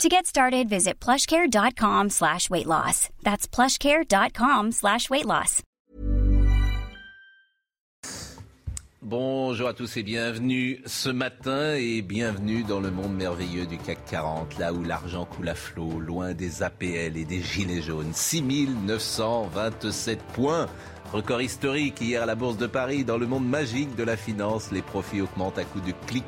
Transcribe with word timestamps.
To 0.00 0.08
get 0.08 0.26
started, 0.26 0.68
visit 0.68 0.98
plushcare.com 0.98 2.10
slash 2.10 2.50
weight 2.50 2.66
loss. 2.66 3.08
That's 3.22 3.46
plushcare.com 3.46 4.72
slash 4.72 5.08
weight 5.10 5.26
loss. 5.26 5.62
Bonjour 9.04 9.66
à 9.68 9.74
tous 9.74 9.96
et 9.96 10.04
bienvenue 10.04 10.80
ce 10.86 11.10
matin 11.10 11.74
et 11.74 12.02
bienvenue 12.02 12.62
dans 12.62 12.78
le 12.78 12.92
monde 12.92 13.12
merveilleux 13.14 13.66
du 13.66 13.76
CAC 13.76 13.98
40, 14.08 14.58
là 14.58 14.72
où 14.72 14.84
l'argent 14.84 15.24
coule 15.24 15.48
à 15.48 15.56
flot, 15.56 15.98
loin 15.98 16.34
des 16.34 16.62
APL 16.62 17.16
et 17.16 17.24
des 17.24 17.42
gilets 17.42 17.82
jaunes. 17.82 18.12
6927 18.14 20.20
points. 20.34 20.68
Record 21.12 21.42
historique 21.42 22.00
hier 22.00 22.22
à 22.22 22.26
la 22.26 22.34
Bourse 22.34 22.56
de 22.56 22.66
Paris. 22.66 23.04
Dans 23.04 23.18
le 23.18 23.26
monde 23.26 23.46
magique 23.46 23.94
de 23.96 24.02
la 24.02 24.16
finance, 24.16 24.70
les 24.72 24.80
profits 24.80 25.20
augmentent 25.20 25.58
à 25.58 25.64
coups 25.64 25.84
de 25.84 25.92
clic 26.06 26.24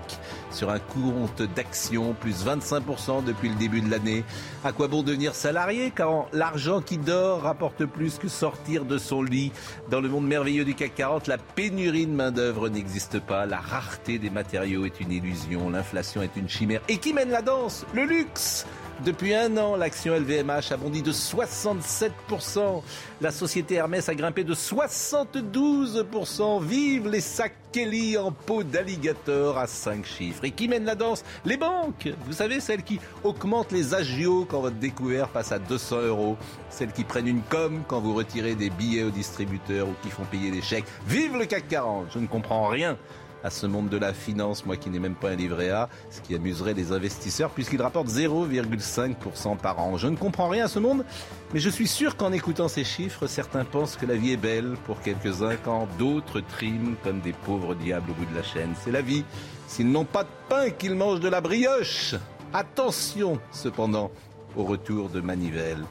sur 0.51 0.69
un 0.69 0.79
compte 0.79 1.41
d'action, 1.57 2.12
plus 2.12 2.45
25% 2.45 3.24
depuis 3.24 3.48
le 3.48 3.55
début 3.55 3.80
de 3.80 3.91
l'année. 3.91 4.24
À 4.62 4.73
quoi 4.73 4.88
bon 4.88 5.02
devenir 5.02 5.34
salarié 5.34 5.91
quand 5.91 6.27
l'argent 6.34 6.83
qui 6.83 6.98
dort 6.98 7.41
rapporte 7.41 7.87
plus 7.87 8.19
que 8.19 8.29
sortir 8.29 8.84
de 8.84 8.98
son 8.98 9.23
lit? 9.23 9.52
Dans 9.91 10.02
le 10.02 10.10
monde 10.10 10.27
merveilleux 10.27 10.66
du 10.66 10.74
CAC 10.74 10.95
40, 10.96 11.29
la 11.29 11.38
pénurie 11.38 12.07
de 12.07 12.12
main-d'œuvre 12.12 12.69
n'existe 12.69 13.21
pas. 13.21 13.46
La 13.46 13.60
rareté 13.60 14.18
des 14.18 14.29
matériaux 14.29 14.85
est 14.85 15.01
une 15.01 15.12
illusion. 15.12 15.71
L'inflation 15.71 16.21
est 16.21 16.37
une 16.37 16.51
chimère. 16.51 16.82
Et 16.90 16.99
qui 16.99 17.15
mène 17.15 17.30
la 17.30 17.40
danse? 17.40 17.87
Le 17.95 18.05
luxe 18.05 18.66
depuis 19.02 19.34
un 19.34 19.56
an, 19.56 19.76
l'action 19.76 20.14
LVMH 20.14 20.70
a 20.70 20.76
bondi 20.76 21.02
de 21.02 21.12
67%. 21.12 22.82
La 23.20 23.32
société 23.32 23.74
Hermès 23.74 24.09
a 24.09 24.14
grimpé 24.14 24.45
de 24.45 24.54
72%. 24.54 26.62
Vive 26.62 27.09
les 27.09 27.20
sacs 27.20 27.56
Kelly 27.72 28.16
en 28.16 28.30
peau 28.30 28.62
d'alligator 28.62 29.59
à 29.59 29.66
5 29.66 30.06
chiffres. 30.06 30.45
Et 30.45 30.52
qui 30.52 30.68
mène 30.68 30.84
la 30.84 30.95
danse? 30.95 31.24
Les 31.45 31.56
banques 31.56 32.09
Vous 32.26 32.34
savez, 32.34 32.60
celles 32.60 32.84
qui 32.84 33.00
augmentent 33.24 33.72
les 33.72 33.95
agios 33.95 34.46
quand 34.48 34.60
votre 34.60 34.76
découvert 34.76 35.28
passe 35.28 35.50
à 35.50 35.59
200 35.59 36.02
euros. 36.02 36.37
Celles 36.70 36.92
qui 36.92 37.02
prennent 37.02 37.26
une 37.26 37.42
com 37.42 37.82
quand 37.88 38.00
vous 38.00 38.15
retirez 38.15 38.54
des 38.54 38.70
billets 38.70 39.02
au 39.02 39.10
distributeur 39.10 39.88
ou 39.88 39.95
qui 40.02 40.10
font 40.10 40.24
payer 40.24 40.52
des 40.52 40.62
chèques. 40.62 40.87
Vive 41.09 41.37
le 41.37 41.46
CAC 41.46 41.66
40 41.68 42.06
Je 42.15 42.20
ne 42.20 42.26
comprends 42.26 42.68
rien 42.68 42.96
à 43.45 43.50
ce 43.50 43.66
monde 43.66 43.90
de 43.90 43.98
la 43.98 44.14
finance, 44.14 44.64
moi 44.64 44.76
qui 44.76 44.88
n'ai 44.88 44.98
même 44.98 45.14
pas 45.14 45.30
un 45.30 45.37
livret 45.37 45.68
A, 45.68 45.90
ce 46.10 46.20
qui 46.23 46.34
amuserait 46.34 46.73
les 46.73 46.92
investisseurs 46.92 47.50
puisqu'il 47.50 47.80
rapporte 47.80 48.09
0,5% 48.09 49.59
par 49.59 49.78
an. 49.78 49.98
Je 49.98 50.09
ne 50.09 50.16
comprends 50.16 50.48
rien 50.48 50.64
à 50.64 50.68
ce 50.68 50.78
monde, 50.78 51.04
mais 51.52 51.60
je 51.60 51.68
suis 51.68 51.87
sûr 51.87 52.16
qu'en 52.16 52.32
écoutant 52.32 52.68
ces 52.68 52.84
chiffres, 52.84 53.26
certains 53.26 53.65
pensent 53.65 53.96
que 53.96 54.06
la 54.06 54.16
vie 54.16 54.32
est 54.32 54.38
belle 54.38 54.76
pour 54.87 55.02
quelques-uns 55.02 55.56
quand 55.56 55.87
d'autres 55.98 56.40
triment 56.40 56.96
comme 57.04 57.20
des 57.20 57.34
pauvres 57.34 57.74
diables 57.74 58.10
au 58.10 58.15
bout 58.15 58.24
de 58.24 58.34
la 58.34 58.42
chaîne. 58.42 58.74
C'est 58.82 58.90
la 58.90 59.02
vie. 59.02 59.24
S'ils 59.68 59.92
n'ont 59.92 60.06
pas 60.06 60.24
de 60.24 60.28
pain, 60.48 60.70
qu'ils 60.70 60.95
mangent 60.95 61.20
de 61.20 61.28
la 61.28 61.42
brioche. 61.42 62.15
Attention, 62.54 63.38
cependant, 63.52 64.10
au 64.56 64.65
retour 64.65 65.10
de 65.10 65.20
Manivelle. 65.20 65.84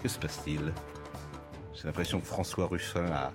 Que 0.00 0.08
se 0.08 0.18
passe-t-il? 0.18 0.72
J'ai 1.74 1.84
l'impression 1.84 2.20
que 2.20 2.26
François 2.26 2.66
Ruffin 2.66 3.06
a 3.06 3.32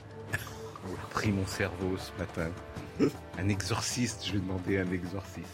pris 1.12 1.32
mon 1.32 1.46
cerveau 1.46 1.98
ce 1.98 2.12
matin. 2.20 2.50
Un 3.40 3.50
exorciste, 3.50 4.26
je 4.26 4.34
vais 4.34 4.40
demander 4.40 4.78
un 4.80 4.92
exorciste. 4.92 5.48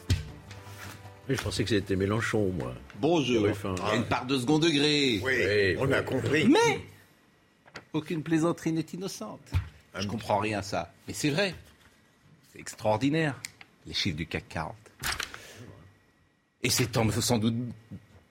je 1.30 1.42
pensais 1.42 1.64
que 1.64 1.70
c'était 1.70 1.96
Mélenchon, 1.96 2.52
moi. 2.58 2.74
Bonjour. 3.00 3.48
Il 3.48 3.88
y 3.88 3.92
a 3.92 3.96
une 3.96 4.06
part 4.06 4.26
de 4.26 4.38
second 4.38 4.60
degré. 4.60 5.22
Oui, 5.24 5.78
on 5.80 5.92
a 5.92 6.02
compris. 6.02 6.48
Mais 6.48 6.82
aucune 7.94 8.24
plaisanterie 8.24 8.72
n'est 8.72 8.82
innocente. 8.82 9.52
Je 9.98 10.08
comprends 10.08 10.40
rien 10.40 10.60
à 10.60 10.62
ça. 10.62 10.92
Mais 11.08 11.14
c'est 11.14 11.30
vrai. 11.30 11.56
C'est 12.52 12.60
extraordinaire. 12.60 13.40
Les 13.86 13.94
chiffres 13.94 14.18
du 14.18 14.28
CAC 14.28 14.48
40. 14.50 14.76
Et 16.64 16.70
c'est 16.70 16.90
sans 17.22 17.38
doute 17.38 17.56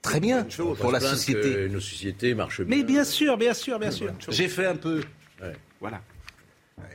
très 0.02 0.20
bien 0.20 0.46
pour 0.78 0.92
la 0.92 1.00
société. 1.00 1.68
nos 1.68 1.80
sociétés 1.80 2.34
marchent 2.34 2.60
bien. 2.62 2.76
Mais 2.76 2.84
bien 2.84 3.04
sûr, 3.04 3.36
bien 3.36 3.54
sûr, 3.54 3.78
bien 3.78 3.90
sûr. 3.90 4.12
J'ai 4.28 4.48
fait 4.48 4.66
un 4.66 4.76
peu. 4.76 5.02
Voilà. 5.80 6.02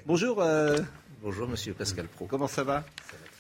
Bonjour. 0.05 0.41
Euh, 0.41 0.77
Bonjour, 1.23 1.47
monsieur 1.47 1.73
Pascal 1.75 2.07
Pro. 2.07 2.25
Comment 2.25 2.47
ça 2.47 2.63
va? 2.63 2.83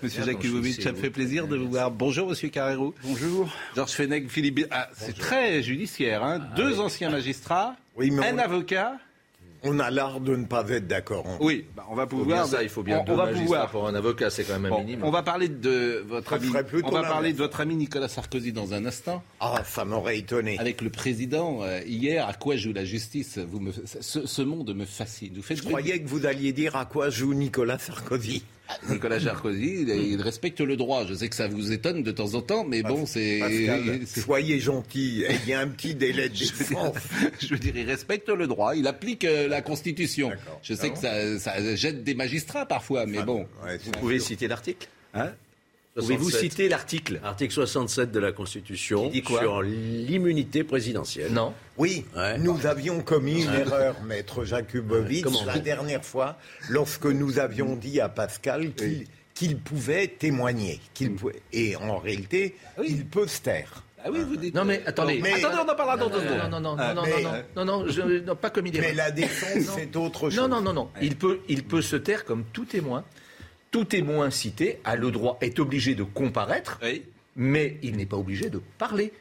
Monsieur 0.03 0.23
Jakubowicz, 0.23 0.83
ça 0.83 0.91
me 0.91 0.97
fait 0.97 1.09
plaisir 1.09 1.47
de 1.47 1.57
vous 1.57 1.67
voir. 1.67 1.89
Bonjour, 1.89 2.29
Monsieur 2.29 2.49
Carrero. 2.49 2.93
Bonjour. 3.03 3.51
Georges 3.75 3.93
Fenech, 3.93 4.29
Philippe. 4.29 4.67
Ah, 4.69 4.87
c'est 4.93 5.17
très 5.17 5.63
judiciaire, 5.63 6.23
hein. 6.23 6.39
Ah 6.41 6.55
Deux 6.55 6.79
anciens 6.79 7.09
magistrats, 7.09 7.75
un 7.99 8.37
avocat. 8.37 8.99
On 9.63 9.79
a 9.79 9.91
l'art 9.91 10.19
de 10.19 10.35
ne 10.35 10.45
pas 10.45 10.67
être 10.69 10.87
d'accord. 10.87 11.25
Oui, 11.39 11.65
bah, 11.75 11.85
on 11.89 11.95
va 11.95 12.07
pouvoir. 12.07 12.47
ça, 12.47 12.63
il 12.63 12.69
faut 12.69 12.81
bien 12.81 13.03
on, 13.07 13.15
va 13.15 13.27
pouvoir. 13.27 13.69
pour 13.69 13.87
un 13.87 13.93
avocat, 13.93 14.29
c'est 14.29 14.43
quand 14.43 14.59
même 14.59 14.73
un 14.73 14.79
minimum. 14.79 15.07
On 15.07 15.11
va 15.11 15.21
parler 15.21 15.49
de 15.49 16.03
votre 16.07 16.33
ami. 16.33 16.47
On 16.83 16.89
va 16.91 17.03
parler 17.03 17.33
de 17.33 17.37
votre 17.37 17.61
ami 17.61 17.75
Nicolas 17.75 18.07
Sarkozy 18.07 18.51
dans 18.51 18.73
un 18.73 18.85
instant. 18.85 19.23
Ah, 19.39 19.61
ça 19.65 19.85
m'aurait 19.85 20.17
étonné. 20.17 20.57
Avec 20.57 20.81
le 20.81 20.89
président 20.89 21.59
euh, 21.61 21.81
hier, 21.85 22.27
à 22.27 22.33
quoi 22.33 22.55
joue 22.55 22.73
la 22.73 22.85
justice? 22.85 23.37
Vous 23.37 23.59
me, 23.59 23.71
ce, 23.71 24.41
monde 24.41 24.73
me 24.73 24.85
fascine. 24.85 25.33
Vous 25.35 25.43
faites 25.43 25.57
Je 25.57 25.63
croyais 25.63 26.01
que 26.01 26.07
vous 26.07 26.25
alliez 26.25 26.53
dire 26.53 26.75
à 26.75 26.85
quoi 26.85 27.09
joue 27.09 27.33
Nicolas 27.33 27.77
Sarkozy. 27.77 28.43
Nicolas 28.89 29.19
Sarkozy, 29.19 29.85
il 29.87 30.21
respecte 30.21 30.61
le 30.61 30.75
droit. 30.77 31.05
Je 31.05 31.13
sais 31.13 31.29
que 31.29 31.35
ça 31.35 31.47
vous 31.47 31.71
étonne 31.71 32.03
de 32.03 32.11
temps 32.11 32.33
en 32.35 32.41
temps, 32.41 32.63
mais 32.63 32.83
bon, 32.83 33.05
c'est. 33.05 33.39
Soyez 34.05 34.59
gentil. 34.59 35.23
Il 35.43 35.49
y 35.49 35.53
a 35.53 35.59
un 35.59 35.67
petit 35.67 35.95
délai 35.95 36.29
de 36.29 36.33
défense. 36.57 36.95
Je 37.39 37.47
veux 37.47 37.59
dire, 37.59 37.75
il 37.75 37.87
respecte 37.87 38.29
le 38.29 38.47
droit. 38.47 38.75
Il 38.75 38.87
applique 38.87 39.25
euh, 39.25 39.47
la 39.47 39.61
Constitution. 39.61 40.31
Je 40.63 40.73
sais 40.73 40.91
ah 41.03 41.09
que 41.29 41.37
ça, 41.39 41.75
jette 41.75 42.03
des 42.03 42.13
magistrats 42.13 42.65
parfois, 42.65 43.05
mais 43.05 43.23
bon. 43.23 43.47
vous 43.83 43.91
pouvez 43.91 44.19
citer 44.19 44.47
l'article 44.47 44.87
hein? 45.13 45.31
Pouvez-vous 45.95 46.29
citer 46.31 46.69
l'article? 46.69 47.19
Article 47.23 47.53
67 47.53 48.11
de 48.11 48.19
la 48.19 48.31
Constitution 48.31 49.09
dit 49.09 49.21
quoi? 49.21 49.41
sur 49.41 49.61
l'immunité 49.61 50.63
présidentielle. 50.63 51.33
Non. 51.33 51.53
Oui, 51.77 52.05
nous 52.39 52.65
avions 52.65 53.01
commis 53.01 53.43
une 53.43 53.53
erreur, 53.53 54.01
maître 54.03 54.45
Jakubowicz, 54.45 55.45
la 55.45 55.59
dernière 55.59 56.05
fois, 56.05 56.37
lorsque 56.69 57.05
nous 57.05 57.39
avions 57.39 57.75
dit 57.75 57.99
à 57.99 58.07
Pascal 58.07 58.71
qu'il 59.33 59.57
pouvait 59.57 60.07
témoigner. 60.07 60.79
Qu'il 60.93 61.13
pouvait... 61.13 61.41
Et 61.51 61.75
en 61.75 61.97
réalité, 61.97 62.55
il 62.87 63.05
peut 63.05 63.27
se 63.27 63.41
taire. 63.41 63.83
Ah 64.03 64.09
oui, 64.11 64.19
vous 64.27 64.35
dites. 64.35 64.55
Non, 64.55 64.65
mais 64.65 64.81
attendez. 64.85 65.21
Attendez, 65.21 65.57
on 65.63 65.71
en 65.71 65.75
parlera 65.75 65.97
dans 65.97 66.09
deux 66.09 66.21
secondes. 66.21 66.49
Non, 66.49 66.59
non, 66.59 66.75
non, 66.75 66.75
non, 66.75 66.93
non, 66.95 67.03
non, 67.05 67.43
non, 67.55 67.65
non, 67.65 67.87
je, 67.87 68.01
non, 68.01 68.35
pas 68.35 68.49
comme 68.49 68.65
il 68.65 68.75
est. 68.75 68.81
Mais 68.81 68.93
la 68.93 69.11
défense, 69.11 69.75
c'est 69.75 69.95
autre 69.95 70.29
chose. 70.29 70.39
Non, 70.39 70.47
non, 70.47 70.61
non, 70.61 70.73
non. 70.73 70.89
Il 71.01 71.17
peut, 71.17 71.39
il 71.47 71.63
peut 71.63 71.83
se 71.83 71.95
taire 71.97 72.25
comme 72.25 72.43
tout 72.51 72.65
témoin 72.65 73.03
tout 73.71 73.85
témoin 73.85 74.29
cité 74.29 74.79
a 74.83 74.95
le 74.95 75.11
droit, 75.11 75.37
est 75.41 75.59
obligé 75.59 75.95
de 75.95 76.03
comparaître, 76.03 76.79
mais 77.35 77.77
il 77.81 77.95
n'est 77.95 78.05
pas 78.05 78.17
obligé 78.17 78.49
de 78.49 78.61
parler. 78.77 79.13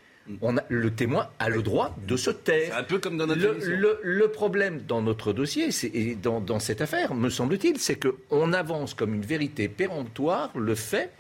On 0.42 0.56
a, 0.56 0.62
le 0.68 0.90
témoin 0.92 1.28
a 1.38 1.48
le 1.48 1.62
droit 1.62 1.96
de 2.06 2.16
se 2.16 2.30
taire. 2.30 2.76
un 2.76 2.84
peu 2.84 2.98
comme 2.98 3.16
dans 3.16 3.26
notre 3.26 3.40
le, 3.40 3.98
le, 4.02 4.28
problème 4.28 4.80
dans 4.86 5.02
notre 5.02 5.32
dossier, 5.32 5.70
et 5.92 6.14
dans, 6.14 6.40
dans, 6.40 6.60
cette 6.60 6.80
affaire, 6.80 7.14
me 7.14 7.30
semble-t-il, 7.30 7.78
c'est 7.78 7.98
qu'on 7.98 8.52
avance 8.52 8.94
comme 8.94 9.14
une 9.14 9.24
vérité 9.24 9.68
péremptoire 9.68 10.52
le 10.56 10.74
fait 10.74 11.10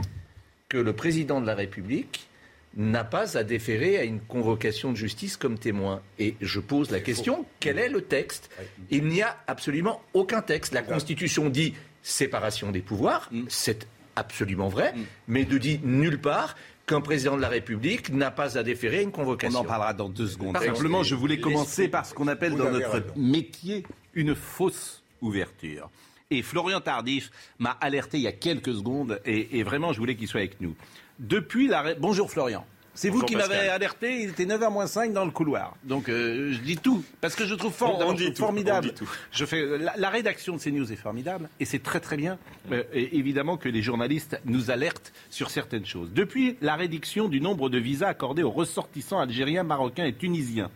que 0.68 0.78
le 0.78 0.92
président 0.92 1.40
de 1.40 1.46
la 1.46 1.54
République 1.54 2.28
n'a 2.76 3.02
pas 3.02 3.36
à 3.36 3.42
déférer 3.42 3.98
à 3.98 4.04
une 4.04 4.20
convocation 4.20 4.92
de 4.92 4.96
justice 4.96 5.36
comme 5.36 5.58
témoin. 5.58 6.02
Et 6.18 6.36
je 6.40 6.60
pose 6.60 6.90
la 6.90 7.00
question, 7.00 7.44
quel 7.58 7.78
est 7.78 7.88
le 7.88 8.02
texte? 8.02 8.48
Il 8.90 9.06
n'y 9.06 9.22
a 9.22 9.36
absolument 9.48 10.02
aucun 10.14 10.40
texte. 10.40 10.72
La 10.72 10.82
Constitution 10.82 11.48
dit 11.48 11.74
séparation 12.02 12.70
des 12.70 12.80
pouvoirs, 12.80 13.28
mm. 13.30 13.44
c'est 13.48 13.86
absolument 14.16 14.68
vrai, 14.68 14.92
mm. 14.92 15.04
mais 15.28 15.44
de 15.44 15.58
dire 15.58 15.80
nulle 15.82 16.20
part 16.20 16.56
qu'un 16.86 17.00
président 17.00 17.36
de 17.36 17.42
la 17.42 17.48
République 17.48 18.12
n'a 18.12 18.30
pas 18.30 18.58
à 18.58 18.62
déférer 18.62 19.02
une 19.02 19.12
convocation. 19.12 19.60
On 19.60 19.62
en 19.62 19.64
parlera 19.64 19.94
dans 19.94 20.08
deux 20.08 20.26
secondes. 20.26 20.58
Simplement, 20.58 21.02
je 21.02 21.14
voulais 21.14 21.38
commencer 21.38 21.88
par 21.88 22.04
ce 22.04 22.14
qu'on 22.14 22.28
appelle 22.28 22.56
dans 22.56 22.70
notre 22.70 23.02
métier 23.16 23.84
une 24.14 24.34
fausse 24.34 25.02
ouverture. 25.20 25.90
Et 26.32 26.42
Florian 26.42 26.80
Tardif 26.80 27.30
m'a 27.58 27.76
alerté 27.80 28.18
il 28.18 28.22
y 28.22 28.28
a 28.28 28.32
quelques 28.32 28.74
secondes, 28.74 29.20
et, 29.24 29.58
et 29.58 29.62
vraiment, 29.62 29.92
je 29.92 29.98
voulais 29.98 30.16
qu'il 30.16 30.28
soit 30.28 30.40
avec 30.40 30.60
nous. 30.60 30.74
Depuis 31.18 31.68
la... 31.68 31.94
Bonjour 31.94 32.30
Florian. 32.30 32.64
C'est 33.00 33.08
vous 33.08 33.22
qui 33.22 33.34
m'avez 33.34 33.70
alerté, 33.70 34.24
il 34.24 34.28
était 34.28 34.44
9h 34.44 34.70
moins 34.70 34.86
5 34.86 35.14
dans 35.14 35.24
le 35.24 35.30
couloir. 35.30 35.74
Donc 35.84 36.10
euh, 36.10 36.52
je 36.52 36.58
dis 36.58 36.76
tout, 36.76 37.02
parce 37.22 37.34
que 37.34 37.46
je 37.46 37.54
trouve 37.54 37.72
formidable. 37.72 38.92
Je 39.32 39.44
fais, 39.46 39.64
la, 39.96 40.10
rédaction 40.10 40.56
de 40.56 40.60
CNews 40.60 40.92
est 40.92 40.96
formidable, 40.96 41.48
et 41.60 41.64
c'est 41.64 41.82
très 41.82 42.00
très 42.00 42.18
bien, 42.18 42.36
euh, 42.72 42.82
évidemment, 42.92 43.56
que 43.56 43.70
les 43.70 43.80
journalistes 43.80 44.38
nous 44.44 44.70
alertent 44.70 45.14
sur 45.30 45.48
certaines 45.48 45.86
choses. 45.86 46.10
Depuis 46.12 46.58
la 46.60 46.76
réduction 46.76 47.30
du 47.30 47.40
nombre 47.40 47.70
de 47.70 47.78
visas 47.78 48.08
accordés 48.08 48.42
aux 48.42 48.50
ressortissants 48.50 49.18
algériens, 49.18 49.62
marocains 49.62 50.04
et 50.04 50.12
tunisiens, 50.12 50.70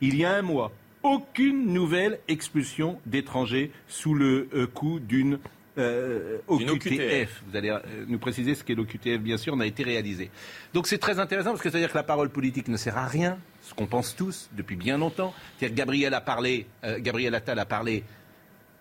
il 0.00 0.16
y 0.16 0.24
a 0.24 0.32
un 0.32 0.40
mois, 0.40 0.72
aucune 1.02 1.74
nouvelle 1.74 2.20
expulsion 2.26 2.98
d'étrangers 3.04 3.70
sous 3.86 4.14
le 4.14 4.48
euh, 4.54 4.66
coup 4.66 4.98
d'une 4.98 5.38
euh, 5.78 6.38
OQTF. 6.48 7.42
Vous 7.48 7.56
allez 7.56 7.70
euh, 7.70 7.78
nous 8.06 8.18
préciser 8.18 8.54
ce 8.54 8.64
qu'est 8.64 8.74
l'OQTF, 8.74 9.18
bien 9.18 9.36
sûr, 9.36 9.56
n'a 9.56 9.66
été 9.66 9.82
réalisé. 9.82 10.30
Donc 10.74 10.86
c'est 10.86 10.98
très 10.98 11.18
intéressant 11.18 11.50
parce 11.50 11.62
que 11.62 11.70
c'est-à-dire 11.70 11.90
que 11.90 11.96
la 11.96 12.02
parole 12.02 12.30
politique 12.30 12.68
ne 12.68 12.76
sert 12.76 12.96
à 12.96 13.06
rien, 13.06 13.38
ce 13.62 13.74
qu'on 13.74 13.86
pense 13.86 14.16
tous 14.16 14.48
depuis 14.52 14.76
bien 14.76 14.98
longtemps. 14.98 15.34
C'est-à-dire 15.58 15.76
Gabriel 15.76 16.14
a 16.14 16.20
parlé, 16.20 16.66
Gabriel 16.98 17.34
Attal 17.34 17.58
a 17.58 17.66
parlé 17.66 18.04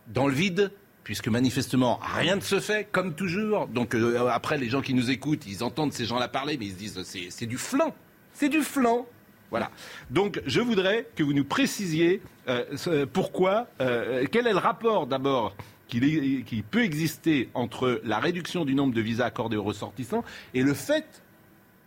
dans 0.08 0.28
le 0.28 0.34
vide, 0.34 0.72
puisque 1.04 1.28
manifestement 1.28 2.00
rien 2.16 2.36
ne 2.36 2.42
se 2.42 2.60
fait, 2.60 2.88
comme 2.92 3.14
toujours. 3.14 3.68
Donc 3.68 3.96
après, 4.30 4.58
les 4.58 4.70
gens 4.70 4.82
qui 4.82 4.94
nous 4.94 5.12
écoutent, 5.12 5.46
ils 5.48 5.64
entendent 5.64 5.94
ces 5.94 6.06
gens-là 6.06 6.28
parler, 6.28 6.58
mais 6.60 6.66
ils 6.66 6.74
se 6.74 6.78
disent 6.78 7.30
c'est 7.30 7.46
du 7.46 7.58
flanc, 7.58 7.96
c'est 8.34 8.50
du 8.50 8.62
flanc. 8.62 9.08
Voilà. 9.52 9.72
Donc, 10.10 10.42
je 10.46 10.60
voudrais 10.60 11.08
que 11.16 11.24
vous 11.24 11.34
nous 11.34 11.46
précisiez 11.46 12.22
euh, 12.50 13.06
pourquoi, 13.12 13.68
euh, 13.80 14.26
quel 14.32 14.48
est 14.48 14.52
le 14.52 14.58
rapport 14.58 15.08
d'abord 15.08 15.56
qui, 15.88 16.44
qui, 16.46 16.62
peut 16.62 16.84
exister 16.84 17.50
entre 17.54 18.02
la 18.04 18.20
réduction 18.20 18.66
du 18.66 18.76
nombre 18.76 18.94
de 18.94 19.02
visas 19.02 19.26
accordés 19.26 19.58
aux 19.58 19.64
ressortissants 19.64 20.24
et 20.54 20.64
le 20.64 20.74
fait 20.74 21.24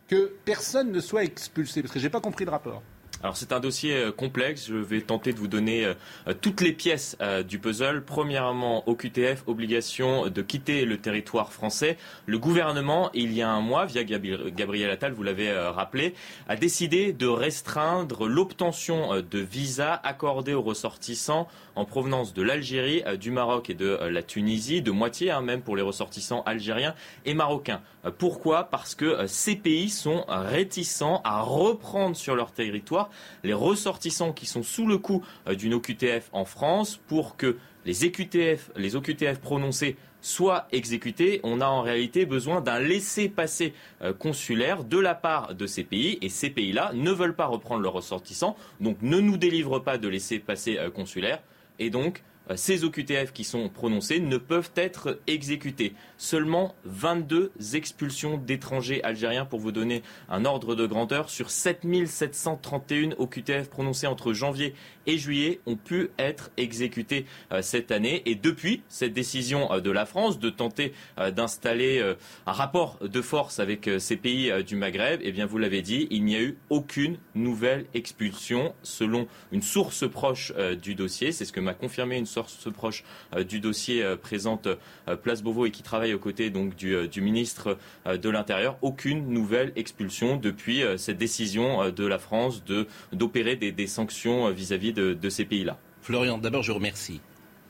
que 0.09 0.33
personne 0.45 0.91
ne 0.91 1.01
soit 1.01 1.25
expulsé 1.25 1.83
Parce 1.83 1.93
que 1.93 1.99
je 1.99 2.05
n'ai 2.05 2.11
pas 2.11 2.21
compris 2.21 2.45
le 2.45 2.51
rapport. 2.51 2.83
Alors 3.21 3.37
c'est 3.37 3.53
un 3.53 3.59
dossier 3.59 3.97
euh, 3.97 4.13
complexe. 4.13 4.69
Je 4.69 4.77
vais 4.77 5.01
tenter 5.01 5.33
de 5.33 5.39
vous 5.39 5.49
donner 5.49 5.85
euh, 5.85 5.95
euh, 6.29 6.35
toutes 6.41 6.61
les 6.61 6.73
pièces 6.73 7.17
du 7.49 7.59
puzzle. 7.59 8.05
Premièrement, 8.05 8.89
au 8.89 8.95
QTF, 8.95 9.43
obligation 9.47 10.29
de 10.29 10.43
quitter 10.43 10.85
le 10.85 10.99
territoire 10.99 11.53
français. 11.53 11.97
Le 12.27 12.39
gouvernement, 12.39 13.11
il 13.15 13.33
y 13.33 13.43
a 13.43 13.51
un 13.51 13.61
mois, 13.61 13.87
via 13.87 14.05
Gabriel 14.05 14.91
Attal, 14.91 15.13
vous 15.13 15.23
l'avez 15.23 15.53
rappelé, 15.53 16.15
a 16.49 16.57
décidé 16.57 17.13
de 17.13 17.27
restreindre 17.27 18.29
l'obtention 18.29 19.21
de 19.21 19.39
visas 19.39 20.01
accordés 20.05 20.55
aux 20.55 20.63
ressortissants 20.63 21.49
en 21.75 21.85
provenance 21.85 22.35
de 22.35 22.43
l'Algérie, 22.43 23.03
du 23.19 23.31
Maroc 23.31 23.71
et 23.71 23.75
de 23.75 23.99
la 24.11 24.23
Tunisie, 24.23 24.83
de 24.83 24.91
moitié 24.91 25.31
hein, 25.31 25.41
même 25.41 25.63
pour 25.63 25.77
les 25.77 25.83
ressortissants 25.83 26.43
algériens 26.43 26.95
et 27.25 27.35
marocains. 27.35 27.81
Pourquoi? 28.19 28.65
Parce 28.65 28.95
que 28.95 29.27
ces 29.27 29.57
pays 29.57 29.89
sont 29.89 30.25
réticents 30.29 31.21
à 31.25 31.43
reprendre 31.43 32.17
sur 32.17 32.37
leur 32.37 32.53
territoire 32.53 33.08
les 33.45 33.53
ressortissants 33.53 34.33
qui 34.33 34.47
sont 34.47 34.63
sous 34.63 34.87
le 34.87 34.99
coup 34.99 35.25
euh, 35.47 35.55
d'une 35.55 35.75
OQTF 35.75 36.29
en 36.33 36.45
France 36.45 37.01
pour 37.09 37.37
que 37.37 37.57
les, 37.85 38.97
OQTF 38.97 39.39
prononcés 39.41 39.97
soient 40.21 40.67
exécutés, 40.73 41.41
on 41.43 41.61
a 41.61 41.67
en 41.67 41.83
réalité 41.83 42.27
besoin 42.27 42.61
d'un 42.61 42.79
laissez-passer 42.79 43.73
euh, 44.03 44.13
consulaire 44.13 44.85
de 44.85 44.99
la 44.99 45.15
part 45.15 45.55
de 45.55 45.67
ces 45.67 45.85
pays 45.85 46.19
et 46.21 46.29
ces 46.29 46.51
pays-là 46.51 46.91
ne 46.95 47.11
veulent 47.11 47.37
pas 47.37 47.47
reprendre 47.47 47.83
leurs 47.83 47.95
ressortissants, 47.95 48.57
donc 48.81 49.01
ne 49.01 49.21
nous 49.21 49.37
délivrent 49.37 49.79
pas 49.79 49.97
de 49.97 50.09
laissez-passer 50.09 50.79
euh, 50.79 50.91
consulaire. 50.91 51.41
Et 51.79 51.91
donc 51.91 52.23
ces 52.57 52.85
OQTF 52.85 53.33
qui 53.33 53.45
sont 53.45 53.69
prononcés 53.69 54.21
ne 54.21 54.37
peuvent 54.37 54.71
être 54.77 55.21
exécutés. 55.27 55.95
Seulement 56.17 56.75
22 56.85 57.53
expulsions 57.75 58.39
d'étrangers 58.39 59.03
algériens, 59.05 59.45
pour 59.45 59.61
vous 59.61 59.73
donner 59.73 60.03
un 60.29 60.45
ordre 60.45 60.75
de 60.75 60.87
grandeur, 60.87 61.31
sur 61.31 61.51
7731 61.51 63.11
OQTF 63.19 63.69
prononcés 63.69 64.07
entre 64.07 64.33
janvier 64.33 64.75
et 65.09 65.19
juillet 65.19 65.61
ont 65.67 65.75
pu 65.75 66.11
être 66.19 66.51
exécutés 66.57 67.27
euh, 67.51 67.61
cette 67.63 67.91
année. 67.91 68.23
Et 68.27 68.37
depuis 68.37 68.83
cette 68.89 69.13
décision 69.13 69.73
euh, 69.73 69.81
de 69.81 69.91
la 69.91 70.07
France 70.07 70.39
de 70.39 70.51
tenter 70.51 70.93
d'installer 71.35 72.15
un 72.47 72.53
rapport 72.53 72.99
de 73.01 73.21
force 73.21 73.59
avec 73.59 73.91
ces 73.99 74.17
pays 74.17 74.53
du 74.63 74.77
Maghreb, 74.77 75.21
eh 75.23 75.33
bien 75.33 75.47
vous 75.47 75.59
l'avez 75.59 75.83
dit, 75.83 76.07
il 76.11 76.25
n'y 76.25 76.37
a 76.37 76.41
eu 76.41 76.57
aucune 76.71 77.19
nouvelle 77.35 77.87
expulsion 77.95 78.75
selon 78.83 79.27
une 79.51 79.63
source 79.63 80.09
proche 80.09 80.53
du 80.81 80.95
dossier. 80.95 81.33
C'est 81.33 81.45
ce 81.45 81.53
que 81.53 81.61
m'a 81.61 81.75
confirmé 81.75 82.17
une 82.17 82.27
source 82.27 82.71
proche 82.71 83.05
euh, 83.35 83.45
du 83.45 83.61
dossier 83.61 84.03
euh, 84.03 84.17
présente 84.17 84.67
euh, 84.67 85.17
Place 85.17 85.43
Beauvau 85.43 85.67
et 85.67 85.71
qui 85.71 85.83
travaille 85.83 86.15
aux 86.15 86.19
côtés 86.19 86.51
donc 86.51 86.77
du, 86.77 87.21
ministre 87.21 87.79
de 88.07 88.31
l'Intérieur, 88.31 88.79
aucune 88.83 89.29
nouvelle 89.29 89.73
expulsion 89.77 90.37
depuis 90.37 90.83
cette 90.97 91.19
décision 91.19 91.91
de 91.91 92.07
la 92.07 92.19
France 92.19 92.65
de 92.65 92.87
d'opérer 93.13 93.57
des, 93.57 93.87
sanctions 93.87 94.51
vis-à-vis 94.51 94.93
de, 94.99 95.29
ces 95.29 95.45
pays-là. 95.45 95.79
Florian, 96.03 96.39
d'abord 96.39 96.63
je 96.63 96.73
remercie. 96.73 97.21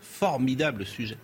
Formidable 0.00 0.84
sujet 0.86 1.18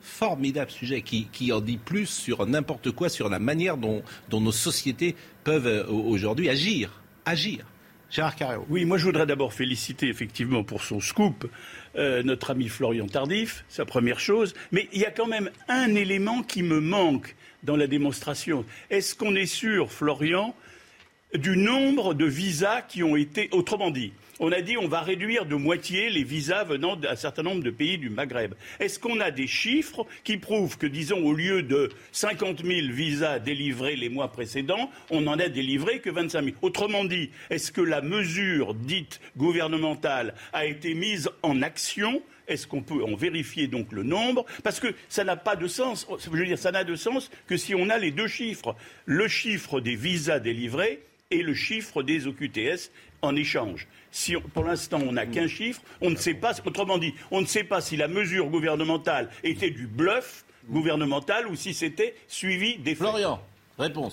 formidable 0.00 0.70
sujet 0.70 1.02
qui, 1.02 1.52
en 1.52 1.60
dit 1.60 1.78
plus 1.78 2.06
sur 2.06 2.46
n'importe 2.46 2.92
quoi, 2.92 3.08
sur 3.08 3.28
la 3.28 3.40
manière 3.40 3.76
dont, 3.76 4.04
dont 4.30 4.40
nos 4.40 4.52
sociétés 4.52 5.16
peuvent 5.42 5.84
aujourd'hui 5.90 6.48
agir. 6.48 7.02
Agir. 7.24 7.66
Gérard 8.08 8.36
Carreau. 8.36 8.64
Oui, 8.68 8.84
moi 8.84 8.98
je 8.98 9.04
voudrais 9.04 9.26
d'abord 9.26 9.52
féliciter 9.52 10.08
effectivement 10.08 10.62
pour 10.62 10.82
son 10.82 11.00
scoop 11.00 11.50
euh, 11.96 12.22
notre 12.22 12.50
ami 12.50 12.68
Florian 12.68 13.06
Tardif, 13.06 13.64
sa 13.68 13.84
première 13.84 14.20
chose. 14.20 14.54
Mais 14.70 14.88
il 14.92 15.00
y 15.00 15.04
a 15.04 15.10
quand 15.10 15.26
même 15.26 15.50
un 15.68 15.94
élément 15.94 16.42
qui 16.42 16.62
me 16.62 16.80
manque 16.80 17.34
dans 17.64 17.76
la 17.76 17.86
démonstration. 17.86 18.64
Est-ce 18.90 19.16
qu'on 19.16 19.34
est 19.34 19.46
sûr, 19.46 19.90
Florian, 19.90 20.54
du 21.34 21.56
nombre 21.56 22.14
de 22.14 22.26
visas 22.26 22.82
qui 22.82 23.02
ont 23.02 23.16
été, 23.16 23.48
autrement 23.50 23.90
dit, 23.90 24.12
on 24.38 24.52
a 24.52 24.60
dit 24.60 24.76
on 24.76 24.88
va 24.88 25.00
réduire 25.00 25.46
de 25.46 25.54
moitié 25.54 26.10
les 26.10 26.24
visas 26.24 26.64
venant 26.64 26.96
d'un 26.96 27.16
certain 27.16 27.42
nombre 27.42 27.62
de 27.62 27.70
pays 27.70 27.98
du 27.98 28.10
Maghreb. 28.10 28.54
Est-ce 28.80 28.98
qu'on 28.98 29.20
a 29.20 29.30
des 29.30 29.46
chiffres 29.46 30.06
qui 30.24 30.36
prouvent 30.36 30.76
que, 30.76 30.86
disons, 30.86 31.24
au 31.24 31.32
lieu 31.32 31.62
de 31.62 31.90
50 32.12 32.64
000 32.64 32.92
visas 32.92 33.38
délivrés 33.38 33.96
les 33.96 34.08
mois 34.08 34.30
précédents, 34.30 34.90
on 35.10 35.22
n'en 35.22 35.38
a 35.38 35.48
délivré 35.48 36.00
que 36.00 36.10
25 36.10 36.44
000 36.44 36.56
Autrement 36.62 37.04
dit, 37.04 37.30
est-ce 37.50 37.72
que 37.72 37.80
la 37.80 38.00
mesure 38.00 38.74
dite 38.74 39.20
gouvernementale 39.36 40.34
a 40.52 40.66
été 40.66 40.94
mise 40.94 41.30
en 41.42 41.62
action? 41.62 42.22
Est-ce 42.48 42.66
qu'on 42.66 42.82
peut 42.82 43.02
en 43.04 43.16
vérifier 43.16 43.66
donc 43.66 43.92
le 43.92 44.02
nombre? 44.02 44.44
Parce 44.62 44.80
que 44.80 44.94
ça 45.08 45.24
n'a 45.24 45.36
pas 45.36 45.56
de 45.56 45.66
sens. 45.66 46.06
Je 46.22 46.30
veux 46.30 46.44
dire, 46.44 46.58
ça 46.58 46.70
n'a 46.70 46.84
de 46.84 46.94
sens 46.94 47.30
que 47.46 47.56
si 47.56 47.74
on 47.74 47.88
a 47.90 47.98
les 47.98 48.10
deux 48.10 48.28
chiffres. 48.28 48.76
Le 49.04 49.26
chiffre 49.28 49.80
des 49.80 49.96
visas 49.96 50.38
délivrés 50.38 51.02
et 51.30 51.42
le 51.42 51.54
chiffre 51.54 52.02
des 52.02 52.26
OQTS 52.26 52.90
en 53.22 53.36
échange. 53.36 53.86
Si 54.10 54.34
pour 54.54 54.64
l'instant 54.64 55.00
on 55.06 55.12
n'a 55.12 55.26
qu'un 55.26 55.48
chiffre, 55.48 55.80
on 56.00 56.10
ne 56.10 56.16
sait 56.16 56.34
pas, 56.34 56.52
autrement 56.64 56.98
dit, 56.98 57.14
on 57.30 57.40
ne 57.40 57.46
sait 57.46 57.64
pas 57.64 57.80
si 57.80 57.96
la 57.96 58.08
mesure 58.08 58.46
gouvernementale 58.48 59.30
était 59.44 59.70
du 59.70 59.86
bluff 59.86 60.44
gouvernemental 60.68 61.46
ou 61.46 61.56
si 61.56 61.74
c'était 61.74 62.14
suivi 62.28 62.78
des 62.78 62.94
Florian. 62.94 63.40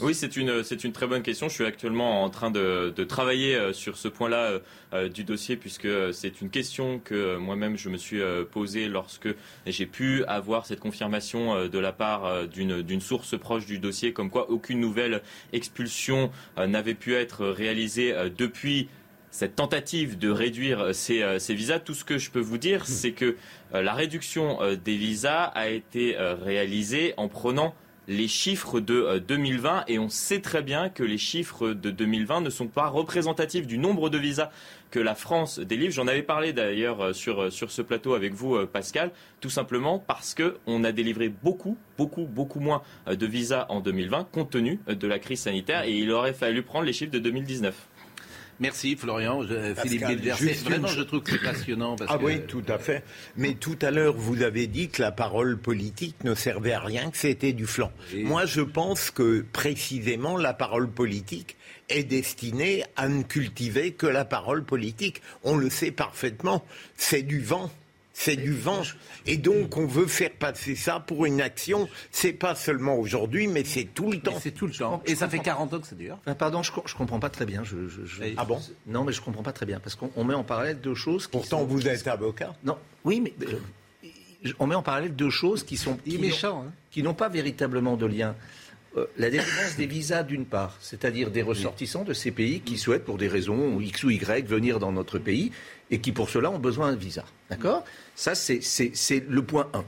Oui, 0.02 0.14
c'est 0.14 0.36
une, 0.36 0.62
c'est 0.62 0.84
une 0.84 0.92
très 0.92 1.08
bonne 1.08 1.22
question. 1.22 1.48
Je 1.48 1.54
suis 1.54 1.64
actuellement 1.64 2.24
en 2.24 2.30
train 2.30 2.52
de, 2.52 2.92
travailler 3.08 3.56
euh, 3.56 3.72
sur 3.72 3.96
ce 3.96 4.10
point-là 4.10 4.38
euh, 4.38 4.60
euh, 4.94 5.10
du 5.10 5.24
dossier 5.24 5.56
puisque 5.56 5.88
c'est 6.12 6.42
une 6.42 6.50
question 6.50 7.00
que 7.00 7.38
moi-même 7.38 7.78
je 7.78 7.88
me 7.88 7.96
suis 7.96 8.20
posée 8.52 8.90
lorsque 8.90 9.30
j'ai 9.66 9.86
pu 9.86 10.26
avoir 10.26 10.66
cette 10.66 10.82
confirmation 10.82 11.68
de 11.68 11.80
la 11.80 11.94
part 11.94 12.48
d'une, 12.48 13.02
source 13.02 13.38
proche 13.40 13.66
du 13.66 13.80
dossier 13.80 14.12
comme 14.12 14.30
quoi 14.30 14.50
aucune 14.50 14.80
nouvelle 14.80 15.22
expulsion 15.54 16.32
n'avait 16.58 16.94
pu 16.94 17.14
être 17.14 17.46
réalisée 17.46 18.14
depuis 18.38 18.90
cette 19.32 19.56
tentative 19.56 20.18
de 20.18 20.30
réduire 20.30 20.94
ces, 20.94 21.40
ces, 21.40 21.54
visas, 21.54 21.80
tout 21.80 21.94
ce 21.94 22.04
que 22.04 22.18
je 22.18 22.32
peux 22.32 22.40
vous 22.40 22.58
dire, 22.58 22.86
c'est 22.86 23.12
que 23.12 23.36
la 23.72 23.94
réduction 23.94 24.60
des 24.84 24.96
visas 24.96 25.44
a 25.44 25.70
été 25.70 26.16
réalisée 26.18 27.14
en 27.18 27.28
prenant 27.28 27.74
les 28.08 28.28
chiffres 28.28 28.80
de 28.80 29.20
2020 29.20 29.78
euh, 29.78 29.82
et 29.88 30.00
on 30.00 30.10
sait 30.10 30.42
très 30.42 30.62
bien 30.62 30.90
que 30.90 31.04
les 31.04 31.18
chiffres 31.18 31.70
de 31.70 31.92
2020 31.92 32.42
ne 32.42 32.50
sont 32.50 32.68
pas 32.68 32.88
représentatifs 32.88 33.68
du 33.68 33.78
nombre 33.78 34.10
de 34.10 34.18
visas 34.18 34.52
que 34.92 35.00
la 35.00 35.16
France 35.16 35.60
délivre. 35.60 35.94
J'en 35.94 36.08
avais 36.08 36.22
parlé 36.22 36.54
d'ailleurs 36.54 37.02
euh, 37.02 37.14
sur, 37.14 37.44
euh, 37.44 37.50
sur 37.50 37.72
ce 37.72 37.82
plateau 37.82 38.14
avec 38.14 38.34
vous, 38.34 38.66
Pascal, 38.68 39.12
tout 39.42 39.50
simplement 39.50 40.00
parce 40.00 40.36
qu'on 40.36 40.84
a 40.84 40.92
délivré 40.92 41.30
beaucoup, 41.30 41.78
beaucoup, 41.98 42.26
beaucoup 42.26 42.60
moins 42.60 42.82
de 43.08 43.26
visas 43.26 43.66
en 43.70 43.80
2020 43.80 44.28
compte 44.32 44.52
tenu 44.52 44.80
de 44.88 45.08
la 45.08 45.20
crise 45.20 45.42
sanitaire 45.42 45.84
et 45.84 45.94
il 45.94 46.12
aurait 46.12 46.34
fallu 46.34 46.64
prendre 46.64 46.86
les 46.86 46.94
chiffres 46.94 47.12
de 47.12 47.20
2019. 47.20 47.76
Merci 48.60 48.96
Florian. 48.96 49.42
Philippe 49.78 50.04
Vraiment, 50.64 50.88
je 50.88 51.02
trouve 51.02 51.22
que 51.22 51.32
c'est 51.32 51.44
passionnant. 51.44 51.96
ah 52.08 52.18
oui, 52.22 52.42
tout 52.48 52.64
à 52.68 52.78
fait. 52.78 53.04
Mais 53.36 53.54
tout 53.54 53.78
à 53.82 53.92
l'heure, 53.92 54.16
vous 54.16 54.42
avez 54.42 54.68
dit 54.68 54.90
que 54.90 55.02
la 55.02 55.12
parole 55.12 55.58
politique 55.58 56.24
ne 56.24 56.36
servait 56.36 56.74
à 56.74 56.80
rien, 56.80 57.12
que 57.12 57.18
c'était 57.18 57.54
du 57.54 57.66
flanc. 57.66 57.92
Moi, 58.16 58.46
je 58.46 58.62
pense 58.62 59.12
que 59.12 59.46
précisément 59.52 60.38
la 60.38 60.54
parole 60.54 60.90
politique 60.90 61.58
est 61.90 62.04
destinée 62.04 62.84
à 62.96 63.08
ne 63.08 63.24
cultiver 63.24 63.92
que 63.92 64.08
la 64.08 64.26
parole 64.26 64.64
politique. 64.64 65.22
On 65.44 65.58
le 65.58 65.70
sait 65.70 65.92
parfaitement. 65.92 66.64
C'est 66.96 67.24
du 67.24 67.42
vent. 67.42 67.72
C'est 68.14 68.36
du 68.36 68.54
vent. 68.54 68.84
Et 69.26 69.38
donc, 69.38 69.76
on 69.76 69.88
veut 69.88 70.06
faire 70.06 70.32
passer 70.32 70.76
ça 70.76 71.00
pour 71.00 71.26
une 71.26 71.42
action. 71.42 71.90
C'est 72.12 72.32
pas 72.32 72.54
seulement 72.54 72.96
aujourd'hui, 72.96 73.48
mais 73.48 73.64
c'est 73.64 73.86
tout 73.86 74.12
le 74.12 74.20
temps. 74.20 74.40
C'est 74.40 74.52
tout 74.52 74.68
le 74.68 74.74
temps. 74.74 75.02
Et 75.06 75.16
ça 75.16 75.28
fait 75.28 75.40
40 75.40 75.74
ans 75.74 75.80
que 75.80 75.88
c'est 75.88 75.98
dur. 75.98 76.18
pardon, 76.38 76.62
je, 76.62 76.72
je 76.86 76.96
comprends 76.96 77.20
pas 77.20 77.30
très 77.30 77.46
bien. 77.46 77.64
Je, 77.64 77.76
Ah 78.38 78.46
bon? 78.46 78.62
Non, 78.86 79.04
mais 79.04 79.12
je 79.12 79.22
comprends 79.22 79.44
pas 79.44 79.52
très 79.52 79.66
bien. 79.66 79.80
Parce 79.80 79.96
qu'on 79.96 80.24
met 80.24 80.36
en 80.36 80.44
parallèle 80.44 80.80
deux 80.80 80.96
choses. 80.96 81.28
Pourtant, 81.28 81.64
vous 81.64 81.88
êtes 81.88 82.08
avocat. 82.08 82.56
Non, 82.64 82.78
oui, 83.04 83.20
mais. 83.20 83.34
Euh, 83.48 83.60
on 84.60 84.68
met 84.68 84.76
en 84.76 84.84
parallèle 84.84 85.16
deux 85.16 85.30
choses 85.32 85.64
qui 85.64 85.78
sont. 85.78 85.98
Qui, 85.98 86.18
méchant, 86.20 86.66
hein. 86.68 86.72
qui 86.92 87.02
n'ont 87.02 87.14
pas 87.14 87.30
véritablement 87.30 87.98
de 87.98 88.06
lien. 88.06 88.36
Euh, 88.96 89.08
la 89.18 89.32
délivrance 89.32 89.76
des 89.76 89.88
visas 89.88 90.22
d'une 90.22 90.46
part, 90.46 90.78
c'est-à-dire 90.80 91.32
des 91.32 91.42
ressortissants 91.42 92.04
de 92.04 92.14
ces 92.14 92.30
pays 92.30 92.60
qui 92.62 92.78
souhaitent, 92.78 93.06
pour 93.06 93.18
des 93.18 93.28
raisons 93.28 93.82
X 93.82 94.04
ou 94.04 94.12
Y, 94.12 94.48
venir 94.48 94.78
dans 94.78 94.92
notre 94.92 95.18
pays, 95.18 95.52
et 95.94 96.00
qui 96.00 96.12
pour 96.12 96.28
cela 96.28 96.50
ont 96.50 96.58
besoin 96.58 96.92
d'un 96.92 96.98
visa. 96.98 97.24
D'accord? 97.52 97.86
Ça, 98.16 98.34
c'est 98.34 99.24
le 99.30 99.42
point 99.44 99.70
1. 99.74 99.84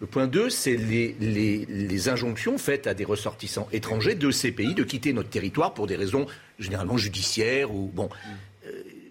Le 0.00 0.06
point 0.06 0.26
2, 0.26 0.50
c'est 0.50 0.76
les, 0.76 1.14
les, 1.20 2.08
injonctions 2.08 2.58
faites 2.58 2.86
à 2.86 2.92
des 2.92 3.04
ressortissants 3.04 3.66
étrangers 3.72 4.16
de 4.16 4.30
ces 4.30 4.50
pays 4.50 4.74
de 4.74 4.82
quitter 4.82 5.14
notre 5.14 5.30
territoire 5.30 5.72
pour 5.72 5.86
des 5.86 5.96
raisons 5.96 6.26
généralement 6.58 6.98
judiciaires 6.98 7.72
ou 7.72 7.90
bon 7.94 8.10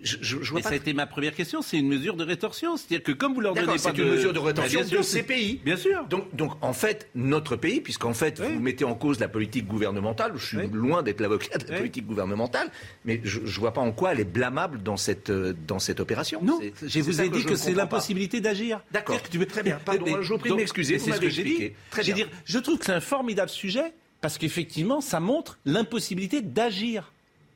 je, 0.06 0.18
je, 0.42 0.62
ça 0.62 0.70
a 0.70 0.76
été 0.76 0.94
ma 0.94 1.06
première 1.06 1.36
question. 1.36 1.62
C'est 1.62 1.78
une 1.78 1.88
mesure 1.88 2.16
de 2.16 2.24
rétorsion. 2.24 2.78
C'est-à-dire 2.78 3.04
que 3.04 3.12
comme 3.12 3.34
vous 3.34 3.42
leur 3.42 3.54
donnez 3.54 3.78
pas 3.78 3.92
de... 3.92 4.04
une 4.04 4.12
mesure 4.12 4.34
de 4.34 4.40
rétorsion 4.40 4.82
de 4.82 5.02
ces 5.02 5.24
pays. 5.24 5.60
Bien 5.66 5.78
sûr. 5.78 6.06
Donc, 6.06 6.34
donc 6.36 6.54
en 6.62 6.74
fait, 6.74 7.10
notre 7.16 7.56
pays, 7.56 7.82
puisqu'en 7.82 8.14
fait, 8.14 8.40
vous 8.40 8.60
mettez 8.60 8.86
en 8.86 8.96
cause 8.96 9.20
la 9.20 9.28
politique 9.28 9.68
gouvernementale, 9.68 10.34
je 10.36 10.46
suis 10.46 10.68
loin 10.68 11.04
d'être 11.04 11.20
l'avocat 11.20 11.58
de 11.58 11.72
la 11.72 11.78
politique 11.78 12.06
gouvernementale, 12.06 12.72
mais 13.04 13.20
je 13.24 13.40
ne 13.40 13.48
vois 13.48 13.74
pas 13.74 13.82
en 13.82 13.92
quoi 13.92 14.14
elle 14.14 14.20
est 14.20 14.24
blâmable 14.24 14.82
dans 14.84 14.98
cette, 14.98 15.30
euh, 15.30 15.54
dans 15.68 15.80
cette 15.80 16.00
opération. 16.00 16.42
Non, 16.44 16.60
je 16.82 17.00
vous 17.00 17.22
ai 17.22 17.30
dit 17.30 17.44
que, 17.44 17.56
c'est 17.56 17.74
l'impossibilité 17.74 18.42
d'agir. 18.42 18.82
D'accord. 18.92 19.20
Très 19.22 19.64
bien. 19.64 19.80
Pardon, 19.84 20.22
je 20.22 20.34
vous 20.34 20.40
prie 20.40 20.50
de 20.50 20.56
m'excuser. 20.56 21.00
C'est 21.00 21.12
ce 21.12 21.20
que 21.20 21.30
j'ai 21.30 21.44
dit. 21.44 21.72
Très 21.90 22.04
bien. 22.04 22.28
Je 22.46 22.60
trouve 22.60 22.78
que 22.78 22.86
c'est 22.86 22.94
un 22.94 23.02
formidable 23.02 23.50
sujet 23.50 23.94
parce 24.22 24.38
qu'effectivement, 24.38 25.02
ça 25.02 25.20
montre 25.20 25.60
l'impossibilité 25.66 26.42
d'agir. 26.42 27.12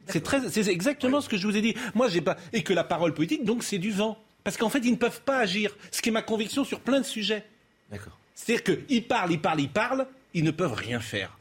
C'est 0.10 0.68
exactement 0.68 1.22
ce 1.22 1.30
que 1.30 1.38
je 1.38 1.48
vous 1.48 1.56
ai 1.56 1.62
dit. 1.62 1.76
Moi, 1.96 2.10
j'ai 2.10 2.22
pas 2.22 2.38
et 2.54 2.64
que 2.64 2.74
la 2.74 2.84
parole 2.84 3.14
politique, 3.14 3.46
donc, 3.46 3.64
c'est 3.64 3.78
du 3.78 3.92
vent, 3.92 4.18
parce 4.44 4.58
qu'en 4.58 4.70
fait, 4.70 4.80
ils 4.80 4.92
ne 4.92 4.98
peuvent 4.98 5.22
pas 5.22 5.40
agir. 5.40 5.76
Ce 5.92 6.02
qui 6.02 6.10
est 6.10 6.12
ma 6.12 6.22
conviction 6.22 6.64
sur 6.64 6.80
plein 6.80 7.00
de 7.00 7.06
sujets. 7.06 7.46
D'accord. 7.92 8.18
C'est-à-dire 8.36 8.64
qu'ils 8.64 9.04
parlent, 9.06 9.32
ils 9.32 9.42
parlent, 9.42 9.60
ils 9.60 9.70
parlent, 9.70 10.08
ils 10.34 10.44
ne 10.44 10.52
peuvent 10.52 10.74
rien 10.74 11.00
faire. 11.00 11.38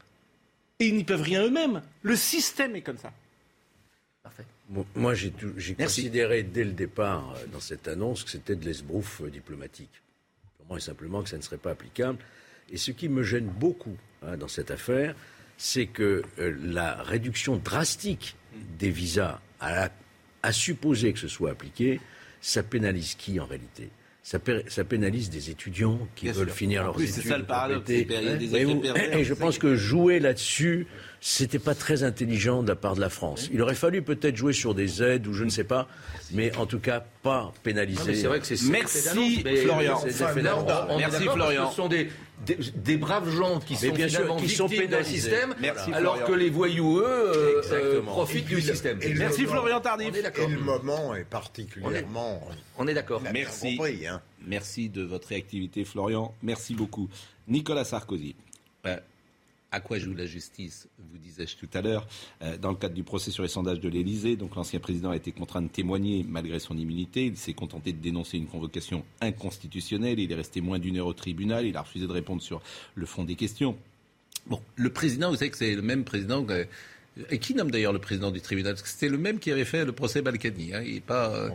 Et 0.80 0.88
ils 0.88 0.96
n'y 0.96 1.04
peuvent 1.04 1.22
rien 1.22 1.44
eux-mêmes. 1.44 1.82
Le 2.02 2.16
système 2.16 2.76
est 2.76 2.82
comme 2.82 2.98
ça. 2.98 3.12
Parfait. 4.22 4.44
moi, 4.94 5.14
j'ai 5.14 5.32
considéré 5.75 6.42
dès 6.42 6.64
le 6.64 6.72
départ 6.72 7.34
euh, 7.37 7.46
dans 7.52 7.60
cette 7.60 7.88
annonce 7.88 8.25
que 8.25 8.30
c'était 8.30 8.56
de 8.56 8.64
l'esbrouf 8.64 9.22
euh, 9.22 9.30
diplomatique. 9.30 9.90
Purement 10.56 10.76
et 10.76 10.80
simplement 10.80 11.22
que 11.22 11.28
ça 11.28 11.37
ne 11.37 11.42
serait 11.42 11.56
pas 11.56 11.70
applicable. 11.70 12.18
Et 12.70 12.76
ce 12.76 12.90
qui 12.90 13.08
me 13.08 13.22
gêne 13.22 13.46
beaucoup 13.46 13.96
hein, 14.22 14.37
dans 14.37 14.48
cette 14.48 14.70
affaire, 14.70 15.14
c'est 15.59 15.87
que 15.87 16.23
euh, 16.38 16.57
la 16.62 16.95
réduction 17.03 17.57
drastique 17.57 18.37
des 18.79 18.91
visas 18.91 19.41
à, 19.61 19.91
supposer 20.53 21.12
que 21.12 21.19
ce 21.19 21.29
soit 21.29 21.50
appliqué, 21.50 22.00
ça 22.41 22.62
pénalise 22.62 23.15
qui 23.17 23.38
en 23.38 23.45
réalité? 23.45 23.91
Ça, 24.23 24.38
pénalise 24.85 25.31
des 25.31 25.49
étudiants 25.49 26.07
qui 26.15 26.29
veulent 26.29 26.50
finir 26.50 26.83
leurs 26.83 27.00
études. 27.00 27.15
C'est 27.15 27.29
ça 27.29 27.38
le 27.38 27.45
paradoxe. 27.45 27.88
et 27.91 29.25
je 29.25 29.35
pense 29.35 29.57
que 29.57 29.75
jouer 29.75 30.21
là-dessus, 30.21 30.87
c'était 31.21 31.59
pas 31.59 31.75
très 31.75 32.03
intelligent 32.03 32.62
de 32.62 32.69
la 32.69 32.77
part 32.77 32.95
de 32.95 33.00
la 33.00 33.09
France. 33.09 33.49
Il 33.53 33.62
aurait 33.62 33.75
fallu 33.75 34.03
peut-être 34.03 34.37
jouer 34.37 34.53
sur 34.53 34.75
des 34.75 35.03
aides 35.03 35.27
ou 35.27 35.33
je 35.33 35.45
ne 35.45 35.49
sais 35.49 35.65
pas, 35.65 35.88
mais 36.33 36.55
en 36.57 36.67
tout 36.67 36.79
cas 36.79 37.03
pas 37.23 37.55
pénaliser. 37.62 38.15
C'est 38.15 38.27
vrai 38.27 38.41
que 38.41 38.47
c'est 38.47 38.62
Merci 38.69 39.43
Florian. 39.62 39.99
Merci 40.99 41.25
Florian. 41.25 41.71
Ce 41.71 41.77
sont 41.77 41.88
des, 41.88 42.11
des, 42.47 42.97
braves 42.97 43.30
gens 43.30 43.61
qui 43.61 43.76
sont 43.76 43.92
bien 43.92 44.09
sûr, 44.09 44.37
qui 44.37 44.49
sont 44.49 44.68
d'un 44.68 45.02
système, 45.02 45.54
alors 45.92 46.25
que 46.25 46.33
les 46.33 46.50
voyous, 46.50 46.99
eux, 46.99 47.62
euh, 47.73 48.02
profitent 48.02 48.47
du 48.47 48.61
système. 48.61 48.99
Merci 49.16 49.47
Florian 49.47 49.80
Tardif. 49.80 50.14
Et 50.14 50.47
le 50.47 50.61
moment 50.61 51.14
est 51.14 51.25
particulièrement. 51.25 52.40
On 52.76 52.87
est, 52.87 52.95
d'accord. 52.95 53.23
Merci. 53.33 53.78
Hein. 54.09 54.21
Merci 54.47 54.88
de 54.88 55.02
votre 55.02 55.28
réactivité, 55.28 55.85
Florian. 55.85 56.35
Merci 56.42 56.75
beaucoup. 56.75 57.09
Nicolas 57.49 57.85
Sarkozy. 57.85 58.37
Euh, 58.87 58.97
à 59.70 59.80
quoi 59.80 59.98
joue 59.98 60.14
la 60.14 60.26
justice, 60.26 60.88
vous 60.98 61.18
disais-je 61.18 61.56
tout 61.56 61.68
à 61.75 61.82
l'heure, 61.82 62.06
euh, 62.42 62.56
dans 62.56 62.70
le 62.70 62.76
cadre 62.76 62.94
du 62.94 63.04
procès 63.04 63.30
sur 63.30 63.42
les 63.42 63.48
sondages 63.48 63.80
de 63.80 63.88
l'Élysée. 63.88 64.37
Donc 64.37 64.56
l'ancien 64.56 64.80
président 64.80 65.10
a 65.10 65.16
été 65.16 65.32
contraint 65.32 65.62
de 65.62 65.68
témoigner 65.68 66.25
malgré 66.26 66.58
son 66.58 66.76
immunité. 66.76 67.26
Il 67.26 67.37
s'est 67.37 67.52
contenté 67.52 67.92
de 67.92 67.98
dénoncer 67.98 68.38
une 68.38 68.46
convocation 68.46 69.04
inconstitutionnelle. 69.20 70.18
Il 70.18 70.32
est 70.32 70.37
resté 70.37 70.60
moins 70.60 70.78
d'une 70.78 70.96
heure 70.96 71.06
au 71.06 71.12
tribunal. 71.12 71.66
Il 71.66 71.76
a 71.76 71.82
refusé 71.82 72.06
de 72.06 72.12
répondre 72.12 72.40
sur 72.40 72.62
le 72.94 73.06
fond 73.06 73.25
des 73.25 73.37
questions. 73.37 73.76
Bon, 74.46 74.62
le 74.76 74.90
président, 74.90 75.30
vous 75.30 75.37
savez 75.37 75.50
que 75.50 75.58
c'est 75.58 75.75
le 75.75 75.82
même 75.82 76.04
président 76.04 76.46
et 77.30 77.38
qui 77.38 77.54
nomme 77.54 77.70
d'ailleurs 77.70 77.92
le 77.92 77.98
président 77.98 78.30
du 78.30 78.40
tribunal? 78.40 78.75
Que 78.75 78.88
c'était 78.88 79.08
le 79.08 79.18
même 79.18 79.38
qui 79.38 79.50
avait 79.50 79.64
fait 79.64 79.84
le 79.84 79.92
procès 79.92 80.22
Balkany. 80.22 80.72
Hein. 80.72 80.82
Il 80.87 80.94
n'est 80.94 81.00
pas. 81.00 81.48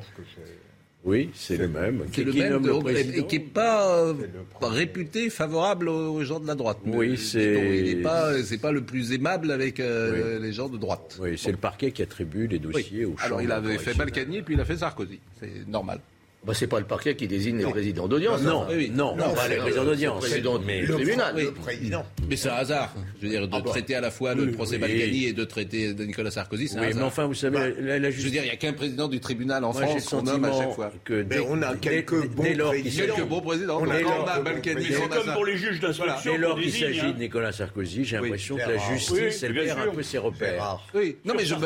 Oui, 1.06 1.32
c'est 1.34 1.58
le 1.58 1.68
même. 1.68 2.06
Qui, 2.12 2.24
le 2.24 2.32
même, 2.32 2.66
et 2.88 3.24
qui 3.26 3.40
n'est 3.40 3.46
pas 3.46 3.94
euh, 3.94 4.14
réputé 4.62 5.30
favorable 5.30 5.90
aux 5.90 6.24
gens 6.24 6.40
de 6.40 6.48
la 6.48 6.56
droite. 6.56 6.78
Oui, 6.86 7.18
c'est. 7.18 7.80
Il 7.80 7.98
n'est 7.98 8.02
pas, 8.02 8.42
c'est 8.44 8.58
pas 8.58 8.72
le 8.72 8.82
plus 8.82 9.12
aimable 9.12 9.52
avec 9.52 9.82
euh, 9.82 10.40
les 10.40 10.54
gens 10.54 10.70
de 10.70 10.78
droite. 10.78 11.18
Oui, 11.22 11.38
c'est 11.38 11.52
le 11.52 11.58
parquet 11.58 11.92
qui 11.92 12.04
attribue 12.04 12.48
les 12.48 12.60
dossiers 12.60 13.04
aux 13.04 13.16
Alors 13.20 13.42
il 13.42 13.52
avait 13.52 13.78
fait 13.78 13.94
Balkany, 13.94 14.44
puis 14.44 14.54
il 14.54 14.62
a 14.62 14.66
fait 14.66 14.78
Sarkozy. 14.78 15.20
C'est 15.40 15.68
normal. 15.68 16.00
Bah, 16.46 16.54
c'est 16.54 16.68
pas 16.68 16.80
le 16.80 16.86
parquet 16.86 17.16
qui 17.16 17.26
désigne 17.26 17.58
les 17.58 17.66
présidents 17.66 18.08
d'audience. 18.08 18.42
Non, 18.42 18.64
hein. 18.64 18.76
non, 18.92 19.16
non, 19.16 19.34
pas 19.34 19.48
les 19.48 19.56
présidents 19.56 19.86
d'audience. 19.86 20.26
mais 20.66 20.82
le 20.82 20.94
tribunal. 20.94 21.36
président. 21.62 22.06
Mais 22.30 22.36
c'est 22.36 22.50
un 22.50 22.56
hasard. 22.56 22.94
Je 23.22 23.26
veux 23.26 23.30
dire, 23.30 23.48
de 23.48 23.54
ah 23.54 23.62
bah. 23.62 23.70
traiter 23.70 23.96
à 23.96 24.02
la 24.02 24.12
fois 24.12 24.36
le 24.36 24.52
procès 24.52 24.78
Balkany 24.78 25.26
et 25.26 25.34
de 25.34 25.44
traiter 25.46 25.94
de 25.94 26.04
Nicolas 26.04 26.32
Sarkozy, 26.32 26.68
c'est 26.68 26.78
un 26.78 26.82
hasard. 26.82 26.96
mais 26.98 27.04
enfin, 27.04 27.28
vous 27.28 27.34
savez, 27.34 27.58
bah, 27.58 28.00
la, 28.00 28.12
Je 28.12 28.22
veux 28.22 28.30
dire, 28.30 28.44
il 28.44 28.48
n'y 28.48 28.52
a 28.52 28.58
qu'un 28.58 28.74
président 28.74 29.08
du 29.08 29.22
tribunal 29.22 29.64
en 29.64 29.72
France 29.72 30.10
qu'on 30.10 30.22
nomme 30.22 30.44
à 30.44 30.52
chaque 30.52 30.74
fois. 30.74 30.92
Que 31.06 31.26
on 31.48 31.62
a 31.62 31.76
quelques 31.78 32.28
bons 32.28 32.44
présidents. 32.44 32.72
Quelques 32.72 33.28
bons 33.28 33.42
présidents. 33.42 33.82
On 33.82 33.90
a 33.90 34.40
Balkany. 34.42 34.86
C'est 34.86 35.10
comme 35.10 35.34
pour 35.34 35.46
les 35.46 35.58
juges 35.58 35.80
d'instruction. 35.80 36.34
Dès 36.34 36.38
lors 36.38 36.60
qu'il 36.60 36.74
s'agit 36.74 37.02
de 37.02 37.06
hein. 37.06 37.16
Nicolas 37.18 37.54
Sarkozy, 37.54 38.04
j'ai 38.04 38.18
l'impression 38.18 38.58
que 38.58 38.70
la 38.70 38.78
justice, 38.78 39.44
elle 39.44 39.54
perd 39.54 39.80
un 39.80 39.92
peu 39.92 40.04
ses 40.04 40.18
repères. 40.18 40.82
Oui. 40.94 41.16
Non, 41.24 41.36
mais 41.38 41.46
je 41.46 41.56
ne 41.56 41.62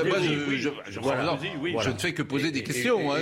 fais 1.97 2.13
que 2.13 2.21
poser 2.21 2.51
des 2.51 2.61
questions. 2.61 3.01
Moi, 3.01 3.21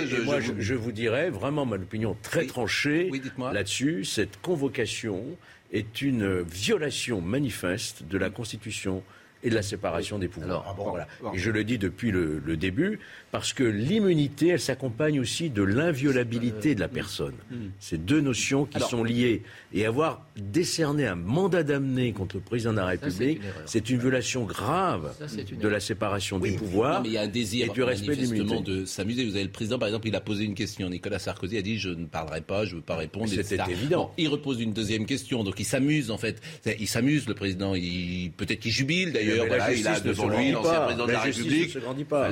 je 0.58 0.74
vous 0.74 0.92
dirais 0.92 1.30
vraiment 1.30 1.45
mon 1.50 1.72
opinion 1.72 2.16
très 2.22 2.46
tranché 2.46 3.10
là-dessus. 3.38 4.04
Cette 4.04 4.40
convocation 4.40 5.24
est 5.72 6.02
une 6.02 6.42
violation 6.42 7.20
manifeste 7.20 8.04
de 8.04 8.18
la 8.18 8.30
Constitution 8.30 9.02
et 9.42 9.50
de 9.50 9.54
la 9.54 9.62
séparation 9.62 10.18
des 10.18 10.28
pouvoirs. 10.28 10.76
Ah 11.24 11.30
et 11.34 11.38
je 11.38 11.50
le 11.50 11.64
dis 11.64 11.78
depuis 11.78 12.10
le, 12.10 12.56
début, 12.56 12.98
parce 13.30 13.52
que 13.52 13.64
l'immunité, 13.64 14.48
elle 14.48 14.60
s'accompagne 14.60 15.20
aussi 15.20 15.50
de 15.50 15.62
l'inviolabilité 15.62 16.74
de 16.74 16.80
la 16.80 16.88
personne. 16.88 17.34
Hmm. 17.50 17.68
Ces 17.78 17.98
deux 17.98 18.20
notions 18.20 18.64
qui 18.64 18.80
sont 18.80 19.04
liées. 19.04 19.42
Et 19.74 19.84
avoir 19.84 20.24
décerné 20.36 21.06
un 21.06 21.16
mandat 21.16 21.62
d'amener 21.62 22.12
contre 22.12 22.36
le 22.36 22.42
président 22.42 22.72
de 22.72 22.78
la 22.78 22.86
République, 22.86 23.40
c'est 23.66 23.90
une, 23.90 23.98
violation 23.98 24.44
grave 24.44 25.14
de 25.52 25.68
la 25.68 25.80
séparation 25.80 26.38
des 26.38 26.52
pouvoirs 26.52 27.02
mais 27.02 27.08
il 27.08 27.12
y 27.12 27.18
a 27.18 27.22
un 27.22 27.28
désir, 27.28 27.66
et 27.66 27.70
du 27.70 27.82
respect 27.82 28.16
de 28.16 28.60
de 28.62 28.84
s'amuser. 28.84 29.24
Vous 29.24 29.34
avez 29.34 29.44
le 29.44 29.50
président, 29.50 29.78
par 29.78 29.88
exemple, 29.88 30.08
il 30.08 30.14
a 30.14 30.20
posé 30.20 30.44
une 30.44 30.54
question. 30.54 30.88
Nicolas 30.88 31.18
Sarkozy 31.18 31.58
a 31.58 31.62
dit 31.62 31.78
Je 31.78 31.90
ne 31.90 32.06
parlerai 32.06 32.40
pas, 32.40 32.64
je 32.64 32.72
ne 32.72 32.76
veux 32.76 32.82
pas 32.82 32.96
répondre. 32.96 33.28
C'était 33.28 33.58
évident. 33.70 34.12
il 34.18 34.28
repose 34.28 34.60
une 34.60 34.72
deuxième 34.72 35.06
question. 35.06 35.44
Donc 35.44 35.58
il 35.58 35.64
s'amuse, 35.64 36.10
en 36.10 36.18
fait. 36.18 36.40
Il 36.78 36.88
s'amuse, 36.88 37.26
le 37.26 37.34
président. 37.34 37.72
Peut-être 37.72 38.60
qu'il 38.60 38.72
jubile, 38.72 39.12
d'ailleurs 39.12 39.25
il 39.26 39.88
a 39.88 40.00
devant 40.00 40.28
lui 40.28 40.52
l'ancien 40.52 40.80
président 40.80 41.06
de 41.06 41.12
la, 41.12 41.20
République. 41.20 41.76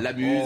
L'amuse. 0.01 0.41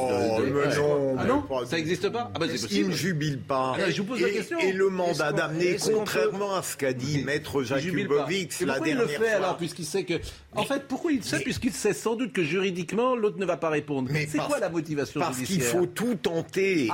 Oh, 0.80 1.16
ah 1.18 1.26
non, 1.26 1.44
ça 1.66 1.76
n'existe 1.78 2.10
pas 2.10 2.32
ah 2.34 2.40
bah, 2.40 2.46
Il 2.72 2.88
ne 2.88 2.94
jubile 2.94 3.40
pas. 3.40 3.76
Ah, 3.78 3.90
je 3.90 4.02
vous 4.02 4.08
pose 4.08 4.22
la 4.22 4.30
question. 4.30 4.60
Et 4.60 4.74
le 4.74 4.90
mandat 4.90 5.32
d'amener, 5.32 5.78
contrairement 5.82 6.56
à 6.56 6.64
ce 6.64 6.78
qu'a 6.78 6.94
dit 6.94 7.24
Maître 7.24 7.64
Jakubovic 7.64 8.60
la 8.62 8.80
dernière 8.80 8.80
fois. 8.80 8.88
il 8.88 8.98
le 8.98 9.08
fait 9.08 9.34
alors, 9.34 9.58
puisqu'il 9.58 9.86
sait 9.86 10.04
que. 10.04 10.16
En 10.56 10.64
fait, 10.64 10.88
pourquoi 10.88 11.12
il 11.12 11.18
le 11.18 11.24
sait 11.24 11.40
Puisqu'il 11.40 11.72
sait 11.72 11.94
sans 11.94 12.16
doute 12.16 12.34
que 12.34 12.44
juridiquement, 12.44 13.16
l'autre 13.16 13.40
ne 13.40 13.46
va 13.46 13.58
pas 13.58 13.70
répondre. 13.70 14.10
C'est 14.28 14.40
quoi 14.40 14.60
la 14.60 14.70
motivation 14.70 15.20
Parce 15.20 15.40
qu'il 15.40 15.62
faut 15.62 15.86
tout 15.86 16.16
tenter 16.16 16.90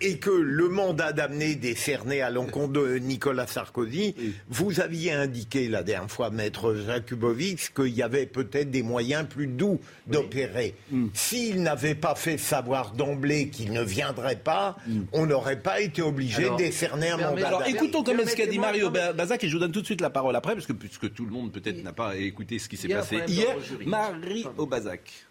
et 0.00 0.18
que 0.18 0.30
le 0.30 0.68
mandat 0.68 1.12
d'amener 1.12 1.54
décerné 1.54 2.22
à 2.22 2.30
l'encontre 2.30 2.72
de 2.72 2.98
Nicolas 2.98 3.46
Sarkozy, 3.46 4.14
vous 4.48 4.80
aviez 4.80 5.12
indiqué 5.12 5.68
la 5.68 5.82
dernière 5.82 6.10
fois, 6.10 6.30
maître 6.30 6.74
Jakubovic, 6.74 7.74
qu'il 7.74 7.94
y 7.94 8.02
avait 8.02 8.26
peut-être 8.26 8.70
des 8.70 8.82
moyens 8.82 9.26
plus 9.28 9.46
doux 9.46 9.80
d'opérer. 10.06 10.74
Mm. 10.90 11.06
S'il 11.12 11.62
n'avait 11.62 11.94
pas 11.94 12.14
fait 12.14 12.38
savoir 12.38 12.92
d'emblée 12.92 13.48
qu'il 13.48 13.72
ne 13.72 13.82
viendrait 13.82 14.36
pas, 14.36 14.76
mm. 14.86 15.00
on 15.12 15.26
n'aurait 15.26 15.60
pas 15.60 15.80
été 15.80 16.02
obligé 16.02 16.48
de 16.48 16.56
décerner 16.56 17.10
un 17.10 17.16
mandat 17.16 17.48
alors, 17.50 17.66
écoutons 17.66 18.02
quand 18.02 18.14
même 18.14 18.28
ce 18.28 18.36
qu'a 18.36 18.46
dit 18.46 18.58
Mario 18.58 18.90
Bazac 18.90 19.42
et 19.44 19.48
je 19.48 19.52
vous 19.54 19.58
donne 19.58 19.72
tout 19.72 19.80
de 19.80 19.86
suite 19.86 20.00
la 20.00 20.10
parole 20.10 20.36
après, 20.36 20.54
parce 20.54 20.66
que 20.66 20.72
puisque 20.72 21.12
tout 21.12 21.24
le 21.24 21.32
monde 21.32 21.52
peut-être 21.52 21.82
n'a 21.82 21.92
pas 21.92 22.16
écouté 22.16 22.58
ce 22.58 22.68
qui 22.68 22.76
s'est 22.76 22.88
passé 22.88 23.22
hier, 23.26 23.56
Marie 23.84 24.46
Aubazac. 24.56 25.29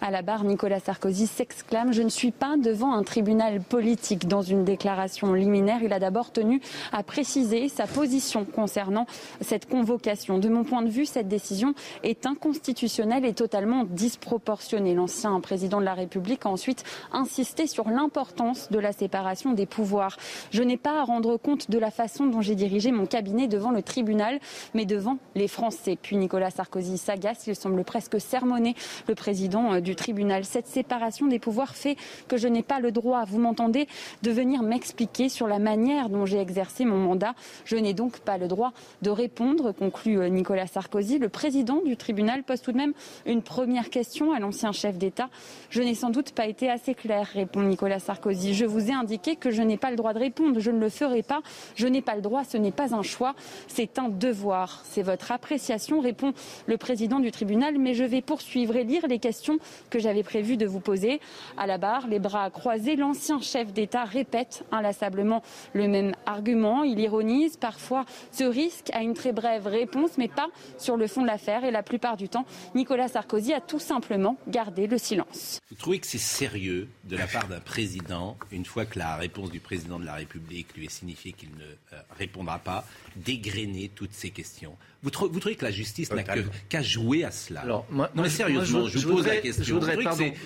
À 0.00 0.10
la 0.10 0.22
barre, 0.22 0.44
Nicolas 0.44 0.80
Sarkozy 0.80 1.26
s'exclame 1.26 1.92
Je 1.92 2.02
ne 2.02 2.08
suis 2.08 2.30
pas 2.30 2.56
devant 2.56 2.92
un 2.92 3.02
tribunal 3.02 3.60
politique. 3.60 4.28
Dans 4.28 4.42
une 4.42 4.64
déclaration 4.64 5.32
liminaire, 5.32 5.82
il 5.82 5.92
a 5.92 5.98
d'abord 5.98 6.32
tenu 6.32 6.60
à 6.92 7.02
préciser 7.02 7.68
sa 7.68 7.86
position 7.86 8.44
concernant 8.44 9.06
cette 9.40 9.68
convocation. 9.68 10.38
De 10.38 10.48
mon 10.48 10.64
point 10.64 10.82
de 10.82 10.90
vue, 10.90 11.06
cette 11.06 11.28
décision 11.28 11.74
est 12.02 12.26
inconstitutionnelle 12.26 13.24
et 13.24 13.32
totalement 13.32 13.84
disproportionnée. 13.84 14.94
L'ancien 14.94 15.40
président 15.40 15.80
de 15.80 15.84
la 15.84 15.94
République 15.94 16.46
a 16.46 16.50
ensuite 16.50 16.84
insisté 17.12 17.66
sur 17.66 17.88
l'importance 17.88 18.70
de 18.70 18.78
la 18.78 18.92
séparation 18.92 19.52
des 19.52 19.66
pouvoirs. 19.66 20.16
Je 20.50 20.62
n'ai 20.62 20.76
pas 20.76 21.00
à 21.00 21.04
rendre 21.04 21.36
compte 21.36 21.70
de 21.70 21.78
la 21.78 21.90
façon 21.90 22.26
dont 22.26 22.42
j'ai 22.42 22.54
dirigé 22.54 22.92
mon 22.92 23.06
cabinet 23.06 23.48
devant 23.48 23.70
le 23.70 23.82
tribunal, 23.82 24.40
mais 24.74 24.84
devant 24.84 25.18
les 25.34 25.48
Français. 25.48 25.98
Puis 26.00 26.16
Nicolas 26.16 26.50
Sarkozy 26.50 26.98
s'agace, 26.98 27.46
il 27.46 27.56
semble 27.56 27.84
presque 27.84 28.20
sermonner 28.20 28.74
le 29.08 29.14
président 29.14 29.75
président 29.76 29.86
du 29.86 29.96
tribunal. 29.96 30.44
Cette 30.44 30.66
séparation 30.66 31.26
des 31.26 31.38
pouvoirs 31.38 31.74
fait 31.74 31.96
que 32.28 32.36
je 32.36 32.48
n'ai 32.48 32.62
pas 32.62 32.80
le 32.80 32.90
droit, 32.92 33.24
vous 33.24 33.38
m'entendez, 33.38 33.86
de 34.22 34.30
venir 34.30 34.62
m'expliquer 34.62 35.28
sur 35.28 35.46
la 35.46 35.58
manière 35.58 36.08
dont 36.08 36.26
j'ai 36.26 36.38
exercé 36.38 36.84
mon 36.84 36.96
mandat. 36.96 37.34
Je 37.64 37.76
n'ai 37.76 37.94
donc 37.94 38.18
pas 38.20 38.38
le 38.38 38.48
droit 38.48 38.72
de 39.02 39.10
répondre, 39.10 39.72
conclut 39.72 40.30
Nicolas 40.30 40.66
Sarkozy. 40.66 41.18
Le 41.18 41.28
président 41.28 41.80
du 41.84 41.96
tribunal 41.96 42.42
pose 42.42 42.60
tout 42.60 42.72
de 42.72 42.76
même 42.76 42.92
une 43.26 43.42
première 43.42 43.90
question 43.90 44.32
à 44.32 44.40
l'ancien 44.40 44.72
chef 44.72 44.98
d'État. 44.98 45.28
Je 45.70 45.82
n'ai 45.82 45.94
sans 45.94 46.10
doute 46.10 46.32
pas 46.32 46.46
été 46.46 46.70
assez 46.70 46.94
clair, 46.94 47.26
répond 47.32 47.62
Nicolas 47.62 47.98
Sarkozy. 47.98 48.54
Je 48.54 48.64
vous 48.64 48.90
ai 48.90 48.92
indiqué 48.92 49.36
que 49.36 49.50
je 49.50 49.62
n'ai 49.62 49.76
pas 49.76 49.90
le 49.90 49.96
droit 49.96 50.12
de 50.12 50.18
répondre. 50.18 50.60
Je 50.60 50.70
ne 50.70 50.78
le 50.78 50.88
ferai 50.88 51.22
pas. 51.22 51.40
Je 51.74 51.86
n'ai 51.86 52.02
pas 52.02 52.14
le 52.14 52.22
droit. 52.22 52.44
Ce 52.44 52.56
n'est 52.56 52.72
pas 52.72 52.94
un 52.94 53.02
choix. 53.02 53.34
C'est 53.68 53.98
un 53.98 54.08
devoir. 54.08 54.82
C'est 54.84 55.02
votre 55.02 55.32
appréciation, 55.32 56.00
répond 56.00 56.32
le 56.66 56.76
président 56.76 57.20
du 57.20 57.30
tribunal. 57.30 57.78
Mais 57.78 57.94
je 57.94 58.04
vais 58.04 58.22
poursuivre 58.22 58.76
et 58.76 58.84
lire 58.84 59.06
les 59.08 59.18
questions 59.18 59.55
que 59.90 59.98
j'avais 59.98 60.22
prévu 60.22 60.56
de 60.56 60.66
vous 60.66 60.80
poser. 60.80 61.20
À 61.56 61.66
la 61.66 61.78
barre, 61.78 62.06
les 62.08 62.18
bras 62.18 62.50
croisés, 62.50 62.96
l'ancien 62.96 63.40
chef 63.40 63.72
d'État 63.72 64.04
répète 64.04 64.64
inlassablement 64.72 65.42
le 65.72 65.88
même 65.88 66.12
argument. 66.26 66.84
Il 66.84 66.98
ironise 67.00 67.56
parfois 67.56 68.04
ce 68.32 68.44
risque 68.44 68.90
à 68.92 69.02
une 69.02 69.14
très 69.14 69.32
brève 69.32 69.66
réponse, 69.66 70.18
mais 70.18 70.28
pas 70.28 70.48
sur 70.78 70.96
le 70.96 71.06
fond 71.06 71.22
de 71.22 71.26
l'affaire. 71.26 71.64
Et 71.64 71.70
la 71.70 71.82
plupart 71.82 72.16
du 72.16 72.28
temps, 72.28 72.46
Nicolas 72.74 73.08
Sarkozy 73.08 73.52
a 73.52 73.60
tout 73.60 73.78
simplement 73.78 74.36
gardé 74.48 74.86
le 74.86 74.98
silence. 74.98 75.60
Vous 75.70 75.76
trouvez 75.76 75.98
que 75.98 76.06
c'est 76.06 76.18
sérieux 76.18 76.88
de 77.04 77.16
la 77.16 77.26
part 77.26 77.48
d'un 77.48 77.60
président, 77.60 78.36
une 78.50 78.64
fois 78.64 78.84
que 78.84 78.98
la 78.98 79.16
réponse 79.16 79.50
du 79.50 79.60
président 79.60 79.98
de 79.98 80.04
la 80.04 80.14
République 80.14 80.76
lui 80.76 80.86
est 80.86 80.90
signifiée 80.90 81.32
qu'il 81.32 81.50
ne 81.50 81.64
euh, 81.64 82.00
répondra 82.18 82.58
pas, 82.58 82.84
dégrainer 83.16 83.90
toutes 83.94 84.12
ces 84.12 84.30
questions? 84.30 84.76
Vous, 85.02 85.10
trouvez 85.10 85.54
que 85.54 85.64
la 85.64 85.70
justice 85.70 86.10
n'a 86.12 86.24
qu'à 86.24 86.82
jouer 86.82 87.24
à 87.24 87.30
cela? 87.30 87.60
Alors, 87.60 87.86
non, 87.90 88.08
mais 88.14 88.28
sérieusement, 88.28 88.88
je, 88.88 88.98
vous 88.98 89.14
pose 89.14 89.26
la 89.26 89.36
question. 89.52 89.80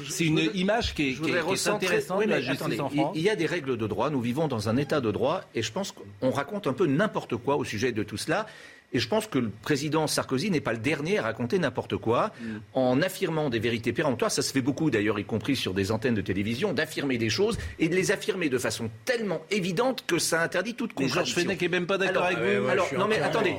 C'est 0.09 0.27
une 0.27 0.51
image 0.55 0.95
qui 0.95 1.11
est, 1.11 1.69
intéressante 1.69 2.25
de 2.25 2.31
la 2.31 2.41
justice 2.41 2.81
en 2.81 2.89
France. 2.89 3.13
Il 3.15 3.23
y 3.23 3.31
a 3.31 3.37
des 3.37 3.47
règles 3.47 3.77
de 3.77 3.87
droit. 3.87 4.11
Nous 4.11 4.21
vivons 4.21 4.49
dans 4.49 4.69
un 4.69 4.77
état 4.77 5.01
de 5.01 5.11
droit 5.11 5.43
et 5.55 5.63
je 5.63 5.73
pense 5.73 5.93
qu'on 5.93 6.31
raconte 6.31 6.67
un 6.67 6.73
peu 6.73 6.87
n'importe 6.87 7.37
quoi 7.37 7.57
au 7.57 7.65
sujet 7.65 7.93
de 7.93 8.03
tout 8.03 8.17
cela. 8.17 8.47
Et 8.93 8.99
je 8.99 9.09
pense 9.09 9.27
que 9.27 9.39
le 9.39 9.51
président 9.51 10.07
Sarkozy 10.07 10.51
n'est 10.51 10.61
pas 10.61 10.73
le 10.73 10.79
dernier 10.79 11.19
à 11.19 11.23
raconter 11.23 11.59
n'importe 11.59 11.97
quoi 11.97 12.33
mm. 12.41 12.45
en 12.75 13.03
affirmant 13.03 13.49
des 13.49 13.59
vérités 13.59 13.93
péremptoires. 13.93 14.31
Ça 14.31 14.43
se 14.43 14.53
fait 14.53 14.63
beaucoup 14.63 14.91
d'ailleurs, 14.91 15.19
y 15.19 15.25
compris 15.25 15.57
sur 15.57 15.75
des 15.75 15.93
antennes 15.93 16.15
de 16.15 16.21
télévision, 16.21 16.73
d'affirmer 16.73 17.17
des 17.17 17.31
choses 17.31 17.57
et 17.79 17.89
de 17.89 17.95
les 17.95 18.11
affirmer 18.11 18.49
de 18.49 18.59
façon 18.59 18.91
tellement 19.05 19.43
évidente 19.51 20.05
que 20.07 20.19
ça 20.19 20.43
interdit 20.43 20.75
toute 20.75 20.93
contradiction. 20.93 21.25
Georges 21.25 21.35
Fenech 21.35 21.61
n'est 21.61 21.69
même 21.69 21.87
pas 21.87 21.99
d'accord 21.99 22.25
avec 22.25 22.39
vous. 22.39 22.69
alors, 22.69 22.89
non 22.99 23.07
mais 23.07 23.21
attendez, 23.21 23.55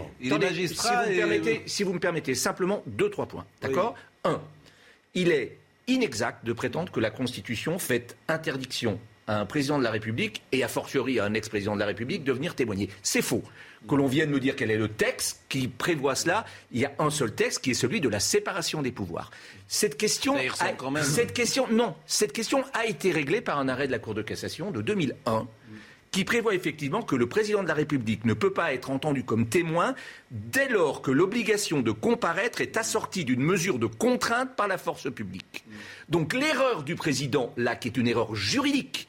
si, 1.66 1.84
vous 1.84 1.94
me 1.94 2.00
permettez, 2.00 2.36
simplement 2.36 2.84
deux, 2.86 3.10
trois 3.10 3.26
points. 3.26 3.46
D'accord? 3.62 3.96
Un, 4.24 4.40
il 5.14 5.32
est 5.32 5.58
inexact 5.88 6.46
de 6.46 6.54
prétendre 6.54 6.92
que 6.92 7.00
la 7.00 7.10
Constitution 7.10 7.80
fait 7.80 8.16
interdiction 8.28 9.00
à 9.28 9.40
un 9.40 9.46
président 9.46 9.78
de 9.78 9.84
la 9.84 9.92
République 9.92 10.42
et 10.52 10.64
a 10.64 10.68
fortiori 10.68 11.20
à 11.20 11.26
un 11.26 11.34
ex-président 11.34 11.76
de 11.76 11.80
la 11.80 11.86
République 11.86 12.24
de 12.24 12.32
venir 12.32 12.56
témoigner. 12.56 12.90
C'est 13.04 13.22
faux 13.22 13.44
que 13.88 13.96
l'on 13.96 14.08
vienne 14.08 14.30
me 14.30 14.40
dire 14.40 14.56
quel 14.56 14.72
est 14.72 14.78
le 14.78 14.88
texte 14.88 15.42
qui 15.50 15.68
prévoit 15.68 16.16
cela. 16.16 16.46
Il 16.72 16.80
y 16.80 16.86
a 16.86 16.92
un 17.00 17.10
seul 17.10 17.34
texte 17.34 17.62
qui 17.62 17.72
est 17.72 17.76
celui 17.76 18.00
de 18.02 18.10
la 18.10 18.20
séparation 18.20 18.82
des 18.82 18.92
pouvoirs. 18.92 19.32
Cette 19.68 19.98
question, 19.98 20.36
a, 20.36 21.04
cette 21.04 21.34
question, 21.34 21.68
non, 21.72 21.96
cette 22.06 22.34
question 22.34 22.64
a 22.74 22.86
été 22.86 23.12
réglée 23.12 23.42
par 23.42 23.60
un 23.60 23.70
arrêt 23.70 23.88
de 23.88 23.92
la 23.92 24.00
Cour 24.00 24.14
de 24.14 24.22
cassation 24.22 24.72
de 24.72 24.82
2001 24.82 25.48
qui 26.12 26.26
prévoit 26.26 26.54
effectivement 26.54 27.02
que 27.02 27.16
le 27.16 27.28
président 27.28 27.64
de 27.64 27.70
la 27.70 27.74
République 27.74 28.26
ne 28.26 28.34
peut 28.34 28.52
pas 28.52 28.74
être 28.74 28.92
entendu 28.92 29.24
comme 29.24 29.48
témoin 29.48 29.96
dès 30.30 30.68
lors 30.68 31.02
que 31.02 31.10
l'obligation 31.10 31.82
de 31.82 31.92
comparaître 31.92 32.60
est 32.60 32.76
assortie 32.76 33.24
d'une 33.24 33.42
mesure 33.42 33.80
de 33.80 33.86
contrainte 33.86 34.56
par 34.58 34.68
la 34.68 34.78
force 34.78 35.10
publique. 35.10 35.64
Donc 36.10 36.34
l'erreur 36.34 36.84
du 36.84 36.96
président, 36.96 37.54
là, 37.56 37.78
qui 37.78 37.88
est 37.88 37.96
une 37.96 38.08
erreur 38.08 38.36
juridique, 38.36 39.08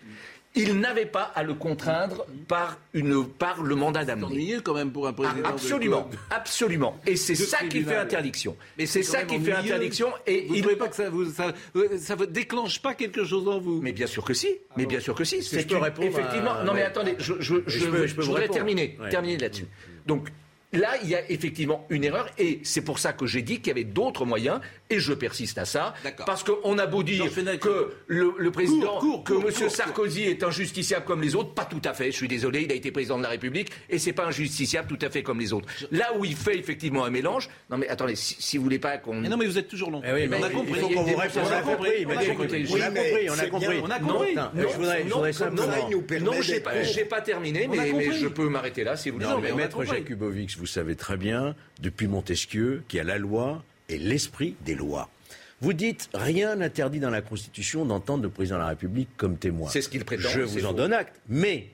il 0.55 0.79
n'avait 0.79 1.07
pas 1.07 1.33
à 1.35 1.43
le 1.43 1.55
contraindre 1.55 2.27
par, 2.49 2.79
une, 2.93 3.27
par 3.27 3.63
le 3.63 3.75
mandat 3.75 4.05
d'amener. 4.05 4.59
Quand 4.63 4.75
même 4.75 4.93
pour 4.93 5.07
un 5.07 5.13
président. 5.13 5.43
Ah, 5.45 5.51
absolument, 5.51 6.11
absolument. 6.31 7.01
Et 7.07 7.17
c'est 7.17 7.35
ça 7.35 7.59
qui 7.65 7.83
fait 7.83 7.97
interdiction. 7.97 8.57
Mais 8.79 8.87
c'est 8.87 9.03
ça 9.03 9.23
qui 9.23 9.39
fait 9.41 9.53
interdiction. 9.53 10.09
Et 10.27 10.47
vous 10.47 10.57
ne 10.57 10.61
trouvez 10.61 10.77
pas 10.77 10.89
que 10.89 10.97
ça 10.97 11.11
vous, 11.11 11.27
ça, 11.31 12.15
vous 12.15 12.27
déclenche 12.27 12.83
pas 12.83 12.95
quelque 12.95 13.25
chose 13.25 13.49
en 13.49 13.59
vous? 13.61 13.81
Mais 13.83 13.93
bien 13.93 14.07
sûr 14.07 14.25
que 14.25 14.35
si. 14.35 14.49
Mais 14.77 14.87
bien 14.87 15.01
sûr 15.01 15.15
que 15.15 15.25
si. 15.25 15.43
C'est 15.43 15.61
effectivement. 15.61 16.63
Non 16.65 16.75
mais 16.75 16.83
attendez, 16.83 17.17
je, 17.19 17.35
je, 17.41 17.57
je, 17.67 18.21
voudrais 18.21 18.49
terminer, 18.49 18.99
terminer 19.11 19.39
là-dessus. 19.39 19.67
Donc 20.07 20.29
Là, 20.73 20.97
il 21.03 21.11
y 21.11 21.15
a 21.15 21.31
effectivement 21.31 21.87
une 21.91 22.03
erreur 22.03 22.31
et 22.39 22.61
c'est 22.63 22.81
pour 22.81 22.99
ça 22.99 23.13
que 23.13 23.27
j'ai 23.27 23.43
dit 23.43 23.59
qu'il 23.59 23.69
y 23.69 23.71
avait 23.73 23.85
d'autres 23.85 24.25
moyens 24.25 24.61
et 24.89 25.01
je 25.01 25.13
persiste 25.13 25.59
à 25.59 25.67
ça. 25.67 25.95
Parce 26.25 26.43
qu'on 26.43 26.79
a 26.79 26.87
beau 26.87 27.03
dire 27.03 27.27
que 27.61 27.95
le, 28.07 28.51
président, 28.51 29.23
que 29.23 29.35
M. 29.35 29.69
Sarkozy 29.69 30.23
est 30.23 30.43
injusticiable 30.43 31.05
comme 31.05 31.21
les 31.21 31.35
autres, 31.35 31.53
pas 31.53 31.67
tout 31.67 31.83
à 31.85 31.93
fait. 31.93 32.07
Je 32.07 32.17
suis 32.17 32.29
désolé, 32.29 32.63
il 32.63 32.73
a 32.73 32.75
été 32.75 32.91
président 32.91 33.19
de 33.19 33.23
la 33.23 33.29
République 33.29 33.71
et 33.91 33.99
c'est 33.99 34.15
pas 34.15 34.25
injusticiable 34.27 34.89
tout 34.89 35.05
à 35.05 35.11
fait 35.11 35.23
comme 35.23 35.41
les 35.41 35.53
autres. 35.53 35.69
Là 35.91 36.13
où 36.17 36.25
il 36.25 36.37
fait 36.37 36.59
effectivement 36.59 37.05
un 37.05 37.11
mélange, 37.11 37.51
non 37.71 37.77
mais 37.77 37.89
attendez, 37.89 38.17
si, 38.17 38.57
vous 38.57 38.65
voulez 38.65 38.79
pas 38.79 38.97
qu'on. 38.97 39.17
non 39.17 39.37
mais 39.37 39.47
vous 39.47 39.59
êtes 39.59 39.69
toujours 39.69 39.91
long. 39.91 40.01
Eh 40.05 40.27
on 40.29 40.43
a 40.43 40.49
compris. 40.49 40.73
Il 40.75 40.81
faut 40.81 40.89
qu'on 40.89 41.03
vous 41.03 41.17
réponde. 41.17 41.43
On 41.45 41.53
a 41.53 41.61
compris. 41.61 42.07
On 42.07 42.11
a 42.11 42.87
compris. 42.87 43.29
On 43.29 43.39
a 43.39 43.47
compris. 43.47 43.81
On 43.83 43.91
a 43.91 43.99
compris. 43.99 44.35
Je 44.57 45.13
voudrais 45.13 45.33
simplement. 45.35 45.91
Non, 46.23 46.33
j'ai 46.41 47.05
pas 47.05 47.21
terminé, 47.21 47.69
mais 47.69 48.13
je 48.13 48.29
peux 48.29 48.49
m'arrêter 48.49 48.85
là 48.85 48.97
si 48.97 49.11
vous 49.11 49.19
voulez. 49.19 49.53
Maître 49.53 49.83
vous 50.63 50.67
savez 50.67 50.95
très 50.95 51.17
bien, 51.17 51.57
depuis 51.81 52.07
Montesquieu, 52.07 52.85
qu'il 52.87 52.99
y 52.99 53.01
a 53.01 53.05
la 53.05 53.19
loi 53.19 53.65
et 53.89 53.99
l'esprit 53.99 54.55
des 54.65 54.77
lois. 54.77 55.11
Vous 55.61 55.73
dites 55.73 56.09
rien 56.15 56.55
n'interdit 56.55 57.01
dans 57.01 57.11
la 57.11 57.21
Constitution 57.21 57.85
d'entendre 57.85 58.23
le 58.23 58.29
président 58.29 58.59
de 58.59 58.61
la 58.61 58.69
République 58.69 59.09
comme 59.17 59.39
témoin. 59.39 59.69
C'est 59.71 59.83
ce 59.83 59.89
qu'il 59.89 60.05
prétend. 60.05 60.29
Je 60.29 60.43
vous 60.43 60.65
en 60.65 60.73
donne 60.73 60.93
acte. 60.93 61.21
Mais 61.29 61.67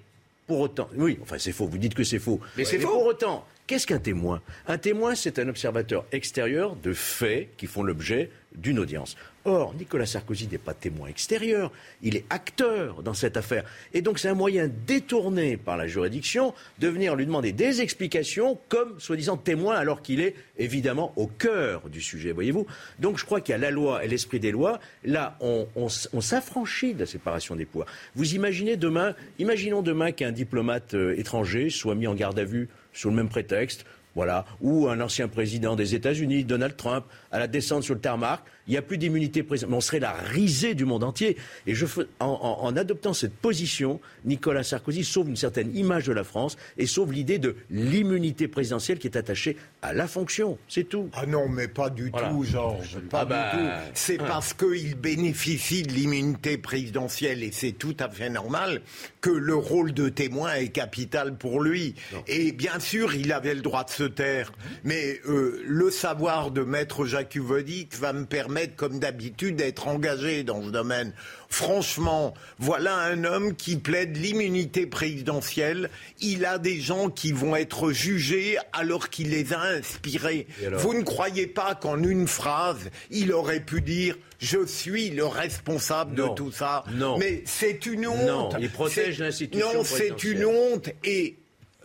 pour 0.47 0.61
autant, 0.61 0.89
oui, 0.97 1.19
enfin 1.21 1.37
c'est 1.39 1.53
faux. 1.53 1.67
Vous 1.67 1.77
dites 1.77 1.93
que 1.93 2.03
c'est 2.03 2.19
faux. 2.19 2.41
Mais 2.57 2.65
c'est 2.65 2.79
faux. 2.79 2.89
Pour 2.89 3.05
autant, 3.05 3.47
qu'est-ce 3.67 3.87
qu'un 3.87 3.99
témoin? 3.99 4.41
Un 4.67 4.79
témoin, 4.79 5.15
c'est 5.15 5.39
un 5.39 5.49
observateur 5.51 6.07
extérieur 6.11 6.75
de 6.75 6.95
faits 6.95 7.51
qui 7.59 7.67
font 7.67 7.83
l'objet 7.83 8.31
d'une 8.55 8.79
audience. 8.79 9.17
Or, 9.49 9.75
Nicolas 9.75 10.05
Sarkozy 10.05 10.47
n'est 10.47 10.59
pas 10.59 10.75
témoin 10.75 11.09
extérieur, 11.09 11.73
il 12.03 12.17
est 12.17 12.27
acteur 12.29 13.03
dans 13.03 13.15
cette 13.15 13.39
affaire. 13.39 13.65
Et 13.95 14.03
donc 14.03 14.19
c'est 14.19 14.29
un 14.29 14.35
moyen 14.35 14.69
détourné 14.87 15.57
par 15.57 15.79
la 15.79 15.87
juridiction 15.87 16.53
de 16.81 16.89
venir 16.89 17.17
lui 17.17 17.25
demander 17.25 17.53
des 17.53 17.81
explications 17.81 18.59
comme 18.69 19.01
soi-disant 19.01 19.39
témoin 19.39 19.77
alors 19.77 20.03
qu'il 20.03 20.21
est 20.21 20.35
évidemment 20.59 21.15
au 21.17 21.29
cœur 21.29 21.89
du 21.89 22.03
sujet, 22.03 22.33
voyez-vous. 22.33 22.67
Donc 22.99 23.19
je 23.19 23.25
crois 23.25 23.41
qu'il 23.41 23.53
y 23.53 23.55
a 23.55 23.59
la 23.59 23.71
loi 23.71 24.05
et 24.05 24.09
l'esprit 24.09 24.39
des 24.39 24.51
lois. 24.51 24.81
Là, 25.03 25.39
on, 25.41 25.89
s'affranchit 25.89 26.93
de 26.93 27.01
la 27.01 27.07
séparation 27.07 27.57
des 27.57 27.65
pouvoirs. 27.65 27.89
Vous 28.17 28.35
imaginez 28.35 28.77
demain, 28.77 29.15
imaginons 29.39 29.81
demain 29.81 30.13
qu'un 30.13 30.33
diplomate 30.33 30.93
euh, 30.93 31.19
étranger 31.19 31.71
soit 31.71 31.95
mis 31.95 32.07
en 32.07 32.15
garde 32.15 32.39
à 32.39 32.45
vue 32.45 32.69
sous 32.93 33.09
le 33.09 33.17
même 33.17 33.31
prétexte, 33.31 33.87
voilà, 34.15 34.45
ou 34.61 34.89
un 34.89 35.01
ancien 35.01 35.29
président 35.29 35.77
des 35.77 35.95
États-Unis, 35.95 36.43
Donald 36.43 36.77
Trump, 36.77 37.05
à 37.33 37.39
la 37.39 37.47
descente 37.47 37.83
sur 37.83 37.95
le 37.95 38.01
tarmac, 38.01 38.41
il 38.69 38.73
n'y 38.73 38.77
a 38.77 38.83
plus 38.83 38.99
d'immunité 38.99 39.43
présidentielle. 39.43 39.77
On 39.79 39.81
serait 39.81 39.99
la 39.99 40.13
risée 40.13 40.75
du 40.75 40.85
monde 40.85 41.03
entier. 41.03 41.39
Et 41.67 41.75
je, 41.75 41.87
en, 42.21 42.77
adoptant 42.77 43.15
cette 43.15 43.35
position, 43.35 43.99
Nicolas 44.27 44.63
Sarkozy 44.63 45.05
sauve 45.05 45.31
une 45.31 45.37
certaine 45.37 45.75
image 45.75 46.07
de 46.07 46.13
la 46.13 46.23
France 46.23 46.57
et 46.77 46.87
sauve 46.87 47.13
l'idée 47.13 47.39
de 47.39 47.57
l'immunité 47.71 48.47
présidentielle 48.47 48.99
qui 48.99 49.07
est 49.07 49.17
attachée 49.17 49.57
à 49.81 49.95
la 49.95 50.07
fonction. 50.07 50.59
C'est 50.69 50.85
tout. 50.85 51.09
Ah 51.15 51.25
non, 51.25 51.49
mais 51.49 51.67
pas 51.67 51.89
du 51.89 52.13
tout, 52.13 52.45
Georges. 52.45 52.99
Pas 53.11 53.21
ah 53.21 53.25
du 53.25 53.31
bah, 53.31 53.51
tout. 53.53 53.91
C'est 53.95 54.21
hein. 54.21 54.25
parce 54.29 54.53
qu'il 54.53 54.95
bénéficie 54.97 55.83
de 55.83 55.93
l'immunité 55.93 56.59
présidentielle 56.59 57.43
et 57.43 57.53
c'est 57.53 57.73
tout 57.73 57.97
à 57.99 58.11
fait 58.11 58.29
normal 58.29 58.83
que 59.23 59.31
le 59.31 59.55
rôle 59.55 59.95
de 59.95 60.11
témoin 60.11 60.55
est 60.55 60.69
capital 60.69 61.37
pour 61.37 61.63
lui. 61.63 61.95
Et 62.27 62.53
bien 62.53 62.79
sûr, 62.81 63.15
il 63.15 63.33
avait 63.33 63.55
le 63.55 63.63
droit 63.63 63.85
de 63.85 63.91
se 63.91 64.05
taire. 64.05 64.53
Mais 64.85 65.21
euh, 65.27 65.63
le 65.67 65.91
savoir 65.91 66.51
de 66.51 66.63
Maître 66.63 67.07
Jakubowicz 67.21 67.97
va 67.99 68.13
me 68.13 68.25
permettre 68.27 68.77
comme 68.77 68.99
d'habitude, 68.99 69.57
d'être 69.57 69.89
engagé 69.89 70.45
dans 70.45 70.63
ce 70.63 70.71
domaine. 70.71 71.13
Franchement, 71.49 72.35
voilà 72.59 72.97
un 72.97 73.25
homme 73.25 73.57
qui 73.57 73.77
plaide 73.77 74.17
l'immunité 74.17 74.87
présidentielle. 74.87 75.91
Il 76.21 76.45
a 76.45 76.59
des 76.59 76.81
gens 76.81 77.09
qui 77.09 77.33
vont 77.33 77.57
être 77.57 77.91
jugés 77.93 78.59
alors 78.73 79.09
qu'il 79.09 79.31
les 79.31 79.53
a 79.53 79.61
inspirés. 79.61 80.47
Vous 80.73 80.95
ne 80.95 81.03
croyez 81.03 81.47
pas 81.47 81.75
qu'en 81.75 82.03
une 82.03 82.27
phrase, 82.27 82.91
il 83.11 83.33
aurait 83.33 83.61
pu 83.61 83.81
dire 83.81 84.17
je 84.39 84.65
suis 84.67 85.11
le 85.11 85.27
responsable 85.27 86.15
de 86.15 86.29
tout 86.37 86.53
ça. 86.53 86.85
Non. 86.95 87.19
Mais 87.19 87.43
c'est 87.45 87.87
une 87.87 88.07
honte. 88.07 88.27
Non, 88.27 88.51
il 88.61 88.71
protège 88.71 89.19
l'institution. 89.19 89.67
Non, 89.75 89.85
c'est 89.85 90.23
une 90.23 90.45
honte. 90.45 90.91
Et 91.05 91.38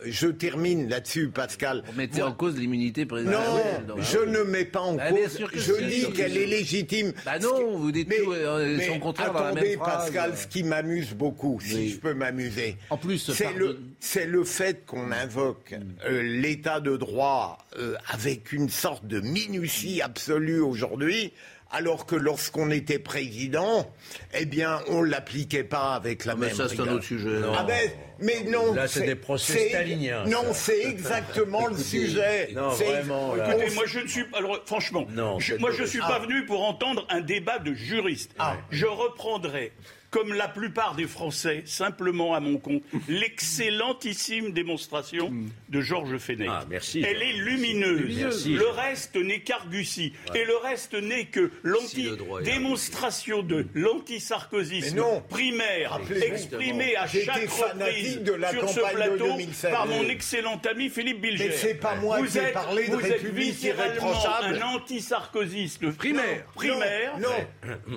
je 0.04 0.26
termine 0.26 0.88
là-dessus, 0.88 1.28
Pascal. 1.28 1.82
Vous 1.86 1.96
mettez 1.96 2.22
en 2.22 2.32
cause 2.32 2.58
l'immunité 2.58 3.06
présidentielle. 3.06 3.84
Non, 3.86 3.94
je 4.00 4.18
ne 4.18 4.42
mets 4.42 4.64
pas 4.64 4.80
en 4.80 4.94
bah, 4.94 5.10
cause. 5.10 5.38
Je 5.54 5.88
dis 5.88 6.12
qu'elle 6.12 6.36
est 6.36 6.46
légitime. 6.46 7.12
Bah 7.24 7.38
non, 7.38 7.78
vous 7.78 7.92
dites 7.92 8.08
tout 8.08 8.32
euh, 8.32 8.80
son 8.80 8.98
contraire 8.98 9.34
attendez, 9.36 9.76
Pascal, 9.76 10.36
ce 10.36 10.46
qui 10.46 10.64
m'amuse 10.64 11.14
beaucoup, 11.14 11.60
si 11.60 11.90
je 11.90 11.98
peux 11.98 12.14
m'amuser. 12.14 12.76
En 12.90 12.96
plus, 12.96 13.30
c'est 14.00 14.26
le, 14.26 14.44
fait 14.44 14.84
qu'on 14.84 15.12
invoque 15.12 15.74
euh, 16.06 16.22
l'état 16.22 16.80
de 16.80 16.96
droit 16.96 17.58
euh, 17.78 17.94
avec 18.12 18.52
une 18.52 18.68
sorte 18.68 19.06
de 19.06 19.20
minutie 19.20 20.02
absolue 20.02 20.60
aujourd'hui 20.60 21.32
alors 21.74 22.06
que 22.06 22.14
lorsqu'on 22.14 22.70
était 22.70 23.00
président, 23.00 23.92
eh 24.32 24.46
bien, 24.46 24.80
on 24.88 25.02
l'appliquait 25.02 25.64
pas 25.64 25.94
avec 25.94 26.24
la 26.24 26.32
ah, 26.32 26.36
mais 26.38 26.46
même 26.46 26.54
ça, 26.54 26.68
c'est 26.68 26.80
un 26.80 26.88
autre 26.88 27.04
sujet. 27.04 27.40
Ah 27.52 27.64
ben, 27.64 27.90
mais 28.20 28.44
non. 28.44 28.72
Là, 28.74 28.86
c'est 28.86 29.04
des 29.04 29.16
procès 29.16 29.70
staliniens. 29.70 30.24
Non, 30.26 30.52
c'est 30.52 30.84
exactement 30.84 31.66
le 31.66 31.76
sujet. 31.76 32.50
Non, 32.54 32.68
vraiment. 32.68 33.34
Écoutez, 33.36 33.74
moi, 33.74 33.84
je 33.86 34.00
ne 34.00 34.06
suis 34.06 34.24
alors 34.36 34.60
franchement, 34.64 35.04
non, 35.10 35.38
moi, 35.58 35.70
je 35.72 35.84
suis 35.84 35.98
pas 35.98 36.20
venu 36.20 36.46
pour 36.46 36.64
entendre 36.64 37.06
un 37.10 37.20
débat 37.20 37.58
de 37.58 37.74
juristes. 37.74 38.30
Ah. 38.38 38.56
Je 38.70 38.86
reprendrai 38.86 39.72
comme 40.14 40.32
la 40.32 40.46
plupart 40.46 40.94
des 40.94 41.08
Français, 41.08 41.64
simplement 41.66 42.34
à 42.34 42.40
mon 42.40 42.58
compte, 42.58 42.84
l'excellentissime 43.08 44.52
démonstration 44.52 45.32
de 45.68 45.80
Georges 45.80 46.18
Fenech. 46.18 46.48
Ah, 46.48 46.64
merci. 46.70 47.02
Elle 47.04 47.20
est 47.20 47.32
lumineuse. 47.32 48.48
le 48.48 48.68
reste 48.68 49.16
n'est 49.16 49.40
qu'argussie. 49.40 50.12
Et 50.36 50.44
le 50.44 50.56
reste 50.56 50.94
n'est 50.94 51.24
que 51.24 51.50
l'anti 51.64 52.08
démonstration 52.44 53.42
de 53.42 53.66
l'anti-sarkozysme 53.74 55.02
primaire 55.28 55.98
exprimé 56.22 56.94
à 56.94 57.08
chaque 57.08 57.48
reprise 57.48 58.20
sur 58.52 58.68
ce 58.68 58.94
plateau 58.94 59.36
par 59.68 59.88
mon 59.88 60.08
excellent 60.08 60.60
ami 60.70 60.90
Philippe 60.90 61.22
Bilger. 61.22 61.50
C'est 61.56 61.74
pas 61.74 61.96
moi 61.96 62.24
qui 62.24 62.38
ai 62.38 62.52
parlé 62.52 62.86
de 62.86 62.94
République 62.94 63.60
irréprochable. 63.64 64.60
un 64.62 64.74
anti-sarkozysme 64.76 65.92
primaire, 65.92 66.44
primaire, 66.54 67.18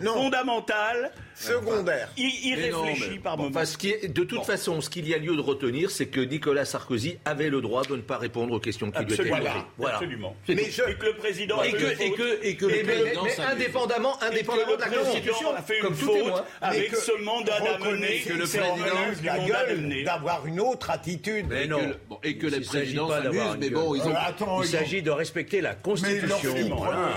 non, 0.01 0.13
fondamental, 0.13 1.11
secondaire. 1.37 2.09
Il, 2.17 2.55
réfléchit 2.55 3.19
par 3.19 3.37
moment. 3.37 3.49
de 3.59 4.23
toute 4.23 4.43
façon, 4.43 4.81
ce 4.81 4.89
qu'il 4.89 5.07
y 5.07 5.13
a 5.13 5.17
lieu 5.17 5.35
de 5.35 5.41
retenir, 5.41 5.91
c'est 5.91 6.07
que 6.07 6.19
Nicolas 6.19 6.65
Sarkozy 6.65 7.17
avait 7.25 7.49
le 7.49 7.61
droit 7.61 7.83
de 7.83 7.95
ne 7.95 8.01
pas 8.01 8.17
répondre 8.17 8.53
aux 8.53 8.59
questions 8.59 8.91
qui 8.91 9.03
lui 9.03 9.13
étaient 9.13 9.29
posées. 9.29 9.43
Voilà. 9.77 9.95
Absolument. 9.95 10.35
Mais 10.47 10.63
Et 10.63 10.95
que 10.95 11.05
le 11.05 11.15
président 11.15 11.61
et 11.63 11.71
que, 11.71 12.01
et 12.01 12.11
que, 12.11 12.45
et 12.45 12.55
que 12.55 12.65
le 12.65 12.83
président 12.83 13.23
mais, 13.23 13.39
indépendamment, 13.39 14.21
indépendamment 14.23 14.75
de 14.75 14.81
la 14.81 14.87
Constitution, 14.87 15.55
a 15.55 15.61
fait 15.61 15.77
une 15.77 15.83
comme 15.83 15.95
faute 15.95 16.43
avec 16.61 16.95
ce 16.95 17.23
mandat 17.23 17.59
d'amener 17.59 18.19
que 18.21 18.33
le 18.33 18.45
président 18.45 20.03
d'avoir 20.05 20.45
une 20.45 20.59
autre 20.59 20.89
attitude. 20.89 21.45
Mais 21.49 21.67
non. 21.67 21.81
Et 22.23 22.37
que 22.37 22.47
le 22.47 22.61
président 22.61 23.09
s'amuse, 23.09 23.57
mais 23.59 23.69
bon, 23.69 23.95
il 23.95 24.67
s'agit 24.67 25.01
de 25.01 25.11
respecter 25.11 25.61
la 25.61 25.75
Constitution. 25.75 26.55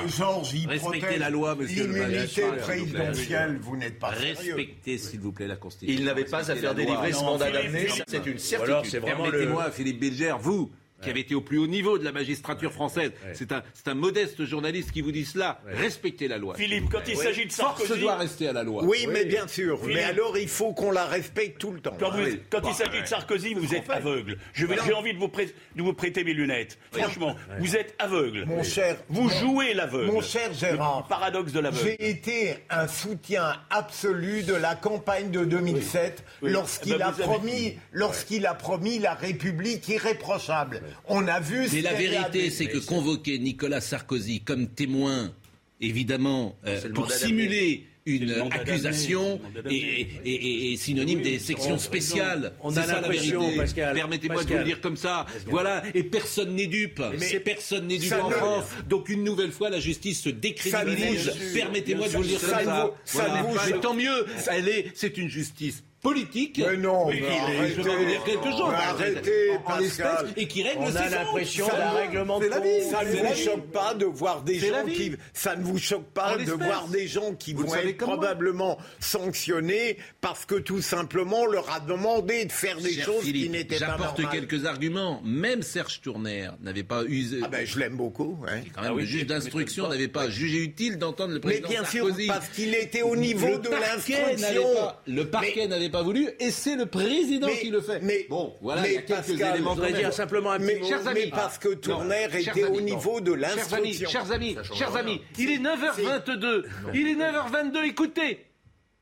Georges, 0.06 0.54
il 0.54 0.68
Respecter 0.70 1.18
la 1.18 1.30
loi, 1.30 1.54
monsieur 1.54 1.87
le 1.87 1.92
L'immunité 1.92 2.42
présidentielle, 2.62 3.59
vous 3.61 3.76
n'êtes 3.76 3.98
pas 3.98 4.10
sérieux 4.14 4.68
s'il 4.99 5.20
vous 5.20 5.33
plaît, 5.33 5.46
la 5.46 5.57
Constitution. 5.57 5.99
Il 5.99 6.05
n'avait 6.05 6.25
pas 6.25 6.51
à 6.51 6.57
faire 6.57 6.75
délivrer 6.75 7.12
ce 7.12 7.25
mandat 7.25 7.51
d'amener, 7.51 7.88
c'est 8.07 8.27
une 8.27 8.38
certitude. 8.38 9.05
Permettez-moi, 9.05 9.70
Philippe 9.70 10.01
Bilger, 10.01 10.35
vous, 10.40 10.70
qui 11.03 11.11
avait 11.11 11.21
été 11.21 11.35
au 11.35 11.41
plus 11.41 11.59
haut 11.59 11.67
niveau 11.67 11.99
de 11.99 12.05
la 12.05 12.13
magistrature 12.13 12.73
française. 12.73 13.13
C'est 13.35 13.53
un, 13.53 13.63
un, 13.87 13.95
modeste 13.95 14.45
journaliste 14.45 14.93
qui 14.93 15.01
vous 15.01 15.13
dit 15.13 15.25
cela. 15.25 15.61
Respectez 15.67 16.29
la 16.29 16.39
loi. 16.39 16.55
Philippe, 16.55 16.91
quand 16.91 17.07
il 17.09 17.17
s'agit 17.17 17.47
de 17.47 17.53
Sarkozy... 17.53 17.87
Force 17.87 18.01
doit 18.01 18.17
rester 18.17 18.49
à 18.49 18.53
la 18.53 18.63
loi. 18.63 18.85
Oui, 18.85 19.07
mais 19.09 19.25
bien 19.25 19.47
sûr. 19.47 19.81
Mais 19.87 20.03
alors, 20.03 20.37
il 20.39 20.49
faut 20.49 20.73
qu'on 20.73 20.91
la 20.91 21.07
respecte 21.07 21.59
tout 21.59 21.73
le 21.73 21.81
temps. 21.81 21.97
Quand, 21.99 22.69
il 22.69 22.75
s'agit 22.75 23.03
de 23.03 23.07
Sarkozy, 23.07 23.55
vous 23.55 23.75
êtes 23.75 23.89
aveugle. 23.91 24.39
J'ai 24.53 24.67
envie 24.95 25.15
de 25.15 25.19
vous, 25.19 25.29
prêter, 25.29 25.55
de 25.77 25.83
vous, 25.83 25.93
prêter 25.93 26.25
mes 26.25 26.35
lunettes. 26.35 26.79
Franchement, 26.93 27.37
vous 27.59 27.77
êtes 27.77 27.95
aveugle. 27.99 28.45
Mon 28.47 28.63
cher... 28.63 28.97
Vous 29.09 29.29
jouez 29.29 29.75
l'aveugle. 29.75 30.13
Mon 30.13 30.21
cher 30.21 30.53
Gérard... 30.53 31.07
paradoxe 31.09 31.53
de 31.53 31.61
l'aveugle. 31.61 31.97
J'ai 31.99 32.11
été 32.11 32.57
un 32.71 32.87
soutien 32.87 33.61
absolu 33.71 34.43
de 34.43 34.55
la 34.55 34.75
campagne 34.75 35.31
de 35.31 35.45
2007 35.45 36.25
lorsqu'il 36.43 36.95
eh 36.95 36.99
ben, 36.99 37.09
a, 37.09 37.13
promis, 37.13 37.79
lorsqu'il 37.93 38.47
a 38.47 38.55
promis 38.55 38.99
la 38.99 39.15
République 39.15 39.89
irréprochable. 39.89 40.83
On 41.09 41.26
a 41.29 41.40
vu 41.40 41.68
mais 41.72 41.83
la 41.83 41.94
vérité, 41.94 42.50
c'est 42.50 42.66
que 42.66 42.79
convoquer 42.79 43.38
Nicolas 43.38 43.81
Sarkozy 43.81 44.40
comme 44.40 44.68
témoin, 44.68 45.33
évidemment, 45.81 46.57
euh, 46.66 46.81
pour 46.94 47.11
simuler 47.11 47.87
une 48.07 48.33
accusation 48.50 49.40
et, 49.68 50.76
synonyme 50.76 51.22
des 51.22 51.38
sections 51.38 51.79
spéciales. 51.79 52.53
On 52.62 52.76
a 52.76 52.87
l'impression, 52.87 53.42
Permettez-moi 53.74 54.44
de 54.44 54.48
vous 54.48 54.59
le 54.59 54.64
dire 54.64 54.81
comme 54.81 54.96
ça. 54.96 55.26
Voilà, 55.46 55.83
et 55.94 56.03
personne 56.03 56.55
n'est 56.55 56.66
dupe. 56.66 57.03
Mais 57.18 57.40
personne 57.40 57.87
n'est 57.87 57.98
dupe 57.98 58.12
en 58.12 58.31
France. 58.31 58.64
Donc 58.88 59.09
une 59.09 59.24
nouvelle 59.24 59.53
fois, 59.53 59.70
la 59.70 59.81
justice 59.81 60.22
se 60.22 60.31
décrédibilise. 60.31 61.33
Permettez-moi 61.55 62.09
de 62.09 62.12
vous 62.12 62.22
le 62.22 62.29
dire 62.29 62.40
comme 62.40 62.64
ça. 62.64 62.94
Voilà. 63.12 63.44
Tant 63.81 63.94
mieux. 63.94 64.26
Elle 64.50 64.68
est, 64.68 64.87
c'est 64.94 65.16
une 65.16 65.29
justice 65.29 65.83
politique. 66.03 66.59
Mais 66.65 66.77
non, 66.77 67.07
mais 67.09 67.23
arrêtez, 67.29 67.75
je 67.77 67.83
vais 67.83 67.97
vous 67.97 68.05
dire 68.05 68.25
quelque 68.25 68.51
chose. 68.51 68.73
Arrêtez, 68.75 69.51
Pascal. 69.67 70.29
Et 70.37 70.49
qui 70.49 70.63
règle 70.63 70.81
On 70.83 70.97
a 70.97 71.09
l'impression 71.09 71.67
d'un 71.67 71.91
règlement 71.91 72.39
de 72.41 72.47
compte. 72.49 72.63
Ça 72.91 73.05
ne 73.05 73.11
vous 73.11 73.35
choque 73.35 73.67
pas 73.73 73.95
de 73.95 74.07
voir 74.07 74.43
des 74.43 74.59
gens 74.59 74.85
qui, 74.87 75.13
ça 75.33 75.57
ne 75.57 75.63
vous 75.63 75.79
choque 75.79 76.07
pas 76.13 76.37
de 76.37 76.53
voir 76.53 76.89
des 76.89 77.07
gens 77.07 77.35
qui 77.35 77.53
vont 77.53 77.75
être 77.75 77.99
probablement 77.99 78.79
sanctionnés 78.99 79.99
parce 80.21 80.47
que 80.47 80.55
tout 80.57 80.81
simplement 80.83 81.41
on 81.43 81.47
leur 81.47 81.71
a 81.71 81.81
demandé 81.81 82.45
de 82.45 82.53
faire 82.53 82.79
des 82.79 82.95
choses 82.95 83.25
qui 83.25 83.49
n'étaient 83.49 83.79
pas 83.79 83.89
normales. 83.89 84.11
J'apporte 84.17 84.33
quelques 84.33 84.65
arguments. 84.65 85.21
Même 85.25 85.63
Serge 85.63 86.01
Tournaire 86.01 86.55
n'avait 86.63 86.83
pas 86.83 87.05
usé. 87.05 87.41
Ah 87.43 87.49
ben 87.49 87.67
je 87.67 87.79
l'aime 87.79 87.97
beaucoup. 87.97 88.39
Hein. 88.49 88.61
Quand 88.75 88.83
même, 88.83 88.93
ah 88.95 88.99
le 88.99 89.05
juge 89.05 89.27
d'instruction 89.27 89.89
n'avait 89.89 90.09
pas 90.09 90.29
jugé 90.31 90.59
utile 90.59 90.99
d'entendre 90.99 91.35
le 91.35 91.41
président 91.41 91.69
Mais 91.69 91.75
bien 91.75 91.85
Sarkozy. 91.85 92.25
sûr, 92.25 92.35
parce 92.35 92.49
qu'il 92.49 92.75
était 92.75 93.03
au 93.03 93.17
niveau 93.17 93.59
de 93.59 93.69
l'instruction. 93.69 94.63
Le 95.07 95.25
parquet 95.27 95.67
n'avait 95.67 95.89
pas 95.90 96.03
voulu, 96.03 96.29
et 96.38 96.50
c'est 96.50 96.76
le 96.76 96.87
président 96.87 97.48
qui 97.48 97.70
le 97.70 97.81
fait. 97.81 98.00
Mais, 98.03 98.26
bon, 98.29 98.55
voilà, 98.61 98.87
il 98.87 98.94
y 98.94 98.98
a 98.98 99.03
quelques 99.03 99.29
éléments. 99.29 99.76
Je 99.76 99.94
dire 99.94 100.12
simplement 100.12 100.53
un 100.53 100.59
petit 100.59 100.81
mais, 100.81 100.88
Chers 100.88 101.07
amis, 101.07 101.20
mais 101.24 101.31
parce 101.31 101.59
que 101.59 101.74
Tournaire 101.74 102.35
était 102.35 102.64
au 102.64 102.81
niveau 102.81 103.20
de 103.20 103.33
l'instruction. 103.33 104.09
Chers 104.09 104.33
amis, 104.33 104.57
chers 104.74 104.96
amis, 104.96 105.20
il 105.38 105.50
est 105.50 105.59
9h22. 105.59 106.64
Il 106.94 107.09
est 107.09 107.14
9h22, 107.14 107.85
écoutez 107.85 108.46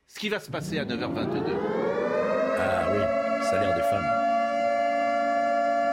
ce 0.07 0.19
qui 0.19 0.29
va 0.29 0.39
se 0.39 0.49
passer 0.49 0.79
à 0.79 0.85
9h22. 0.85 1.43
Ah 2.57 2.87
oui, 2.91 3.45
salaire 3.49 3.75
des 3.75 3.83
femmes. 3.83 4.03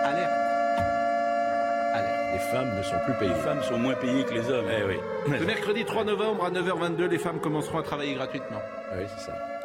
Alerte. 0.04 0.30
Alerte. 1.94 2.32
Les 2.32 2.38
femmes 2.50 2.78
ne 2.78 2.82
sont 2.82 2.98
plus 3.04 3.14
payées. 3.18 3.34
Les 3.34 3.40
femmes 3.40 3.62
sont 3.62 3.78
moins 3.78 3.94
payées 3.94 4.24
que 4.24 4.34
les 4.34 4.50
hommes. 4.50 4.66
Eh 4.70 4.84
oui. 4.84 5.38
Le 5.38 5.44
mercredi 5.44 5.84
3 5.84 6.04
novembre 6.04 6.44
à 6.46 6.50
9h22, 6.50 7.04
les 7.04 7.18
femmes 7.18 7.40
commenceront 7.40 7.78
à 7.78 7.82
travailler 7.82 8.14
gratuitement. 8.14 8.62
Ah 8.90 8.94
oui, 8.98 9.04
c'est 9.16 9.26
ça. 9.26 9.55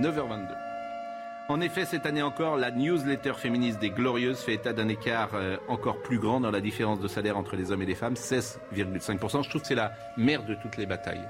9h22. 0.00 0.48
En 1.48 1.60
effet, 1.60 1.84
cette 1.84 2.06
année 2.06 2.22
encore, 2.22 2.56
la 2.56 2.70
newsletter 2.70 3.34
féministe 3.34 3.78
des 3.78 3.90
Glorieuses 3.90 4.38
fait 4.38 4.54
état 4.54 4.72
d'un 4.72 4.88
écart 4.88 5.30
euh, 5.34 5.58
encore 5.68 6.00
plus 6.00 6.18
grand 6.18 6.40
dans 6.40 6.50
la 6.50 6.62
différence 6.62 7.00
de 7.00 7.08
salaire 7.08 7.36
entre 7.36 7.54
les 7.54 7.70
hommes 7.70 7.82
et 7.82 7.86
les 7.86 7.94
femmes, 7.94 8.14
16,5%. 8.14 9.44
Je 9.44 9.50
trouve 9.50 9.60
que 9.60 9.68
c'est 9.68 9.74
la 9.74 9.92
mère 10.16 10.42
de 10.44 10.54
toutes 10.54 10.78
les 10.78 10.86
batailles. 10.86 11.28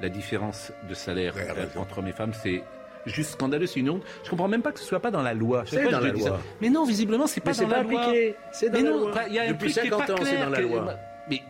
La 0.00 0.08
différence 0.08 0.72
de 0.88 0.94
salaire 0.94 1.34
euh, 1.36 1.66
entre 1.76 1.98
hommes 1.98 2.08
et 2.08 2.12
femmes, 2.12 2.32
c'est 2.32 2.62
juste 3.04 3.32
scandaleux, 3.32 3.66
c'est 3.66 3.80
une 3.80 3.90
honte. 3.90 4.02
Je 4.24 4.30
comprends 4.30 4.48
même 4.48 4.62
pas 4.62 4.72
que 4.72 4.80
ce 4.80 4.86
soit 4.86 5.00
pas 5.00 5.10
dans 5.10 5.22
la 5.22 5.34
loi. 5.34 5.64
C'est 5.66 5.90
dans 5.90 6.00
la 6.00 6.10
loi. 6.10 6.40
Mais 6.62 6.70
non, 6.70 6.84
visiblement, 6.84 7.26
c'est 7.26 7.42
pas 7.42 7.52
dans 7.52 7.68
la 7.68 7.82
loi. 7.82 8.12
C'est 8.52 8.70
dans 8.70 8.82
la 8.82 8.90
loi. 8.90 9.22
Il 9.28 9.34
y 9.34 9.38
a 9.38 9.52
Depuis 9.52 9.72
50 9.72 10.10
ans, 10.10 10.14
c'est 10.22 10.40
dans 10.40 10.50
la 10.50 10.60
loi. 10.60 10.96
Mais, 11.28 11.42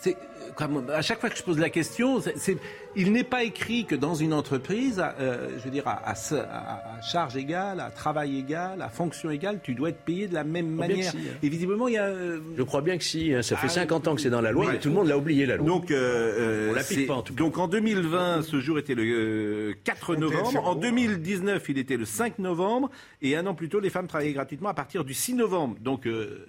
c'est 0.00 0.16
à 0.92 1.02
chaque 1.02 1.20
fois 1.20 1.30
que 1.30 1.36
je 1.36 1.42
pose 1.42 1.58
la 1.58 1.70
question, 1.70 2.20
il 2.96 3.12
n'est 3.12 3.24
pas 3.24 3.44
écrit 3.44 3.84
que 3.84 3.94
dans 3.94 4.14
une 4.14 4.32
entreprise, 4.32 5.02
euh, 5.20 5.48
je 5.58 5.64
veux 5.64 5.70
dire, 5.70 5.86
à, 5.86 6.14
charge 7.02 7.36
égale, 7.36 7.80
à 7.80 7.90
travail 7.90 8.38
égal, 8.38 8.82
à 8.82 8.88
fonction 8.88 9.30
égale, 9.30 9.60
tu 9.62 9.74
dois 9.74 9.90
être 9.90 10.04
payé 10.04 10.28
de 10.28 10.34
la 10.34 10.44
même 10.44 10.70
manière. 10.70 11.12
Hein. 11.14 11.38
Et 11.42 11.48
visiblement, 11.48 11.88
il 11.88 11.94
y 11.94 11.98
a. 11.98 12.06
Euh, 12.06 12.40
je 12.56 12.62
crois 12.62 12.82
bien 12.82 12.98
que 12.98 13.04
si. 13.04 13.32
Hein. 13.32 13.42
ça 13.42 13.56
fait 13.56 13.68
50 13.68 14.06
ah, 14.06 14.10
ans 14.10 14.14
que 14.14 14.20
c'est 14.20 14.30
dans 14.30 14.40
la 14.40 14.52
loi, 14.52 14.72
mais 14.72 14.78
tout 14.78 14.88
le 14.88 14.94
monde 14.94 15.08
l'a 15.08 15.18
oublié 15.18 15.46
la 15.46 15.56
loi. 15.56 15.66
Donc, 15.66 15.90
euh, 15.90 16.74
pas, 17.06 17.14
en 17.14 17.24
donc 17.32 17.58
en 17.58 17.68
2020, 17.68 18.42
ce 18.42 18.60
jour 18.60 18.78
était 18.78 18.94
le 18.94 19.74
4 19.84 20.16
novembre. 20.16 20.66
En 20.66 20.74
2019, 20.74 21.68
il 21.68 21.78
était 21.78 21.96
le 21.96 22.04
5 22.04 22.38
novembre. 22.38 22.90
Et 23.22 23.36
un 23.36 23.46
an 23.46 23.54
plus 23.54 23.68
tôt, 23.68 23.80
les 23.80 23.90
femmes 23.90 24.06
travaillaient 24.06 24.32
gratuitement 24.32 24.68
à 24.68 24.74
partir 24.74 25.04
du 25.04 25.14
6 25.14 25.34
novembre. 25.34 25.76
Donc 25.80 26.04
le 26.04 26.46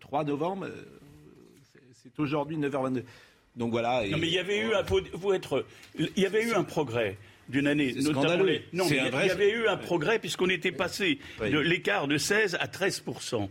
3 0.00 0.24
novembre, 0.24 0.68
c'est 2.02 2.18
aujourd'hui 2.20 2.56
9h22. 2.56 3.02
Donc 3.56 3.70
voilà. 3.70 4.06
Non, 4.08 4.18
mais 4.18 4.26
il 4.26 4.34
y 4.34 4.38
avait 4.38 4.60
eu 4.60 4.74
un, 4.74 4.82
vous 5.14 5.32
être, 5.32 5.64
il 5.98 6.10
y 6.16 6.26
avait 6.26 6.44
eu 6.44 6.52
un 6.52 6.64
progrès 6.64 7.16
d'une 7.48 7.66
année. 7.66 7.94
Notamment 7.94 8.44
non, 8.72 8.86
mais 8.88 8.96
il 8.96 9.26
y 9.26 9.30
avait 9.30 9.52
eu 9.52 9.66
un 9.66 9.76
progrès 9.76 10.18
puisqu'on 10.18 10.48
était 10.48 10.72
passé 10.72 11.18
de 11.40 11.58
l'écart 11.58 12.06
de 12.08 12.18
16 12.18 12.56
à 12.60 12.66
13% 12.66 13.48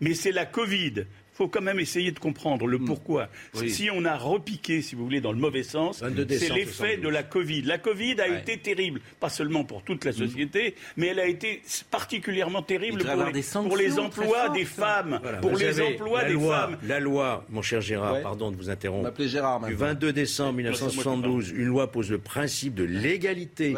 Mais 0.00 0.14
c'est 0.14 0.32
la 0.32 0.46
Covid 0.46 1.04
faut 1.36 1.48
quand 1.48 1.60
même 1.60 1.78
essayer 1.78 2.12
de 2.12 2.18
comprendre 2.18 2.66
le 2.66 2.78
hmm. 2.78 2.84
pourquoi. 2.86 3.28
Si 3.54 3.90
on 3.92 4.04
a 4.04 4.16
repiqué, 4.16 4.80
si 4.80 4.94
vous 4.94 5.04
voulez, 5.04 5.20
dans 5.20 5.32
le 5.32 5.38
mauvais 5.38 5.62
sens, 5.62 6.02
c'est 6.28 6.48
l'effet 6.50 6.96
de 6.96 7.08
la 7.08 7.22
Covid. 7.22 7.62
La 7.62 7.78
Covid 7.78 8.20
a 8.20 8.28
été 8.28 8.58
terrible, 8.58 9.00
pas 9.20 9.28
seulement 9.28 9.64
pour 9.64 9.82
toute 9.82 10.04
la 10.04 10.12
hmm. 10.12 10.14
société, 10.14 10.74
mais 10.96 11.08
elle 11.08 11.20
a 11.20 11.26
été 11.26 11.62
particulièrement 11.90 12.62
terrible 12.62 13.02
pour 13.02 13.76
les, 13.76 13.98
emplois 13.98 14.48
des 14.50 14.64
femmes. 14.64 15.20
Pour 15.42 15.56
les 15.56 15.80
emplois 15.80 16.24
des 16.24 16.38
femmes. 16.38 16.78
La 16.86 17.00
loi, 17.00 17.44
mon 17.50 17.62
cher 17.62 17.80
Gérard, 17.80 18.22
pardon 18.22 18.50
de 18.50 18.56
vous 18.56 18.70
interrompre. 18.70 19.12
Gérard, 19.26 19.60
du 19.66 19.74
22 19.74 20.12
décembre 20.12 20.54
1972, 20.54 21.50
une 21.50 21.64
loi 21.66 21.90
pose 21.90 22.10
le 22.10 22.18
principe 22.18 22.74
de 22.74 22.84
l'égalité 22.84 23.74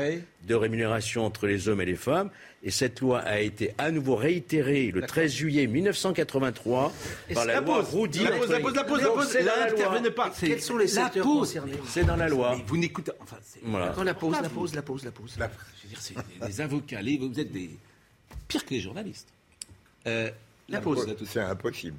de 0.46 0.54
rémunération 0.54 1.24
entre 1.24 1.46
les 1.46 1.68
hommes 1.68 1.80
et 1.80 1.86
les 1.86 1.96
femmes. 1.96 2.30
Et 2.62 2.72
cette 2.72 3.00
loi 3.00 3.20
a 3.20 3.38
été 3.38 3.72
à 3.78 3.92
nouveau 3.92 4.16
réitérée 4.16 4.90
le 4.90 5.02
13 5.02 5.32
juillet 5.32 5.66
1983 5.68 6.92
par 7.32 7.44
la, 7.44 7.60
loi 7.60 7.82
Roudy. 7.82 8.24
La 8.24 8.32
pause, 8.32 8.50
la 8.50 8.58
pause, 8.58 8.74
la 8.74 8.84
pause, 8.84 9.02
la 9.02 9.10
pause. 9.10 9.34
Là, 9.34 10.10
pas. 10.10 10.32
Quels 10.38 10.60
sont 10.60 10.76
les 10.76 10.88
secteurs 10.88 11.24
concernés? 11.24 11.74
C'est 11.86 12.04
dans 12.04 12.16
la 12.16 12.28
loi. 12.28 12.56
vous 12.66 12.76
n'écoutez. 12.76 13.12
Enfin, 13.20 13.36
voilà. 13.62 13.94
la 14.04 14.14
pause, 14.14 14.36
la 14.42 14.48
pause, 14.48 14.74
la 14.74 14.82
pause, 14.82 15.04
la 15.04 15.12
pause. 15.12 15.36
Je 15.36 15.42
veux 15.42 15.88
dire, 15.88 16.00
c'est 16.00 16.14
des 16.46 16.60
avocats. 16.60 17.00
Vous 17.00 17.40
êtes 17.40 17.52
des 17.52 17.70
pire 18.48 18.64
que 18.64 18.70
les 18.70 18.80
journalistes. 18.80 19.28
Euh, 20.06 20.30
la 20.68 20.80
pause. 20.80 21.14
C'est 21.26 21.40
impossible. 21.40 21.98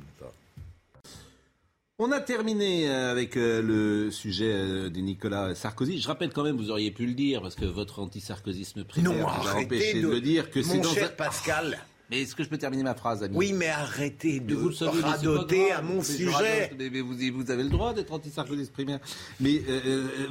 On 2.02 2.14
a 2.14 2.22
terminé 2.22 2.90
euh, 2.90 3.12
avec 3.12 3.36
euh, 3.36 3.62
le 3.62 4.10
sujet 4.10 4.90
de 4.90 5.00
Nicolas 5.02 5.54
Sarkozy. 5.54 6.00
Je 6.00 6.08
rappelle 6.08 6.32
quand 6.32 6.44
même, 6.44 6.56
vous 6.56 6.72
auriez 6.72 6.92
pu 6.92 7.06
le 7.06 7.14
dire, 7.14 7.42
parce 7.42 7.56
que 7.56 7.66
votre 7.66 8.00
anti-sarkozisme 8.00 8.86
primaire 8.86 9.12
non, 9.12 9.28
vous 9.28 9.48
a 9.50 9.56
empêché 9.56 10.02
de, 10.02 10.08
le 10.08 10.22
dire, 10.22 10.50
que 10.50 10.62
c'est 10.64 10.80
dans 10.80 10.94
cher 10.94 11.14
Pascal. 11.18 11.78
Mais 12.10 12.22
est-ce 12.22 12.36
que 12.36 12.44
je 12.46 12.48
peux 12.48 12.58
terminer 12.58 12.84
ma 12.84 12.96
phrase, 12.96 13.22
ami? 13.22 13.36
Oui, 13.38 13.54
mais 13.54 13.68
arrêtez 13.68 14.40
de 14.40 14.56
vous 14.56 14.72
radoter 15.04 15.72
à 15.72 15.84
mon 15.84 16.02
sujet. 16.02 16.72
mais 16.76 17.02
vous, 17.02 17.16
vous, 17.34 17.52
avez 17.52 17.62
le 17.62 17.70
droit 17.70 17.94
d'être 17.94 18.12
anti-sarkozyste 18.12 18.74
primaire. 18.74 18.98
Mais 19.40 19.62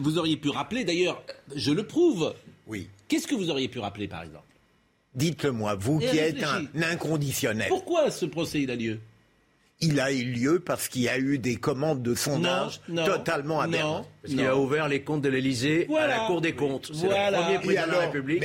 vous 0.01 0.19
auriez 0.19 0.37
pu 0.37 0.49
rappeler, 0.49 0.83
d'ailleurs, 0.83 1.23
je 1.55 1.71
le 1.71 1.87
prouve. 1.87 2.35
Oui. 2.67 2.89
Qu'est-ce 3.07 3.29
que 3.29 3.37
vous 3.37 3.49
auriez 3.49 3.69
pu 3.69 3.79
rappeler, 3.79 4.09
par 4.09 4.25
exemple? 4.25 4.49
Dites-le-moi, 5.15 5.77
vous 5.77 6.01
qui 6.01 6.19
êtes 6.19 6.43
un 6.43 6.67
inconditionnel. 6.83 7.69
Pourquoi 7.69 8.11
ce 8.11 8.27
procès 8.27 8.63
il 8.63 8.73
a 8.73 8.75
lieu? 8.75 8.99
Il 9.81 10.01
a 10.01 10.11
eu 10.13 10.25
lieu 10.25 10.61
parce 10.61 10.89
qu'il 10.89 11.03
y 11.03 11.09
a 11.09 11.19
eu 11.19 11.39
des 11.39 11.57
commandes 11.57 12.03
de 12.03 12.15
sondage 12.15 12.81
totalement 12.89 13.61
aberrantes. 13.61 14.09
Parce 14.23 14.35
qu'il 14.35 14.45
a 14.45 14.57
ouvert 14.57 14.89
les 14.89 15.03
comptes 15.03 15.23
de 15.23 15.29
l'Elysée 15.29 15.89
à 15.97 16.07
la 16.07 16.19
Cour 16.27 16.41
des 16.41 16.53
comptes. 16.53 16.91
C'est 16.93 17.07
le 17.07 17.43
premier 17.43 17.59
président 17.59 17.87
de 17.87 17.93
la 17.93 17.99
République. 18.01 18.45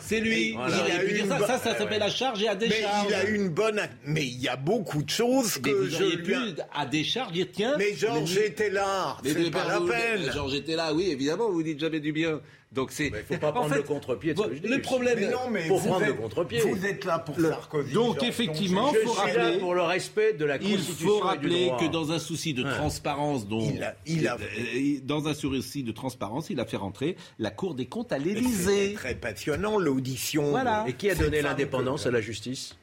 C'est 0.00 0.20
lui. 0.20 0.56
Il 0.56 1.26
ça, 1.26 1.38
ça, 1.46 1.58
ça 1.58 1.78
s'appelle 1.78 2.00
la 2.00 2.10
charge 2.10 2.42
et 2.42 2.48
à 2.48 2.54
décharge. 2.54 3.06
Mais 3.08 3.08
il 3.08 3.14
a 3.14 3.24
eu 3.28 3.34
une 3.34 3.48
bonne. 3.48 3.80
Mais 4.04 4.26
il 4.26 4.40
y 4.40 4.48
a 4.48 4.56
beaucoup 4.56 5.02
de 5.02 5.10
choses 5.10 5.58
que 5.58 5.70
vous 5.70 5.88
je 5.88 6.16
lui. 6.16 6.54
à 6.74 6.86
décharge 6.86 7.32
dire 7.32 7.46
tiens. 7.52 7.74
Mais 7.78 7.94
Georges 7.94 8.36
était 8.36 8.70
là. 8.70 9.16
C'est 9.24 9.50
pas 9.50 9.66
la 9.66 9.80
peine. 9.80 10.30
Georges 10.32 10.54
était 10.54 10.76
là, 10.76 10.92
oui, 10.92 11.10
évidemment. 11.10 11.50
Vous 11.50 11.62
dites 11.62 11.80
jamais 11.80 12.00
du 12.00 12.12
bien. 12.12 12.40
Donc 12.72 12.92
c'est. 12.92 13.08
Il 13.08 13.12
ne 13.12 13.18
faut 13.18 13.36
pas 13.36 13.50
prendre 13.50 13.74
le 13.74 13.82
contre-pied 13.82 14.32
de 14.32 14.40
ce 14.40 14.46
que 14.46 14.54
je 14.54 14.60
dis. 14.60 14.68
Le 14.68 14.80
problème. 14.80 15.18
Mais 15.18 15.28
non, 15.28 15.50
mais 15.50 15.66
pour 15.66 15.82
prendre 15.82 16.06
le 16.06 16.14
contre-pied. 16.14 16.60
Vous 16.60 16.86
êtes 16.86 17.04
là 17.04 17.18
pour 17.18 17.36
le... 17.36 17.48
Sarkozy. 17.48 17.92
Donc 17.92 18.22
effectivement, 18.22 18.92
il 18.92 19.08
faut 19.08 19.12
rappeler 19.12 19.58
pour 19.58 19.74
le 19.74 19.82
respect 19.82 20.34
de 20.34 20.44
la 20.44 20.58
Constitution. 20.58 20.94
Il 21.00 21.06
faut 21.06 21.18
rappeler 21.18 21.72
que 21.80 21.90
dans 21.90 22.12
un 22.12 22.20
souci 22.20 22.54
de 22.54 22.62
transparence, 22.62 23.48
dont 23.48 23.72
il 24.06 24.28
a, 24.28 24.36
euh, 24.36 25.00
dans 25.02 25.26
un 25.26 25.34
souci 25.34 25.82
de 25.82 25.90
transparence, 25.90 26.48
il 26.48 26.60
a 26.60 26.64
fait 26.64 26.76
rentrer 26.76 27.16
la 27.40 27.50
Cour 27.50 27.74
des 27.74 27.86
comptes 27.86 28.12
à 28.12 28.18
l'Élysée. 28.18 28.94
Très 28.94 29.16
passionnant 29.16 29.76
l'audition. 29.76 30.50
Voilà. 30.50 30.84
Et 30.86 30.92
qui 30.92 31.10
a 31.10 31.16
donné 31.16 31.42
l'indépendance 31.42 32.06
à 32.06 32.12
la 32.12 32.20
justice, 32.20 32.76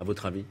à 0.00 0.04
votre 0.04 0.26
avis? 0.26 0.44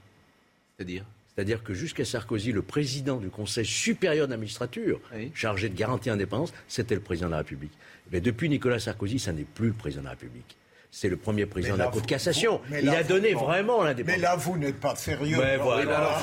C'est-à-dire? 0.78 1.04
C'est-à-dire 1.36 1.64
que 1.64 1.74
jusqu'à 1.74 2.06
Sarkozy, 2.06 2.52
le 2.52 2.62
président 2.62 3.18
du 3.18 3.30
Conseil 3.30 3.66
supérieur 3.66 4.28
magistrature, 4.28 5.00
chargé 5.34 5.70
de 5.70 5.76
garantir 5.76 6.14
l'indépendance, 6.14 6.54
c'était 6.68 6.96
le 6.96 7.02
président 7.02 7.28
de 7.28 7.32
la 7.32 7.38
République. 7.40 7.72
Mais 8.12 8.22
depuis 8.22 8.50
Nicolas 8.50 8.80
Sarkozy, 8.80 9.20
ça 9.20 9.32
n'est 9.32 9.44
plus 9.44 9.68
le 9.68 9.74
président 9.74 10.02
de 10.02 10.06
la 10.06 10.12
République 10.12 10.58
c'est 10.94 11.08
le 11.08 11.16
premier 11.16 11.46
président 11.46 11.76
de 11.76 11.80
la 11.80 11.88
Cour 11.88 12.02
de 12.02 12.06
cassation. 12.06 12.60
il 12.70 12.90
a 12.90 13.02
donné 13.04 13.34
vraiment 13.34 13.82
l'indépendance. 13.82 14.18
Mais 14.18 14.22
là, 14.22 14.36
vous 14.36 14.58
n'êtes 14.58 14.78
pas 14.78 14.94
sérieux. 14.98 15.38
Mais 15.40 15.56
voilà, 15.56 16.20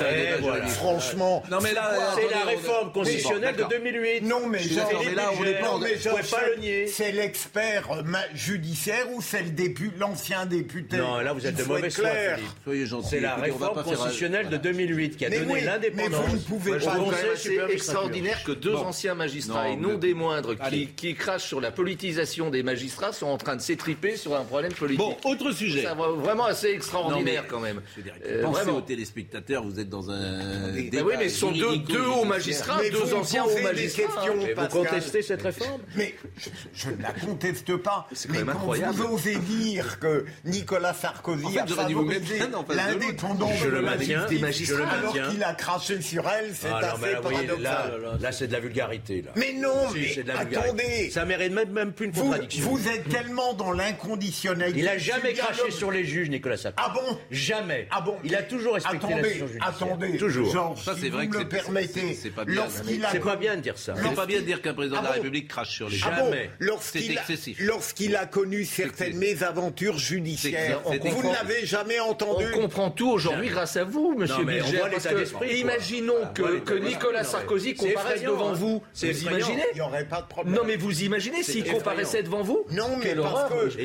Franchement, 0.67 1.41
non, 1.49 1.57
mais 1.61 1.73
là, 1.73 1.91
c'est 2.15 2.29
la 2.29 2.45
réforme 2.45 2.91
constitutionnelle 2.91 3.55
de 3.55 3.63
2008. 3.63 4.21
Non, 4.21 4.45
mais, 4.47 4.59
là, 5.15 5.31
on 5.39 5.43
est 5.43 6.03
pas, 6.03 6.37
pas 6.37 6.47
le 6.55 6.61
nier. 6.61 6.87
C'est 6.87 7.11
l'expert 7.11 7.89
judiciaire 8.35 9.07
ou 9.11 9.21
c'est 9.21 9.43
l'ancien 9.99 10.45
député 10.45 10.97
Non, 10.97 11.17
là, 11.19 11.33
vous 11.33 11.47
êtes 11.47 11.55
de 11.55 11.63
mauvaise 11.63 11.95
foi, 11.95 12.09
Philippe. 12.35 13.03
C'est 13.03 13.19
la 13.19 13.35
réforme 13.35 13.83
constitutionnelle 13.83 14.49
de 14.49 14.57
2008 14.57 15.17
qui 15.17 15.25
a 15.25 15.29
donné 15.31 15.61
l'indépendance. 15.61 16.09
Mais 16.11 16.27
vous 16.27 16.35
ne 16.35 16.41
pouvez 16.41 16.77
pas. 16.77 16.95
C'est 17.35 17.57
extraordinaire 17.71 18.43
que 18.43 18.51
deux 18.51 18.75
anciens 18.75 19.15
magistrats, 19.15 19.69
et 19.69 19.75
non 19.75 19.97
des 19.97 20.13
moindres, 20.13 20.53
qui 20.95 21.15
crachent 21.15 21.47
sur 21.47 21.59
la 21.59 21.71
politisation 21.71 22.51
des 22.51 22.61
magistrats, 22.61 23.13
sont 23.13 23.27
en 23.27 23.37
train 23.37 23.55
de 23.55 23.61
s'étriper 23.61 24.15
sur 24.15 24.35
un 24.35 24.43
problème 24.43 24.58
Bon, 24.97 25.15
autre 25.23 25.51
sujet. 25.51 25.83
C'est 25.83 25.95
vraiment 25.95 26.45
assez 26.45 26.69
extraordinaire 26.69 27.45
quand 27.47 27.59
même. 27.59 27.81
Euh, 28.25 28.43
pensez 28.43 28.69
aux 28.69 28.81
téléspectateurs, 28.81 29.63
vous 29.63 29.79
êtes 29.79 29.89
dans 29.89 30.09
un. 30.09 30.73
oui, 30.73 30.89
mais 31.17 31.29
ce 31.29 31.39
sont 31.39 31.51
deux, 31.51 31.77
deux 31.77 32.05
hauts 32.05 32.25
magistrats, 32.25 32.81
deux 32.89 33.13
anciens 33.13 33.45
hauts 33.45 33.63
magistrats. 33.63 34.25
vous 34.29 34.67
contestez 34.67 35.21
cette 35.21 35.41
réforme? 35.41 35.81
Mais 35.95 36.15
je, 36.73 36.89
ne 36.89 37.01
la 37.01 37.11
conteste 37.11 37.75
pas. 37.77 38.07
C'est 38.13 38.29
quand 38.29 38.49
incroyable. 38.49 38.93
Vous 38.95 39.15
osez 39.15 39.37
dire 39.37 39.99
que 39.99 40.25
Nicolas 40.45 40.93
Sarkozy 40.93 41.57
a 41.59 41.67
favorisé 41.67 42.39
l'indépendance 42.69 43.63
maintiens, 43.63 44.25
des 44.25 44.39
magistrats 44.39 44.89
alors 44.89 45.13
qu'il 45.13 45.43
a 45.43 45.53
craché 45.53 46.01
sur 46.01 46.27
elle, 46.27 46.53
c'est 46.53 46.67
ah, 46.71 46.93
assez 46.93 47.15
paradoxal. 47.21 48.17
Là, 48.19 48.31
c'est 48.31 48.47
de 48.47 48.53
la 48.53 48.59
vulgarité. 48.59 49.23
Mais 49.35 49.53
non, 49.53 49.89
mais 49.93 50.31
attendez. 50.31 51.09
Ça 51.09 51.25
mérite 51.25 51.53
même 51.53 51.91
plus 51.91 52.07
une 52.07 52.13
contradiction. 52.13 52.69
Vous 52.69 52.87
êtes 52.87 53.07
tellement 53.09 53.53
dans 53.53 53.71
l'incondition 53.71 54.48
il 54.75 54.83
n'a 54.83 54.97
jamais 54.97 55.33
craché 55.33 55.71
sur 55.71 55.91
les 55.91 56.05
juges, 56.05 56.29
Nicolas 56.29 56.57
Sarkozy. 56.57 56.89
Ah 56.89 56.93
bon? 56.93 57.17
Jamais. 57.31 57.87
Ah 57.91 58.01
bon? 58.01 58.17
Il 58.23 58.35
a 58.35 58.43
toujours 58.43 58.75
respecté 58.75 58.97
attendez, 58.97 59.15
la 59.15 59.21
décision 59.21 59.47
judiciaire. 59.47 59.69
Attendez, 59.69 60.17
toujours. 60.17 60.79
ça, 60.79 60.95
c'est 60.99 61.09
vrai 61.09 61.27
que 61.27 61.37
le 61.37 61.47
permettez. 61.47 62.13
C'est 62.13 62.29
pas 62.29 62.45
bien. 62.45 62.67
C'est 63.11 63.19
pas 63.19 63.35
bien 63.35 63.55
de 63.55 63.61
dire 63.61 63.77
ça. 63.77 63.93
C'est 64.01 64.15
pas 64.15 64.25
bien 64.25 64.39
de 64.39 64.45
dire 64.45 64.61
qu'un 64.61 64.73
président 64.73 64.99
de 64.99 65.03
la 65.03 65.09
ah 65.09 65.13
République 65.13 65.47
crache 65.47 65.75
sur 65.75 65.89
les 65.89 65.95
juges. 65.95 66.07
Ah 66.11 66.19
jamais. 66.19 66.49
Lorsqu'il 66.59 67.11
excessif. 67.11 67.57
Lorsqu'il 67.59 68.15
a 68.15 68.25
connu 68.25 68.65
certaines 68.65 69.17
mésaventures 69.17 69.97
judiciaires, 69.97 70.81
vous 70.83 71.23
ne 71.23 71.33
l'avez 71.33 71.65
jamais 71.65 71.99
entendu. 71.99 72.45
On 72.53 72.61
comprend 72.61 72.91
tout 72.91 73.09
aujourd'hui 73.09 73.49
grâce 73.49 73.77
à 73.77 73.83
vous, 73.83 74.15
Monsieur 74.17 74.43
Bilger. 74.43 74.81
Imaginons 75.57 76.27
que 76.33 76.73
Nicolas 76.77 77.23
Sarkozy 77.23 77.75
comparaisse 77.75 78.23
devant 78.23 78.53
vous. 78.53 78.81
Vous 78.93 79.21
imaginez 79.23 79.63
Il 79.73 79.75
n'y 79.75 79.81
aurait 79.81 80.05
pas 80.05 80.21
de 80.21 80.27
problème. 80.27 80.55
Non, 80.55 80.61
mais 80.65 80.75
vous 80.75 81.03
imaginez 81.03 81.43
s'il 81.43 81.65
comparaissait 81.65 82.23
devant 82.23 82.41
vous 82.41 82.65
Non, 82.71 82.97
mais 82.97 83.15
parce 83.15 83.49
que 83.49 83.79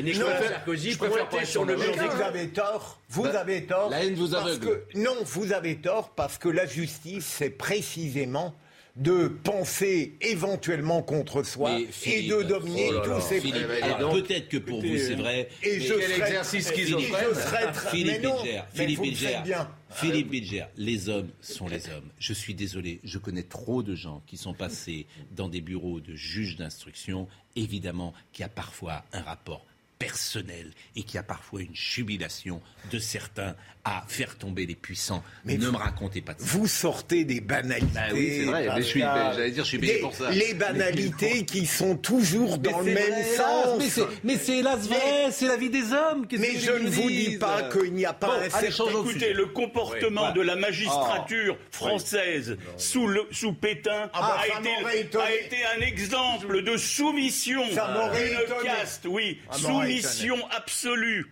préfère 0.63 1.29
pas 1.29 1.45
sur 1.45 1.65
le 1.65 1.75
Vous 1.75 2.21
avez 2.21 2.49
tort. 2.49 2.99
Vous 3.09 3.23
bah, 3.23 3.39
avez 3.39 3.65
tort. 3.65 3.89
La 3.89 4.03
haine 4.03 4.15
vous 4.15 4.35
aveugle. 4.35 4.83
non, 4.95 5.15
vous 5.25 5.53
avez 5.53 5.77
tort 5.77 6.09
parce 6.09 6.37
que 6.37 6.49
la 6.49 6.65
justice, 6.65 7.25
c'est 7.25 7.49
précisément 7.49 8.55
de 8.95 9.27
penser 9.27 10.15
éventuellement 10.21 11.01
contre 11.01 11.43
soi 11.43 11.79
et 12.05 12.23
de 12.29 12.43
dominer 12.43 12.91
oh 12.93 13.01
tous 13.03 13.21
ces 13.21 13.41
Philippe, 13.41 13.67
alors 13.83 14.13
peut-être 14.13 14.47
que 14.47 14.57
pour 14.57 14.81
vous 14.81 14.97
c'est 14.97 15.15
vrai. 15.15 15.49
Et 15.63 15.81
je 15.81 15.93
quel 15.93 16.11
serais, 16.11 16.27
exercice 16.27 16.69
schizophrène 16.69 17.73
Philippe 17.91 18.21
Bilger, 18.21 18.61
Philippe 18.73 19.01
Bilger, 19.01 19.63
Philippe 19.89 20.29
Bilger, 20.29 20.65
les 20.77 21.09
hommes 21.09 21.29
sont 21.41 21.67
les 21.67 21.89
hommes. 21.89 22.09
Je 22.19 22.31
suis 22.31 22.53
désolé, 22.53 23.01
je 23.03 23.17
connais 23.17 23.43
trop 23.43 23.83
de 23.83 23.95
gens 23.95 24.21
qui 24.27 24.37
sont 24.37 24.53
passés 24.53 25.07
dans 25.31 25.49
des 25.49 25.61
bureaux 25.61 25.99
de 25.99 26.15
juges 26.15 26.55
d'instruction, 26.55 27.27
évidemment, 27.57 28.13
qui 28.31 28.43
a 28.43 28.49
parfois 28.49 29.03
un 29.11 29.21
rapport 29.21 29.65
personnel 29.99 30.71
et 30.95 31.03
qui 31.03 31.17
a 31.17 31.23
parfois 31.23 31.61
une 31.61 31.75
jubilation 31.75 32.61
de 32.91 32.99
certains 32.99 33.55
à 33.85 34.03
faire 34.07 34.35
tomber 34.35 34.65
les 34.65 34.75
puissants. 34.75 35.23
Mais 35.45 35.57
ne 35.57 35.69
me 35.69 35.77
racontez 35.77 36.21
pas 36.21 36.33
de 36.33 36.41
ça. 36.41 36.45
Vous 36.47 36.67
sortez 36.67 37.23
des 37.23 37.39
banalités. 37.39 37.87
Bah 37.93 38.01
oui, 38.13 38.37
c'est 38.37 38.45
vrai. 38.45 38.65
j'allais 38.65 39.51
dire, 39.51 39.63
je 39.63 39.69
suis 39.69 39.77
payé 39.77 39.99
pour 39.99 40.13
ça. 40.13 40.31
Les 40.31 40.55
banalités 40.55 41.45
qui 41.45 41.67
sont 41.67 41.95
toujours 41.95 42.57
dans 42.57 42.79
le 42.79 42.93
même 42.93 43.23
sens. 43.37 43.99
Mais 44.23 44.37
c'est 44.37 44.57
hélas 44.57 44.87
vrai, 44.87 45.31
c'est 45.31 45.47
la 45.47 45.57
vie 45.57 45.69
des 45.69 45.93
hommes. 45.93 46.25
Mais 46.31 46.57
je 46.59 46.71
ne 46.71 46.89
vous 46.89 47.09
dis 47.09 47.37
pas 47.37 47.69
qu'il 47.69 47.93
n'y 47.93 48.05
a 48.05 48.13
pas 48.13 48.39
un 48.39 48.49
certain... 48.49 48.89
Écoutez, 48.89 49.33
le 49.33 49.45
comportement 49.45 50.31
de 50.31 50.41
la 50.41 50.55
magistrature 50.55 51.55
oh. 51.59 51.65
française 51.71 52.57
sous, 52.77 53.07
le, 53.07 53.27
sous 53.31 53.53
Pétain 53.53 54.09
ah 54.13 54.19
bah, 54.19 54.41
a, 54.41 54.95
été, 54.95 55.17
a, 55.17 55.31
été, 55.31 55.57
un 55.77 55.81
exemple 55.81 56.63
de 56.63 56.75
soumission 56.75 57.61
d'une 57.67 58.63
caste, 58.63 59.05
oui, 59.07 59.39
ah, 59.49 59.57
soumission 59.85 60.37
absolue 60.51 61.27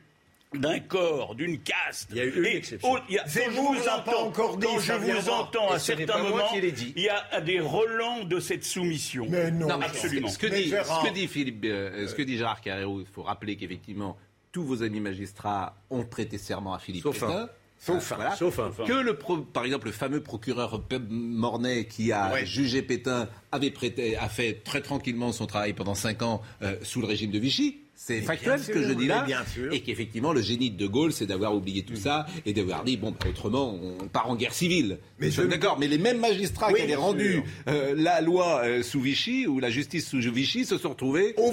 d'un 0.53 0.79
corps, 0.79 1.35
d'une 1.35 1.59
caste. 1.59 2.09
Il 2.11 2.17
y 2.17 2.19
a 2.21 2.25
eu 2.25 2.37
une 2.37 2.45
exception. 2.45 2.93
quand 2.93 3.01
je 3.07 3.49
vous 3.49 3.87
entends, 3.89 4.27
encore 4.27 4.57
dit, 4.57 4.67
quand 4.67 4.79
je 4.79 4.93
vous 4.93 5.29
entends 5.29 5.71
à 5.71 5.79
certains 5.79 6.17
moments, 6.17 6.53
il 6.53 7.01
y 7.01 7.09
a 7.09 7.41
des 7.41 7.59
relents 7.59 8.23
de 8.23 8.39
cette 8.39 8.63
soumission. 8.63 9.25
Mais 9.29 9.51
non, 9.51 9.69
absolument. 9.81 10.27
Ce 10.27 10.37
que, 10.37 10.47
dit, 10.47 10.69
ce 10.69 11.07
que 11.07 11.13
dit 11.13 11.27
Philippe, 11.27 11.63
euh, 11.65 12.07
ce 12.07 12.15
que 12.15 12.21
dit 12.21 12.37
Gérard 12.37 12.61
Carrero, 12.61 12.99
il 12.99 13.07
faut 13.07 13.23
rappeler 13.23 13.55
qu'effectivement 13.55 14.17
tous 14.51 14.63
vos 14.63 14.83
amis 14.83 14.99
magistrats 14.99 15.75
ont 15.89 16.05
prêté 16.05 16.37
serment 16.37 16.73
à 16.73 16.79
Philippe 16.79 17.03
Sauf 17.03 17.23
Un. 17.23 17.49
Sauf, 17.79 18.13
voilà. 18.15 18.35
Sauf 18.37 18.59
un. 18.59 18.69
Que 18.85 18.93
le 18.93 19.17
par 19.51 19.65
exemple 19.65 19.87
le 19.87 19.91
fameux 19.91 20.21
procureur 20.21 20.81
Mornay 21.09 21.85
qui 21.85 22.13
a 22.13 22.45
jugé 22.45 22.81
Pétain 22.81 23.27
avait 23.51 23.71
prêté, 23.71 24.15
a 24.15 24.29
fait 24.29 24.63
très 24.63 24.79
tranquillement 24.79 25.33
son 25.33 25.47
travail 25.47 25.73
pendant 25.73 25.95
cinq 25.95 26.21
ans 26.21 26.41
euh, 26.61 26.77
sous 26.81 27.01
le 27.01 27.07
régime 27.07 27.31
de 27.31 27.39
Vichy. 27.39 27.83
C'est 28.05 28.19
factuel 28.19 28.59
ce 28.59 28.69
que 28.69 28.83
je 28.83 28.91
dis 28.91 29.07
là. 29.07 29.25
Et 29.71 29.79
qu'effectivement, 29.79 30.33
le 30.33 30.41
génie 30.41 30.69
de 30.69 30.77
De 30.77 30.87
Gaulle, 30.87 31.13
c'est 31.13 31.25
d'avoir 31.25 31.55
oublié 31.55 31.83
tout 31.83 31.95
ça 31.95 32.25
et 32.45 32.51
d'avoir 32.51 32.83
dit, 32.83 32.97
bon, 32.97 33.11
bah, 33.11 33.27
autrement, 33.29 33.79
on 33.81 34.09
part 34.09 34.29
en 34.29 34.35
guerre 34.35 34.53
civile. 34.53 34.99
Mais 35.19 35.31
je... 35.31 35.41
d'accord, 35.43 35.79
mais 35.79 35.87
les 35.87 35.97
mêmes 35.97 36.19
magistrats 36.19 36.73
qui 36.73 36.81
avaient 36.81 36.95
rendu 36.95 37.43
euh, 37.69 37.93
la 37.95 38.19
loi 38.19 38.61
euh, 38.65 38.83
sous 38.83 38.99
Vichy 38.99 39.47
ou 39.47 39.59
la 39.61 39.69
justice 39.69 40.09
sous 40.09 40.19
Vichy 40.19 40.65
se 40.65 40.77
sont 40.77 40.89
retrouvés 40.89 41.33
au, 41.37 41.51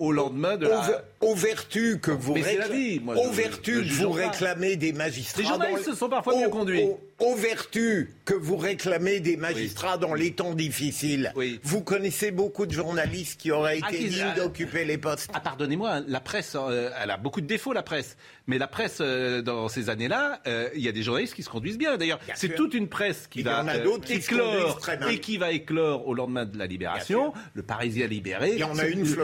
au 0.00 0.10
lendemain 0.10 0.56
de 0.56 0.66
la 0.66 1.04
aux 1.22 1.34
vertus 1.34 1.98
que 2.02 2.10
vous, 2.10 2.34
vous 2.34 4.10
réclamez 4.10 4.76
des 4.76 4.92
magistrats. 4.92 5.42
Les 5.42 5.48
journalistes 5.48 5.94
sont 5.94 6.08
parfois 6.08 6.38
mieux 6.38 6.48
conduits. 6.48 6.84
Aux, 7.20 7.36
vertus 7.36 8.08
que 8.24 8.34
vous 8.34 8.56
réclamez 8.56 9.20
des 9.20 9.36
magistrats 9.36 9.96
dans 9.96 10.14
les 10.14 10.32
temps 10.32 10.54
difficiles. 10.54 11.32
Vous 11.62 11.82
connaissez 11.82 12.32
beaucoup 12.32 12.66
de 12.66 12.72
journalistes 12.72 13.40
qui 13.40 13.52
auraient 13.52 13.78
ah, 13.82 13.92
été 13.92 14.08
dignes 14.08 14.34
d'occuper 14.36 14.84
les 14.84 14.98
postes. 14.98 15.30
Ah, 15.32 15.40
pardonnez-moi, 15.40 16.00
la 16.06 16.20
presse, 16.20 16.56
euh, 16.56 16.90
elle 17.00 17.10
a 17.10 17.16
beaucoup 17.16 17.40
de 17.40 17.46
défauts, 17.46 17.72
la 17.72 17.84
presse. 17.84 18.16
Mais 18.46 18.58
la 18.58 18.66
presse, 18.66 18.98
euh, 19.00 19.40
dans 19.42 19.68
ces 19.68 19.88
années-là, 19.88 20.40
euh, 20.46 20.68
il 20.74 20.82
y 20.82 20.88
a 20.88 20.92
des 20.92 21.02
journalistes 21.02 21.34
qui 21.34 21.42
se 21.42 21.48
conduisent 21.48 21.78
bien. 21.78 21.96
D'ailleurs, 21.96 22.18
c'est 22.34 22.54
toute 22.54 22.74
une 22.74 22.88
presse 22.88 23.26
qui 23.28 23.42
va 23.42 23.64
éclore 24.08 24.80
et 25.08 25.18
qui 25.18 25.38
va 25.38 25.52
éclore 25.52 26.06
au 26.08 26.14
lendemain 26.14 26.44
de 26.44 26.58
la 26.58 26.66
libération. 26.66 27.32
Le 27.54 27.62
Parisien 27.62 28.06
libéré, 28.06 28.58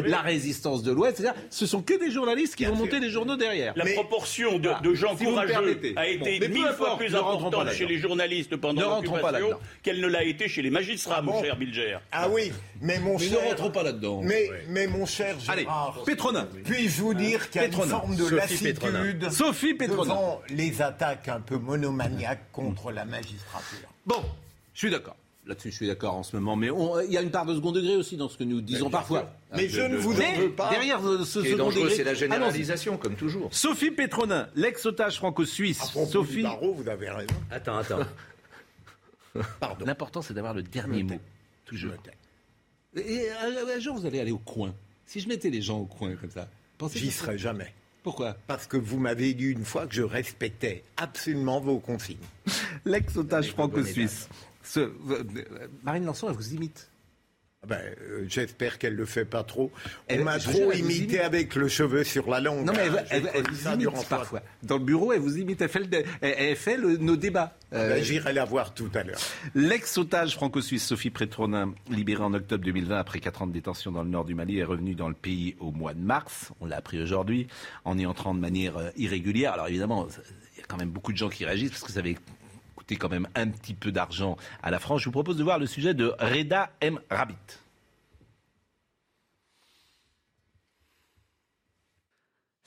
la 0.06 0.20
résistance 0.20 0.82
de 0.82 0.92
l'Ouest. 0.92 1.26
Ce 1.50 1.66
sont 1.66 1.82
que 1.82 1.98
des 1.98 2.10
journalistes 2.10 2.54
qui 2.54 2.64
vont 2.64 2.76
monter 2.76 3.00
des 3.00 3.10
journaux 3.10 3.36
derrière. 3.36 3.72
La 3.76 3.86
proportion 3.86 4.58
de, 4.58 4.94
gens 4.94 5.16
courageux 5.16 5.80
a 5.96 6.08
été 6.08 6.48
mille 6.48 6.72
fois 6.76 6.96
plus 6.96 7.14
importante 7.14 7.72
chez 7.72 7.86
les 7.86 7.98
journalistes 7.98 8.56
pendant 8.56 9.00
l'occupation 9.00 9.58
qu'elle 9.82 10.00
ne 10.00 10.06
l'a 10.06 10.24
été 10.24 10.48
chez 10.48 10.62
les 10.62 10.70
magistrats, 10.70 11.22
mon 11.22 11.42
cher 11.42 11.56
Bilger. 11.56 11.98
Ah 12.12 12.28
oui, 12.28 12.52
mais 12.80 12.98
mon 12.98 13.18
cher... 13.18 13.32
ne 13.32 13.48
rentrons 13.48 13.70
pas 13.70 13.82
là-dedans. 13.82 14.20
Mais, 14.22 14.48
mais 14.68 14.86
mon 14.86 15.06
cher 15.06 15.38
Gérard... 15.40 15.94
Allez, 15.96 16.04
Pétronin. 16.04 16.48
Puis-je 16.64 17.02
vous 17.02 17.14
dire 17.14 17.50
qu'il 17.50 17.60
y 17.60 17.64
a 17.64 17.66
une 17.66 17.72
forme 17.72 18.16
de 18.16 18.28
lassitude 18.28 18.78
Sophie 19.30 19.74
Pétronin. 19.74 20.14
devant 20.14 20.42
les 20.50 20.82
attaques 20.82 21.28
un 21.28 21.40
peu 21.40 21.56
monomaniaques 21.56 22.50
contre 22.52 22.92
la 22.92 23.04
magistrature. 23.04 23.88
Bon, 24.06 24.22
je 24.74 24.78
suis 24.78 24.90
d'accord. 24.90 25.16
Là-dessus, 25.46 25.70
je 25.70 25.76
suis 25.76 25.86
d'accord 25.86 26.14
en 26.14 26.22
ce 26.22 26.36
moment. 26.36 26.56
Mais 26.56 26.68
il 27.06 27.12
y 27.12 27.16
a 27.16 27.22
une 27.22 27.30
part 27.30 27.46
de 27.46 27.54
second 27.54 27.72
degré 27.72 27.96
aussi 27.96 28.18
dans 28.18 28.28
ce 28.28 28.36
que 28.36 28.44
nous 28.44 28.60
disons 28.60 28.90
parfois. 28.90 29.32
Mais 29.56 29.66
je 29.68 29.80
ne 29.80 29.96
vous 29.96 30.20
en 30.20 30.32
veux 30.34 30.50
pas. 30.50 30.68
Derrière 30.68 31.00
ce, 31.00 31.42
second 31.42 31.70
degré, 31.70 31.94
c'est 31.94 32.04
la 32.04 32.14
généralisation, 32.14 32.98
comme 32.98 33.14
toujours. 33.14 33.48
Sophie 33.50 33.90
Pétronin, 33.90 34.48
l'ex-otage 34.54 35.16
franco-suisse. 35.16 35.82
Sophie. 36.10 36.42
Barreau, 36.42 36.74
vous 36.74 36.88
avez 36.88 37.08
raison. 37.08 37.34
Attends, 37.50 37.78
attends. 37.78 38.00
Pardon. 39.60 39.86
L'important, 39.86 40.20
c'est 40.20 40.34
d'avoir 40.34 40.52
le 40.52 40.62
dernier 40.62 41.02
mot. 41.02 41.18
Toujours. 41.64 41.92
Et 42.96 43.28
un, 43.30 43.78
jour, 43.78 43.96
vous 43.96 44.06
allez 44.06 44.20
aller 44.20 44.32
au 44.32 44.38
coin. 44.38 44.74
Si 45.06 45.20
je 45.20 45.28
mettais 45.28 45.50
les 45.50 45.62
gens 45.62 45.78
au 45.78 45.86
coin 45.86 46.14
comme 46.16 46.30
ça, 46.30 46.48
pensez 46.76 46.98
J'y 46.98 47.10
serais 47.10 47.38
jamais. 47.38 47.72
Pourquoi 48.08 48.38
Parce 48.46 48.66
que 48.66 48.78
vous 48.78 48.98
m'avez 48.98 49.34
dit 49.34 49.50
une 49.50 49.66
fois 49.66 49.86
que 49.86 49.94
je 49.94 50.00
respectais 50.00 50.82
absolument 50.96 51.60
vos 51.60 51.78
consignes. 51.78 52.16
L'ex-otage 52.86 53.50
franco-suisse. 53.50 54.30
Euh, 54.78 54.88
Marine 55.82 56.06
Lançon, 56.06 56.30
elle 56.30 56.34
vous 56.34 56.54
imite. 56.54 56.90
Ah 57.70 57.74
ben, 57.74 57.80
euh, 58.00 58.24
J'espère 58.28 58.78
qu'elle 58.78 58.94
le 58.94 59.04
fait 59.04 59.24
pas 59.24 59.44
trop. 59.44 59.70
Elle 60.06 60.24
m'a 60.24 60.38
trop 60.38 60.72
imité 60.72 61.20
avec 61.20 61.54
le 61.54 61.68
cheveu 61.68 62.02
sur 62.04 62.28
la 62.30 62.40
langue. 62.40 62.64
Non, 62.64 62.72
mais 62.72 62.88
elle, 63.10 63.30
elle, 63.34 63.42
vous 63.50 63.68
imite 63.68 64.08
parfois. 64.08 64.42
Dans 64.62 64.78
le 64.78 64.84
bureau, 64.84 65.12
elle 65.12 65.20
vous 65.20 65.38
imite. 65.38 65.60
Elle 65.60 65.68
fait, 65.68 66.06
elle, 66.22 66.56
fait 66.56 66.78
nos 66.78 67.16
débats. 67.16 67.56
Ah 67.70 67.76
ben, 67.76 67.80
euh, 67.80 68.02
J'irai 68.02 68.32
la 68.32 68.44
voir 68.44 68.72
tout 68.72 68.90
à 68.94 69.02
l'heure. 69.02 69.20
L'ex-otage 69.54 70.34
franco-suisse 70.34 70.86
Sophie 70.86 71.10
Prétronin, 71.10 71.74
libérée 71.90 72.22
en 72.22 72.32
octobre 72.32 72.64
2020 72.64 72.98
après 72.98 73.20
4 73.20 73.42
ans 73.42 73.46
de 73.46 73.52
détention 73.52 73.92
dans 73.92 74.02
le 74.02 74.08
nord 74.08 74.24
du 74.24 74.34
Mali, 74.34 74.58
est 74.58 74.64
revenue 74.64 74.94
dans 74.94 75.08
le 75.08 75.14
pays 75.14 75.54
au 75.60 75.70
mois 75.70 75.92
de 75.92 76.00
mars. 76.00 76.52
On 76.60 76.66
l'a 76.66 76.76
appris 76.76 77.00
aujourd'hui, 77.00 77.48
en 77.84 77.98
y 77.98 78.06
entrant 78.06 78.34
de 78.34 78.40
manière 78.40 78.92
irrégulière. 78.96 79.52
Alors 79.52 79.68
évidemment, 79.68 80.06
il 80.56 80.60
y 80.60 80.62
a 80.62 80.66
quand 80.66 80.78
même 80.78 80.90
beaucoup 80.90 81.12
de 81.12 81.18
gens 81.18 81.28
qui 81.28 81.44
réagissent 81.44 81.70
parce 81.70 81.82
que 81.82 81.92
ça 81.92 81.98
avait 82.00 82.16
quand 82.96 83.08
même 83.08 83.28
un 83.34 83.48
petit 83.48 83.74
peu 83.74 83.92
d'argent 83.92 84.36
à 84.62 84.70
la 84.70 84.78
France. 84.78 85.00
Je 85.00 85.06
vous 85.06 85.12
propose 85.12 85.36
de 85.36 85.44
voir 85.44 85.58
le 85.58 85.66
sujet 85.66 85.94
de 85.94 86.14
Reda 86.18 86.70
M. 86.80 86.98
Rabbit. 87.10 87.36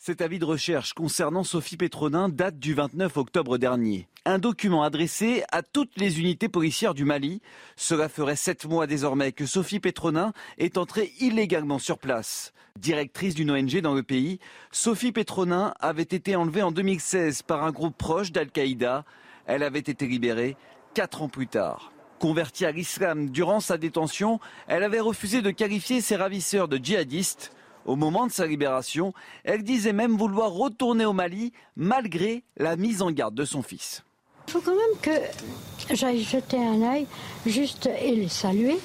Cet 0.03 0.21
avis 0.21 0.39
de 0.39 0.45
recherche 0.45 0.93
concernant 0.93 1.43
Sophie 1.43 1.77
Pétronin 1.77 2.27
date 2.27 2.57
du 2.57 2.73
29 2.73 3.17
octobre 3.17 3.59
dernier. 3.59 4.07
Un 4.25 4.39
document 4.39 4.81
adressé 4.81 5.43
à 5.51 5.61
toutes 5.61 5.95
les 5.95 6.19
unités 6.19 6.49
policières 6.49 6.95
du 6.95 7.05
Mali. 7.05 7.39
Cela 7.75 8.09
ferait 8.09 8.35
sept 8.35 8.65
mois 8.65 8.87
désormais 8.87 9.31
que 9.31 9.45
Sophie 9.45 9.79
Pétronin 9.79 10.33
est 10.57 10.79
entrée 10.79 11.13
illégalement 11.19 11.77
sur 11.77 11.99
place. 11.99 12.51
Directrice 12.79 13.35
d'une 13.35 13.51
ONG 13.51 13.79
dans 13.81 13.93
le 13.93 14.01
pays, 14.01 14.39
Sophie 14.71 15.11
Pétronin 15.11 15.75
avait 15.79 16.01
été 16.01 16.35
enlevée 16.35 16.63
en 16.63 16.71
2016 16.71 17.43
par 17.43 17.63
un 17.63 17.71
groupe 17.71 17.95
proche 17.95 18.31
d'Al-Qaïda. 18.31 19.05
Elle 19.53 19.63
avait 19.63 19.79
été 19.79 20.07
libérée 20.07 20.55
quatre 20.93 21.21
ans 21.21 21.27
plus 21.27 21.47
tard. 21.47 21.91
Convertie 22.19 22.65
à 22.65 22.71
l'islam 22.71 23.29
durant 23.31 23.59
sa 23.59 23.77
détention, 23.77 24.39
elle 24.65 24.81
avait 24.81 25.01
refusé 25.01 25.41
de 25.41 25.51
qualifier 25.51 25.99
ses 25.99 26.15
ravisseurs 26.15 26.69
de 26.69 26.77
djihadistes. 26.77 27.51
Au 27.85 27.97
moment 27.97 28.27
de 28.27 28.31
sa 28.31 28.47
libération, 28.47 29.13
elle 29.43 29.63
disait 29.63 29.91
même 29.91 30.15
vouloir 30.15 30.51
retourner 30.51 31.03
au 31.03 31.11
Mali 31.11 31.51
malgré 31.75 32.45
la 32.55 32.77
mise 32.77 33.01
en 33.01 33.11
garde 33.11 33.35
de 33.35 33.43
son 33.43 33.61
fils. 33.61 34.05
Il 34.47 34.51
faut 34.53 34.61
quand 34.61 34.71
même 34.71 35.01
que 35.01 35.93
j'aille 35.93 36.23
jeter 36.23 36.57
un 36.57 36.81
œil 36.83 37.05
juste 37.45 37.89
et 38.01 38.15
les 38.15 38.29
saluer. 38.29 38.79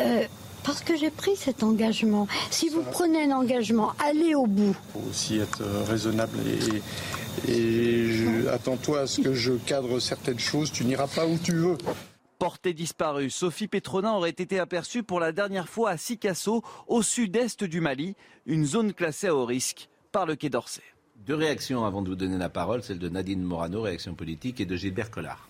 Euh, 0.00 0.24
parce 0.64 0.80
que 0.80 0.96
j'ai 0.96 1.10
pris 1.10 1.36
cet 1.36 1.62
engagement. 1.62 2.26
Si 2.50 2.68
vous 2.68 2.82
prenez 2.82 3.30
un 3.30 3.36
engagement, 3.36 3.92
allez 4.04 4.34
au 4.34 4.46
bout. 4.46 4.74
Il 4.88 5.00
faut 5.00 5.08
aussi 5.08 5.38
être 5.38 5.62
raisonnable 5.86 6.38
et, 6.40 6.82
et 7.48 8.48
attends-toi 8.52 9.00
à 9.00 9.06
ce 9.06 9.20
que 9.20 9.34
je 9.34 9.52
cadre 9.52 9.98
certaines 9.98 10.38
choses, 10.38 10.72
tu 10.72 10.84
n'iras 10.84 11.08
pas 11.08 11.26
où 11.26 11.38
tu 11.38 11.52
veux. 11.52 11.76
Portée 12.38 12.74
disparue, 12.74 13.30
Sophie 13.30 13.68
Petronin 13.68 14.12
aurait 14.12 14.30
été 14.30 14.58
aperçue 14.58 15.02
pour 15.02 15.20
la 15.20 15.32
dernière 15.32 15.68
fois 15.68 15.90
à 15.90 15.96
Sikasso, 15.96 16.62
au 16.88 17.02
sud-est 17.02 17.64
du 17.64 17.80
Mali, 17.80 18.16
une 18.46 18.66
zone 18.66 18.92
classée 18.92 19.28
à 19.28 19.34
haut 19.34 19.46
risque 19.46 19.88
par 20.12 20.26
le 20.26 20.36
Quai 20.36 20.50
d'Orsay. 20.50 20.82
Deux 21.26 21.36
réactions 21.36 21.84
avant 21.84 22.02
de 22.02 22.08
vous 22.08 22.16
donner 22.16 22.36
la 22.36 22.48
parole, 22.48 22.82
celle 22.82 22.98
de 22.98 23.08
Nadine 23.08 23.42
Morano, 23.42 23.82
réaction 23.82 24.14
politique, 24.14 24.60
et 24.60 24.66
de 24.66 24.76
Gilbert 24.76 25.10
Collard. 25.10 25.48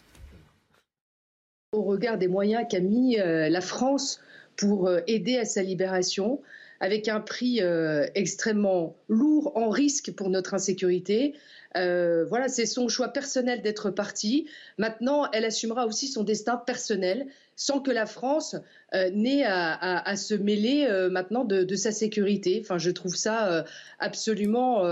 Au 1.72 1.82
regard 1.82 2.18
des 2.18 2.28
moyens 2.28 2.64
qu'a 2.70 2.80
mis 2.80 3.18
euh, 3.18 3.48
la 3.48 3.60
France 3.60 4.20
pour 4.56 4.86
euh, 4.86 5.00
aider 5.06 5.38
à 5.38 5.44
sa 5.44 5.62
libération, 5.62 6.40
avec 6.84 7.08
un 7.08 7.20
prix 7.20 7.62
euh, 7.62 8.06
extrêmement 8.14 8.94
lourd 9.08 9.52
en 9.56 9.70
risque 9.70 10.12
pour 10.12 10.28
notre 10.28 10.52
insécurité, 10.52 11.32
euh, 11.78 12.26
voilà, 12.26 12.48
c'est 12.48 12.66
son 12.66 12.88
choix 12.88 13.08
personnel 13.08 13.62
d'être 13.62 13.90
partie. 13.90 14.46
Maintenant, 14.76 15.26
elle 15.32 15.46
assumera 15.46 15.86
aussi 15.86 16.08
son 16.08 16.24
destin 16.24 16.58
personnel, 16.58 17.26
sans 17.56 17.80
que 17.80 17.90
la 17.90 18.04
France 18.04 18.54
euh, 18.94 19.08
n'ait 19.14 19.44
à, 19.46 20.14
se 20.16 20.34
mêler 20.34 20.86
maintenant 21.10 21.44
de, 21.44 21.74
sa 21.74 21.90
sécurité. 21.90 22.58
Enfin, 22.60 22.76
je 22.76 22.90
trouve 22.90 23.16
ça 23.16 23.64
absolument. 23.98 24.82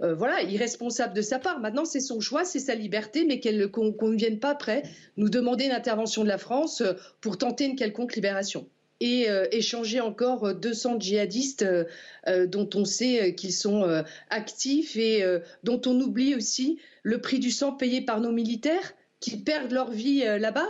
voilà, 0.00 0.42
irresponsable 0.42 1.14
de 1.14 1.22
sa 1.22 1.38
part. 1.38 1.58
Maintenant, 1.58 1.86
c'est 1.86 2.00
son 2.00 2.20
choix, 2.20 2.44
c'est 2.44 2.58
sa 2.58 2.74
liberté, 2.74 3.24
mais 3.24 3.40
qu'on 3.70 4.10
ne 4.10 4.16
vienne 4.16 4.40
pas 4.40 4.50
après 4.50 4.82
nous 5.16 5.30
demander 5.30 5.64
une 5.64 5.72
intervention 5.72 6.22
de 6.22 6.28
la 6.28 6.38
France 6.38 6.82
pour 7.22 7.38
tenter 7.38 7.64
une 7.64 7.76
quelconque 7.76 8.14
libération 8.14 8.68
et 9.00 9.28
euh, 9.28 9.46
échanger 9.52 10.00
encore 10.00 10.54
200 10.54 11.00
djihadistes 11.00 11.62
euh, 11.62 11.84
euh, 12.28 12.46
dont 12.46 12.68
on 12.74 12.84
sait 12.84 13.34
qu'ils 13.34 13.52
sont 13.52 14.04
actifs 14.30 14.96
et 14.96 15.24
dont 15.62 15.80
on 15.86 16.00
oublie 16.00 16.34
aussi 16.34 16.78
le 17.02 17.20
prix 17.20 17.38
du 17.38 17.50
sang 17.50 17.72
payé 17.72 18.00
par 18.00 18.20
nos 18.20 18.32
militaires 18.32 18.92
qui 19.20 19.42
perdent 19.42 19.72
leur 19.72 19.90
vie 19.90 20.24
là-bas. 20.38 20.68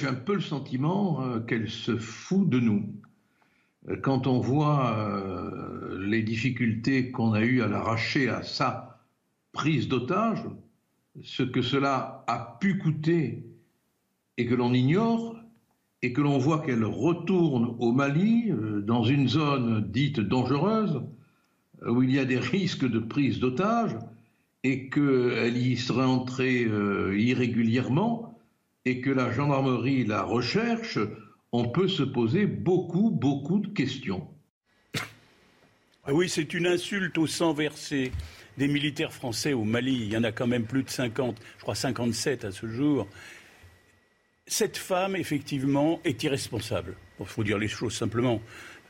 J'ai 0.00 0.06
un 0.06 0.14
peu 0.14 0.34
le 0.34 0.40
sentiment 0.40 1.40
qu'elle 1.46 1.68
se 1.68 1.96
fout 1.96 2.48
de 2.48 2.58
nous. 2.58 2.84
Quand 4.02 4.26
on 4.26 4.38
voit 4.38 5.22
les 6.00 6.22
difficultés 6.22 7.10
qu'on 7.10 7.32
a 7.32 7.40
eues 7.40 7.62
à 7.62 7.68
l'arracher 7.68 8.28
à 8.28 8.42
sa 8.42 9.00
prise 9.52 9.88
d'otage, 9.88 10.44
ce 11.22 11.42
que 11.42 11.62
cela 11.62 12.24
a 12.26 12.58
pu 12.60 12.78
coûter 12.78 13.44
et 14.38 14.46
que 14.46 14.54
l'on 14.54 14.72
ignore, 14.72 15.41
et 16.02 16.12
que 16.12 16.20
l'on 16.20 16.38
voit 16.38 16.60
qu'elle 16.60 16.84
retourne 16.84 17.76
au 17.78 17.92
Mali, 17.92 18.50
euh, 18.50 18.80
dans 18.80 19.04
une 19.04 19.28
zone 19.28 19.88
dite 19.90 20.20
dangereuse, 20.20 21.00
où 21.86 22.02
il 22.02 22.12
y 22.12 22.18
a 22.18 22.24
des 22.24 22.38
risques 22.40 22.88
de 22.88 22.98
prise 22.98 23.38
d'otages, 23.38 23.96
et 24.64 24.88
qu'elle 24.88 25.56
y 25.56 25.76
serait 25.76 26.04
entrée 26.04 26.64
euh, 26.64 27.18
irrégulièrement, 27.18 28.38
et 28.84 29.00
que 29.00 29.10
la 29.10 29.30
gendarmerie 29.32 30.04
la 30.04 30.22
recherche, 30.22 30.98
on 31.52 31.68
peut 31.68 31.88
se 31.88 32.02
poser 32.02 32.46
beaucoup, 32.46 33.10
beaucoup 33.10 33.60
de 33.60 33.68
questions. 33.68 34.26
Ah 36.04 36.12
oui, 36.12 36.28
c'est 36.28 36.52
une 36.54 36.66
insulte 36.66 37.16
au 37.16 37.28
sang 37.28 37.52
versé 37.52 38.10
des 38.58 38.66
militaires 38.66 39.12
français 39.12 39.52
au 39.52 39.62
Mali. 39.62 39.94
Il 39.94 40.12
y 40.12 40.16
en 40.16 40.24
a 40.24 40.32
quand 40.32 40.48
même 40.48 40.64
plus 40.64 40.82
de 40.82 40.90
50, 40.90 41.36
je 41.58 41.62
crois 41.62 41.76
57 41.76 42.44
à 42.44 42.50
ce 42.50 42.66
jour 42.66 43.06
cette 44.46 44.76
femme, 44.76 45.16
effectivement, 45.16 46.00
est 46.04 46.22
irresponsable. 46.22 46.96
Il 47.20 47.26
faut 47.26 47.44
dire 47.44 47.58
les 47.58 47.68
choses 47.68 47.94
simplement. 47.94 48.40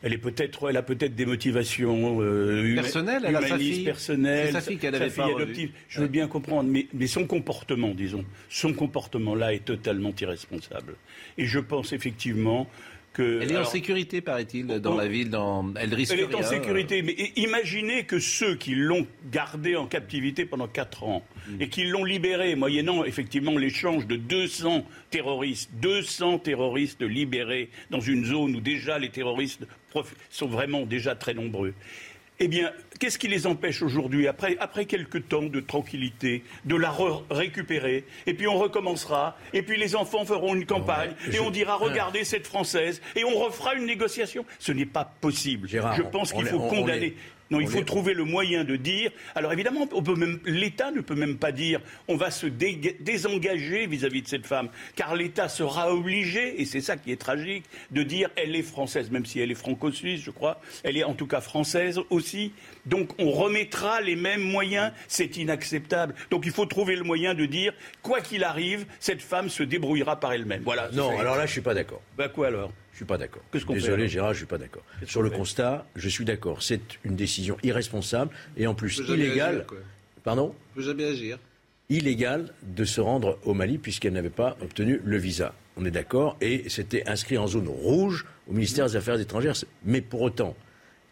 Elle, 0.03 0.15
est 0.15 0.19
peut-être, 0.19 0.69
elle 0.69 0.77
a 0.77 0.83
peut-être 0.83 1.15
des 1.15 1.27
motivations 1.27 2.21
euh, 2.21 2.75
personnelles, 2.75 3.23
elle 3.25 3.37
a 3.37 3.47
sa 3.47 3.57
fille, 3.57 3.85
personnelles, 3.85 4.53
sa 4.53 4.61
fille 4.61 4.79
qu'elle 4.79 4.97
avait 4.97 5.11
sa 5.11 5.23
fille 5.23 5.35
adoptive. 5.35 5.71
Je 5.89 6.01
veux 6.01 6.09
bien 6.09 6.27
comprendre, 6.27 6.69
mais, 6.69 6.89
mais 6.93 7.07
son 7.07 7.25
comportement, 7.25 7.91
disons, 7.95 8.25
son 8.49 8.73
comportement 8.73 9.37
là 9.37 9.55
est 9.55 9.65
totalement 9.65 10.13
irresponsable. 10.21 10.97
Et 11.39 11.47
je 11.47 11.61
pense 11.61 11.93
effectivement 11.93 12.69
que. 13.13 13.41
Elle 13.43 13.53
est 13.53 13.57
en 13.57 13.65
sécurité, 13.65 14.21
paraît-il, 14.21 14.67
dans 14.67 14.97
la 14.97 15.09
ville. 15.09 15.31
Dans... 15.31 15.73
Elle 15.77 15.95
risque 15.95 16.13
Elle 16.13 16.21
est 16.21 16.35
en 16.35 16.39
rien, 16.39 16.49
sécurité, 16.49 17.03
mais 17.03 17.15
imaginez 17.37 18.05
que 18.05 18.19
ceux 18.19 18.57
qui 18.57 18.75
l'ont 18.75 19.07
gardée 19.31 19.77
en 19.77 19.87
captivité 19.87 20.45
pendant 20.45 20.69
4 20.69 21.05
ans 21.05 21.23
Mm. 21.49 21.61
et 21.61 21.69
qui 21.69 21.85
l'ont 21.85 22.05
libérée, 22.05 22.55
moyennant 22.55 23.05
effectivement 23.05 23.57
l'échange 23.59 24.07
de 24.07 24.17
200 24.17 24.87
terroristes, 25.11 25.71
200 25.81 26.39
terroristes 26.39 27.03
libérés 27.03 27.69
dans 27.91 28.01
une 28.01 28.25
zone 28.25 28.57
où 28.57 28.61
déjà 28.61 28.99
les 28.99 29.09
terroristes 29.09 29.67
sont 30.31 30.47
vraiment 30.47 30.87
déjà 30.87 31.15
très 31.15 31.35
nombreux. 31.35 31.75
Eh 32.41 32.49
bien, 32.49 32.73
qu'est-ce 32.99 33.19
qui 33.19 33.29
les 33.29 33.47
empêche 33.47 33.83
aujourd'hui, 33.83 34.27
après, 34.27 34.57
après 34.59 34.85
quelques 34.87 35.29
temps 35.29 35.43
de 35.43 35.61
tranquillité, 35.61 36.43
de 36.65 36.75
la 36.75 36.91
re- 36.91 37.23
récupérer 37.31 38.05
Et 38.27 38.35
puis 38.35 38.49
on 38.49 38.59
recommencera, 38.59 39.37
et 39.53 39.63
puis 39.63 39.79
les 39.79 39.95
enfants 39.95 40.25
feront 40.25 40.55
une 40.55 40.67
campagne, 40.67 41.13
et 41.33 41.39
on 41.39 41.51
dira 41.51 41.77
regardez 41.77 42.25
cette 42.25 42.47
Française, 42.49 43.01
et 43.15 43.23
on 43.25 43.39
refera 43.39 43.75
une 43.75 43.87
négociation. 43.87 44.45
Ce 44.59 44.73
n'est 44.73 44.87
pas 44.87 45.05
possible. 45.05 45.69
Gérard, 45.69 45.95
Je 45.95 46.03
pense 46.03 46.33
qu'il 46.33 46.47
faut 46.47 46.57
on- 46.59 46.67
on 46.67 46.69
condamner. 46.81 47.15
Non, 47.53 47.61
il 47.61 47.67
on 47.67 47.71
faut 47.71 47.79
est- 47.79 47.85
trouver 47.85 48.15
le 48.15 48.25
moyen 48.25 48.65
de 48.65 48.77
dire. 48.77 49.11
Alors 49.35 49.53
évidemment, 49.53 49.89
on 49.93 50.03
peut 50.03 50.15
même 50.17 50.41
l'État 50.45 50.91
ne 50.91 51.01
peut 51.01 51.15
même 51.15 51.37
pas 51.37 51.53
dire 51.53 51.81
on 52.09 52.17
va 52.17 52.31
se 52.31 52.47
dé- 52.47 52.97
désengager 53.01 53.87
vis-à-vis 53.87 54.23
de 54.23 54.29
cette 54.29 54.47
femme, 54.47 54.69
car 54.97 55.15
l'État 55.15 55.49
sera 55.49 55.93
obligé, 55.95 56.61
et 56.61 56.65
c'est 56.65 56.81
ça 56.81 56.97
qui 56.97 57.13
est 57.13 57.17
tragique, 57.21 57.65
de 57.91 58.03
dire 58.03 58.31
elle 58.37 58.57
est 58.57 58.63
française, 58.63 59.11
même 59.11 59.27
si 59.27 59.41
elle 59.41 59.51
est 59.51 59.55
franco-suisse, 59.57 60.21
je 60.23 60.31
crois. 60.31 60.61
Elle 60.83 60.97
est 60.97 61.05
en 61.05 61.15
tout 61.15 61.27
cas 61.27 61.41
française 61.41 62.01
aussi. 62.11 62.53
Donc 62.87 63.11
on 63.19 63.31
remettra 63.31 64.01
les 64.01 64.17
mêmes 64.17 64.43
moyens. 64.43 64.93
C'est 65.09 65.37
inacceptable. 65.37 66.15
Donc 66.31 66.45
il 66.47 66.53
faut 66.53 66.67
trouver 66.67 66.97
le 66.97 67.05
moyen 67.05 67.35
de 67.35 67.47
dire 67.47 67.73
quoi 68.03 68.21
qu'il 68.21 68.45
arrive, 68.45 68.87
cette 69.01 69.23
femme 69.23 69.49
se 69.49 69.63
débrouillera 69.63 70.19
par 70.19 70.33
elle-même. 70.33 70.63
Voilà. 70.65 70.89
Non, 70.93 71.19
alors 71.19 71.37
là, 71.37 71.47
je 71.47 71.53
suis 71.53 71.61
pas 71.61 71.75
d'accord. 71.75 72.01
Bah 72.17 72.29
quoi 72.29 72.49
alors? 72.49 72.73
Je 72.93 72.97
suis 72.99 73.05
pas 73.07 73.17
d'accord. 73.19 73.43
Fait, 73.53 73.65
Désolé, 73.73 74.07
Gérard, 74.09 74.33
je 74.35 74.39
suis 74.39 74.47
pas 74.47 74.59
d'accord. 74.59 74.83
Sur 75.07 75.23
le 75.23 75.31
constat, 75.31 75.87
je 75.97 76.09
suis 76.09 76.25
d'accord. 76.25 76.63
C'est 76.63 76.81
une 77.05 77.17
décision 77.17 77.57
irresponsable 77.63 78.31
et 78.57 78.67
en 78.67 78.75
plus 78.75 78.99
illégale. 79.09 79.65
agir. 79.69 79.81
Pardon? 80.23 80.55
On 80.73 80.75
peut 80.77 80.83
jamais 80.83 81.05
agir. 81.07 81.39
illégale 81.89 82.53
de 82.63 82.85
se 82.85 83.01
rendre 83.01 83.39
au 83.45 83.55
Mali 83.55 83.79
puisqu'elle 83.79 84.13
n'avait 84.13 84.31
pas 84.31 84.57
obtenu 84.63 85.01
le 85.05 85.17
visa. 85.17 85.55
On 85.77 85.85
est 85.85 85.91
d'accord 85.91 86.37
et 86.41 86.69
c'était 86.69 87.09
inscrit 87.09 87.39
en 87.39 87.47
zone 87.47 87.67
rouge 87.69 88.27
au 88.49 88.53
ministère 88.53 88.87
des 88.87 88.97
Affaires 88.97 89.19
étrangères. 89.21 89.55
Mais 89.85 90.01
pour 90.03 90.21
autant, 90.23 90.55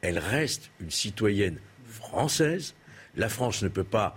elle 0.03 0.19
reste 0.19 0.71
une 0.81 0.91
citoyenne 0.91 1.59
française. 1.87 2.75
La 3.17 3.29
France 3.29 3.63
ne 3.63 3.69
peut 3.69 3.85
pas 3.85 4.17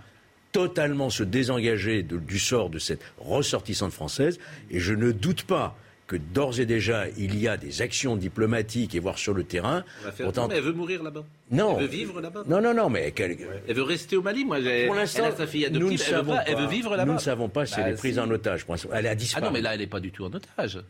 totalement 0.52 1.10
se 1.10 1.22
désengager 1.24 2.02
de- 2.02 2.18
du 2.18 2.38
sort 2.38 2.70
de 2.70 2.78
cette 2.78 3.00
ressortissante 3.18 3.92
française 3.92 4.38
et 4.70 4.78
je 4.80 4.94
ne 4.94 5.10
doute 5.12 5.44
pas 5.44 5.76
que 6.06 6.16
d'ores 6.16 6.60
et 6.60 6.66
déjà 6.66 7.06
il 7.16 7.38
y 7.40 7.48
a 7.48 7.56
des 7.56 7.80
actions 7.82 8.16
diplomatiques 8.16 8.94
et 8.94 8.98
voire 9.00 9.16
sur 9.18 9.32
le 9.32 9.44
terrain. 9.44 9.84
On 10.02 10.04
va 10.04 10.12
faire 10.12 10.26
pour 10.26 10.32
tout, 10.34 10.40
mais 10.40 10.46
tenter- 10.48 10.56
elle 10.56 10.62
veut 10.64 10.72
mourir 10.72 11.02
là-bas. 11.02 11.24
Non. 11.50 11.76
Elle 11.78 11.84
veut 11.86 11.90
vivre 11.90 12.20
là-bas. 12.20 12.42
Non, 12.46 12.60
non, 12.60 12.74
non, 12.74 12.90
mais 12.90 13.12
quelle- 13.12 13.38
Elle 13.66 13.74
veut 13.74 13.82
rester 13.82 14.16
au 14.16 14.22
Mali. 14.22 14.44
Moi, 14.44 14.58
pour 14.86 14.94
l'instant, 14.94 15.24
elle 15.26 15.32
a 15.32 15.36
sa 15.36 15.46
fille 15.46 15.66
nous 15.70 15.78
ne 15.78 15.84
adoptive. 15.86 16.04
Elle 16.10 16.16
veut, 16.16 16.24
pas- 16.24 16.44
elle 16.46 16.56
veut 16.56 16.66
vivre 16.66 16.90
là-bas. 16.90 17.04
Nous 17.06 17.14
ne 17.14 17.18
savons 17.18 17.48
pas 17.48 17.64
si 17.66 17.76
Bah, 17.76 17.82
elle 17.86 17.94
est 17.94 17.96
prise 17.96 18.18
en 18.18 18.30
otage. 18.30 18.66
Elle 18.92 19.06
a 19.06 19.10
Ah 19.10 19.14
disparu. 19.14 19.44
non, 19.46 19.50
mais 19.50 19.60
là, 19.62 19.74
elle 19.74 19.80
n'est 19.80 19.86
pas 19.86 20.00
du 20.00 20.10
tout 20.10 20.24
en 20.24 20.32
otage. 20.32 20.80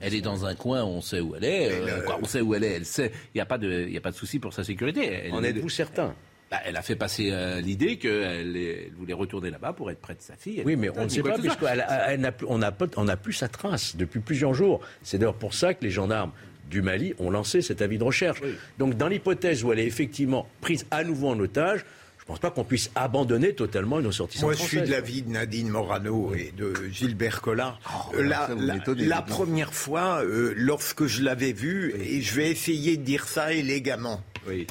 Elle 0.00 0.14
est 0.14 0.20
dans 0.22 0.46
un 0.46 0.54
coin, 0.54 0.82
on 0.82 1.00
sait 1.02 1.20
où 1.20 1.34
elle 1.36 1.44
est. 1.44 1.70
euh, 1.72 2.00
quoi, 2.02 2.18
on 2.22 2.24
sait 2.26 2.40
où 2.40 2.54
elle 2.54 2.64
est. 2.64 2.72
Elle 2.72 2.86
sait. 2.86 3.12
Il 3.34 3.36
n'y 3.38 3.40
a 3.42 3.46
pas 3.46 3.58
de, 3.58 3.84
il 3.86 3.92
y 3.92 3.96
a 3.98 4.00
pas 4.00 4.10
de 4.10 4.16
souci 4.16 4.38
pour 4.38 4.52
sa 4.54 4.64
sécurité. 4.64 5.04
Elle, 5.26 5.32
En 5.32 5.42
êtes-vous 5.44 5.68
certain? 5.68 6.14
Bah, 6.54 6.60
Elle 6.66 6.76
a 6.76 6.82
fait 6.82 6.96
passer 6.96 7.30
euh, 7.32 7.60
l'idée 7.60 7.96
qu'elle 7.96 8.56
elle 8.56 8.92
voulait 8.96 9.12
retourner 9.12 9.50
là-bas 9.50 9.72
pour 9.72 9.90
être 9.90 10.00
près 10.00 10.14
de 10.14 10.22
sa 10.22 10.36
fille. 10.36 10.60
Elle 10.60 10.66
Oui, 10.66 10.76
mais 10.76 10.90
on 10.96 11.04
ne 11.04 11.08
sait 11.08 11.22
pas, 11.22 11.38
puisqu'on 11.38 12.58
n'a 12.58 12.72
on 12.96 13.04
n'a 13.04 13.16
plus 13.16 13.32
sa 13.32 13.48
trace 13.48 13.96
depuis 13.96 14.20
plusieurs 14.20 14.54
jours. 14.54 14.80
C'est 15.02 15.18
d'ailleurs 15.18 15.34
pour 15.34 15.54
ça 15.54 15.74
que 15.74 15.82
les 15.84 15.90
gendarmes 15.90 16.32
du 16.70 16.80
Mali 16.80 17.14
ont 17.18 17.30
lancé 17.30 17.60
cet 17.60 17.82
avis 17.82 17.98
de 17.98 18.04
recherche. 18.04 18.40
Donc, 18.78 18.96
dans 18.96 19.08
l'hypothèse 19.08 19.64
où 19.64 19.72
elle 19.72 19.80
est 19.80 19.86
effectivement 19.86 20.46
prise 20.60 20.86
à 20.90 21.04
nouveau 21.04 21.28
en 21.28 21.38
otage, 21.40 21.84
je 22.18 22.22
ne 22.22 22.26
pense 22.28 22.38
pas 22.38 22.50
qu'on 22.50 22.64
puisse 22.64 22.90
abandonner 22.94 23.52
totalement 23.52 24.00
une 24.00 24.06
ressortissante 24.06 24.44
Moi, 24.44 24.54
je 24.54 24.62
suis 24.62 24.80
de 24.80 24.90
l'avis 24.90 25.22
de 25.22 25.30
Nadine 25.30 25.68
Morano 25.68 26.32
et 26.34 26.52
de 26.56 26.72
Gilbert 26.90 27.42
Collard. 27.42 27.80
Oh, 27.86 28.14
Euh, 28.16 28.22
la 28.22 29.16
ça, 29.16 29.22
première 29.22 29.74
fois, 29.74 30.24
euh, 30.24 30.54
lorsque 30.56 31.04
je 31.06 31.22
l'avais 31.22 31.52
vue, 31.52 31.94
et 32.00 32.22
je 32.22 32.34
vais 32.34 32.50
essayer 32.50 32.96
de 32.96 33.02
dire 33.02 33.28
ça 33.28 33.52
élégamment, 33.52 34.22
Oui. 34.48 34.66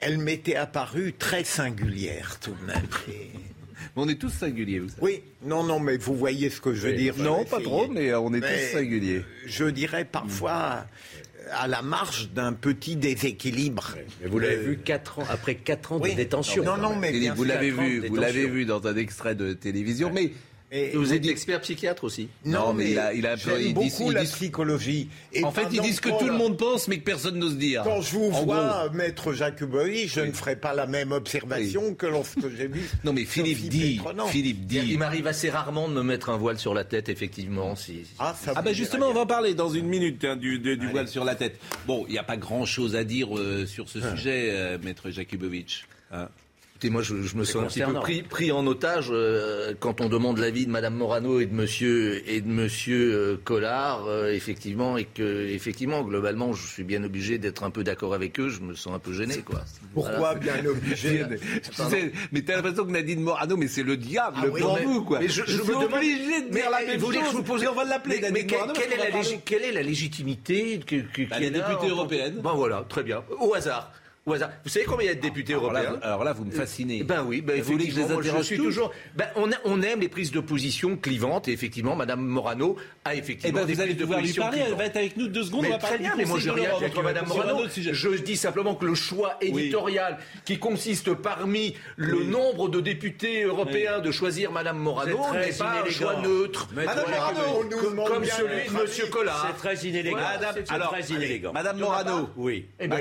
Elle 0.00 0.18
m'était 0.18 0.56
apparue 0.56 1.12
très 1.18 1.44
singulière 1.44 2.38
tout 2.40 2.54
de 2.60 2.66
même. 2.66 2.86
Et- 3.08 3.30
on 3.96 4.08
est 4.08 4.14
tous 4.14 4.30
singuliers, 4.30 4.78
vous 4.78 4.88
savez. 4.90 5.00
Oui, 5.02 5.22
non, 5.44 5.64
non, 5.64 5.80
mais 5.80 5.96
vous 5.96 6.14
voyez 6.14 6.48
ce 6.50 6.60
que 6.60 6.74
je 6.74 6.86
veux 6.86 6.92
dire. 6.92 7.14
Non, 7.18 7.44
pas 7.44 7.60
trop, 7.60 7.88
mais 7.88 8.14
on 8.14 8.32
est 8.34 8.40
Mais, 8.40 8.66
tous 8.70 8.72
singuliers. 8.78 9.16
euh, 9.18 9.24
Je 9.46 9.64
dirais 9.64 10.04
parfois 10.04 10.86
à 11.52 11.66
la 11.66 11.82
marge 11.82 12.30
d'un 12.32 12.52
petit 12.52 12.94
déséquilibre. 12.94 13.96
Mais 14.22 14.28
vous 14.28 14.38
l'avez 14.38 14.56
Euh, 14.56 14.62
vu 14.62 14.78
quatre 14.78 15.18
ans, 15.18 15.24
après 15.28 15.56
4 15.56 15.92
ans 15.92 15.98
oui. 16.00 16.12
de 16.12 16.16
détention. 16.16 16.62
Non, 16.62 16.76
non, 16.76 16.94
mais 16.96 17.10
vous 17.30 17.42
l'avez 17.44 17.70
vu, 17.70 18.06
vous 18.06 18.14
l'avez 18.16 18.46
vu 18.46 18.64
dans 18.64 18.86
un 18.86 18.96
extrait 18.96 19.34
de 19.34 19.54
télévision, 19.54 20.12
mais 20.14 20.30
Et 20.72 20.90
Vous 20.96 21.12
êtes 21.12 21.26
expert 21.26 21.60
psychiatre 21.62 22.04
aussi 22.04 22.28
Non, 22.44 22.72
mais 22.72 22.92
il 22.92 22.98
a- 23.00 23.12
il 23.12 23.26
a 23.26 23.32
un 23.32 23.36
peu- 23.36 23.60
ils 23.60 23.74
beaucoup 23.74 23.86
disent- 23.88 24.00
ils 24.06 24.12
la 24.12 24.20
disent- 24.20 24.32
psychologie. 24.32 25.08
Et 25.32 25.42
en 25.42 25.50
fait, 25.50 25.66
ils 25.72 25.80
disent 25.80 25.98
que 25.98 26.10
tout 26.16 26.26
le 26.28 26.32
monde 26.36 26.56
pense, 26.56 26.86
mais 26.86 26.98
que 26.98 27.04
personne 27.04 27.38
n'ose 27.38 27.56
dire. 27.56 27.82
Quand 27.82 28.00
je 28.00 28.12
vous 28.12 28.30
En 28.32 28.44
vois, 28.44 28.88
maître 28.90 29.32
Jacobovi, 29.32 30.06
je 30.06 30.20
ne 30.20 30.30
ferai 30.30 30.54
pas 30.54 30.72
la 30.72 30.86
même 30.86 31.10
observation 31.10 31.94
que 31.94 32.06
lorsque 32.06 32.48
j'ai 32.56 32.68
vu. 32.68 32.82
Non, 33.04 33.12
mais 33.12 33.24
Philippe 33.24 33.68
dit. 33.68 34.00
Philippe 34.28 34.66
dit. 34.66 34.80
Il 34.90 34.98
m'arrive 34.98 35.26
assez 35.26 35.50
rarement 35.50 35.88
de 35.88 35.94
me 35.94 36.02
mettre 36.02 36.30
un 36.30 36.36
voile 36.36 36.58
sur 36.58 36.72
la 36.72 36.84
tête, 36.84 37.08
effectivement. 37.08 37.74
Si... 37.74 38.02
Ah, 38.20 38.36
ça 38.40 38.52
Ah 38.54 38.62
ben 38.62 38.70
dira 38.70 38.74
justement, 38.74 39.08
on 39.08 39.12
va 39.12 39.20
en 39.22 39.26
parler 39.26 39.54
dans 39.54 39.70
une 39.70 39.86
minute 39.86 40.24
hein, 40.24 40.36
du, 40.36 40.60
de- 40.60 40.76
du 40.76 40.86
voile 40.86 41.08
sur 41.08 41.24
la 41.24 41.34
tête. 41.34 41.58
Bon, 41.88 42.04
il 42.06 42.12
n'y 42.12 42.18
a 42.18 42.22
pas 42.22 42.36
grand-chose 42.36 42.94
à 42.94 43.02
dire 43.02 43.36
euh, 43.36 43.66
sur 43.66 43.88
ce 43.88 44.00
sujet, 44.00 44.50
euh, 44.52 44.78
maître 44.82 45.10
Jakubovic. 45.10 45.84
hein. 46.12 46.28
Écoutez, 46.82 46.92
moi, 46.94 47.02
je, 47.02 47.20
je 47.20 47.36
me 47.36 47.44
sens 47.44 47.62
un 47.62 47.66
petit 47.66 47.82
peu 47.82 47.92
pris, 47.92 48.22
pris 48.22 48.52
en 48.52 48.66
otage 48.66 49.08
euh, 49.12 49.74
quand 49.78 50.00
on 50.00 50.08
demande 50.08 50.38
l'avis 50.38 50.64
de 50.64 50.70
Madame 50.70 50.94
Morano 50.94 51.38
et 51.38 51.44
de 51.44 51.52
Monsieur 51.52 52.22
et 52.26 52.40
de 52.40 52.48
Monsieur 52.48 53.12
euh, 53.14 53.36
Collard, 53.44 54.06
euh, 54.06 54.32
effectivement, 54.32 54.96
et 54.96 55.04
que 55.04 55.46
effectivement, 55.50 56.00
globalement, 56.02 56.54
je 56.54 56.66
suis 56.66 56.82
bien 56.82 57.04
obligé 57.04 57.36
d'être 57.36 57.64
un 57.64 57.70
peu 57.70 57.84
d'accord 57.84 58.14
avec 58.14 58.40
eux. 58.40 58.48
Je 58.48 58.60
me 58.62 58.74
sens 58.74 58.94
un 58.94 58.98
peu 58.98 59.12
gêné, 59.12 59.40
quoi. 59.44 59.60
Pourquoi 59.92 60.16
Voilà. 60.16 60.38
bien 60.40 60.64
obligé 60.70 61.22
Tu 61.70 61.74
sais, 61.82 62.12
mais 62.32 62.40
t'as 62.40 62.56
l'impression 62.56 62.86
que 62.86 62.92
Nadine 62.92 63.20
Morano, 63.20 63.58
mais 63.58 63.68
c'est 63.68 63.82
le 63.82 63.98
diable 63.98 64.38
Ah 64.40 64.46
oui, 64.50 64.62
pour 64.62 64.76
mais- 64.78 64.84
vous, 64.86 65.04
quoi. 65.04 65.18
Mais 65.20 65.28
je, 65.28 65.42
je 65.46 65.50
suis 65.50 65.60
me 65.60 65.66
demande- 65.66 65.92
obligé 65.92 66.40
de 66.40 66.46
Mais, 66.50 66.60
dire 66.62 66.70
la 66.70 66.86
même 66.86 66.98
vous 66.98 67.04
voulez 67.04 67.18
que 67.18 67.24
chose. 67.24 67.32
je 67.32 67.36
vous 67.36 67.42
pose- 67.42 67.66
on 67.70 67.74
va 67.74 67.84
l'appeler 67.84 68.20
Mais, 68.22 68.30
mais 68.30 68.30
Nadine 68.30 68.46
quelle, 68.46 68.58
Morano, 68.58 68.72
quelle 68.80 68.92
est 68.94 68.96
la 68.96 69.38
quelle 69.44 69.62
est 69.64 69.72
la 69.72 69.82
légitimité 69.82 70.80
que, 70.86 70.96
que, 70.96 71.28
Bah, 71.28 71.36
a 71.36 71.40
députés 71.40 71.62
en- 71.82 71.88
européennes. 71.88 72.40
Ben 72.42 72.54
voilà, 72.54 72.86
très 72.88 73.02
bien. 73.02 73.22
Au 73.38 73.52
hasard. 73.52 73.92
Au 74.30 74.34
hasard. 74.34 74.50
Vous 74.64 74.70
savez 74.70 74.84
combien 74.84 75.04
il 75.06 75.08
y 75.08 75.12
a 75.12 75.14
de 75.14 75.20
députés 75.20 75.52
Alors 75.54 75.64
européens 75.72 75.98
alors 76.02 76.24
là, 76.24 76.32
vous 76.32 76.44
me 76.44 76.50
fascinez. 76.52 77.02
Ben 77.02 77.24
oui, 77.26 77.40
ben 77.40 77.60
Vous 77.60 77.72
voulez 77.72 77.86
que 77.88 77.92
je 77.92 77.96
les 78.00 78.04
interroge 78.12 78.46
suis 78.46 78.56
tous 78.56 78.64
toujours. 78.64 78.92
Ben 79.16 79.26
on, 79.36 79.50
a- 79.50 79.56
on 79.64 79.82
aime 79.82 80.00
les 80.00 80.08
prises 80.08 80.30
de 80.30 80.40
position 80.40 80.96
clivantes 80.96 81.48
et 81.48 81.52
effectivement, 81.52 81.96
Madame 81.96 82.20
Morano 82.24 82.76
a 83.04 83.14
Eh 83.14 83.18
effectivement 83.18 83.60
ben, 83.60 83.66
des 83.66 83.74
vous 83.74 83.80
allez 83.80 83.94
prises 83.94 84.06
de 84.06 84.14
lui 84.14 84.20
position 84.20 84.42
parler, 84.42 84.62
elle 84.66 84.74
va 84.74 84.84
être 84.86 84.96
avec 84.96 85.16
nous 85.16 85.26
deux 85.28 85.42
secondes, 85.44 85.62
Mais 85.62 85.68
on 85.68 85.72
va 85.72 85.78
très 85.78 85.88
parler 85.88 86.04
bien, 86.04 86.14
mais 86.16 86.24
moi 86.24 86.38
je 86.38 86.50
rien 86.50 86.70
contre 86.70 87.02
Madame 87.02 87.26
Morano. 87.26 87.58
Je 87.68 88.08
dis 88.22 88.36
simplement 88.36 88.74
que 88.74 88.84
le 88.86 88.94
choix 88.94 89.36
éditorial 89.40 90.18
qui 90.44 90.58
consiste 90.58 91.12
parmi 91.14 91.74
le 91.96 92.22
nombre 92.24 92.68
de 92.68 92.80
députés 92.80 93.42
européens 93.42 93.98
de 94.00 94.10
choisir 94.10 94.52
Madame 94.52 94.78
Morano 94.78 95.18
C'est 95.32 95.38
très 95.40 95.46
n'est 95.50 95.52
pas 95.56 95.64
un 95.70 95.74
inélégant. 95.80 95.90
choix 95.92 96.22
neutre. 96.22 96.68
Madame 96.74 96.96
Morano, 97.10 97.68
comme- 98.06 98.24
celui 98.24 98.68
de 98.68 98.82
Monsieur. 98.82 99.06
Collard. 99.06 99.46
C'est 99.48 99.56
très 99.58 99.86
inélégant. 99.88 100.18
Alors. 100.68 100.94
Madame 101.52 101.78
Morano. 101.78 102.28
Oui. 102.36 102.66
Eh 102.78 102.84
elle, 102.84 102.92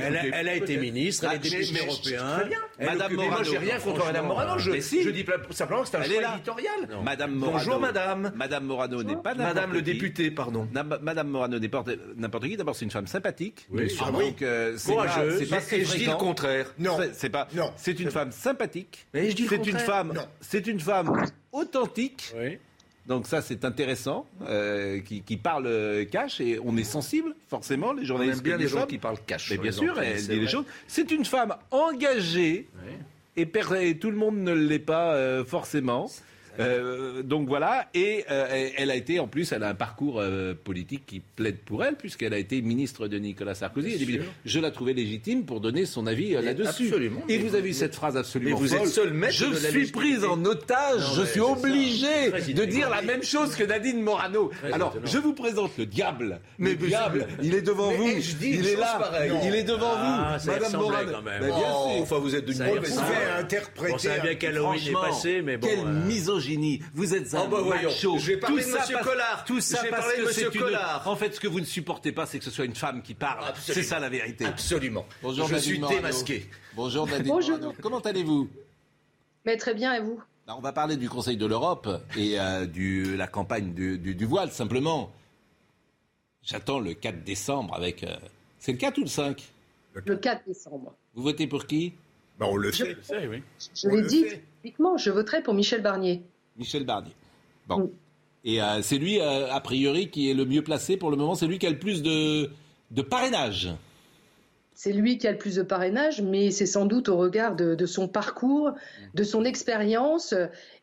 a- 0.47 0.55
été 0.55 0.65
peut-être. 0.65 0.79
Ministre, 1.27 1.53
elle 1.55 1.61
est 1.61 1.65
députée 1.65 1.85
européenne. 1.85 2.19
Très 2.39 2.45
bien. 2.49 2.59
Madame 2.79 3.07
Mais 3.11 3.15
moi, 3.15 3.25
Morano, 3.25 3.43
j'ai 3.51 3.57
rien 3.57 3.79
contre 3.79 4.05
Madame 4.05 4.27
Morano. 4.27 4.59
Je, 4.59 4.71
je 4.71 5.09
dis 5.09 5.25
simplement 5.51 5.81
que 5.83 5.87
c'est 5.89 5.97
un 5.97 6.03
choix 6.03 6.33
éditorial. 6.35 6.89
Madame 7.03 7.31
Morano. 7.35 7.57
Bonjour, 7.57 7.79
madame. 7.79 8.31
Madame 8.35 8.63
Morano 8.65 9.03
n'est 9.03 9.15
pas 9.15 9.33
n'importe 9.35 9.55
Madame 9.55 9.73
le 9.73 9.81
député, 9.81 10.31
pardon. 10.31 10.67
Madame 11.01 11.27
Morano 11.29 11.59
n'est 11.59 11.69
pas 11.69 11.83
n'importe 12.15 12.45
qui. 12.45 12.57
D'abord, 12.57 12.75
c'est 12.75 12.85
une 12.85 12.91
femme 12.91 13.07
sympathique. 13.07 13.65
Oui. 13.69 13.87
Ah, 14.01 14.11
donc, 14.11 14.41
euh, 14.41 14.75
c'est 14.77 14.95
pas, 14.95 15.07
je 15.69 15.97
dis 15.97 16.05
le 16.05 16.15
contraire. 16.15 16.73
Non. 16.77 16.97
C'est- 17.13 17.29
pas. 17.29 17.47
Non. 17.53 17.71
C'est 17.75 17.99
une 17.99 18.11
femme 18.11 18.31
sympathique. 18.31 19.05
Mais 19.13 19.29
je 19.29 19.35
dis 19.35 19.43
le 19.43 19.49
C'est 19.49 19.55
une 19.57 19.63
contraire. 19.63 19.85
femme. 19.85 20.13
C'est 20.41 20.67
une 20.67 20.79
femme 20.79 21.25
authentique. 21.51 22.33
Oui. 22.37 22.57
Donc 23.09 23.25
ça, 23.25 23.41
c'est 23.41 23.65
intéressant, 23.65 24.27
euh, 24.47 24.99
qui, 25.01 25.23
qui 25.23 25.35
parle 25.35 25.65
euh, 25.65 26.05
cash 26.05 26.39
et 26.41 26.59
on 26.63 26.77
est 26.77 26.83
sensible, 26.83 27.35
forcément, 27.47 27.91
les 27.91 28.03
On 28.03 28.05
journalistes. 28.05 28.37
aime 28.37 28.43
bien 28.43 28.57
les 28.57 28.67
gens 28.67 28.85
qui 28.85 28.99
parlent 28.99 29.17
cash. 29.25 29.49
Mais 29.49 29.57
bien 29.57 29.71
sûr, 29.71 29.99
elle 29.99 30.21
dit 30.21 30.39
les 30.39 30.47
choses. 30.47 30.65
C'est 30.87 31.09
une 31.09 31.25
femme 31.25 31.55
engagée 31.71 32.69
et 33.35 33.97
tout 33.97 34.11
le 34.11 34.17
monde 34.17 34.37
ne 34.37 34.53
l'est 34.53 34.79
pas 34.79 35.13
euh, 35.13 35.43
forcément. 35.43 36.09
Euh, 36.59 37.23
donc 37.23 37.47
voilà, 37.47 37.87
et 37.93 38.25
euh, 38.29 38.69
elle 38.77 38.91
a 38.91 38.95
été 38.95 39.19
en 39.19 39.27
plus, 39.27 39.51
elle 39.51 39.63
a 39.63 39.69
un 39.69 39.75
parcours 39.75 40.21
politique 40.63 41.05
qui 41.05 41.19
plaide 41.19 41.57
pour 41.59 41.83
elle, 41.83 41.95
puisqu'elle 41.95 42.33
a 42.33 42.37
été 42.37 42.61
ministre 42.61 43.07
de 43.07 43.17
Nicolas 43.17 43.55
Sarkozy. 43.55 43.91
Et 43.91 44.21
je 44.45 44.59
la 44.59 44.71
trouvais 44.71 44.93
légitime 44.93 45.45
pour 45.45 45.59
donner 45.59 45.85
son 45.85 46.07
avis 46.07 46.31
là-dessus. 46.33 46.91
Et 47.27 47.37
vous 47.37 47.55
avez 47.55 47.69
vu 47.69 47.73
cette 47.73 47.95
phrase 47.95 48.17
absolument 48.17 48.49
mais 48.49 48.53
vous 48.53 48.75
êtes 48.75 48.87
seul 48.87 49.13
maître 49.13 49.33
Je 49.33 49.53
suis 49.53 49.87
prise 49.87 50.23
en 50.23 50.43
otage, 50.45 51.15
je 51.15 51.23
suis 51.23 51.39
obligé 51.39 52.31
de 52.53 52.65
dire 52.65 52.89
la 52.89 53.01
même 53.01 53.23
chose 53.23 53.55
que 53.55 53.63
Nadine 53.63 54.01
Morano. 54.01 54.51
Alors, 54.71 54.95
je 55.03 55.17
vous 55.17 55.33
présente 55.33 55.71
le 55.77 55.85
diable. 55.85 56.39
Mais 56.57 56.71
le 56.71 56.87
diable, 56.87 57.27
il 57.41 57.55
est 57.55 57.61
devant 57.61 57.91
vous. 57.91 58.09
Il 58.41 58.67
est 58.67 58.75
là. 58.75 59.11
Il 59.43 59.55
est 59.55 59.63
devant 59.63 59.95
vous. 59.95 60.49
Madame 60.51 60.73
Morano. 60.73 61.13
Enfin, 62.01 62.17
vous 62.19 62.35
êtes 62.35 62.45
d'une 62.45 62.57
bonne 62.57 62.83
interpréter. 63.39 63.93
On 63.93 63.97
savait 63.97 64.21
bien 64.21 64.35
qu'Halloween 64.35 64.81
est 64.87 64.93
passé, 64.93 65.41
mais 65.41 65.57
bon. 65.57 65.67
Quelle 65.67 65.79
euh. 65.79 66.07
Misogynie. 66.49 66.81
Vous 66.93 67.13
êtes 67.13 67.33
un 67.33 67.43
oh 67.45 67.47
bah 67.47 67.63
macho. 67.63 68.17
Je 68.17 68.27
vais 68.27 68.37
parler 68.37 68.63
de 68.63 68.69
Monsieur 68.69 68.97
Collard. 69.03 69.45
Tout 69.45 69.61
ça 69.61 69.83
parce 69.89 70.13
que 70.13 70.31
c'est 70.31 70.53
une... 70.53 70.77
En 71.05 71.15
fait, 71.15 71.35
ce 71.35 71.39
que 71.39 71.47
vous 71.47 71.59
ne 71.59 71.65
supportez 71.65 72.11
pas, 72.11 72.25
c'est 72.25 72.39
que 72.39 72.45
ce 72.45 72.51
soit 72.51 72.65
une 72.65 72.75
femme 72.75 73.01
qui 73.01 73.13
parle. 73.13 73.53
C'est 73.55 73.83
ça 73.83 73.99
la 73.99 74.09
vérité. 74.09 74.45
Absolument. 74.45 75.05
Bonjour, 75.21 75.47
je 75.47 75.57
suis 75.57 75.79
démasqué. 75.79 76.45
Bonjour 76.75 77.07
Nadine. 77.07 77.27
Bonjour. 77.27 77.57
Comment 77.81 77.99
allez-vous? 77.99 78.49
Mais 79.45 79.57
très 79.57 79.73
bien, 79.73 79.93
et 79.93 80.01
vous? 80.01 80.21
Bah, 80.47 80.55
On 80.57 80.61
va 80.61 80.73
parler 80.73 80.97
du 80.97 81.09
Conseil 81.09 81.37
de 81.37 81.45
l'Europe 81.45 81.87
et 82.17 82.33
de 82.33 82.37
euh, 82.37 83.15
la 83.15 83.27
campagne 83.27 83.73
du, 83.73 84.25
voile, 84.25 84.51
simplement. 84.51 85.11
J'attends 86.43 86.79
le 86.79 86.93
4 86.93 87.23
décembre 87.23 87.73
avec... 87.75 88.03
Euh, 88.03 88.15
c'est 88.59 88.71
le 88.71 88.77
4 88.77 88.97
ou 88.97 89.01
le 89.01 89.07
5 89.07 89.43
Le 89.93 90.15
4 90.15 90.45
décembre. 90.47 90.93
Vous 91.13 91.23
votez 91.23 91.47
pour 91.47 91.65
qui? 91.67 91.93
Ben, 92.39 92.47
On 92.49 92.55
le 92.55 92.71
sait. 92.71 92.97
Je, 93.09 93.35
je 93.75 93.89
l'ai 93.89 94.01
dit 94.03 94.25
typiquement, 94.61 94.97
je 94.97 95.09
voterai 95.09 95.41
pour 95.43 95.53
Michel 95.53 95.81
Barnier. 95.81 96.23
Michel 96.59 96.85
Barnier. 96.85 97.13
Bon. 97.67 97.91
Et 98.43 98.61
euh, 98.61 98.81
c'est 98.81 98.97
lui, 98.97 99.19
a 99.19 99.59
priori, 99.61 100.09
qui 100.09 100.29
est 100.29 100.33
le 100.33 100.45
mieux 100.45 100.63
placé 100.63 100.97
pour 100.97 101.09
le 101.09 101.17
moment. 101.17 101.35
C'est 101.35 101.47
lui 101.47 101.57
qui 101.57 101.65
a 101.65 101.69
le 101.69 101.79
plus 101.79 102.03
de, 102.03 102.51
de 102.91 103.01
parrainage 103.01 103.69
c'est 104.79 104.93
lui 104.93 105.17
qui 105.17 105.27
a 105.27 105.33
le 105.33 105.37
plus 105.37 105.55
de 105.55 105.61
parrainage, 105.61 106.21
mais 106.21 106.51
c'est 106.51 106.65
sans 106.65 106.85
doute 106.85 107.09
au 107.09 107.17
regard 107.17 107.57
de, 107.57 107.85
son 107.85 108.07
parcours, 108.07 108.71
de 109.13 109.23
son 109.25 109.43
expérience 109.43 110.33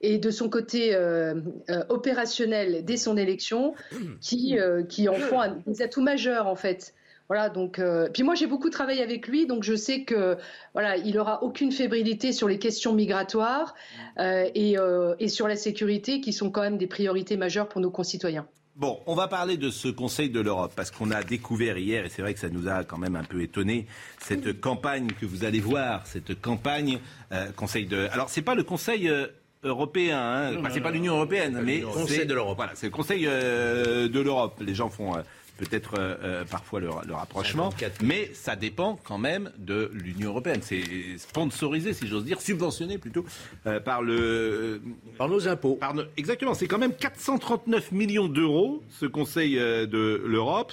et 0.03 0.19
de 0.19 0.31
son 0.31 0.51
côté 0.51 0.95
euh, 0.95 1.41
euh, 1.71 1.83
opérationnel 1.89 2.85
dès 2.85 2.99
son 2.99 3.17
élection 3.17 3.73
qui, 4.21 4.59
euh, 4.59 4.83
qui 4.83 5.09
en 5.09 5.15
font 5.15 5.41
des 5.67 5.81
atouts 5.81 6.03
majeurs 6.03 6.47
en 6.47 6.57
fait. 6.57 6.93
Voilà, 7.29 7.49
donc 7.49 7.81
puis 8.13 8.23
moi 8.23 8.35
j'ai 8.35 8.47
beaucoup 8.47 8.71
travaillé 8.71 9.03
avec 9.03 9.27
lui, 9.27 9.47
donc 9.47 9.65
je 9.65 9.75
sais 9.75 10.03
que 10.03 10.37
voilà, 10.75 10.97
il 10.97 11.19
aura 11.19 11.43
aucune 11.43 11.73
fébrilité 11.73 12.33
sur 12.33 12.47
les 12.47 12.59
questions 12.59 12.93
migratoires 12.93 13.75
et, 14.19 14.77
et 15.19 15.29
sur 15.29 15.49
la 15.49 15.57
sécurité, 15.57 16.21
qui 16.21 16.33
sont 16.33 16.51
quand 16.51 16.63
même 16.63 16.79
des 16.79 16.87
priorités 16.87 17.37
majeures 17.37 17.69
pour 17.69 17.81
nos 17.81 17.91
concitoyens. 17.91 18.47
Bon, 18.77 19.01
on 19.07 19.15
va 19.15 19.27
parler 19.27 19.57
de 19.57 19.71
ce 19.71 19.89
Conseil 19.89 20.29
de 20.29 20.39
l'Europe 20.39 20.73
parce 20.77 20.91
qu'on 20.91 21.11
a 21.11 21.23
découvert 21.23 21.79
hier, 21.79 22.05
et 22.05 22.11
c'est 22.11 22.21
vrai 22.21 22.35
que 22.35 22.41
ça 22.41 22.51
nous 22.51 22.69
a 22.69 22.85
quand 22.85 22.99
même 22.99 23.17
un 23.17 23.25
peu 23.25 23.41
étonné, 23.41 23.87
cette 24.19 24.61
campagne 24.61 25.09
que 25.19 25.25
vous 25.25 25.45
allez 25.45 25.61
voir, 25.61 26.07
cette 26.07 26.39
campagne 26.43 26.99
euh, 27.33 27.47
Conseil 27.57 27.87
de. 27.87 28.07
Alors, 28.13 28.29
c'est 28.29 28.43
pas 28.43 28.55
le 28.55 28.63
Conseil. 28.63 29.09
Euh, 29.09 29.27
européen, 29.65 30.21
hein. 30.21 30.63
c'est 30.71 30.81
pas 30.81 30.93
l'Union 30.93 31.15
européenne, 31.15 31.61
mais 31.65 31.81
le 31.81 31.87
Conseil 31.87 32.27
de 32.27 32.35
l'Europe. 32.35 32.57
Voilà, 32.57 32.73
c'est 32.77 32.87
le 32.87 32.93
Conseil 32.93 33.25
euh, 33.27 34.07
de 34.07 34.21
l'Europe. 34.21 34.61
Les 34.65 34.77
gens 34.77 34.91
font 34.91 35.15
peut-être 35.57 35.95
euh, 35.99 36.17
euh, 36.23 36.45
parfois 36.45 36.81
le, 36.81 36.91
rapprochement, 36.91 37.71
mais 38.03 38.31
ça 38.35 38.57
dépend 38.57 38.99
quand 39.05 39.19
même 39.19 39.51
de 39.59 39.91
l'Union 39.93 40.31
européenne. 40.31 40.61
C'est 40.63 40.83
sponsorisé, 41.19 41.93
si 41.93 42.07
j'ose 42.07 42.25
dire, 42.25 42.41
subventionné 42.41 42.99
plutôt 42.99 43.25
euh, 43.67 43.81
par 43.81 44.03
le 44.03 44.81
par 45.19 45.29
nos 45.29 45.49
impôts. 45.49 45.79
exactement, 46.17 46.55
c'est 46.55 46.67
quand 46.67 46.79
même 46.79 46.95
439 46.95 47.93
millions 47.93 48.29
d'euros 48.29 48.83
ce 48.91 49.07
Conseil 49.07 49.57
de 49.57 50.23
l'Europe 50.27 50.73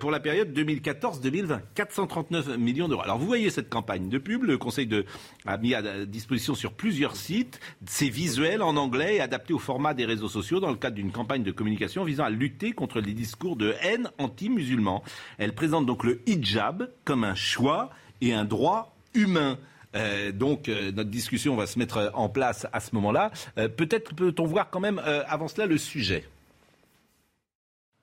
pour 0.00 0.10
la 0.10 0.20
période 0.20 0.52
2014-2020. 0.56 1.60
439 1.74 2.58
millions 2.58 2.88
d'euros. 2.88 3.02
Alors 3.02 3.18
vous 3.18 3.26
voyez 3.26 3.50
cette 3.50 3.68
campagne 3.68 4.08
de 4.08 4.18
pub, 4.18 4.44
le 4.44 4.58
Conseil 4.58 4.86
de, 4.86 5.04
a 5.46 5.56
mis 5.56 5.74
à 5.74 6.04
disposition 6.04 6.54
sur 6.54 6.72
plusieurs 6.72 7.16
sites. 7.16 7.60
C'est 7.86 8.08
visuel 8.08 8.62
en 8.62 8.76
anglais 8.76 9.16
et 9.16 9.20
adapté 9.20 9.54
au 9.54 9.58
format 9.58 9.94
des 9.94 10.04
réseaux 10.04 10.28
sociaux 10.28 10.60
dans 10.60 10.70
le 10.70 10.76
cadre 10.76 10.96
d'une 10.96 11.12
campagne 11.12 11.42
de 11.42 11.52
communication 11.52 12.04
visant 12.04 12.24
à 12.24 12.30
lutter 12.30 12.72
contre 12.72 13.00
les 13.00 13.12
discours 13.12 13.56
de 13.56 13.74
haine 13.80 14.10
anti-musulmans. 14.18 15.02
Elle 15.38 15.54
présente 15.54 15.86
donc 15.86 16.04
le 16.04 16.20
hijab 16.26 16.90
comme 17.04 17.24
un 17.24 17.34
choix 17.34 17.90
et 18.20 18.34
un 18.34 18.44
droit 18.44 18.94
humain. 19.14 19.58
Euh, 19.94 20.32
donc 20.32 20.68
euh, 20.68 20.92
notre 20.92 21.10
discussion 21.10 21.56
va 21.56 21.66
se 21.66 21.78
mettre 21.78 22.10
en 22.14 22.28
place 22.28 22.66
à 22.72 22.80
ce 22.80 22.94
moment-là. 22.94 23.30
Euh, 23.56 23.68
peut-être 23.68 24.14
peut-on 24.14 24.44
voir 24.44 24.70
quand 24.70 24.80
même 24.80 25.00
avant 25.26 25.48
cela 25.48 25.66
le 25.66 25.78
sujet. 25.78 26.28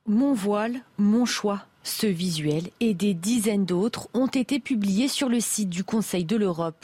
Mon 0.07 0.33
voile, 0.33 0.81
mon 0.97 1.25
choix. 1.25 1.63
Ce 1.83 2.07
visuel 2.07 2.69
et 2.79 2.95
des 2.95 3.13
dizaines 3.13 3.65
d'autres 3.65 4.07
ont 4.15 4.25
été 4.25 4.59
publiés 4.59 5.07
sur 5.07 5.29
le 5.29 5.39
site 5.39 5.69
du 5.69 5.83
Conseil 5.83 6.25
de 6.25 6.35
l'Europe. 6.35 6.83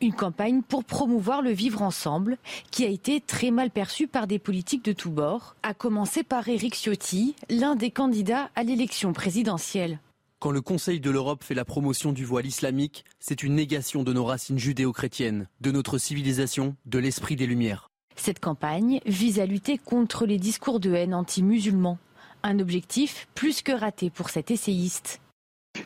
Une 0.00 0.12
campagne 0.12 0.62
pour 0.62 0.84
promouvoir 0.84 1.42
le 1.42 1.50
vivre 1.50 1.82
ensemble 1.82 2.38
qui 2.70 2.84
a 2.84 2.88
été 2.88 3.20
très 3.20 3.50
mal 3.50 3.70
perçue 3.70 4.06
par 4.06 4.26
des 4.26 4.38
politiques 4.38 4.84
de 4.84 4.92
tous 4.92 5.10
bords, 5.10 5.56
à 5.62 5.74
commencer 5.74 6.22
par 6.22 6.48
Éric 6.48 6.74
Ciotti, 6.74 7.36
l'un 7.50 7.76
des 7.76 7.90
candidats 7.90 8.50
à 8.54 8.62
l'élection 8.62 9.12
présidentielle. 9.12 9.98
Quand 10.40 10.50
le 10.52 10.60
Conseil 10.60 11.00
de 11.00 11.10
l'Europe 11.10 11.42
fait 11.42 11.54
la 11.54 11.64
promotion 11.64 12.12
du 12.12 12.24
voile 12.24 12.46
islamique, 12.46 13.04
c'est 13.18 13.42
une 13.42 13.56
négation 13.56 14.04
de 14.04 14.12
nos 14.12 14.24
racines 14.24 14.58
judéo-chrétiennes, 14.58 15.48
de 15.60 15.72
notre 15.72 15.98
civilisation, 15.98 16.76
de 16.86 16.98
l'esprit 16.98 17.34
des 17.34 17.46
Lumières. 17.46 17.90
Cette 18.14 18.38
campagne 18.38 19.00
vise 19.04 19.40
à 19.40 19.46
lutter 19.46 19.78
contre 19.78 20.26
les 20.26 20.38
discours 20.38 20.78
de 20.78 20.92
haine 20.92 21.14
anti-musulmans. 21.14 21.98
Un 22.44 22.60
objectif 22.60 23.26
plus 23.34 23.62
que 23.62 23.72
raté 23.72 24.10
pour 24.10 24.30
cet 24.30 24.52
essayiste. 24.52 25.20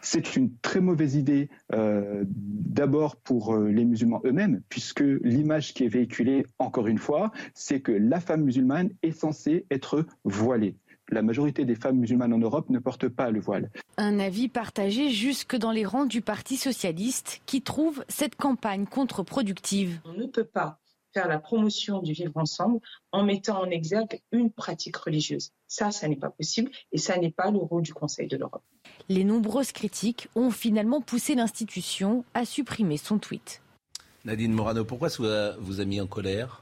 C'est 0.00 0.36
une 0.36 0.56
très 0.58 0.80
mauvaise 0.80 1.14
idée 1.14 1.48
euh, 1.72 2.24
d'abord 2.26 3.16
pour 3.16 3.54
euh, 3.54 3.68
les 3.68 3.84
musulmans 3.84 4.22
eux-mêmes, 4.24 4.62
puisque 4.68 5.04
l'image 5.22 5.74
qui 5.74 5.84
est 5.84 5.88
véhiculée, 5.88 6.46
encore 6.58 6.86
une 6.86 6.98
fois, 6.98 7.30
c'est 7.54 7.80
que 7.80 7.92
la 7.92 8.20
femme 8.20 8.42
musulmane 8.42 8.90
est 9.02 9.12
censée 9.12 9.66
être 9.70 10.06
voilée. 10.24 10.76
La 11.10 11.22
majorité 11.22 11.64
des 11.64 11.74
femmes 11.74 11.98
musulmanes 11.98 12.32
en 12.32 12.38
Europe 12.38 12.70
ne 12.70 12.78
portent 12.78 13.08
pas 13.08 13.30
le 13.30 13.40
voile. 13.40 13.70
Un 13.98 14.18
avis 14.18 14.48
partagé 14.48 15.10
jusque 15.10 15.56
dans 15.56 15.72
les 15.72 15.84
rangs 15.84 16.06
du 16.06 16.22
Parti 16.22 16.56
socialiste 16.56 17.42
qui 17.44 17.60
trouve 17.60 18.04
cette 18.08 18.36
campagne 18.36 18.86
contre-productive. 18.86 20.00
On 20.04 20.14
ne 20.14 20.26
peut 20.26 20.44
pas 20.44 20.81
faire 21.12 21.28
la 21.28 21.38
promotion 21.38 22.00
du 22.00 22.12
vivre 22.12 22.36
ensemble 22.36 22.80
en 23.12 23.24
mettant 23.24 23.60
en 23.60 23.70
exergue 23.70 24.20
une 24.32 24.50
pratique 24.50 24.96
religieuse. 24.96 25.52
Ça, 25.66 25.90
ça 25.90 26.08
n'est 26.08 26.16
pas 26.16 26.30
possible 26.30 26.70
et 26.92 26.98
ça 26.98 27.16
n'est 27.18 27.30
pas 27.30 27.50
le 27.50 27.58
rôle 27.58 27.82
du 27.82 27.94
Conseil 27.94 28.28
de 28.28 28.36
l'Europe. 28.36 28.62
Les 29.08 29.24
nombreuses 29.24 29.72
critiques 29.72 30.28
ont 30.34 30.50
finalement 30.50 31.00
poussé 31.00 31.34
l'institution 31.34 32.24
à 32.34 32.44
supprimer 32.44 32.96
son 32.96 33.18
tweet. 33.18 33.62
Nadine 34.24 34.52
Morano, 34.52 34.84
pourquoi 34.84 35.08
ça 35.08 35.56
vous 35.58 35.80
a 35.80 35.84
mis 35.84 36.00
en 36.00 36.06
colère? 36.06 36.61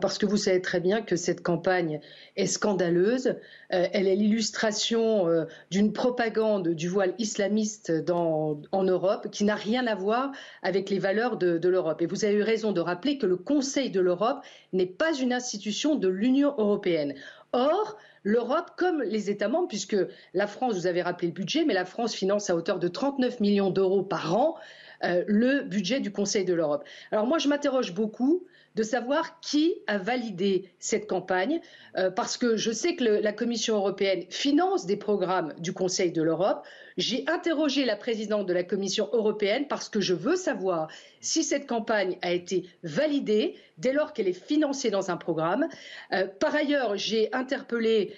Parce 0.00 0.18
que 0.18 0.26
vous 0.26 0.36
savez 0.36 0.60
très 0.60 0.80
bien 0.80 1.00
que 1.00 1.14
cette 1.14 1.42
campagne 1.42 2.00
est 2.34 2.46
scandaleuse. 2.46 3.28
Euh, 3.72 3.86
elle 3.92 4.08
est 4.08 4.16
l'illustration 4.16 5.28
euh, 5.28 5.44
d'une 5.70 5.92
propagande 5.92 6.68
du 6.70 6.88
voile 6.88 7.14
islamiste 7.18 7.92
en 8.08 8.82
Europe 8.82 9.28
qui 9.30 9.44
n'a 9.44 9.54
rien 9.54 9.86
à 9.86 9.94
voir 9.94 10.32
avec 10.62 10.90
les 10.90 10.98
valeurs 10.98 11.36
de, 11.36 11.58
de 11.58 11.68
l'Europe. 11.68 12.02
Et 12.02 12.06
vous 12.06 12.24
avez 12.24 12.34
eu 12.34 12.42
raison 12.42 12.72
de 12.72 12.80
rappeler 12.80 13.16
que 13.16 13.26
le 13.26 13.36
Conseil 13.36 13.90
de 13.90 14.00
l'Europe 14.00 14.44
n'est 14.72 14.86
pas 14.86 15.14
une 15.14 15.32
institution 15.32 15.94
de 15.94 16.08
l'Union 16.08 16.54
européenne. 16.58 17.14
Or, 17.52 17.96
l'Europe, 18.24 18.72
comme 18.76 19.02
les 19.02 19.30
États 19.30 19.48
membres, 19.48 19.68
puisque 19.68 19.96
la 20.34 20.48
France, 20.48 20.74
vous 20.74 20.86
avez 20.88 21.00
rappelé 21.00 21.28
le 21.28 21.32
budget, 21.32 21.64
mais 21.64 21.74
la 21.74 21.84
France 21.84 22.12
finance 22.12 22.50
à 22.50 22.56
hauteur 22.56 22.80
de 22.80 22.88
39 22.88 23.38
millions 23.38 23.70
d'euros 23.70 24.02
par 24.02 24.36
an 24.36 24.56
euh, 25.04 25.24
le 25.26 25.62
budget 25.62 26.00
du 26.00 26.10
Conseil 26.10 26.44
de 26.44 26.54
l'Europe. 26.54 26.84
Alors 27.12 27.26
moi, 27.26 27.38
je 27.38 27.48
m'interroge 27.48 27.94
beaucoup 27.94 28.44
de 28.74 28.82
savoir 28.82 29.40
qui 29.40 29.74
a 29.86 29.96
validé 29.96 30.70
cette 30.78 31.06
campagne, 31.06 31.60
euh, 31.96 32.10
parce 32.10 32.36
que 32.36 32.56
je 32.56 32.70
sais 32.70 32.94
que 32.94 33.04
la 33.04 33.32
Commission 33.32 33.76
européenne 33.76 34.24
finance 34.28 34.84
des 34.84 34.96
programmes 34.96 35.54
du 35.58 35.72
Conseil 35.72 36.12
de 36.12 36.22
l'Europe. 36.22 36.66
J'ai 36.98 37.24
interrogé 37.26 37.84
la 37.86 37.96
présidente 37.96 38.46
de 38.46 38.52
la 38.52 38.64
Commission 38.64 39.08
européenne 39.12 39.66
parce 39.68 39.88
que 39.88 40.00
je 40.00 40.12
veux 40.12 40.36
savoir 40.36 40.88
si 41.20 41.42
cette 41.42 41.66
campagne 41.66 42.18
a 42.20 42.32
été 42.32 42.68
validée 42.82 43.54
dès 43.78 43.92
lors 43.92 44.12
qu'elle 44.12 44.28
est 44.28 44.46
financée 44.46 44.90
dans 44.90 45.10
un 45.10 45.16
programme. 45.16 45.66
Euh, 46.12 46.26
par 46.26 46.54
ailleurs, 46.54 46.96
j'ai 46.96 47.32
interpellé 47.34 48.14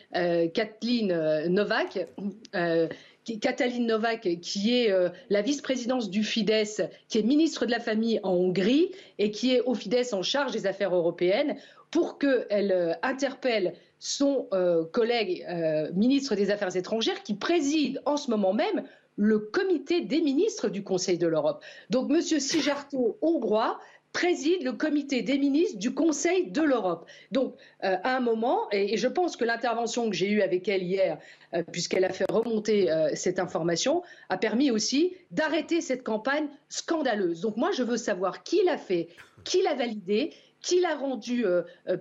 Kathleen 0.54 1.46
Novak 1.48 2.06
Katalin 3.36 3.84
Novak, 3.84 4.40
qui 4.40 4.74
est 4.74 4.90
euh, 4.90 5.10
la 5.28 5.42
vice-présidence 5.42 6.08
du 6.08 6.24
Fidesz, 6.24 6.80
qui 7.08 7.18
est 7.18 7.22
ministre 7.22 7.66
de 7.66 7.70
la 7.70 7.80
Famille 7.80 8.20
en 8.22 8.32
Hongrie 8.32 8.92
et 9.18 9.30
qui 9.30 9.54
est 9.54 9.60
au 9.60 9.74
Fidesz 9.74 10.12
en 10.14 10.22
charge 10.22 10.52
des 10.52 10.66
affaires 10.66 10.94
européennes, 10.94 11.56
pour 11.90 12.18
qu'elle 12.18 12.72
euh, 12.72 12.92
interpelle 13.02 13.74
son 13.98 14.46
euh, 14.52 14.84
collègue 14.84 15.44
ministre 15.92 16.36
des 16.36 16.50
Affaires 16.50 16.76
étrangères 16.76 17.22
qui 17.24 17.34
préside 17.34 18.00
en 18.06 18.16
ce 18.16 18.30
moment 18.30 18.52
même 18.52 18.84
le 19.16 19.40
comité 19.40 20.00
des 20.00 20.20
ministres 20.20 20.68
du 20.68 20.84
Conseil 20.84 21.18
de 21.18 21.26
l'Europe. 21.26 21.62
Donc 21.90 22.08
M. 22.10 22.20
Sijarto, 22.22 23.18
hongrois, 23.20 23.80
préside 24.18 24.64
le 24.64 24.72
comité 24.72 25.22
des 25.22 25.38
ministres 25.38 25.78
du 25.78 25.94
Conseil 25.94 26.50
de 26.50 26.62
l'Europe. 26.62 27.06
Donc, 27.30 27.54
euh, 27.84 27.94
à 28.02 28.16
un 28.16 28.20
moment, 28.20 28.66
et, 28.72 28.96
je 28.96 29.06
pense 29.06 29.36
que 29.36 29.44
l'intervention 29.44 30.10
que 30.10 30.16
j'ai 30.16 30.28
eue 30.28 30.42
avec 30.42 30.66
elle 30.66 30.82
hier, 30.82 31.18
euh, 31.54 31.62
puisqu'elle 31.70 32.04
a 32.04 32.12
fait 32.12 32.28
remonter 32.28 32.90
euh, 32.90 33.10
cette 33.14 33.38
information, 33.38 34.02
a 34.28 34.36
permis 34.36 34.72
aussi 34.72 35.14
d'arrêter 35.30 35.80
cette 35.80 36.02
campagne 36.02 36.48
scandaleuse. 36.68 37.42
Donc, 37.42 37.56
moi, 37.56 37.70
je 37.70 37.84
veux 37.84 37.96
savoir 37.96 38.42
qui 38.42 38.64
l'a 38.64 38.76
fait, 38.76 39.06
qui 39.44 39.62
l'a 39.62 39.74
validé, 39.74 40.32
qui 40.62 40.80
l'a 40.80 40.96
rendu 40.96 41.44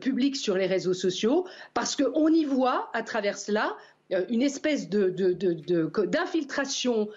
public 0.02 0.36
sur 0.36 0.58
les 0.58 0.66
réseaux 0.66 0.96
sociaux, 0.96 1.46
parce 1.76 1.96
qu'on 1.96 2.30
y 2.30 2.44
voit, 2.44 2.90
à 2.94 3.04
travers 3.04 3.38
cela, 3.38 3.78
une 4.30 4.42
espèce 4.42 4.90
d'infiltration 4.90 7.08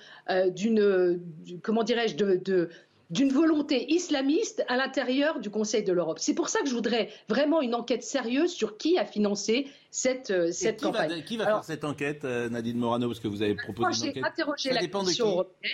d'une, 0.55 1.19
comment 1.63 1.83
dirais-je, 1.83 2.17
de, 2.17 2.69
d'une 3.11 3.33
volonté 3.33 3.93
islamiste 3.93 4.65
à 4.69 4.77
l'intérieur 4.77 5.41
du 5.41 5.51
Conseil 5.51 5.83
de 5.83 5.93
l'Europe. 5.93 6.19
C'est 6.21 6.35
pour 6.35 6.49
ça 6.49 6.61
que 6.61 6.69
je 6.69 6.75
voudrais 6.75 7.11
vraiment 7.29 7.61
une 7.61 7.75
enquête 7.75 8.03
sérieuse 8.03 8.53
sur 8.53 8.77
qui 8.77 8.99
a 8.99 9.05
financé 9.05 9.67
cette, 9.91 10.31
euh, 10.31 10.53
cette 10.53 10.79
qui 10.79 10.85
campagne. 10.85 11.11
Va, 11.11 11.21
qui 11.21 11.37
va 11.37 11.45
faire 11.47 11.65
cette 11.65 11.85
enquête, 11.85 12.25
euh, 12.25 12.49
Nadine 12.49 12.79
Morano, 12.79 13.09
parce 13.09 13.21
que 13.21 13.29
vous 13.29 13.43
avez 13.43 13.57
proposé 13.57 14.07
une 14.07 14.11
enquête 14.11 14.25
interrogé 14.25 14.73
la 14.73 14.87
Commission 14.87 15.27
européenne. 15.27 15.73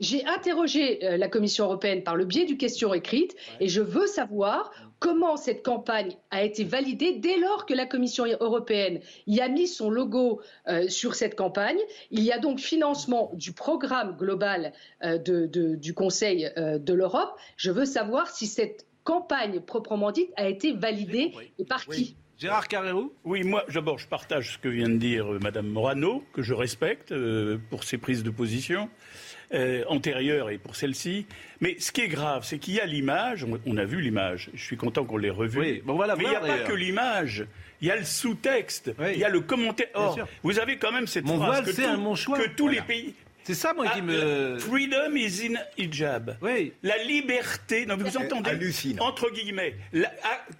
J'ai 0.00 0.24
interrogé 0.26 1.04
euh, 1.04 1.16
la 1.16 1.28
Commission 1.28 1.64
européenne 1.64 2.04
par 2.04 2.14
le 2.14 2.24
biais 2.24 2.44
du 2.44 2.56
question 2.56 2.94
écrite 2.94 3.34
et 3.58 3.66
je 3.66 3.80
veux 3.80 4.06
savoir 4.06 4.70
comment 4.98 5.36
cette 5.36 5.62
campagne 5.62 6.16
a 6.30 6.42
été 6.42 6.64
validée 6.64 7.14
dès 7.18 7.38
lors 7.38 7.66
que 7.66 7.74
la 7.74 7.86
Commission 7.86 8.24
européenne 8.40 9.00
y 9.26 9.40
a 9.40 9.48
mis 9.48 9.68
son 9.68 9.90
logo 9.90 10.40
euh, 10.66 10.88
sur 10.88 11.14
cette 11.14 11.34
campagne. 11.34 11.78
Il 12.10 12.22
y 12.22 12.32
a 12.32 12.38
donc 12.38 12.58
financement 12.58 13.30
du 13.34 13.52
programme 13.52 14.16
global 14.16 14.72
euh, 15.02 15.18
du 15.18 15.94
Conseil 15.94 16.50
de 16.56 16.92
l'Europe. 16.92 17.38
Je 17.56 17.70
veux 17.70 17.84
savoir 17.84 18.28
si 18.28 18.46
cette 18.46 18.86
campagne 19.04 19.60
proprement 19.60 20.12
dite 20.12 20.30
a 20.36 20.48
été 20.48 20.72
validée 20.72 21.32
et 21.58 21.64
par 21.64 21.84
qui. 21.86 22.16
Gérard 22.36 22.68
Carrérou? 22.68 23.12
Oui, 23.24 23.42
moi, 23.42 23.64
d'abord, 23.72 23.98
je 23.98 24.06
partage 24.06 24.54
ce 24.54 24.58
que 24.58 24.68
vient 24.68 24.88
de 24.88 24.96
dire 24.96 25.26
Mme 25.26 25.66
Morano, 25.66 26.22
que 26.32 26.42
je 26.42 26.54
respecte 26.54 27.12
pour 27.70 27.82
ses 27.82 27.98
prises 27.98 28.22
de 28.22 28.30
position. 28.30 28.88
Euh, 29.54 29.82
antérieure 29.88 30.50
et 30.50 30.58
pour 30.58 30.76
celle-ci. 30.76 31.24
Mais 31.62 31.76
ce 31.78 31.90
qui 31.90 32.02
est 32.02 32.08
grave, 32.08 32.44
c'est 32.44 32.58
qu'il 32.58 32.74
y 32.74 32.80
a 32.80 32.84
l'image, 32.84 33.46
on, 33.64 33.76
a 33.78 33.84
vu 33.86 34.02
l'image, 34.02 34.50
je 34.52 34.62
suis 34.62 34.76
content 34.76 35.06
qu'on 35.06 35.16
l'ait 35.16 35.30
revue, 35.30 35.58
oui, 35.58 35.82
bon, 35.82 35.94
voilà, 35.94 36.16
mais 36.16 36.24
il 36.24 36.28
n'y 36.28 36.36
a 36.36 36.40
pas 36.40 36.58
que 36.58 36.74
l'image. 36.74 37.46
Il 37.80 37.88
y 37.88 37.90
a 37.90 37.96
le 37.96 38.04
sous-texte, 38.04 38.92
il 39.00 39.18
y 39.18 39.24
a 39.24 39.30
le 39.30 39.40
commentaire. 39.40 39.86
Or, 39.94 40.18
vous 40.42 40.58
avez 40.58 40.76
quand 40.76 40.92
même 40.92 41.06
cette 41.06 41.24
mon 41.24 41.38
phrase 41.38 41.64
que, 41.64 42.42
que 42.42 42.48
tous 42.56 42.68
les 42.68 42.82
pays, 42.82 43.14
c'est 43.48 43.54
ça, 43.54 43.72
moi, 43.72 43.88
qui 43.88 44.02
me. 44.02 44.58
Freedom 44.58 45.16
is 45.16 45.46
in 45.46 45.54
hijab. 45.78 46.36
Oui. 46.42 46.74
La 46.82 47.02
liberté, 47.02 47.86
non, 47.86 47.96
vous 47.96 48.18
entendez 48.18 48.50
Entre 49.00 49.30
guillemets, 49.30 49.74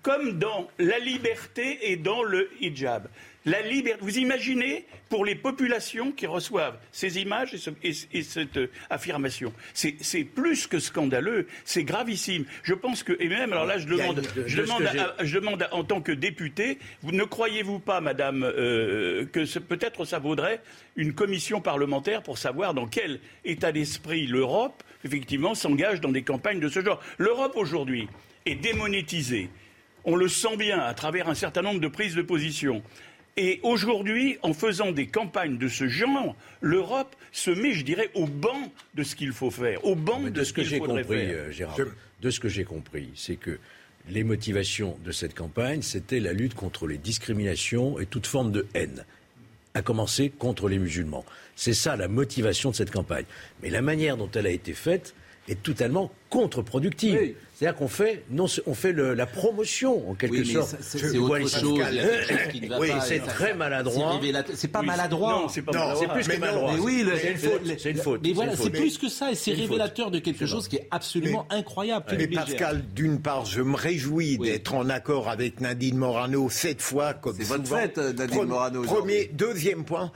comme 0.00 0.38
dans 0.38 0.68
la 0.78 0.98
liberté 0.98 1.90
et 1.90 1.96
dans 1.96 2.22
le 2.22 2.48
hijab. 2.62 3.08
La 3.46 3.62
liberté. 3.62 4.00
Vous 4.02 4.18
imaginez 4.18 4.84
pour 5.08 5.24
les 5.24 5.34
populations 5.34 6.12
qui 6.12 6.26
reçoivent 6.26 6.78
ces 6.92 7.18
images 7.18 7.54
et, 7.82 8.22
cette 8.22 8.56
euh, 8.56 8.70
affirmation, 8.90 9.52
c'est 9.72 10.24
plus 10.24 10.66
que 10.66 10.78
scandaleux, 10.78 11.46
c'est 11.64 11.84
gravissime. 11.84 12.44
Je 12.62 12.74
pense 12.74 13.02
que 13.02 13.16
et 13.20 13.28
même 13.28 13.52
alors 13.52 13.64
là, 13.64 13.78
je 13.78 13.86
demande, 13.86 14.22
je 14.46 14.60
demande, 14.60 14.88
je 15.22 15.38
demande 15.38 15.68
en 15.72 15.84
tant 15.84 16.00
que 16.00 16.12
député, 16.12 16.78
vous 17.02 17.12
ne 17.12 17.24
croyez-vous 17.24 17.78
pas, 17.78 18.00
Madame, 18.00 18.42
euh, 18.44 19.24
que 19.26 19.58
peut-être 19.58 20.04
ça 20.04 20.18
vaudrait 20.18 20.60
une 20.96 21.14
commission 21.14 21.60
parlementaire 21.60 22.22
pour 22.22 22.38
savoir 22.38 22.74
dans 22.74 22.86
quel 22.86 23.20
état 23.44 23.72
d'esprit 23.72 24.26
l'Europe 24.26 24.82
effectivement 25.04 25.54
s'engage 25.54 26.00
dans 26.00 26.10
des 26.10 26.22
campagnes 26.22 26.60
de 26.60 26.68
ce 26.68 26.82
genre? 26.82 27.00
L'Europe 27.18 27.52
aujourd'hui 27.56 28.08
est 28.46 28.56
démonétisée. 28.56 29.48
On 30.04 30.16
le 30.16 30.28
sent 30.28 30.56
bien 30.56 30.78
à 30.80 30.94
travers 30.94 31.28
un 31.28 31.34
certain 31.34 31.62
nombre 31.62 31.80
de 31.80 31.88
prises 31.88 32.14
de 32.14 32.22
position. 32.22 32.82
Et 33.40 33.60
aujourd'hui, 33.62 34.36
en 34.42 34.52
faisant 34.52 34.90
des 34.90 35.06
campagnes 35.06 35.58
de 35.58 35.68
ce 35.68 35.86
genre, 35.86 36.34
l'Europe 36.60 37.14
se 37.30 37.52
met, 37.52 37.72
je 37.72 37.84
dirais, 37.84 38.10
au 38.14 38.26
banc 38.26 38.72
de 38.96 39.04
ce 39.04 39.14
qu'il 39.14 39.30
faut 39.30 39.52
faire, 39.52 39.84
au 39.84 39.94
banc 39.94 40.20
de, 40.22 40.42
ce 40.42 40.52
que 40.52 40.64
j'ai 40.64 40.80
compris, 40.80 41.04
euh, 41.14 41.52
Gérard, 41.52 41.78
de 42.20 42.30
ce 42.30 42.40
que 42.40 42.48
j'ai 42.48 42.64
compris, 42.64 43.10
c'est 43.14 43.36
que 43.36 43.60
les 44.08 44.24
motivations 44.24 44.98
de 45.04 45.12
cette 45.12 45.36
campagne, 45.36 45.82
c'était 45.82 46.18
la 46.18 46.32
lutte 46.32 46.54
contre 46.54 46.88
les 46.88 46.98
discriminations 46.98 48.00
et 48.00 48.06
toute 48.06 48.26
forme 48.26 48.50
de 48.50 48.66
haine, 48.74 49.04
à 49.74 49.82
commencer 49.82 50.30
contre 50.30 50.68
les 50.68 50.80
musulmans. 50.80 51.24
C'est 51.54 51.74
ça 51.74 51.94
la 51.94 52.08
motivation 52.08 52.70
de 52.70 52.74
cette 52.74 52.90
campagne. 52.90 53.26
Mais 53.62 53.70
la 53.70 53.82
manière 53.82 54.16
dont 54.16 54.30
elle 54.34 54.48
a 54.48 54.50
été 54.50 54.72
faite 54.72 55.14
est 55.48 55.62
totalement 55.62 56.10
contre-productive. 56.30 57.34
C'est-à-dire 57.54 57.76
qu'on 57.76 57.88
fait, 57.88 58.22
non, 58.30 58.46
on 58.66 58.74
fait 58.74 58.92
le, 58.92 59.14
la 59.14 59.26
promotion, 59.26 60.10
en 60.10 60.14
quelque 60.14 60.44
sorte. 60.44 60.76
C'est 60.80 61.18
autre 61.18 61.48
chose. 61.48 61.80
oui, 62.78 62.90
c'est 63.04 63.18
très 63.18 63.52
maladroit. 63.54 64.20
C'est 64.54 64.68
pas 64.68 64.82
maladroit. 64.82 65.32
Non, 65.32 65.48
c'est 65.48 65.62
pas 65.62 65.72
maladroit. 65.72 66.00
C'est 66.00 66.12
plus 66.12 66.28
que 66.28 66.40
maladroit. 66.40 66.72
Mais 66.74 66.80
oui, 66.80 67.04
c'est 67.20 67.32
une 67.32 67.38
faute. 67.38 67.62
C'est 67.78 67.90
une 67.90 67.96
faute. 67.96 68.20
Mais 68.22 68.32
voilà, 68.32 68.56
c'est 68.56 68.70
plus 68.70 68.96
que 68.96 69.08
ça. 69.08 69.32
Et 69.32 69.34
c'est 69.34 69.52
révélateur 69.52 70.12
de 70.12 70.20
quelque 70.20 70.46
chose 70.46 70.68
qui 70.68 70.76
est 70.76 70.86
absolument 70.92 71.46
incroyable. 71.50 72.04
Mais 72.16 72.28
Pascal, 72.28 72.84
d'une 72.94 73.20
part, 73.20 73.44
je 73.44 73.62
me 73.62 73.74
réjouis 73.74 74.38
d'être 74.38 74.74
en 74.74 74.88
accord 74.88 75.28
avec 75.28 75.60
Nadine 75.60 75.96
Morano 75.96 76.48
cette 76.50 76.82
fois, 76.82 77.14
comme 77.14 77.34
C'est 77.36 77.44
votre 77.44 77.66
fête, 77.66 77.98
Nadine 77.98 78.44
Morano. 78.44 78.82
Premier, 78.82 79.30
deuxième 79.32 79.84
point, 79.84 80.12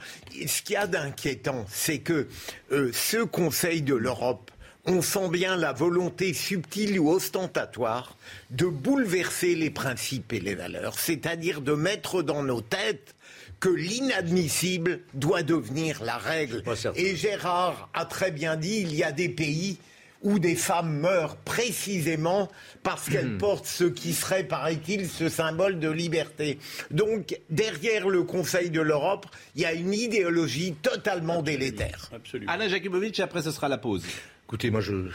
ce 0.47 0.61
qu'il 0.61 0.75
y 0.75 0.77
a 0.77 0.87
d'inquiétant, 0.87 1.65
c'est 1.67 1.99
que 1.99 2.27
euh, 2.71 2.89
ce 2.93 3.17
Conseil 3.17 3.81
de 3.81 3.95
l'Europe 3.95 4.49
on 4.85 5.01
sent 5.01 5.29
bien 5.29 5.55
la 5.55 5.71
volonté 5.71 6.33
subtile 6.33 6.99
ou 6.99 7.09
ostentatoire 7.09 8.17
de 8.51 8.65
bouleverser 8.65 9.55
les 9.55 9.69
principes 9.69 10.33
et 10.33 10.39
les 10.39 10.55
valeurs, 10.55 10.99
c'est-à-dire 10.99 11.61
de 11.61 11.73
mettre 11.73 12.21
dans 12.21 12.43
nos 12.43 12.61
têtes 12.61 13.15
que 13.59 13.69
l'inadmissible 13.69 14.99
doit 15.13 15.43
devenir 15.43 16.03
la 16.03 16.17
règle. 16.17 16.63
Et 16.95 17.15
Gérard 17.15 17.89
a 17.93 18.05
très 18.05 18.31
bien 18.31 18.57
dit, 18.57 18.81
il 18.81 18.93
y 18.93 19.03
a 19.03 19.13
des 19.13 19.29
pays 19.29 19.77
où 20.21 20.39
des 20.39 20.55
femmes 20.55 20.99
meurent 20.99 21.37
précisément 21.37 22.49
parce 22.81 23.09
qu'elles 23.09 23.33
hmm. 23.33 23.37
portent 23.37 23.65
ce 23.65 23.83
qui 23.83 24.13
serait, 24.13 24.43
paraît-il, 24.43 25.07
ce 25.09 25.29
symbole 25.29 25.79
de 25.79 25.89
liberté. 25.89 26.59
Donc, 26.91 27.39
derrière 27.49 28.09
le 28.09 28.23
Conseil 28.23 28.69
de 28.69 28.81
l'Europe, 28.81 29.25
il 29.55 29.61
y 29.61 29.65
a 29.65 29.73
une 29.73 29.93
idéologie 29.93 30.75
totalement 30.81 31.41
délétère. 31.41 32.09
Absolument. 32.13 32.51
Alain 32.51 32.67
Jakubowicz, 32.67 33.19
après 33.19 33.41
ce 33.41 33.51
sera 33.51 33.67
la 33.69 33.77
pause. 33.77 34.03
Écoutez, 34.47 34.69
moi 34.69 34.81
je, 34.81 35.07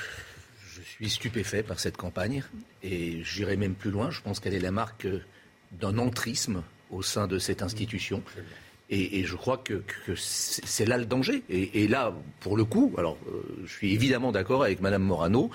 suis 0.82 1.10
stupéfait 1.10 1.62
par 1.62 1.78
cette 1.78 1.96
campagne 1.96 2.42
et 2.82 3.22
j'irai 3.22 3.56
même 3.56 3.74
plus 3.74 3.90
loin. 3.90 4.10
Je 4.10 4.20
pense 4.20 4.40
qu'elle 4.40 4.54
est 4.54 4.60
la 4.60 4.70
marque 4.70 5.06
d'un 5.72 5.98
entrisme 5.98 6.62
au 6.90 7.02
sein 7.02 7.26
de 7.26 7.38
cette 7.38 7.62
institution. 7.62 8.22
Et, 8.90 9.24
je 9.24 9.36
crois 9.36 9.58
que, 9.58 9.82
c'est 10.16 10.86
là 10.86 10.96
le 10.96 11.04
danger. 11.04 11.42
Et, 11.50 11.86
là, 11.88 12.14
pour 12.40 12.56
le 12.56 12.64
coup, 12.64 12.94
alors 12.96 13.18
euh, 13.28 13.42
je 13.66 13.70
suis 13.70 13.92
évidemment 13.92 14.32
d'accord 14.32 14.64
avec 14.64 14.80
Madame 14.80 15.02
Morano 15.02 15.50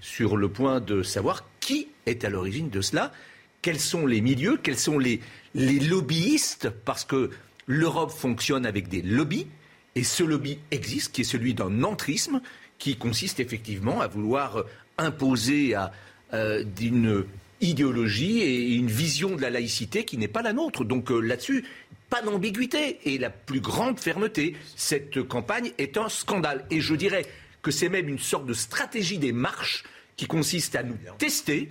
sur 0.00 0.36
le 0.36 0.48
point 0.48 0.80
de 0.80 1.02
savoir 1.02 1.44
qui 1.60 1.88
est 2.06 2.24
à 2.24 2.30
l'origine 2.30 2.70
de 2.70 2.80
cela, 2.80 3.12
quels 3.60 3.80
sont 3.80 4.06
les 4.06 4.22
milieux, 4.22 4.56
quels 4.56 4.78
sont 4.78 4.98
les, 4.98 5.20
les 5.54 5.80
lobbyistes, 5.80 6.70
parce 6.70 7.04
que 7.04 7.30
l'Europe 7.66 8.10
fonctionne 8.10 8.64
avec 8.64 8.88
des 8.88 9.02
lobbies, 9.02 9.48
et 9.94 10.04
ce 10.04 10.22
lobby 10.22 10.58
existe, 10.70 11.12
qui 11.12 11.22
est 11.22 11.24
celui 11.24 11.54
d'un 11.54 11.82
entrisme, 11.82 12.40
qui 12.78 12.96
consiste 12.96 13.40
effectivement 13.40 14.00
à 14.00 14.06
vouloir 14.06 14.64
imposer 14.98 15.74
à 15.74 15.92
euh, 16.34 16.64
une 16.80 17.24
idéologie 17.60 18.40
et 18.40 18.74
une 18.74 18.88
vision 18.88 19.34
de 19.34 19.42
la 19.42 19.50
laïcité 19.50 20.04
qui 20.04 20.16
n'est 20.16 20.28
pas 20.28 20.42
la 20.42 20.52
nôtre. 20.52 20.84
Donc 20.84 21.10
euh, 21.10 21.20
là-dessus, 21.20 21.64
pas 22.10 22.22
d'ambiguïté 22.22 22.98
et 23.04 23.18
la 23.18 23.30
plus 23.30 23.60
grande 23.60 23.98
fermeté. 23.98 24.56
Cette 24.76 25.22
campagne 25.22 25.72
est 25.78 25.96
un 25.96 26.08
scandale. 26.08 26.64
Et 26.70 26.80
je 26.80 26.94
dirais 26.94 27.26
que 27.62 27.70
c'est 27.70 27.88
même 27.88 28.08
une 28.08 28.18
sorte 28.18 28.46
de 28.46 28.54
stratégie 28.54 29.18
des 29.18 29.32
marches 29.32 29.84
qui 30.16 30.26
consiste 30.26 30.76
à 30.76 30.82
nous 30.82 30.96
tester. 31.18 31.68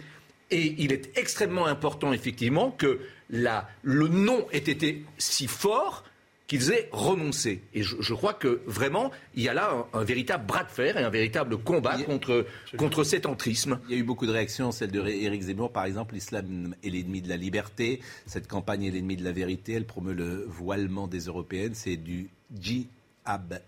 Et 0.52 0.76
il 0.78 0.94
est 0.94 1.18
extrêmement 1.18 1.66
important, 1.66 2.14
effectivement, 2.14 2.72
que 2.72 3.00
le 3.30 4.08
nom 4.08 4.48
ait 4.52 4.58
été 4.58 5.04
si 5.18 5.48
fort 5.48 6.06
qu'ils 6.48 6.72
aient 6.72 6.90
renoncé. 6.92 7.62
Et 7.74 7.84
je, 7.84 8.14
crois 8.14 8.34
que 8.34 8.62
vraiment, 8.66 9.12
il 9.36 9.44
y 9.44 9.50
a 9.50 9.54
là 9.54 9.86
un, 9.94 10.04
véritable 10.04 10.46
bras 10.46 10.64
de 10.64 10.70
fer 10.70 10.98
et 10.98 11.04
un 11.04 11.10
véritable 11.10 11.58
combat 11.58 11.98
contre, 11.98 12.46
contre 12.78 13.04
cet 13.04 13.26
entrisme. 13.26 13.80
Il 13.90 13.96
y 13.96 13.98
a 13.98 14.00
eu 14.00 14.04
beaucoup 14.04 14.26
de 14.26 14.32
réactions, 14.32 14.72
celle 14.72 14.92
de 14.92 15.06
Éric 15.06 15.44
Zemmour, 15.44 15.72
par 15.72 15.86
exemple, 15.86 16.16
l'islam 16.16 16.74
est 16.84 16.90
l'ennemi 16.90 17.22
de 17.22 17.30
la 17.30 17.38
liberté, 17.38 18.00
cette 18.26 18.48
campagne 18.48 18.86
est 18.86 18.92
l'ennemi 18.92 19.18
de 19.18 19.26
la 19.26 19.34
vérité, 19.34 19.74
elle 19.74 19.86
promeut 19.86 20.14
le 20.14 20.46
voilement 20.48 21.08
des 21.08 21.26
européennes, 21.26 21.74
c'est 21.76 21.98
du 21.98 22.30
jihad 22.58 23.62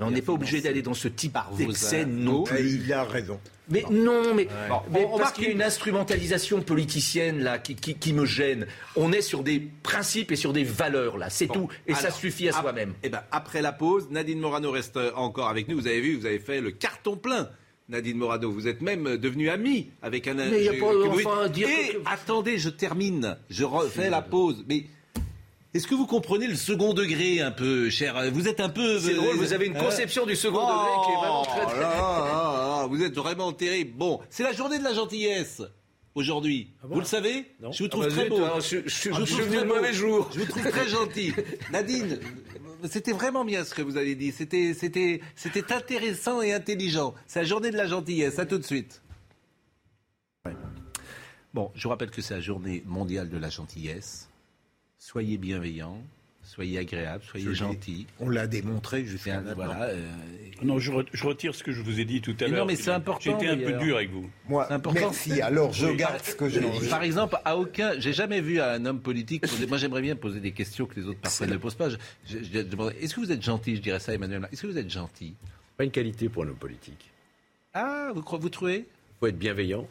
on 0.00 0.10
n'est 0.10 0.22
pas 0.22 0.32
obligé 0.32 0.60
d'aller 0.60 0.82
dans 0.82 0.94
ce 0.94 1.08
type 1.08 1.36
d'excès 1.56 2.04
non 2.04 2.44
Il 2.58 2.92
a 2.92 3.04
raison. 3.04 3.38
Mais 3.68 3.84
non, 3.90 4.34
mais, 4.34 4.48
parce 5.18 5.32
qu'il 5.32 5.44
y 5.44 5.46
a 5.48 5.50
une 5.50 5.62
instrumentalisation 5.62 6.62
politicienne 6.62 7.40
là 7.40 7.58
qui, 7.58 8.12
me 8.12 8.24
gêne. 8.24 8.66
On 8.94 9.12
est 9.12 9.22
sur 9.22 9.42
des 9.42 9.60
principes 9.82 10.30
et 10.32 10.36
sur 10.36 10.52
des 10.52 10.64
valeurs 10.64 11.18
là, 11.18 11.30
c'est 11.30 11.48
tout, 11.48 11.68
et 11.86 11.94
ça 11.94 12.10
suffit 12.10 12.48
à 12.48 12.52
soi-même. 12.52 12.94
Eh 13.02 13.08
ben, 13.08 13.22
après 13.32 13.62
la 13.62 13.72
pause, 13.72 14.08
Nadine 14.10 14.38
Morano 14.38 14.70
reste 14.70 14.98
encore 15.14 15.48
avec 15.48 15.68
nous. 15.68 15.76
Vous 15.76 15.86
avez 15.86 16.00
vu, 16.00 16.16
vous 16.16 16.26
avez 16.26 16.38
fait 16.38 16.60
le 16.60 16.70
carton 16.70 17.16
plein 17.16 17.48
Nadine 17.88 18.16
Morano. 18.16 18.50
Vous 18.50 18.66
êtes 18.68 18.80
même 18.80 19.16
devenu 19.16 19.48
ami 19.48 19.90
avec 20.02 20.26
un. 20.26 20.34
Mais 20.34 20.64
il 20.64 20.70
n'y 20.70 20.76
a 20.76 20.80
pas 20.80 21.08
enfin 21.08 21.48
dire. 21.48 21.68
Et 21.68 21.98
attendez, 22.04 22.58
je 22.58 22.68
termine. 22.68 23.36
Je 23.48 23.64
refais 23.64 24.10
la 24.10 24.22
pause. 24.22 24.64
Mais 24.68 24.84
est-ce 25.76 25.86
que 25.86 25.94
vous 25.94 26.06
comprenez 26.06 26.46
le 26.46 26.54
second 26.54 26.94
degré 26.94 27.40
un 27.40 27.50
peu, 27.50 27.90
cher? 27.90 28.30
Vous 28.32 28.48
êtes 28.48 28.60
un 28.60 28.70
peu. 28.70 28.98
C'est 28.98 29.14
drôle, 29.14 29.36
vous 29.36 29.52
avez 29.52 29.66
une 29.66 29.76
conception 29.76 30.24
du 30.24 30.34
second 30.34 30.66
degré 30.66 31.04
qui 31.04 31.12
est 31.12 31.16
vraiment 31.16 31.42
très. 31.44 31.66
très... 31.66 31.84
Oh 32.02 32.86
vous 32.90 33.02
êtes 33.02 33.14
vraiment 33.14 33.52
terrible. 33.52 33.92
Bon, 33.94 34.20
c'est 34.30 34.42
la 34.42 34.52
journée 34.52 34.78
de 34.78 34.84
la 34.84 34.94
gentillesse 34.94 35.62
aujourd'hui. 36.14 36.72
Ah 36.82 36.86
vous 36.88 37.00
le 37.00 37.06
savez? 37.06 37.44
Je 37.72 37.82
vous 37.82 37.88
trouve 37.88 38.04
ah 38.04 38.08
bah 38.08 38.14
très 38.14 38.28
beau. 38.28 38.40
je, 38.60 38.78
je, 38.86 39.10
vous 39.10 39.26
trouve 39.26 39.48
très 39.48 39.64
mauvais 39.66 39.92
jour. 39.92 40.30
Je 40.32 40.40
vous 40.40 40.46
trouve 40.46 40.66
très 40.66 40.88
gentil. 40.88 41.34
Nadine, 41.70 42.20
c'était 42.88 43.12
vraiment 43.12 43.44
bien 43.44 43.62
ce 43.64 43.74
que 43.74 43.82
vous 43.82 43.98
avez 43.98 44.14
dit. 44.14 44.32
C'était, 44.32 44.72
c'était, 44.72 45.20
c'était 45.34 45.72
intéressant 45.72 46.40
et 46.40 46.54
intelligent. 46.54 47.14
C'est 47.26 47.40
la 47.40 47.44
journée 47.44 47.70
de 47.70 47.76
la 47.76 47.86
gentillesse. 47.86 48.38
À 48.38 48.46
tout 48.46 48.58
de 48.58 48.64
suite. 48.64 49.02
Bon, 51.52 51.70
je 51.74 51.82
vous 51.82 51.90
rappelle 51.90 52.10
que 52.10 52.22
c'est 52.22 52.34
la 52.34 52.40
journée 52.40 52.82
mondiale 52.86 53.28
de 53.28 53.36
la 53.36 53.50
gentillesse. 53.50 54.25
Soyez 55.06 55.38
bienveillants, 55.38 56.02
soyez 56.42 56.78
agréables, 56.78 57.22
soyez 57.22 57.54
gentils. 57.54 58.08
On 58.18 58.28
l'a 58.28 58.48
démontré 58.48 59.04
jusqu'à 59.04 59.40
maintenant. 59.40 59.66
Voilà, 59.66 59.84
euh, 59.84 60.10
non, 60.64 60.80
je, 60.80 60.90
retire 61.22 61.54
ce 61.54 61.62
que 61.62 61.70
je 61.70 61.80
vous 61.80 62.00
ai 62.00 62.04
dit 62.04 62.20
tout 62.20 62.34
à 62.40 62.48
l'heure. 62.48 62.58
Non, 62.58 62.66
mais 62.66 62.74
c'est 62.74 62.90
important. 62.90 63.38
J'étais 63.38 63.46
un 63.46 63.56
peu 63.56 63.74
dur 63.74 63.98
avec 63.98 64.10
vous. 64.10 64.28
Moi, 64.48 64.66
important. 64.72 64.98
merci. 64.98 65.40
Alors, 65.40 65.72
je 65.72 65.86
garde 65.86 66.20
ce 66.24 66.34
que 66.34 66.48
j'ai 66.48 66.58
dit. 66.58 66.88
Par 66.88 67.04
exemple, 67.04 67.38
à 67.44 67.56
aucun, 67.56 67.92
j'ai 68.00 68.12
jamais 68.12 68.40
vu 68.40 68.60
un 68.60 68.84
homme 68.84 68.98
politique. 68.98 69.44
moi, 69.68 69.78
j'aimerais 69.78 70.02
bien 70.02 70.16
poser 70.16 70.40
des 70.40 70.50
questions 70.50 70.86
que 70.86 70.98
les 70.98 71.06
autres 71.06 71.20
personnes 71.20 71.50
ne 71.50 71.56
posent 71.56 71.76
pas. 71.76 71.90
Est-ce 72.28 73.14
que 73.14 73.20
vous 73.20 73.30
êtes 73.30 73.42
gentil 73.42 73.76
Je 73.76 73.82
dirais 73.82 74.00
ça, 74.00 74.12
Emmanuel? 74.12 74.48
Est-ce 74.50 74.62
que 74.62 74.66
vous 74.66 74.78
êtes 74.78 74.90
gentil? 74.90 75.36
Pas 75.76 75.84
une 75.84 75.92
qualité 75.92 76.28
pour 76.28 76.42
un 76.42 76.48
homme 76.48 76.56
politique. 76.56 77.12
Ah, 77.74 78.10
vous, 78.12 78.24
vous 78.40 78.48
trouvez? 78.48 78.78
Il 78.78 79.18
faut 79.20 79.28
être 79.28 79.38
bienveillant 79.38 79.86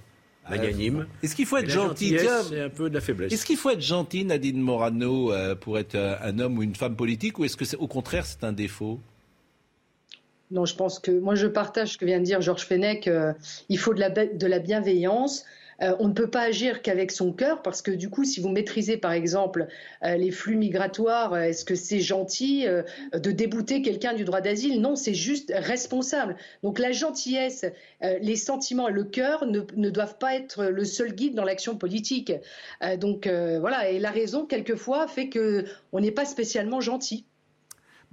magnanime. 0.49 1.07
Est-ce 1.23 1.35
qu'il 1.35 1.45
faut 1.45 1.57
être 1.57 1.69
gentil 1.69 2.17
C'est 2.49 2.61
un 2.61 2.69
peu 2.69 2.89
de 2.89 2.95
la 2.95 3.01
faiblesse. 3.01 3.33
Est-ce 3.33 3.45
qu'il 3.45 3.57
faut 3.57 3.69
être 3.69 3.81
gentil, 3.81 4.25
Nadine 4.25 4.59
Morano, 4.59 5.31
euh, 5.31 5.55
pour 5.55 5.77
être 5.77 5.95
euh, 5.95 6.15
un 6.21 6.39
homme 6.39 6.57
ou 6.57 6.63
une 6.63 6.75
femme 6.75 6.95
politique, 6.95 7.39
ou 7.39 7.45
est-ce 7.45 7.57
que, 7.57 7.75
au 7.77 7.87
contraire, 7.87 8.25
c'est 8.25 8.43
un 8.43 8.53
défaut? 8.53 8.99
Non, 10.51 10.65
je 10.65 10.75
pense 10.75 10.99
que 10.99 11.11
moi 11.11 11.33
je 11.35 11.47
partage 11.47 11.93
ce 11.93 11.97
que 11.97 12.05
vient 12.05 12.19
de 12.19 12.23
dire 12.25 12.39
Georges 12.41 12.65
Fenech. 12.65 13.07
Euh, 13.07 13.33
il 13.69 13.79
faut 13.79 13.93
de 13.93 13.99
la, 13.99 14.09
de 14.09 14.47
la 14.47 14.59
bienveillance. 14.59 15.43
Euh, 15.81 15.95
on 15.99 16.07
ne 16.07 16.13
peut 16.13 16.29
pas 16.29 16.41
agir 16.41 16.81
qu'avec 16.81 17.11
son 17.11 17.33
cœur 17.33 17.61
parce 17.61 17.81
que 17.81 17.91
du 17.91 18.09
coup, 18.09 18.23
si 18.23 18.39
vous 18.39 18.49
maîtrisez 18.49 18.97
par 18.97 19.11
exemple 19.11 19.67
euh, 20.03 20.15
les 20.15 20.31
flux 20.31 20.55
migratoires, 20.55 21.33
euh, 21.33 21.41
est-ce 21.41 21.65
que 21.65 21.75
c'est 21.75 21.99
gentil 21.99 22.65
de 23.13 23.31
débouter 23.31 23.81
quelqu'un 23.81 24.13
du 24.13 24.25
droit 24.25 24.41
d'asile? 24.41 24.81
Non, 24.81 24.95
c'est 24.95 25.13
juste 25.13 25.51
responsable. 25.55 26.35
Donc 26.63 26.79
la 26.79 26.91
gentillesse, 26.91 27.65
les 28.01 28.35
sentiments, 28.35 28.89
le 28.89 29.03
cœur 29.03 29.45
ne, 29.45 29.61
ne, 29.75 29.89
doivent 29.89 30.17
pas 30.17 30.35
être 30.35 30.65
le 30.65 30.85
seul 30.85 31.13
guide 31.13 31.35
dans 31.35 31.43
l'action 31.43 31.77
politique. 31.77 32.31
donc 32.99 33.27
voilà, 33.27 33.89
et 33.89 33.99
la 33.99 34.11
raison 34.11 34.45
quelquefois 34.45 35.07
fait 35.07 35.29
que 35.29 35.65
on 35.91 35.99
n'est 35.99 36.11
pas 36.11 36.25
spécialement 36.25 36.81
gentil. 36.81 37.25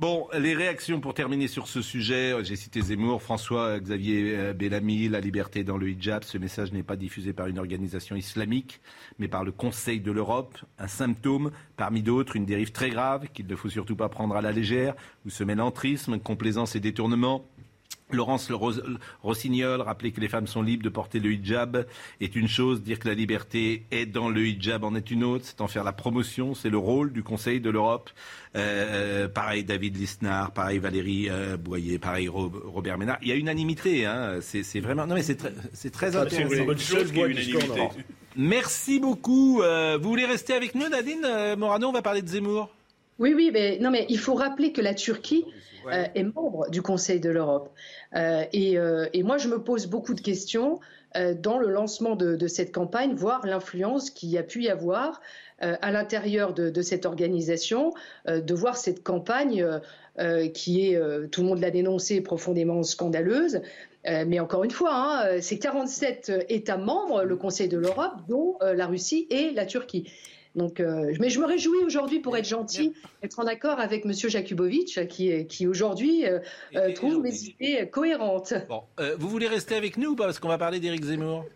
Bon, 0.03 0.27
les 0.37 0.55
réactions 0.55 0.99
pour 0.99 1.15
terminer 1.15 1.47
sur 1.47 1.69
ce 1.69 1.81
sujet. 1.81 2.35
J'ai 2.43 2.57
cité 2.57 2.81
Zemmour, 2.81 3.23
François 3.23 3.79
Xavier 3.79 4.37
euh, 4.37 4.53
Bellamy, 4.53 5.09
la 5.09 5.21
liberté 5.21 5.63
dans 5.63 5.77
le 5.77 5.89
hijab. 5.89 6.25
Ce 6.25 6.39
message 6.39 6.73
n'est 6.73 6.83
pas 6.83 6.97
diffusé 6.97 7.33
par 7.33 7.47
une 7.47 7.57
organisation 7.57 8.17
islamique, 8.17 8.81
mais 9.21 9.29
par 9.29 9.45
le 9.45 9.53
Conseil 9.53 10.01
de 10.01 10.11
l'Europe. 10.11 10.59
Un 10.77 10.89
symptôme, 10.89 11.53
parmi 11.77 12.03
d'autres, 12.03 12.35
une 12.35 12.47
dérive 12.47 12.73
très 12.73 12.91
grave 12.91 13.29
qu'il 13.33 13.47
ne 13.47 13.55
faut 13.55 13.69
surtout 13.69 13.95
pas 13.95 14.09
prendre 14.09 14.35
à 14.35 14.43
la 14.43 14.51
légère, 14.51 14.97
où 15.25 15.31
se 15.31 15.45
mêlent 15.45 15.61
entrisme, 15.61 16.19
complaisance 16.19 16.75
et 16.75 16.81
détournement. 16.81 17.47
Laurence 18.17 18.51
Rossignol 19.23 19.81
rappelait 19.81 20.11
que 20.11 20.21
les 20.21 20.29
femmes 20.29 20.47
sont 20.47 20.63
libres 20.63 20.83
de 20.83 20.89
porter 20.89 21.21
le 21.21 21.33
hijab 21.33 21.87
est 22.21 22.37
une 22.37 22.49
chose, 22.49 22.83
dire 22.83 22.99
que 22.99 23.09
la 23.09 23.15
liberté 23.15 23.85
est 23.91 24.07
dans 24.07 24.29
le 24.29 24.47
hijab 24.47 24.85
en 24.85 24.95
est 24.95 25.11
une 25.11 25.25
autre, 25.25 25.45
c'est 25.47 25.61
en 25.61 25.69
faire 25.69 25.85
la 25.85 25.93
promotion, 25.93 26.55
c'est 26.55 26.71
le 26.71 26.79
rôle 26.79 27.13
du 27.13 27.23
Conseil 27.23 27.61
de 27.61 27.71
l'Europe. 27.71 28.11
Euh, 28.55 29.29
pareil 29.29 29.65
David 29.65 29.97
Lisnard, 29.97 30.53
pareil 30.53 30.79
Valérie 30.79 31.29
euh, 31.31 31.57
Boyer, 31.57 31.99
pareil 31.99 32.29
Robert 32.29 32.99
Ménard. 32.99 33.19
Il 33.23 33.29
y 33.29 33.33
a 33.33 33.37
unanimité, 33.37 34.07
hein, 34.07 34.39
c'est 34.41 34.81
vraiment... 34.81 35.07
Non 35.07 35.15
mais 35.15 35.23
c'est 35.23 35.37
très, 35.37 35.53
très 35.91 36.17
intéressant. 36.17 36.51
C'est 36.51 36.59
une 36.59 36.67
bonne 36.67 36.79
chose 36.79 37.11
qu'il 37.11 37.19
y 37.19 37.23
ait 37.23 37.31
unanimité. 37.31 37.89
Merci 38.35 38.99
beaucoup. 38.99 39.63
Euh, 39.63 39.99
vous 40.01 40.09
voulez 40.09 40.25
rester 40.25 40.55
avec 40.55 40.75
nous 40.75 40.89
Nadine 40.89 41.27
Morano, 41.59 41.89
on 41.89 41.93
va 41.93 42.03
parler 42.03 42.23
de 42.23 42.29
Zemmour 42.29 42.71
oui, 43.19 43.35
oui, 43.35 43.51
mais 43.53 43.79
non, 43.79 43.91
mais 43.91 44.07
il 44.09 44.19
faut 44.19 44.35
rappeler 44.35 44.73
que 44.73 44.81
la 44.81 44.95
Turquie 44.95 45.45
euh, 45.87 46.07
est 46.15 46.25
membre 46.25 46.69
du 46.71 46.83
Conseil 46.83 47.21
de 47.21 47.31
l'Europe. 47.31 47.73
Euh, 48.15 48.45
euh, 48.55 49.09
et, 49.13 49.23
moi, 49.23 49.39
je 49.39 49.49
me 49.49 49.63
pose 49.63 49.87
beaucoup 49.87 50.15
de 50.15 50.21
questions 50.21 50.81
dans 51.43 51.59
le 51.59 51.69
lancement 51.69 52.17
de, 52.17 52.47
cette 52.47 52.73
campagne, 52.73 53.13
voire 53.15 53.45
l'influence 53.45 54.09
qu'il 54.09 54.31
y 54.31 54.39
a 54.39 54.43
pu 54.43 54.63
y 54.63 54.71
avoir 54.71 55.21
à 55.59 55.93
l'intérieur 55.93 56.55
de, 56.55 56.81
cette 56.81 57.05
organisation, 57.05 57.93
de 58.27 58.55
voir 58.55 58.79
cette 58.79 59.03
campagne 59.03 59.67
qui 60.55 60.87
est, 60.87 61.29
tout 61.29 61.43
le 61.43 61.47
monde 61.49 61.61
l'a 61.61 61.71
dénoncé, 61.71 62.23
profondément 62.23 62.83
scandaleuse. 62.83 63.61
mais 64.07 64.41
encore 64.41 64.65
une 64.65 64.71
fois, 64.71 64.95
hein, 64.95 65.41
c'est 65.43 65.59
47 65.59 66.33
États 66.49 66.79
membres, 66.79 67.25
le 67.25 67.37
Conseil 67.37 67.69
de 67.69 67.77
l'Europe, 67.77 68.15
dont 68.27 68.57
la 68.63 68.87
Russie 68.87 69.27
et 69.29 69.51
la 69.51 69.67
Turquie. 69.67 70.11
Donc, 70.55 70.81
euh, 70.81 71.15
mais 71.19 71.31
je 71.31 71.41
me 71.41 71.47
réjouis 71.47 71.79
aujourd'hui, 71.85 72.21
pour 72.21 72.37
être 72.37 72.47
gentil, 72.47 72.93
être 73.23 73.39
en 73.39 73.47
accord 73.47 73.81
avec 73.81 74.05
M. 74.05 74.13
Jakubovic, 74.13 75.09
qui, 75.09 75.47
qui 75.47 75.67
aujourd'hui 75.67 76.27
euh, 76.27 76.41
euh, 76.77 76.93
trouve 76.93 77.23
mes 77.23 77.35
idées 77.45 77.89
cohérentes. 77.91 78.55
Bon, 78.69 78.83
vous 79.19 79.29
voulez 79.29 79.49
rester 79.49 79.75
avec 79.75 79.97
nous 79.97 80.11
ou 80.11 80.17
pas? 80.17 80.25
Parce 80.25 80.39
qu'on 80.39 80.49
va 80.49 80.59
parler 80.59 80.81
d'Éric 80.81 81.05
Zemmour. 81.05 81.47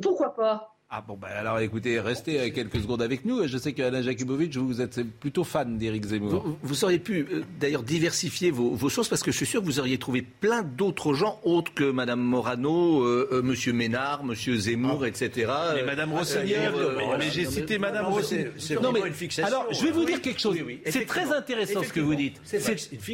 Pourquoi 0.00 0.34
pas? 0.34 0.77
Ah 0.90 1.04
bon, 1.06 1.18
ben 1.20 1.28
alors 1.28 1.58
écoutez, 1.58 2.00
restez 2.00 2.40
euh, 2.40 2.50
quelques 2.50 2.80
secondes 2.80 3.02
avec 3.02 3.26
nous. 3.26 3.46
Je 3.46 3.58
sais 3.58 3.74
qu'Alain 3.74 4.00
Jakubovic, 4.00 4.56
vous 4.56 4.80
êtes 4.80 5.02
plutôt 5.20 5.44
fan 5.44 5.76
d'Éric 5.76 6.06
Zemmour. 6.06 6.56
Vous, 6.62 6.82
auriez 6.82 6.98
pu 6.98 7.26
euh, 7.30 7.42
d'ailleurs 7.60 7.82
diversifier 7.82 8.50
vos, 8.50 8.70
vos, 8.70 8.88
sources 8.88 9.10
parce 9.10 9.22
que 9.22 9.30
je 9.30 9.36
suis 9.36 9.44
sûr 9.44 9.60
que 9.60 9.66
vous 9.66 9.80
auriez 9.80 9.98
trouvé 9.98 10.22
plein 10.22 10.62
d'autres 10.62 11.12
gens 11.12 11.40
autres 11.44 11.74
que 11.74 11.84
Madame 11.90 12.20
Morano, 12.20 13.02
euh, 13.02 13.28
euh 13.32 13.42
Monsieur 13.42 13.74
Ménard, 13.74 14.24
Monsieur 14.24 14.56
Zemmour, 14.56 15.02
ah. 15.02 15.08
etc. 15.08 15.52
Mais 15.74 15.82
Madame 15.82 16.14
Rossignol, 16.14 16.72
mais, 17.18 17.30
j'ai 17.32 17.44
cité 17.44 17.78
Madame 17.78 18.06
Rossignol. 18.06 18.52
C'est 18.56 18.76
vraiment 18.76 19.04
une 19.04 19.12
fixation. 19.12 19.46
Alors, 19.46 19.70
je 19.70 19.84
vais 19.84 19.90
vous 19.90 20.06
dire 20.06 20.22
quelque 20.22 20.40
chose. 20.40 20.56
c'est 20.86 21.04
très 21.04 21.30
intéressant 21.32 21.82
ce 21.82 21.92
que 21.92 22.00
vous 22.00 22.14
dites. 22.14 22.40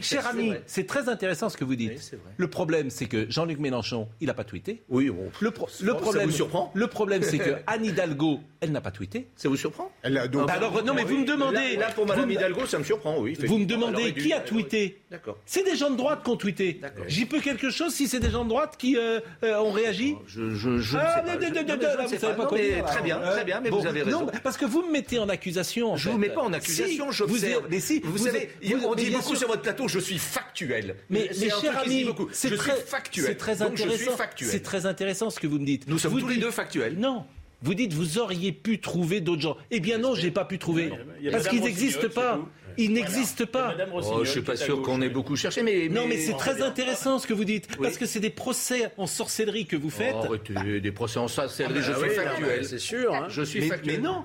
Cher 0.01 0.29
ami, 0.29 0.53
c'est 0.67 0.87
très 0.87 1.09
intéressant 1.09 1.49
ce 1.49 1.57
que 1.57 1.65
vous 1.65 1.75
dites. 1.75 2.17
Le 2.37 2.47
problème, 2.47 2.91
c'est 2.91 3.07
que 3.07 3.29
Jean-Luc 3.29 3.59
Mélenchon, 3.59 4.07
il 4.21 4.29
n'a 4.29 4.35
pas 4.35 4.45
tweeté. 4.45 4.85
Oui, 4.89 5.11
bon. 5.11 5.29
Le, 5.41 5.51
problème, 5.51 6.13
ça 6.13 6.27
vous 6.27 6.31
surprend 6.31 6.71
Le 6.73 6.87
problème, 6.87 7.25
c'est 7.25 7.39
que 7.39 7.57
Anne 7.67 7.85
Hidalgo, 7.85 8.41
elle 8.61 8.73
n'a 8.73 8.81
pas 8.81 8.91
tweeté. 8.91 9.29
Ça 9.37 9.49
vous 9.49 9.57
surprend 9.57 9.91
elle 10.03 10.19
a 10.19 10.29
donc... 10.29 10.51
Alors, 10.51 10.85
non, 10.85 10.95
mais 10.95 11.05
vous 11.05 11.19
me 11.19 11.25
demandez. 11.25 11.77
Là, 11.77 11.91
pour 11.95 12.07
Madame 12.07 12.31
Hidalgo, 12.31 12.67
ça 12.67 12.79
me 12.79 12.85
surprend, 12.85 13.19
oui. 13.19 13.37
Vous 13.47 13.59
me 13.59 13.65
demandez 13.65 14.13
qui 14.13 14.33
a 14.33 14.41
tweeté. 14.41 14.99
D'accord. 15.11 15.39
C'est 15.47 15.65
des 15.65 15.77
gens 15.77 15.91
de 15.91 15.97
droite 15.97 16.23
qui 16.23 16.31
ont 16.31 16.37
tweeté. 16.37 16.81
J'y 17.07 17.25
peux 17.27 17.41
quelque 17.41 17.71
chose 17.71 17.95
si 17.95 18.07
c'est 18.07 18.21
des 18.21 18.31
gens 18.31 18.45
de 18.45 18.51
droite 18.51 18.75
qui 18.79 18.97
euh, 18.97 19.21
euh, 19.45 19.59
ont 19.59 19.73
réagi 19.73 20.17
Je, 20.27 20.51
je, 20.51 20.79
je 20.79 20.99
ah, 20.99 21.23
ne 21.23 22.09
sais 22.09 22.19
pas. 22.19 22.47
Très 22.85 23.03
bien, 23.03 23.19
très 23.19 23.45
bien, 23.45 23.61
mais 23.61 23.71
vous 23.71 23.87
avez 23.87 24.03
raison. 24.03 24.27
parce 24.43 24.57
que 24.57 24.65
vous 24.67 24.83
me 24.83 24.93
mettez 24.93 25.19
en 25.19 25.29
accusation. 25.29 25.97
Je 25.97 26.09
ne 26.09 26.15
vous 26.15 26.19
mets 26.19 26.29
pas 26.29 26.43
en 26.43 26.53
accusation, 26.53 27.11
je 27.11 27.25
vous 27.25 27.37
Mais 27.71 27.81
si, 27.81 28.01
vous 28.01 28.19
savez, 28.19 28.51
on 28.85 28.95
dit 28.95 29.11
beaucoup 29.11 29.37
sur 29.37 29.49
votre 29.49 29.63
plateau, 29.63 29.89
je 29.89 29.99
suis 29.99 30.19
factuel. 30.19 30.97
Mais 31.09 31.31
mes 31.41 31.51
chers 31.51 31.79
amis, 31.79 32.07
c'est 32.33 32.57
très 32.57 32.77
factuel. 32.77 33.27
C'est 33.27 33.37
très 33.37 33.63
intéressant. 33.63 34.17
C'est 34.37 34.63
très 34.63 34.87
intéressant 34.87 35.31
ce 35.31 35.41
que 35.41 35.47
vous 35.47 35.59
me 35.59 35.67
dites. 35.67 35.89
Nous 35.89 35.99
sommes 35.99 36.19
tous 36.19 36.29
les 36.29 36.37
deux 36.37 36.51
factuels. 36.51 36.99
Non. 36.99 37.25
Vous 37.65 37.75
dites 37.75 37.95
vous 37.95 38.19
auriez 38.19 38.53
pu 38.53 38.79
trouver 38.79 39.21
d'autres 39.21 39.43
gens. 39.43 39.57
Eh 39.71 39.81
bien 39.81 39.99
non, 39.99 40.15
j'ai 40.15 40.31
pas 40.31 40.45
pu 40.45 40.59
trouver. 40.59 40.93
Parce 41.31 41.49
qu'ils 41.49 41.63
n'existent 41.63 42.09
pas. 42.15 42.41
Ils 42.77 42.93
n'existent 42.93 43.47
pas. 43.47 43.75
Oh, 43.93 44.25
je 44.25 44.31
suis 44.31 44.43
pas 44.43 44.57
sûr 44.57 44.83
qu'on 44.83 45.01
ait 45.01 45.09
beaucoup 45.09 45.37
cherché, 45.37 45.63
mais, 45.63 45.89
non, 45.89 46.07
mais 46.09 46.19
c'est 46.19 46.37
très 46.37 46.61
intéressant 46.61 47.19
ce 47.19 47.27
que 47.27 47.33
vous 47.33 47.45
dites, 47.45 47.69
parce 47.81 47.99
que 47.99 48.07
c'est 48.07 48.21
des 48.21 48.31
procès 48.31 48.91
en 48.97 49.07
sorcellerie 49.07 49.67
que 49.67 49.77
vous 49.77 49.91
faites. 49.91 50.15
Oh, 50.29 50.37
des 50.37 50.93
procès 50.93 51.19
en 51.19 51.29
sorcellerie, 51.29 51.83
je 51.83 51.93
suis 51.93 52.11
factuel, 52.11 52.65
c'est 52.65 52.79
sûr. 52.79 53.15
Hein. 53.15 53.27
Je 53.29 53.43
suis 53.43 53.61
mais, 53.61 53.69
factuel. 53.69 53.97
Mais 53.97 54.03
non, 54.03 54.25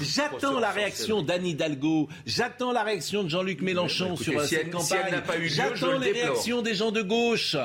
j'attends 0.00 0.58
la 0.58 0.70
réaction 0.70 1.22
d'Anne 1.22 1.46
Hidalgo, 1.46 2.08
j'attends 2.26 2.72
la 2.72 2.82
réaction 2.82 3.22
de 3.24 3.28
Jean-Luc 3.28 3.62
Mélenchon 3.62 4.16
sur 4.16 4.40
cette 4.42 4.70
campagne. 4.70 5.22
J'attends 5.44 5.98
les 5.98 6.12
réactions 6.12 6.62
des 6.62 6.74
gens 6.74 6.90
de 6.90 7.02
gauche. 7.02 7.56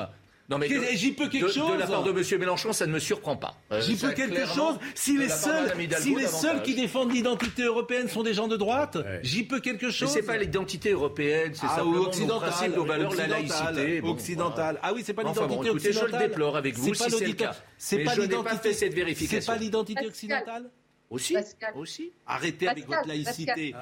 Non 0.48 0.56
mais 0.56 0.68
j'y 0.96 1.12
peux 1.12 1.28
quelque 1.28 1.50
chose. 1.50 1.72
De 1.72 1.78
la 1.78 1.86
part 1.86 2.02
de 2.02 2.10
M. 2.10 2.40
Mélenchon, 2.40 2.72
ça 2.72 2.86
ne 2.86 2.92
me 2.92 2.98
surprend 2.98 3.36
pas. 3.36 3.54
Euh, 3.70 3.80
j'y 3.82 3.96
peux 3.96 4.12
quelque 4.12 4.46
chose. 4.46 4.78
Si 4.94 5.18
les 5.18 5.28
seuls, 5.28 5.72
si 5.98 6.14
les 6.14 6.26
seuls 6.26 6.62
qui 6.62 6.74
défendent 6.74 7.12
l'identité 7.12 7.64
européenne 7.64 8.08
sont 8.08 8.22
des 8.22 8.32
gens 8.32 8.48
de 8.48 8.56
droite, 8.56 8.96
j'y 9.22 9.44
peux 9.44 9.60
quelque 9.60 9.90
chose. 9.90 10.08
Mais 10.08 10.20
c'est 10.20 10.26
pas 10.26 10.38
l'identité 10.38 10.90
européenne, 10.92 11.52
c'est 11.54 11.66
ah, 11.68 11.76
simplement 11.76 12.06
occidentale, 12.06 12.50
principe, 12.50 12.76
nos 12.76 12.84
valeurs, 12.84 13.14
la 13.14 13.26
laïcité, 13.26 14.00
occidentale. 14.02 14.78
Ah 14.82 14.92
oui, 14.94 15.02
c'est 15.04 15.12
pas 15.12 15.22
l'identité 15.22 15.70
occidentale. 15.70 16.08
Je 16.10 16.16
le 16.16 16.28
déplore 16.28 16.56
avec 16.56 16.76
vous 16.76 16.94
si 16.94 17.10
c'est 17.10 17.26
le 17.26 17.32
cas. 17.34 17.54
C'est 17.76 17.98
pas 17.98 18.14
l'identité. 18.14 18.72
cette 18.72 18.94
vérification. 18.94 19.40
C'est 19.40 19.46
pas 19.46 19.58
l'identité 19.58 20.06
occidentale. 20.06 20.70
Aussi. 21.10 21.36
Aussi. 21.74 22.12
Arrêtez 22.26 22.68
avec 22.68 22.86
votre 22.86 23.08
laïcité. 23.08 23.74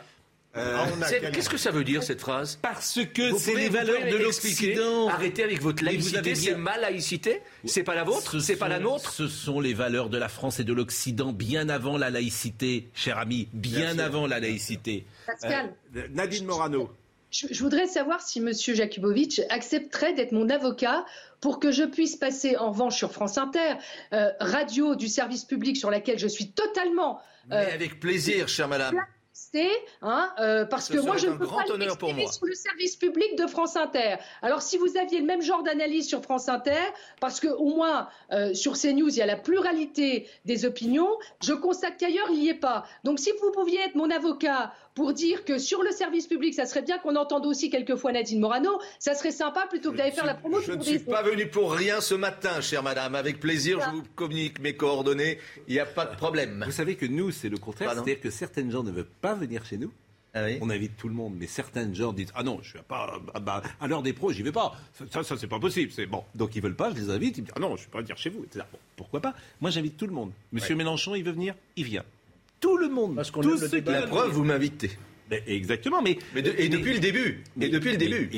Euh, 0.57 1.30
qu'est-ce 1.32 1.50
que 1.50 1.57
ça 1.57 1.70
veut 1.70 1.84
dire 1.84 2.02
cette 2.02 2.20
phrase 2.20 2.59
Parce 2.62 3.00
que 3.12 3.36
c'est 3.36 3.54
les 3.54 3.68
valeurs 3.68 4.07
de 4.11 4.16
l'Occident. 4.16 5.09
Arrêtez 5.09 5.44
avec 5.44 5.61
votre 5.61 5.84
laïcité. 5.84 6.34
C'est 6.34 6.54
ma 6.54 6.78
laïcité 6.78 7.42
C'est 7.64 7.82
pas 7.82 7.94
la 7.94 8.04
vôtre 8.04 8.40
C'est 8.40 8.57
pas 8.57 8.68
la 8.68 8.78
nôtre 8.78 9.11
Ce 9.11 9.28
sont 9.28 9.61
les 9.61 9.74
valeurs 9.74 10.09
de 10.09 10.18
la 10.18 10.28
France 10.28 10.61
et 10.61 10.64
de 10.64 10.72
l'Occident 10.72 11.32
bien 11.32 11.68
avant 11.68 11.98
la 11.98 12.11
laïcité, 12.11 12.88
cher 12.94 13.18
ami, 13.18 13.48
bien 13.52 13.98
avant 13.98 14.26
la 14.26 14.40
laïcité. 14.40 15.04
Pascal. 15.26 15.74
Euh, 15.96 16.07
Nadine 16.11 16.46
Morano. 16.46 16.90
Je, 17.30 17.62
voudrais 17.62 17.86
savoir 17.86 18.22
si 18.22 18.38
M. 18.38 18.52
Jakubowicz 18.52 19.40
accepterait 19.50 20.14
d'être 20.14 20.32
mon 20.32 20.48
avocat 20.48 21.04
pour 21.40 21.59
que 21.59 21.70
je 21.70 21.82
puisse 21.82 22.16
passer 22.16 22.57
en 22.57 22.70
revanche 22.70 22.96
sur 22.96 23.12
France 23.12 23.36
Inter, 23.36 23.74
euh, 24.12 24.30
radio 24.40 24.94
du 24.94 25.09
service 25.09 25.44
public 25.44 25.76
sur 25.76 25.90
laquelle 25.90 26.18
je 26.18 26.28
suis 26.28 26.50
totalement. 26.50 27.20
Mais 27.48 27.72
avec 27.72 28.00
plaisir, 28.00 28.48
chère 28.48 28.68
madame. 28.68 28.96
Hein, 30.02 30.30
euh, 30.38 30.64
parce 30.64 30.88
que 30.88 30.98
moi 30.98 31.16
je 31.16 31.28
ne 31.28 31.36
peux 31.36 31.46
pas 31.46 31.64
m'exprimer 31.76 32.26
sur 32.26 32.46
le 32.46 32.54
service 32.54 32.96
public 32.96 33.36
de 33.36 33.46
France 33.46 33.76
Inter. 33.76 34.16
Alors 34.42 34.62
si 34.62 34.76
vous 34.76 34.96
aviez 34.96 35.20
le 35.20 35.26
même 35.26 35.42
genre 35.42 35.62
d'analyse 35.62 36.09
sur 36.09 36.22
France 36.22 36.48
Inter, 36.48 36.82
parce 37.20 37.40
que 37.40 37.48
au 37.48 37.74
moins 37.74 38.09
euh, 38.32 38.54
sur 38.54 38.74
CNews 38.74 39.09
il 39.09 39.16
y 39.16 39.22
a 39.22 39.26
la 39.26 39.36
pluralité 39.36 40.28
des 40.44 40.64
opinions, 40.64 41.18
je 41.42 41.52
constate 41.52 41.96
qu'ailleurs 41.98 42.28
il 42.30 42.40
n'y 42.40 42.48
est 42.48 42.54
pas. 42.54 42.84
Donc 43.04 43.18
si 43.18 43.30
vous 43.40 43.50
pouviez 43.52 43.80
être 43.80 43.94
mon 43.94 44.11
avocat 44.11 44.72
pour 44.97 45.12
dire 45.12 45.44
que 45.44 45.59
sur 45.59 45.82
le 45.82 45.90
service 45.92 46.26
public, 46.26 46.55
ça 46.55 46.64
serait 46.64 46.82
bien 46.82 46.99
qu'on 46.99 47.16
entende 47.16 47.44
aussi 47.44 47.68
quelquefois 47.68 48.12
Nadine 48.12 48.40
Morano. 48.40 48.80
Ça 48.99 49.14
serait 49.14 49.30
sympa 49.30 49.66
plutôt 49.68 49.92
que 49.92 49.99
d'aller 49.99 50.11
faire 50.11 50.24
la 50.24 50.34
promo. 50.34 50.59
Je 50.61 50.72
ne 50.72 50.82
suis 50.82 50.99
pas 50.99 51.22
venu 51.22 51.47
pour 51.47 51.72
rien 51.74 52.01
ce 52.01 52.14
matin, 52.14 52.62
chère 52.62 52.82
madame. 52.82 53.14
Avec 53.14 53.38
plaisir, 53.38 53.78
je 53.84 53.90
vous 53.90 54.03
communique 54.14 54.59
mes 54.59 54.74
coordonnées. 54.74 55.38
Il 55.68 55.74
n'y 55.74 55.80
a 55.80 55.86
pas 55.86 56.07
de 56.07 56.16
problème. 56.16 56.64
Vous 56.64 56.72
savez 56.72 56.97
que 56.97 57.05
nous, 57.05 57.30
c'est 57.30 57.51
le 57.51 57.59
contraire. 57.59 57.92
C'est-à-dire 57.92 58.20
que 58.20 58.30
certaines 58.30 58.70
gens 58.70 58.82
ne 58.82 58.90
veulent 58.90 59.05
pas 59.20 59.34
venir 59.34 59.66
chez 59.66 59.76
nous. 59.76 59.92
Ah 60.32 60.47
On 60.61 60.68
invite 60.68 60.97
tout 60.99 61.09
le 61.09 61.14
monde, 61.14 61.34
mais 61.38 61.47
certaines 61.47 61.94
gens 61.94 62.12
disent 62.12 62.32
ah 62.34 62.42
non, 62.42 62.59
je 62.62 62.70
suis 62.70 62.78
pas 62.86 63.18
ah 63.32 63.40
bah, 63.40 63.62
à 63.80 63.86
l'heure 63.86 64.03
des 64.03 64.12
pros, 64.12 64.32
j'y 64.32 64.42
vais 64.42 64.53
pas. 64.53 64.76
Ça, 65.11 65.22
ça, 65.22 65.36
c'est 65.38 65.47
pas 65.47 65.59
possible. 65.59 65.90
C'est 65.92 66.05
bon. 66.05 66.24
Donc 66.34 66.57
ils 66.57 66.62
veulent 66.62 66.76
pas, 66.76 66.90
je 66.90 66.97
les 66.97 67.11
invite. 67.11 67.38
Ils 67.38 67.42
me 67.42 67.47
disent 67.47 67.55
ah 67.57 67.61
non, 67.61 67.76
je 67.76 67.84
vais 67.84 67.90
pas 67.90 68.01
venir 68.01 68.16
chez 68.18 68.30
vous. 68.30 68.44
pourquoi 68.97 69.20
pas? 69.20 69.34
Moi, 69.61 69.70
j'invite 69.70 69.97
tout 69.97 70.07
le 70.07 70.12
monde. 70.12 70.32
Monsieur 70.53 70.74
Mélenchon, 70.74 71.14
il 71.14 71.24
veut 71.24 71.32
venir, 71.32 71.55
il 71.76 71.84
vient 71.84 72.05
tout 72.67 72.77
le 72.77 72.89
monde. 72.89 73.14
Parce 73.14 73.31
qu'on 73.31 73.43
La 73.43 74.03
preuve, 74.03 74.33
vous 74.33 74.45
m'invitez. 74.45 74.91
exactement, 75.47 76.03
mais, 76.03 76.19
et 76.35 76.69
depuis 76.69 76.95
le 76.95 77.01
début. 77.01 77.45
Mais, 77.57 77.69
depuis 77.69 77.93
le 77.93 77.97
début. 77.97 78.29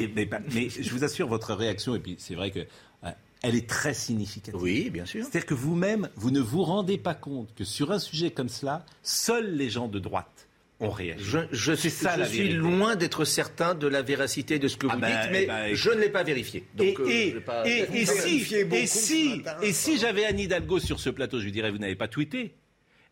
mais, 0.55 0.69
je 0.69 0.91
vous 0.91 1.05
assure, 1.05 1.29
votre 1.29 1.55
réaction, 1.55 1.95
et 1.95 1.99
puis 1.99 2.17
c'est 2.19 2.35
vrai 2.35 2.51
que 2.51 2.61
euh, 2.61 3.11
elle 3.43 3.55
est 3.55 3.69
très 3.69 3.95
significative. 3.95 4.61
Oui, 4.61 4.91
bien 4.91 5.07
sûr. 5.07 5.23
C'est-à-dire 5.23 5.47
que 5.47 5.55
vous-même, 5.55 6.09
vous 6.17 6.31
ne 6.31 6.41
vous 6.41 6.63
rendez 6.63 6.99
pas 6.99 7.15
compte 7.15 7.55
que 7.55 7.65
sur 7.65 7.91
un 7.91 7.99
sujet 7.99 8.31
comme 8.31 8.49
cela, 8.49 8.85
seuls 9.03 9.55
les 9.55 9.71
gens 9.71 9.89
de 9.89 9.99
droite 9.99 10.49
ont 10.81 10.91
réagi. 10.91 11.25
Je, 11.25 11.39
je, 11.51 11.75
ça, 11.75 12.23
je 12.23 12.29
suis 12.29 12.53
loin 12.53 12.95
d'être 12.97 13.25
certain 13.25 13.75
de 13.75 13.89
la 13.89 14.03
véracité 14.03 14.59
de 14.59 14.69
ce 14.69 14.77
que 14.77 14.87
vous 14.87 14.93
ah 14.95 15.01
ben, 15.01 15.09
dites, 15.23 15.31
mais 15.33 15.47
ben, 15.47 15.75
je 15.75 15.91
ne 15.91 16.01
l'ai 16.01 16.09
pas 16.09 16.23
vérifié. 16.23 16.65
Donc, 16.75 17.01
et, 17.09 17.35
euh, 17.49 17.65
et, 17.65 18.07
si, 18.07 18.55
et 18.55 18.87
si, 18.87 19.43
et 19.63 19.73
si 19.73 19.99
j'avais 19.99 20.25
Anne 20.25 20.39
Hidalgo 20.39 20.79
sur 20.79 21.01
ce 21.01 21.11
plateau, 21.11 21.41
je 21.41 21.45
lui 21.47 21.53
dirais, 21.53 21.71
vous 21.71 21.79
n'avez 21.79 21.97
pas 21.97 22.07
tweeté 22.09 22.55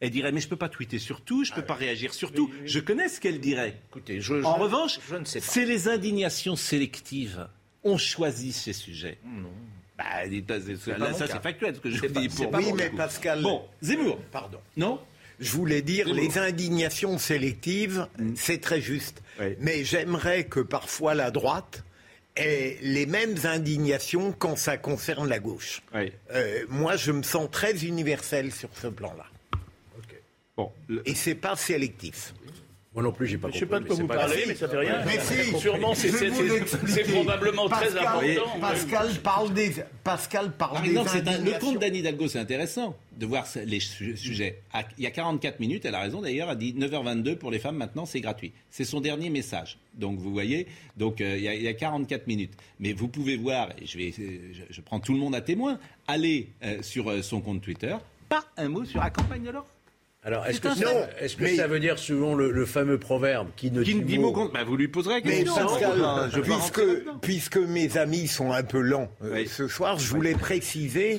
elle 0.00 0.10
dirait 0.10 0.32
mais 0.32 0.40
je 0.40 0.48
peux 0.48 0.56
pas 0.56 0.68
tweeter 0.68 0.98
sur 0.98 1.20
tout, 1.22 1.44
je 1.44 1.52
peux 1.52 1.60
ah 1.60 1.68
pas 1.68 1.74
réagir 1.74 2.14
sur 2.14 2.32
tout. 2.32 2.50
Je 2.64 2.80
connais 2.80 3.08
ce 3.08 3.20
qu'elle 3.20 3.40
dirait. 3.40 3.80
Écoutez, 3.88 4.20
je, 4.20 4.34
en 4.42 4.54
revanche, 4.54 4.98
c'est 5.24 5.64
les 5.64 5.88
indignations 5.88 6.56
sélectives. 6.56 7.48
On 7.84 7.98
choisit 7.98 8.52
ces 8.52 8.72
sujets. 8.72 9.18
Non. 9.24 9.50
Bah, 9.96 10.04
ça 11.14 11.26
c'est 11.26 11.42
factuel 11.42 11.74
ce 11.74 11.80
que 11.80 11.90
je 11.90 12.06
dis. 12.06 12.28
Pour 12.28 12.52
oui, 12.52 12.72
mais 12.76 12.90
Pascal. 12.90 13.40
Bon, 13.42 13.62
Zemmour. 13.80 14.18
Pardon. 14.30 14.58
Non. 14.76 15.00
Je 15.38 15.52
voulais 15.52 15.82
dire, 15.82 16.12
les 16.12 16.38
indignations 16.38 17.18
sélectives, 17.18 18.06
mm. 18.18 18.32
c'est 18.36 18.60
très 18.60 18.80
juste. 18.80 19.22
Mais 19.60 19.84
j'aimerais 19.84 20.44
que 20.44 20.60
parfois 20.60 21.14
la 21.14 21.30
droite 21.30 21.84
ait 22.36 22.78
les 22.82 23.06
mêmes 23.06 23.36
indignations 23.44 24.32
quand 24.32 24.56
ça 24.56 24.76
concerne 24.76 25.28
la 25.28 25.38
gauche. 25.38 25.82
Euh, 25.94 26.64
moi, 26.68 26.96
je 26.96 27.12
me 27.12 27.22
sens 27.22 27.50
très 27.50 27.84
universel 27.84 28.52
sur 28.52 28.68
ce 28.74 28.88
plan-là. 28.88 29.26
Bon, 30.56 30.72
Et 31.04 31.14
c'est 31.14 31.34
pas 31.34 31.54
sélectif. 31.56 32.32
Moi 32.96 33.02
non 33.02 33.12
plus, 33.12 33.26
j'ai 33.26 33.36
pas 33.36 33.48
compris. 33.48 33.58
Je 33.58 33.64
sais 33.64 33.68
pas 33.68 33.78
de 33.78 33.84
quoi 33.84 33.94
vous 33.94 34.06
parlez, 34.06 34.44
mais 34.48 34.54
ça 34.54 34.68
fait 34.68 34.78
rien. 34.78 35.04
Mais 35.04 35.20
si, 35.20 35.54
Sûrement, 35.58 35.94
c'est 35.94 37.12
probablement 37.12 37.68
très 37.68 37.94
important. 37.94 38.58
Pascal 38.58 39.08
parle 39.22 39.52
des. 39.52 39.74
Pascal 40.02 40.52
parle 40.52 40.82
des 40.82 40.92
Le 40.92 41.60
compte 41.60 41.78
d'Anne 41.78 41.94
Hidalgo, 41.94 42.26
c'est 42.26 42.38
intéressant 42.38 42.96
de 43.18 43.26
voir 43.26 43.46
les 43.66 43.80
sujets. 43.80 44.62
Il 44.96 45.04
y 45.04 45.06
a 45.06 45.10
44 45.10 45.60
minutes, 45.60 45.84
elle 45.84 45.94
a 45.94 46.00
raison 46.00 46.22
d'ailleurs, 46.22 46.50
elle 46.50 46.56
dit 46.56 46.72
9h22 46.72 47.36
pour 47.36 47.50
les 47.50 47.58
femmes 47.58 47.76
maintenant, 47.76 48.06
c'est 48.06 48.22
gratuit. 48.22 48.52
C'est 48.70 48.84
son 48.84 49.02
dernier 49.02 49.28
message. 49.28 49.78
Donc 49.92 50.18
vous 50.18 50.32
voyez, 50.32 50.66
donc 50.96 51.20
euh, 51.20 51.36
il, 51.36 51.42
y 51.42 51.68
a, 51.68 51.74
44 51.74 52.26
minutes. 52.26 52.54
Mais 52.80 52.94
vous 52.94 53.08
pouvez 53.08 53.36
voir, 53.36 53.70
et 53.78 53.84
je, 53.84 53.98
vais, 53.98 54.14
je, 54.70 54.80
prends 54.80 55.00
tout 55.00 55.12
le 55.12 55.18
monde 55.18 55.34
à 55.34 55.42
témoin, 55.42 55.78
aller 56.06 56.48
euh, 56.64 56.80
sur 56.80 57.10
euh, 57.10 57.20
son 57.20 57.42
compte 57.42 57.60
Twitter, 57.60 57.96
pas 58.30 58.44
un 58.56 58.68
mot 58.70 58.84
sur 58.86 59.00
la 59.00 59.10
campagne 59.10 59.42
de 59.42 59.50
l'or. 59.50 59.66
Alors, 60.26 60.44
est-ce 60.44 60.60
que, 60.60 60.74
ça, 60.74 61.08
est 61.20 61.36
que 61.36 61.54
ça 61.54 61.68
veut 61.68 61.78
dire, 61.78 62.00
selon 62.00 62.34
le, 62.34 62.66
fameux 62.66 62.98
proverbe, 62.98 63.46
qui 63.56 63.70
ne 63.70 63.84
dit, 63.84 64.18
mot 64.18 64.32
contre 64.32 64.52
bah, 64.52 64.64
Vous 64.64 64.76
lui 64.76 64.88
poserez 64.88 65.22
question. 65.22 65.54
Mais 66.34 66.42
puisque, 66.42 66.82
puisque 67.22 67.56
mes 67.58 67.96
amis 67.96 68.26
sont 68.26 68.50
un 68.50 68.64
peu 68.64 68.80
lents 68.80 69.08
euh, 69.22 69.44
ce 69.46 69.68
soir, 69.68 70.00
je 70.00 70.10
voulais 70.10 70.34
préciser 70.34 71.16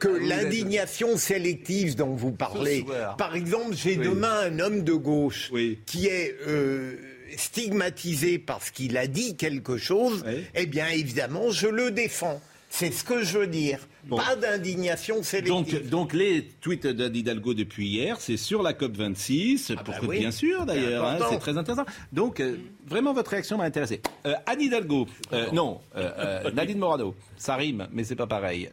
que 0.00 0.08
ah, 0.08 0.18
l'indignation 0.20 1.16
sélective 1.16 1.94
dont 1.94 2.16
vous 2.16 2.32
parlez, 2.32 2.84
par 3.16 3.36
exemple, 3.36 3.76
j'ai 3.76 3.94
demain 3.94 4.40
un 4.46 4.58
homme 4.58 4.82
de 4.82 4.92
gauche 4.92 5.52
qui 5.86 6.08
est... 6.08 6.36
Euh, 6.46 6.96
stigmatisé 7.36 8.38
parce 8.38 8.70
qu'il 8.70 8.96
a 8.96 9.06
dit 9.06 9.36
quelque 9.36 9.76
chose, 9.76 10.24
eh 10.54 10.64
bien 10.64 10.88
évidemment, 10.88 11.50
je 11.50 11.68
le 11.68 11.90
défends. 11.90 12.40
C'est 12.70 12.90
ce 12.90 13.04
que 13.04 13.22
je 13.22 13.38
veux 13.38 13.46
dire. 13.46 13.80
Pas 14.08 14.36
d'indignation 14.36 15.22
sélective. 15.22 15.82
Donc, 15.82 15.90
donc 15.90 16.12
les 16.12 16.44
tweets 16.60 16.86
d'Hidalgo 16.86 17.54
depuis 17.54 17.88
hier, 17.88 18.20
c'est 18.20 18.36
sur 18.36 18.62
la 18.62 18.72
COP26, 18.72 19.74
ah 19.76 19.82
bah 19.82 19.92
bien 20.08 20.30
sûr 20.30 20.64
d'ailleurs, 20.66 21.04
hein, 21.04 21.18
c'est 21.30 21.38
très 21.38 21.58
intéressant. 21.58 21.84
Donc 22.12 22.40
euh, 22.40 22.56
vraiment 22.86 23.12
votre 23.12 23.30
réaction 23.30 23.58
m'a 23.58 23.64
intéressé. 23.64 24.00
Euh, 24.26 24.34
Anne 24.46 24.60
Hidalgo, 24.60 25.06
euh, 25.32 25.46
non, 25.52 25.80
Nadine 26.54 26.78
Morano, 26.78 27.14
ça 27.36 27.56
rime, 27.56 27.88
mais 27.92 28.04
c'est 28.04 28.16
pas 28.16 28.26
pareil. 28.26 28.70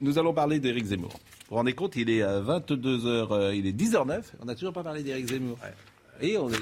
nous 0.00 0.18
allons 0.18 0.34
parler 0.34 0.58
d'Éric 0.58 0.86
Zemmour. 0.86 1.12
Vous 1.12 1.50
vous 1.50 1.56
rendez 1.56 1.74
compte, 1.74 1.96
il 1.96 2.10
est 2.10 2.22
22h, 2.22 3.54
il 3.54 3.66
est 3.66 3.78
10h09, 3.78 4.22
on 4.40 4.46
n'a 4.46 4.54
toujours 4.54 4.72
pas 4.72 4.82
parlé 4.82 5.02
d'Éric 5.02 5.28
Zemmour. 5.28 5.58
Et 6.20 6.36
on, 6.38 6.48
a 6.48 6.52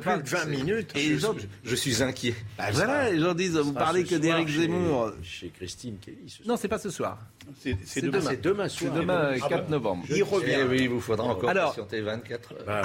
plus 0.00 0.22
de 0.22 0.28
20 0.28 0.44
minutes. 0.46 0.92
Et 0.94 1.08
les 1.08 1.18
gens, 1.18 1.34
je, 1.64 1.74
suis 1.74 2.02
inquiet. 2.02 2.34
Bah, 2.56 2.64
voilà, 2.72 3.10
les 3.10 3.20
gens 3.20 3.34
disent, 3.34 3.56
vous 3.56 3.72
parlez 3.72 4.04
que 4.04 4.14
d'Éric 4.14 4.48
Zemmour. 4.48 5.12
Chez 5.22 5.48
Christine 5.48 5.98
Kelly. 5.98 6.38
Non, 6.46 6.56
c'est 6.56 6.68
pas 6.68 6.78
ce 6.78 6.90
soir. 6.90 7.18
C'est 7.62 8.00
demain. 8.00 8.20
C'est 8.20 8.40
demain 8.40 8.68
soir. 8.68 8.92
C'est 8.94 9.00
demain, 9.00 9.34
4 9.34 9.44
ah 9.44 9.48
bah, 9.48 9.64
novembre. 9.68 10.04
Il 10.08 10.22
revient. 10.22 10.56
oui, 10.68 10.78
il 10.82 10.88
vous 10.88 11.00
faudra 11.00 11.26
encore 11.26 11.52
patienter 11.52 12.00
24 12.00 12.52
heures. 12.52 12.58
Bah, 12.66 12.82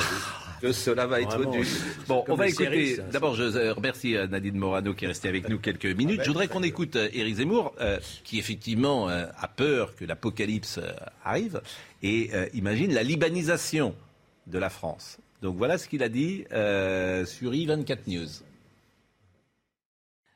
que 0.61 0.71
cela 0.71 1.07
va 1.07 1.21
être 1.21 1.51
dur. 1.51 1.63
Bon, 2.07 2.23
on 2.27 2.35
va 2.35 2.47
écouter. 2.47 2.97
D'abord, 3.11 3.35
je 3.35 3.71
remercie 3.71 4.17
euh, 4.17 4.27
Nadine 4.27 4.57
Morano 4.57 4.93
qui 4.93 5.05
est 5.05 5.09
restée 5.09 5.29
avec 5.29 5.47
nous 5.47 5.59
quelques 5.59 5.85
minutes. 5.85 6.21
Je 6.23 6.27
voudrais 6.27 6.47
qu'on 6.47 6.63
écoute 6.63 6.95
euh, 6.95 7.07
Éric 7.13 7.35
Zemmour, 7.35 7.73
euh, 7.79 7.97
qui 8.23 8.39
effectivement 8.39 9.07
a 9.07 9.47
peur 9.47 9.95
que 9.95 10.05
l'apocalypse 10.05 10.79
arrive 11.23 11.61
et 12.03 12.31
imagine 12.53 12.93
la 12.93 13.03
libanisation 13.03 13.95
de 14.49 14.59
la 14.59 14.69
France. 14.69 15.17
Donc 15.41 15.57
voilà 15.57 15.77
ce 15.77 15.87
qu'il 15.87 16.03
a 16.03 16.09
dit 16.09 16.45
euh, 16.51 17.25
sur 17.25 17.51
i24 17.51 17.99
News. 18.07 18.27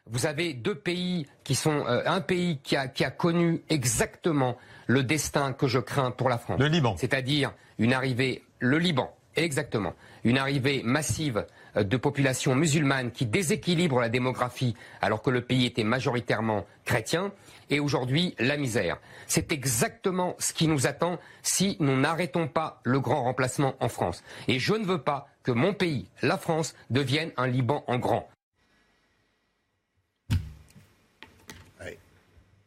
Vous 0.05 0.25
avez 0.25 0.53
deux 0.53 0.75
pays 0.75 1.27
qui 1.43 1.55
sont 1.55 1.85
euh, 1.87 2.01
un 2.05 2.21
pays 2.21 2.59
qui 2.63 2.75
a, 2.75 2.87
qui 2.87 3.03
a 3.03 3.11
connu 3.11 3.61
exactement 3.69 4.57
le 4.87 5.03
destin 5.03 5.53
que 5.53 5.67
je 5.67 5.79
crains 5.79 6.11
pour 6.11 6.29
la 6.29 6.37
France. 6.37 6.59
Le 6.59 6.67
Liban. 6.67 6.95
C'est-à-dire 6.97 7.53
une 7.79 7.93
arrivée, 7.93 8.43
le 8.59 8.79
Liban, 8.79 9.13
exactement, 9.35 9.93
une 10.23 10.37
arrivée 10.37 10.81
massive 10.83 11.45
de 11.75 11.97
populations 11.97 12.55
musulmanes 12.55 13.11
qui 13.11 13.25
déséquilibre 13.25 13.99
la 13.99 14.09
démographie 14.09 14.75
alors 15.01 15.21
que 15.21 15.29
le 15.29 15.41
pays 15.41 15.65
était 15.65 15.83
majoritairement 15.83 16.65
chrétien 16.85 17.31
et 17.69 17.79
aujourd'hui 17.79 18.35
la 18.39 18.57
misère. 18.57 18.99
C'est 19.27 19.51
exactement 19.51 20.35
ce 20.39 20.53
qui 20.53 20.67
nous 20.67 20.87
attend 20.87 21.19
si 21.41 21.77
nous 21.79 21.99
n'arrêtons 21.99 22.47
pas 22.47 22.81
le 22.83 22.99
grand 22.99 23.23
remplacement 23.23 23.75
en 23.79 23.89
France. 23.89 24.23
Et 24.47 24.59
je 24.59 24.73
ne 24.73 24.85
veux 24.85 25.01
pas 25.01 25.27
que 25.43 25.51
mon 25.51 25.73
pays, 25.73 26.07
la 26.21 26.37
France, 26.37 26.75
devienne 26.89 27.31
un 27.37 27.47
Liban 27.47 27.83
en 27.87 27.97
grand. 27.97 28.29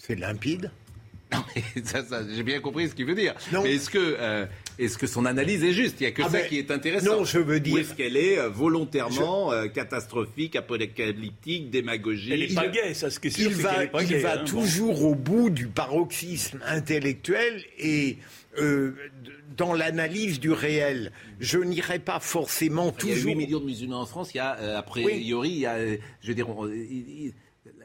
C'est 0.07 0.15
limpide? 0.15 0.71
Non, 1.33 1.45
ça, 1.85 2.03
j'ai 2.33 2.45
bien 2.45 2.61
compris 2.61 2.89
ce 2.89 2.95
qu'il 2.95 3.07
veut 3.07 3.17
dire. 3.17 3.35
Mais 3.51 3.75
est-ce 3.75 3.91
que, 3.91 3.99
euh, 3.99 4.47
est-ce 4.79 4.99
que 4.99 5.07
son 5.07 5.25
analyse 5.25 5.65
est 5.65 5.73
juste 5.73 6.01
Il 6.01 6.05
n'y 6.05 6.09
a 6.09 6.13
que 6.13 6.23
ah 6.23 6.29
ça 6.29 6.41
qui 6.43 6.59
est 6.59 6.71
intéressant. 6.71 7.19
Non, 7.19 7.25
je 7.25 7.39
veux 7.39 7.61
dire. 7.61 7.75
Ou 7.75 7.79
est-ce 7.79 7.95
qu'elle 7.95 8.17
est 8.17 8.39
euh, 8.39 8.49
volontairement 8.49 9.53
euh, 9.53 9.67
catastrophique, 9.69 10.57
apocalyptique, 10.57 11.71
démagogique 11.71 12.33
Elle 12.33 12.41
n'est 12.41 12.55
pas 12.55 12.69
gaie, 12.69 12.95
ça, 12.95 13.11
ce 13.11 13.19
qui 13.19 13.29
est 13.29 13.31
sûr, 13.31 13.51
Il 13.51 13.57
va, 13.57 13.85
il 14.03 14.17
va 14.19 14.41
hein, 14.41 14.45
toujours 14.45 15.05
au 15.05 15.15
bout 15.15 15.51
du 15.51 15.69
paroxysme 15.69 16.61
intellectuel 16.67 17.65
et 17.79 18.19
euh, 18.59 18.93
dans 19.57 19.73
l'analyse 19.73 20.41
du 20.41 20.53
réel. 20.53 21.13
Je 21.41 21.59
n'irai 21.59 21.99
pas 21.99 22.21
forcément 22.21 22.93
toujours. 22.93 23.17
Il 23.17 23.21
y 23.21 23.23
a 23.23 23.35
8 23.35 23.35
millions 23.35 23.61
de 23.61 23.67
musulmans 23.67 24.01
en 24.03 24.07
France. 24.07 24.35
Il 24.35 24.39
y 24.39 24.41
a, 24.41 24.79
a 24.79 24.83
priori, 24.83 25.51
il 25.51 25.59
y 25.59 25.67
a, 25.67 25.79
je 25.87 26.29
veux 26.29 26.35
dire, 26.35 26.49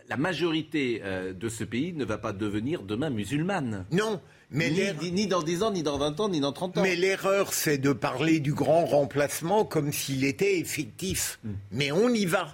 la 0.09 0.17
majorité 0.17 1.01
de 1.33 1.49
ce 1.49 1.63
pays 1.63 1.93
ne 1.93 2.03
va 2.03 2.17
pas 2.17 2.33
devenir 2.33 2.83
demain 2.83 3.09
musulmane. 3.09 3.85
Non, 3.91 4.19
mais 4.51 4.69
ni, 5.01 5.27
dans 5.27 5.41
10 5.41 5.63
ans, 5.63 5.71
ni 5.71 5.81
dans 5.81 5.97
20 5.97 6.19
ans, 6.19 6.29
ni 6.29 6.39
dans 6.39 6.51
30 6.51 6.77
ans. 6.77 6.81
Mais 6.81 6.95
l'erreur, 6.95 7.53
c'est 7.53 7.77
de 7.77 7.93
parler 7.93 8.39
du 8.39 8.53
grand 8.53 8.85
remplacement 8.85 9.63
comme 9.63 9.93
s'il 9.93 10.25
était 10.25 10.59
effectif. 10.59 11.39
Hmm. 11.43 11.53
Mais 11.71 11.91
on 11.91 12.09
y 12.09 12.25
va. 12.25 12.53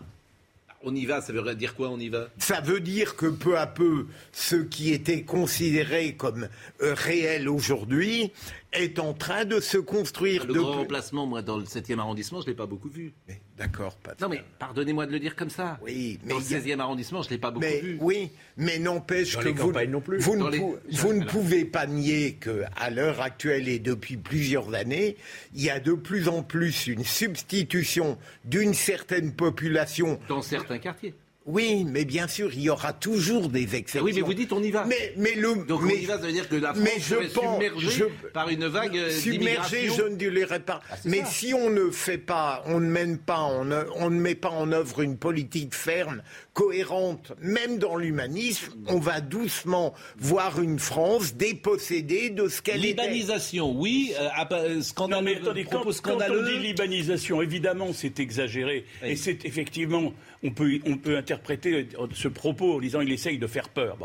On 0.83 0.93
y 0.93 1.07
va, 1.07 1.21
ça 1.21 1.33
veut 1.33 1.55
dire 1.55 1.75
quoi 1.75 1.89
on 1.89 1.99
y 1.99 2.07
va? 2.07 2.27
Ça 2.37 2.61
veut 2.61 2.79
dire 2.79 3.15
que 3.15 3.25
peu 3.25 3.57
à 3.57 3.65
peu, 3.65 4.05
ce 4.31 4.55
qui 4.55 4.93
était 4.93 5.23
considéré 5.23 6.13
comme 6.13 6.47
euh, 6.81 6.93
réel 6.93 7.49
aujourd'hui 7.49 8.31
est 8.73 8.99
en 8.99 9.13
train 9.13 9.43
de 9.43 9.59
se 9.59 9.79
construire. 9.79 10.45
Le 10.45 10.53
grand 10.53 10.73
remplacement, 10.73 11.25
moi, 11.25 11.41
dans 11.41 11.57
le 11.57 11.65
7e 11.65 11.97
arrondissement, 11.97 12.41
je 12.41 12.45
ne 12.45 12.51
l'ai 12.51 12.55
pas 12.55 12.67
beaucoup 12.67 12.89
vu. 12.89 13.13
D'accord, 13.57 13.95
pas 13.95 14.13
Non, 14.21 14.29
mais 14.29 14.43
pardonnez-moi 14.59 15.07
de 15.07 15.11
le 15.11 15.19
dire 15.19 15.35
comme 15.35 15.49
ça. 15.49 15.79
Oui, 15.81 16.19
mais. 16.23 16.33
Dans 16.33 16.39
le 16.39 16.43
16e 16.43 16.79
arrondissement, 16.79 17.23
je 17.23 17.27
ne 17.29 17.33
l'ai 17.33 17.39
pas 17.39 17.49
beaucoup 17.49 17.65
vu. 17.65 17.97
Oui, 17.99 18.29
mais 18.55 18.77
n'empêche 18.77 19.35
que 19.37 19.49
vous, 19.49 19.71
non 19.71 19.99
plus. 19.99 20.19
vous, 20.19 20.35
ne, 20.35 20.57
vous 20.91 21.13
ne 21.13 21.25
pouvez 21.25 21.65
pas 21.65 21.87
nier 21.87 22.37
qu'à 22.39 22.89
l'heure 22.91 23.19
actuelle 23.21 23.67
et 23.67 23.79
depuis 23.79 24.15
plusieurs 24.15 24.75
années, 24.75 25.17
il 25.55 25.63
y 25.63 25.71
a 25.71 25.79
de 25.79 25.93
plus 25.93 26.27
en 26.27 26.43
plus 26.43 26.85
une 26.85 27.03
substitution 27.03 28.19
d'une 28.45 28.75
certaine 28.75 29.33
population. 29.33 30.19
Dans 30.27 30.43
certains 30.43 30.77
quartiers. 30.77 31.15
Oui, 31.47 31.85
mais 31.89 32.03
bien 32.03 32.27
sûr, 32.27 32.51
il 32.53 32.59
y 32.59 32.69
aura 32.69 32.91
toujours 32.91 33.47
des 33.47 33.73
exceptions. 33.73 34.03
oui, 34.03 34.11
mais 34.13 34.19
vous 34.19 34.33
dites 34.33 34.51
on 34.51 34.61
y 34.61 34.69
va. 34.69 34.83
Mais, 34.83 35.13
mais 35.15 35.33
le, 35.33 35.65
Donc 35.65 35.81
on 35.81 35.87
y 35.87 36.05
va, 36.05 36.19
ça 36.19 36.25
veut 36.25 36.33
dire 36.33 36.49
que 36.49 36.57
la 36.57 36.73
France 36.73 36.83
mais 36.83 36.99
je 36.99 37.15
submergée 37.29 38.03
par 38.33 38.49
une 38.49 38.67
vague 38.67 38.97
euh, 38.97 39.09
Submergée, 39.09 39.89
je 39.95 40.01
ne 40.01 40.17
dirais 40.17 40.59
pas. 40.59 40.81
Ah, 40.91 40.95
mais 41.05 41.23
si 41.25 41.53
on 41.53 41.69
ne 41.69 41.89
fait 41.89 42.17
pas, 42.17 42.63
on 42.65 42.81
ne 42.81 42.89
mène 42.89 43.17
pas, 43.17 43.43
on 43.43 43.63
ne, 43.63 43.81
on 43.95 44.09
ne 44.09 44.19
met 44.19 44.35
pas 44.35 44.49
en 44.49 44.73
œuvre 44.73 44.99
une 44.99 45.17
politique 45.17 45.73
ferme, 45.73 46.21
cohérente, 46.57 47.33
même 47.39 47.77
dans 47.77 47.97
l'humanisme, 47.97 48.73
on 48.87 48.97
va 48.97 49.21
doucement 49.21 49.93
voir 50.17 50.59
une 50.59 50.79
France 50.79 51.35
dépossédée 51.35 52.31
de 52.31 52.47
ce 52.47 52.63
qu'elle 52.63 52.83
est. 52.83 52.89
Libanisation, 52.89 53.71
oui, 53.77 54.11
euh, 54.19 54.81
scandaleux, 54.81 55.21
non, 55.21 55.23
mais 55.23 55.37
attendez, 55.37 55.65
quand, 55.65 55.83
quand, 56.01 56.17
on 56.17 56.43
dit 56.43 56.57
libanisation, 56.57 57.43
évidemment, 57.43 57.93
c'est 57.93 58.19
exagéré. 58.19 58.85
Et 59.03 59.15
c'est 59.15 59.45
effectivement 59.45 60.13
on 60.43 60.51
peut, 60.51 60.79
on 60.85 60.97
peut 60.97 61.17
interpréter 61.17 61.87
ce 62.13 62.27
propos 62.27 62.75
en 62.75 62.79
disant 62.79 63.01
il 63.01 63.11
essaye 63.11 63.37
de 63.37 63.47
faire 63.47 63.69
peur. 63.69 63.97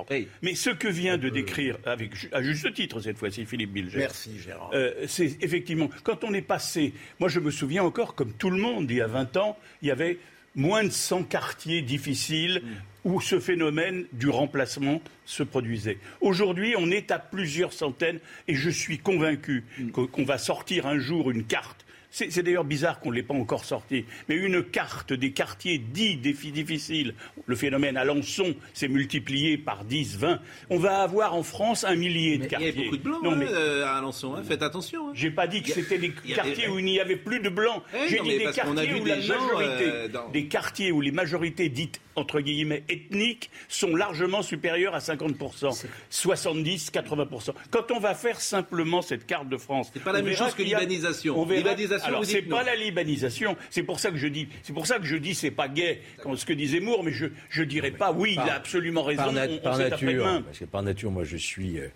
Mais 0.42 0.54
ce 0.54 0.70
que 0.70 0.88
vient 0.88 1.18
de 1.18 1.28
décrire, 1.28 1.78
avec, 1.84 2.12
à 2.32 2.42
juste 2.42 2.72
titre 2.74 3.00
cette 3.00 3.18
fois-ci, 3.18 3.46
Philippe 3.46 3.72
Bilger. 3.72 3.98
Merci 3.98 4.38
Gérard. 4.38 4.70
Euh, 4.74 4.92
c'est 5.06 5.42
effectivement, 5.42 5.88
quand 6.02 6.24
on 6.24 6.34
est 6.34 6.42
passé, 6.42 6.92
moi 7.18 7.28
je 7.28 7.40
me 7.40 7.50
souviens 7.50 7.84
encore, 7.84 8.14
comme 8.14 8.32
tout 8.32 8.50
le 8.50 8.58
monde, 8.58 8.90
il 8.90 8.96
y 8.96 9.00
a 9.00 9.06
20 9.06 9.36
ans, 9.36 9.56
il 9.82 9.88
y 9.88 9.90
avait 9.90 10.18
moins 10.54 10.84
de 10.84 10.90
100 10.90 11.24
quartiers 11.24 11.82
difficiles 11.82 12.62
mm. 12.64 13.10
où 13.10 13.20
ce 13.20 13.40
phénomène 13.40 14.06
du 14.12 14.28
remplacement 14.28 15.00
se 15.24 15.42
produisait. 15.42 15.98
Aujourd'hui, 16.20 16.74
on 16.76 16.90
est 16.90 17.10
à 17.10 17.18
plusieurs 17.18 17.72
centaines 17.72 18.20
et 18.48 18.54
je 18.54 18.70
suis 18.70 18.98
convaincu 18.98 19.64
mm. 19.78 19.90
qu'on 19.90 20.24
va 20.24 20.38
sortir 20.38 20.86
un 20.86 20.98
jour 20.98 21.30
une 21.30 21.44
carte 21.44 21.84
c'est 22.12 22.42
d'ailleurs 22.42 22.64
bizarre 22.64 23.00
qu'on 23.00 23.10
ne 23.10 23.16
l'ait 23.16 23.22
pas 23.22 23.34
encore 23.34 23.64
sorti. 23.64 24.04
Mais 24.28 24.36
une 24.36 24.62
carte 24.62 25.14
des 25.14 25.32
quartiers 25.32 25.78
dits 25.78 26.16
difficiles, 26.16 27.14
le 27.46 27.56
phénomène 27.56 27.96
Alençon 27.96 28.54
s'est 28.74 28.88
multiplié 28.88 29.56
par 29.56 29.84
10, 29.84 30.18
20. 30.18 30.40
On 30.68 30.78
va 30.78 30.98
avoir 31.02 31.34
en 31.34 31.42
France 31.42 31.84
un 31.84 31.96
millier 31.96 32.36
de 32.36 32.46
quartiers. 32.46 32.68
Il 32.68 32.76
y 32.76 32.80
a 32.80 32.84
beaucoup 32.84 32.96
de 32.98 33.02
blancs 33.02 33.22
non, 33.24 33.32
hein, 33.32 33.46
euh, 33.48 33.86
à 33.86 33.96
Alençon, 33.96 34.34
hein. 34.34 34.42
faites 34.46 34.62
attention. 34.62 35.08
Hein. 35.08 35.12
J'ai 35.14 35.30
pas 35.30 35.46
dit 35.46 35.62
que 35.62 35.70
c'était 35.70 35.98
des 35.98 36.10
quartiers 36.10 36.68
où 36.68 36.78
il 36.78 36.84
n'y 36.84 37.00
avait 37.00 37.16
plus 37.16 37.40
de 37.40 37.48
blancs. 37.48 37.82
Eh 37.94 38.08
J'ai 38.08 38.20
dit 38.20 38.36
des 38.36 38.50
quartiers 38.52 39.00
où 39.00 39.04
la 39.06 39.16
majorité, 39.16 39.84
euh, 39.86 40.08
des 40.32 40.46
quartiers 40.46 40.92
où 40.92 41.00
les 41.00 41.12
majorités 41.12 41.70
dites 41.70 42.01
entre 42.16 42.40
guillemets, 42.40 42.82
ethniques 42.88 43.50
sont 43.68 43.94
largement 43.94 44.42
supérieurs 44.42 44.94
à 44.94 44.98
50%, 44.98 45.84
70, 46.10 46.90
80%. 46.92 47.50
Quand 47.70 47.90
on 47.90 47.98
va 47.98 48.14
faire 48.14 48.40
simplement 48.40 49.02
cette 49.02 49.26
carte 49.26 49.48
de 49.48 49.56
France, 49.56 49.90
c'est 49.92 50.02
pas 50.02 50.12
la 50.12 50.22
même 50.22 50.34
chose 50.34 50.54
que 50.54 50.62
libanisation. 50.62 51.44
libanisation 51.46 52.06
Alors 52.06 52.24
c'est 52.24 52.42
pas 52.42 52.62
la 52.62 52.76
libanisation. 52.76 53.56
C'est 53.70 53.82
pour 53.82 54.00
ça 54.00 54.10
que 54.10 54.16
je 54.16 54.26
dis, 54.26 54.48
c'est 54.62 54.72
pour 54.72 54.86
ça 54.86 54.98
que 54.98 55.04
je 55.04 55.16
dis 55.16 55.34
c'est 55.34 55.50
pas 55.50 55.68
gay, 55.68 56.02
comme 56.22 56.36
ce 56.36 56.44
que 56.44 56.52
disait 56.52 56.80
Moore, 56.80 57.04
mais 57.04 57.12
je 57.12 57.26
je 57.48 57.62
dirais 57.62 57.90
pas 57.90 58.12
oui, 58.12 58.32
il 58.34 58.50
a 58.50 58.54
absolument 58.54 59.02
raison. 59.02 59.22
Par, 59.22 59.32
nature, 59.32 59.60
parce 59.62 60.58
que 60.58 60.64
par 60.64 60.82
nature, 60.82 61.10
moi 61.10 61.24
je 61.24 61.36
suis 61.36 61.78
euh, 61.78 61.88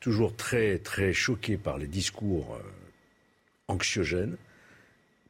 toujours 0.00 0.36
très 0.36 0.78
très 0.78 1.12
choqué 1.12 1.56
par 1.56 1.78
les 1.78 1.86
discours 1.86 2.54
euh, 2.54 3.72
anxiogènes 3.72 4.36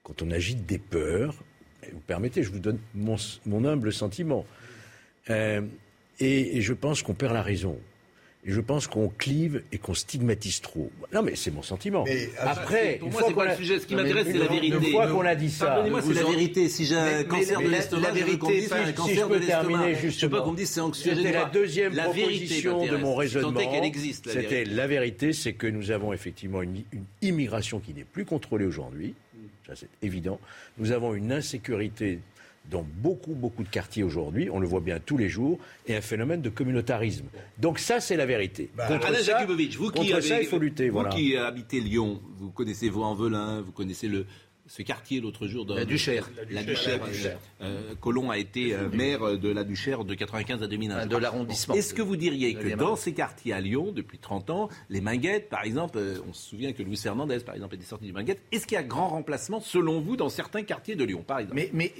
quand 0.02 0.22
on 0.22 0.30
agite 0.30 0.66
des 0.66 0.78
peurs 0.78 1.34
vous 1.92 2.00
permettez, 2.00 2.42
je 2.42 2.50
vous 2.50 2.58
donne 2.58 2.78
mon, 2.94 3.64
humble 3.64 3.92
sentiment. 3.92 4.46
Euh, 5.30 5.60
et, 6.20 6.60
je 6.60 6.72
pense 6.72 7.02
qu'on 7.02 7.14
perd 7.14 7.34
la 7.34 7.42
raison. 7.42 7.78
Et 8.48 8.52
je 8.52 8.60
pense 8.60 8.86
qu'on 8.86 9.08
clive 9.08 9.64
et 9.72 9.78
qu'on 9.78 9.94
stigmatise 9.94 10.60
trop. 10.60 10.88
Non, 11.12 11.22
mais 11.22 11.34
c'est 11.34 11.50
mon 11.50 11.62
sentiment. 11.62 12.04
Mais, 12.04 12.26
euh, 12.26 12.46
Après, 12.46 12.98
pour 13.00 13.10
moi, 13.10 13.22
c'est 13.26 13.34
pas 13.34 13.50
le 13.50 13.56
sujet. 13.56 13.80
Ce 13.80 13.86
qui 13.86 13.96
m'intéresse, 13.96 14.28
c'est 14.30 14.38
la 14.38 14.46
vérité. 14.46 14.76
Une 14.76 14.92
fois 14.92 15.08
qu'on 15.08 15.22
a 15.22 15.34
dit 15.34 15.50
ça, 15.50 15.66
pardonnez-moi, 15.66 16.00
c'est 16.02 16.14
la 16.14 16.22
vérité. 16.22 16.68
Si 16.68 16.86
j'ai 16.86 16.94
un 16.94 17.24
cancer 17.24 17.60
de 17.60 17.68
l'estomac, 17.68 18.06
la 18.06 18.14
vérité, 18.14 18.60
c'est 18.62 18.74
un 18.74 18.92
cancer 18.92 19.28
de 19.28 19.36
l'estomac. 19.36 19.94
Je 19.94 20.10
sais 20.10 20.28
pas 20.28 20.42
qu'on 20.42 20.52
me 20.52 20.56
dise 20.56 20.70
c'est. 20.70 21.14
C'était 21.14 21.32
la 21.32 21.46
deuxième 21.46 21.94
proposition 21.94 22.86
de 22.86 22.96
mon 22.96 23.16
raisonnement. 23.16 23.60
C'était 24.24 24.64
la 24.64 24.86
vérité, 24.86 25.32
c'est 25.32 25.54
que 25.54 25.66
nous 25.66 25.90
avons 25.90 26.12
effectivement 26.12 26.62
une 26.62 26.84
immigration 27.22 27.80
qui 27.80 27.94
n'est 27.94 28.04
plus 28.04 28.24
contrôlée 28.24 28.66
aujourd'hui 28.66 29.14
ça 29.66 29.74
c'est 29.74 29.88
évident. 30.02 30.40
Nous 30.78 30.92
avons 30.92 31.14
une 31.14 31.32
insécurité 31.32 32.20
dans 32.70 32.84
beaucoup, 32.84 33.34
beaucoup 33.34 33.62
de 33.62 33.68
quartiers 33.68 34.02
aujourd'hui, 34.02 34.48
on 34.50 34.58
le 34.58 34.66
voit 34.66 34.80
bien 34.80 34.98
tous 34.98 35.16
les 35.16 35.28
jours, 35.28 35.58
et 35.86 35.96
un 35.96 36.00
phénomène 36.00 36.42
de 36.42 36.48
communautarisme. 36.48 37.26
Donc 37.58 37.78
ça, 37.78 38.00
c'est 38.00 38.16
la 38.16 38.26
vérité. 38.26 38.70
Bah, 38.76 38.88
contre 38.88 39.14
ça, 39.16 39.44
vous 39.44 39.90
qui 39.90 40.08
ça, 40.22 40.40
il 40.40 40.46
faut 40.46 40.58
lutter. 40.58 40.88
Vous 40.90 41.04
qui 41.04 41.36
habitez 41.36 41.80
Lyon, 41.80 42.20
vous 42.38 42.50
connaissez 42.50 42.88
Vaux-en-Velin, 42.88 43.62
vous 43.62 43.72
connaissez 43.72 44.08
le, 44.08 44.26
ce 44.66 44.82
quartier 44.82 45.20
l'autre 45.20 45.46
jour. 45.46 45.64
De, 45.64 45.74
la 45.74 45.84
Duchère. 45.84 46.28
La 46.50 46.62
Duchère. 46.62 47.00
Euh, 47.60 47.94
Colomb 48.00 48.30
a 48.30 48.38
été 48.38 48.74
euh, 48.74 48.88
maire 48.88 49.38
de 49.38 49.48
la 49.48 49.64
Duchère 49.64 50.04
de 50.04 50.14
95 50.14 50.62
à 50.62 50.66
2001. 50.66 51.06
De 51.06 51.16
l'arrondissement. 51.16 51.74
Est-ce 51.74 51.94
que 51.94 52.02
vous 52.02 52.16
diriez 52.16 52.54
que 52.54 52.74
dans 52.74 52.96
ces 52.96 53.12
quartiers 53.12 53.52
à 53.52 53.60
Lyon, 53.60 53.92
depuis 53.92 54.18
30 54.18 54.50
ans, 54.50 54.68
les 54.90 55.00
Minguettes, 55.00 55.48
par 55.48 55.64
exemple, 55.64 55.98
euh, 55.98 56.18
on 56.28 56.32
se 56.32 56.50
souvient 56.50 56.72
que 56.72 56.82
Louis 56.82 57.00
Hernandez, 57.04 57.38
par 57.40 57.54
exemple, 57.54 57.76
était 57.76 57.84
sorti 57.84 58.06
du 58.06 58.12
Minguette, 58.12 58.40
est-ce 58.52 58.66
qu'il 58.66 58.76
y 58.76 58.78
a 58.78 58.82
grand 58.82 59.08
remplacement, 59.08 59.60
selon 59.60 60.00
vous, 60.00 60.16
dans 60.16 60.28
certains 60.28 60.62
quartiers 60.62 60.96
de 60.96 61.04
Lyon, 61.04 61.24
par 61.26 61.38
exemple? 61.38 61.56
Mais, 61.56 61.70
mais 61.72 61.92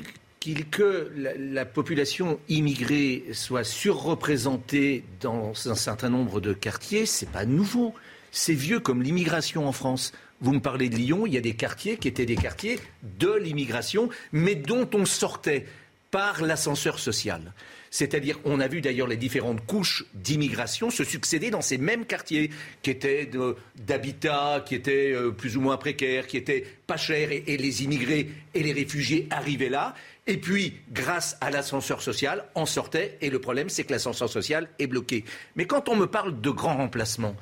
que 0.70 1.10
la, 1.16 1.64
population 1.64 2.38
immigrée 2.48 3.24
soit 3.32 3.64
surreprésentée 3.64 5.04
dans 5.20 5.52
un 5.68 5.74
certain 5.74 6.08
nombre 6.08 6.40
de 6.40 6.52
quartiers, 6.52 7.06
c'est 7.06 7.30
pas 7.30 7.44
nouveau. 7.44 7.94
C'est 8.30 8.54
vieux 8.54 8.80
comme 8.80 9.02
l'immigration 9.02 9.66
en 9.66 9.72
France. 9.72 10.12
Vous 10.40 10.52
me 10.52 10.60
parlez 10.60 10.88
de 10.88 10.96
Lyon, 10.96 11.26
il 11.26 11.32
y 11.32 11.38
a 11.38 11.40
des 11.40 11.54
quartiers 11.54 11.96
qui 11.96 12.08
étaient 12.08 12.26
des 12.26 12.36
quartiers 12.36 12.78
de 13.02 13.34
l'immigration, 13.34 14.10
mais 14.32 14.54
dont 14.54 14.88
on 14.92 15.06
sortait 15.06 15.66
par 16.10 16.42
l'ascenseur 16.42 16.98
social. 16.98 17.52
C'est-à-dire, 17.90 18.38
on 18.44 18.60
a 18.60 18.68
vu 18.68 18.80
d'ailleurs 18.80 19.06
les 19.06 19.16
différentes 19.16 19.64
couches 19.64 20.04
d'immigration 20.14 20.90
se 20.90 21.04
succéder 21.04 21.50
dans 21.50 21.62
ces 21.62 21.78
mêmes 21.78 22.04
quartiers, 22.04 22.50
qui 22.82 22.90
étaient 22.90 23.30
d'habitat, 23.76 24.62
qui 24.66 24.74
étaient 24.74 25.12
euh, 25.12 25.30
plus 25.30 25.56
ou 25.56 25.62
moins 25.62 25.78
précaires, 25.78 26.26
qui 26.26 26.36
étaient 26.36 26.66
pas 26.86 26.98
chers, 26.98 27.32
et, 27.32 27.56
les 27.56 27.84
immigrés 27.84 28.28
et 28.54 28.62
les 28.62 28.72
réfugiés 28.72 29.26
arrivaient 29.30 29.70
là. 29.70 29.94
Et 30.26 30.36
puis, 30.36 30.74
grâce 30.92 31.38
à 31.40 31.50
l'ascenseur 31.50 32.02
social, 32.02 32.44
on 32.54 32.66
sortait, 32.66 33.16
et 33.22 33.30
le 33.30 33.38
problème, 33.38 33.70
c'est 33.70 33.84
que 33.84 33.92
l'ascenseur 33.92 34.28
social 34.28 34.68
est 34.78 34.86
bloqué. 34.86 35.24
Mais 35.54 35.66
quand 35.66 35.88
on 35.88 35.96
me 35.96 36.06
parle 36.06 36.40
de 36.40 36.50
grands 36.50 36.76
remplacements, 36.76 37.36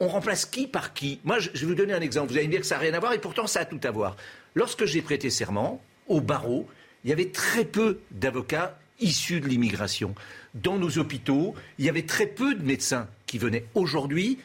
on 0.00 0.08
remplace 0.08 0.46
qui 0.46 0.66
par 0.66 0.94
qui 0.94 1.20
Moi, 1.24 1.38
je 1.38 1.50
vais 1.50 1.66
vous 1.66 1.74
donner 1.74 1.92
un 1.92 2.00
exemple. 2.00 2.32
Vous 2.32 2.38
allez 2.38 2.46
me 2.46 2.52
dire 2.52 2.60
que 2.60 2.66
ça 2.66 2.76
n'a 2.76 2.80
rien 2.80 2.94
à 2.94 2.98
voir, 2.98 3.12
et 3.12 3.18
pourtant, 3.18 3.46
ça 3.46 3.60
a 3.60 3.64
tout 3.66 3.80
à 3.84 3.90
voir. 3.90 4.16
Lorsque 4.54 4.86
j'ai 4.86 5.02
prêté 5.02 5.30
serment 5.30 5.80
au 6.08 6.20
barreau, 6.20 6.66
il 7.04 7.10
y 7.10 7.12
avait 7.12 7.30
très 7.30 7.64
peu 7.64 8.00
d'avocats 8.10 8.78
issus 8.98 9.40
de 9.40 9.46
l'immigration. 9.46 10.14
Dans 10.54 10.76
nos 10.76 10.98
hôpitaux, 10.98 11.54
il 11.78 11.84
y 11.84 11.88
avait 11.88 12.06
très 12.06 12.26
peu 12.26 12.54
de 12.54 12.62
médecins 12.64 13.08
qui 13.26 13.38
venaient. 13.38 13.64
Aujourd'hui, 13.74 14.38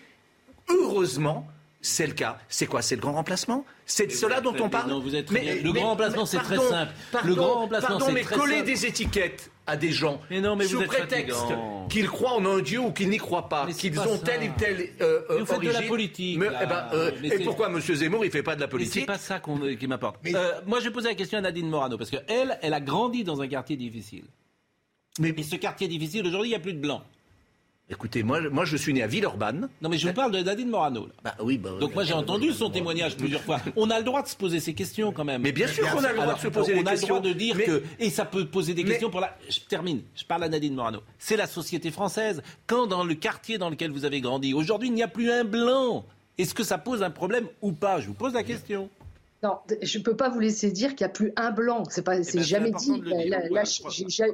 heureusement, 0.70 1.48
c'est 1.82 2.08
le 2.08 2.14
cas. 2.14 2.40
C'est 2.50 2.66
quoi? 2.66 2.82
C'est 2.82 2.96
le 2.96 3.02
grand 3.02 3.14
remplacement? 3.14 3.66
C'est 3.86 4.08
de 4.08 4.12
cela 4.12 4.42
dont 4.42 4.56
on 4.60 4.70
parle? 4.70 4.90
Non, 4.90 5.00
vous 5.00 5.16
êtes 5.16 5.32
mais, 5.32 5.62
le 5.62 5.72
grand 5.72 5.90
remplacement, 5.90 6.26
c'est 6.26 6.38
très 6.38 6.58
simple. 6.58 6.92
le 7.24 7.36
grand 7.36 7.54
remplacement, 7.62 8.00
c'est 8.00 8.22
très 8.22 8.36
coller 8.36 8.62
des 8.64 8.86
étiquettes 8.86 9.52
à 9.68 9.78
des 9.78 9.92
gens 9.92 10.22
mais 10.30 10.42
non, 10.42 10.56
mais 10.56 10.66
sous 10.66 10.82
prétexte 10.84 11.46
qu'ils 11.90 12.08
croient 12.08 12.34
en 12.34 12.46
un 12.46 12.62
Dieu 12.62 12.80
ou 12.80 12.92
qu'ils 12.92 13.10
n'y 13.10 13.18
croient 13.18 13.50
pas, 13.50 13.68
qu'ils 13.68 14.00
ont 14.00 14.18
telle 14.18 14.50
ou 14.50 14.54
telle 14.58 14.90
euh, 15.02 15.22
vous 15.40 15.46
faites 15.46 15.62
de 15.62 15.70
la 15.70 15.82
politique. 15.84 16.38
Mais, 16.38 16.48
eh 16.62 16.66
ben, 16.66 16.88
euh, 16.94 17.12
et 17.24 17.40
pourquoi 17.40 17.68
M. 17.68 17.80
Zemmour 17.80 18.26
il 18.26 18.32
fait 18.32 18.44
pas 18.44 18.56
de 18.56 18.62
la 18.62 18.68
politique 18.68 19.02
C'est 19.02 19.06
pas 19.06 19.18
ça 19.18 19.42
qui 19.80 19.88
m'apporte. 19.88 20.18
Euh, 20.28 20.62
moi, 20.66 20.80
je 20.80 20.86
vais 20.86 20.92
poser 20.92 21.10
la 21.10 21.16
question 21.16 21.38
à 21.38 21.42
Nadine 21.42 21.70
Morano 21.70 21.98
parce 21.98 22.10
que 22.10 22.18
elle, 22.28 22.58
elle 22.62 22.74
a 22.74 22.82
grandi 22.82 23.24
dans 23.24 23.42
un 23.42 23.48
quartier 23.48 23.78
difficile. 23.78 24.26
Mais, 25.20 25.34
mais 25.36 25.44
ce 25.44 25.56
quartier 25.56 25.88
difficile 25.88 26.26
aujourd'hui, 26.28 26.50
il 26.50 26.54
n'y 26.54 26.58
a 26.58 26.60
plus 26.60 26.74
de 26.74 26.80
blancs. 26.80 27.02
Écoutez, 27.88 28.24
moi, 28.24 28.42
moi 28.50 28.66
je 28.66 28.78
suis 28.78 28.94
né 28.94 29.04
à 29.04 29.08
Villeurbanne. 29.08 29.70
Non 29.80 29.90
mais 29.90 30.00
je 30.00 30.08
vous 30.08 30.14
parle 30.14 30.32
de 30.32 30.40
Nadine 30.40 30.70
Morano. 30.70 31.08
Bah, 31.24 31.36
oui, 31.40 31.60
bah, 31.60 31.70
Donc 31.80 31.94
moi 31.94 32.04
j'ai 32.04 32.16
entendu 32.16 32.52
son 32.52 32.72
témoignage 32.72 33.16
plusieurs 33.16 33.42
fois. 33.42 33.60
On 33.76 33.92
a 33.92 34.00
le 34.00 34.04
droit 34.04 34.24
de 34.24 34.28
se 34.28 34.36
poser 34.36 34.60
ces 34.60 34.74
questions 34.74 35.12
quand 35.12 35.24
même. 35.24 35.44
Mais 35.44 35.52
bien 35.52 35.68
sûr 35.68 35.88
qu'on 35.92 36.04
a 36.04 36.12
le 36.12 36.18
droit 36.18 36.34
de 36.34 36.40
se 36.40 36.48
poser 36.48 36.74
des 36.74 36.84
questions. 36.84 37.16
On 37.16 37.18
a 37.20 37.22
le 37.22 37.34
droit 37.34 37.34
de 37.34 37.38
dire 37.38 37.64
que 37.64 37.84
et 38.00 38.10
ça 38.10 38.26
peut 38.26 38.46
poser 38.46 38.74
des 38.74 38.84
questions 38.84 39.12
pour 39.12 39.20
la. 39.20 39.38
Je 39.48 39.60
termine. 39.60 40.02
Je 40.16 40.26
parle 40.26 40.44
à 40.44 40.50
Nadine 40.50 40.74
Morano. 40.74 41.02
C'est 41.20 41.38
la 41.38 41.46
société 41.46 41.92
française. 41.92 42.42
Quand 42.66 42.88
dans 42.88 43.04
le 43.04 43.14
quartier 43.14 43.60
dans 43.60 43.70
lequel 43.70 43.92
vous 43.92 44.06
avez 44.06 44.20
grandi, 44.20 44.56
aujourd'hui 44.56 44.90
il 44.90 44.96
n'y 44.96 45.04
a 45.04 45.08
plus 45.08 45.30
un 45.30 45.44
blanc. 45.44 46.06
Est-ce 46.40 46.56
que 46.56 46.64
ça 46.64 46.80
pose 46.80 47.04
un 47.04 47.12
problème 47.12 47.48
ou 47.62 47.72
pas? 47.72 48.00
Je 48.00 48.08
vous 48.08 48.14
pose 48.14 48.34
la 48.34 48.44
question. 48.44 48.90
Non, 49.44 49.60
je 49.84 50.00
ne 50.00 50.04
peux 50.04 50.16
pas 50.16 50.30
vous 50.30 50.40
laisser 50.40 50.72
dire 50.72 50.96
qu'il 50.96 51.06
n'y 51.06 51.12
a 51.12 51.14
plus 51.14 51.32
un 51.36 51.52
blanc. 51.52 51.84
C'est 51.90 52.02
pas, 52.02 52.24
c'est 52.24 52.32
eh 52.34 52.38
ben, 52.38 52.44
jamais 52.44 52.72
dit. 52.72 53.02
Là, 53.30 53.64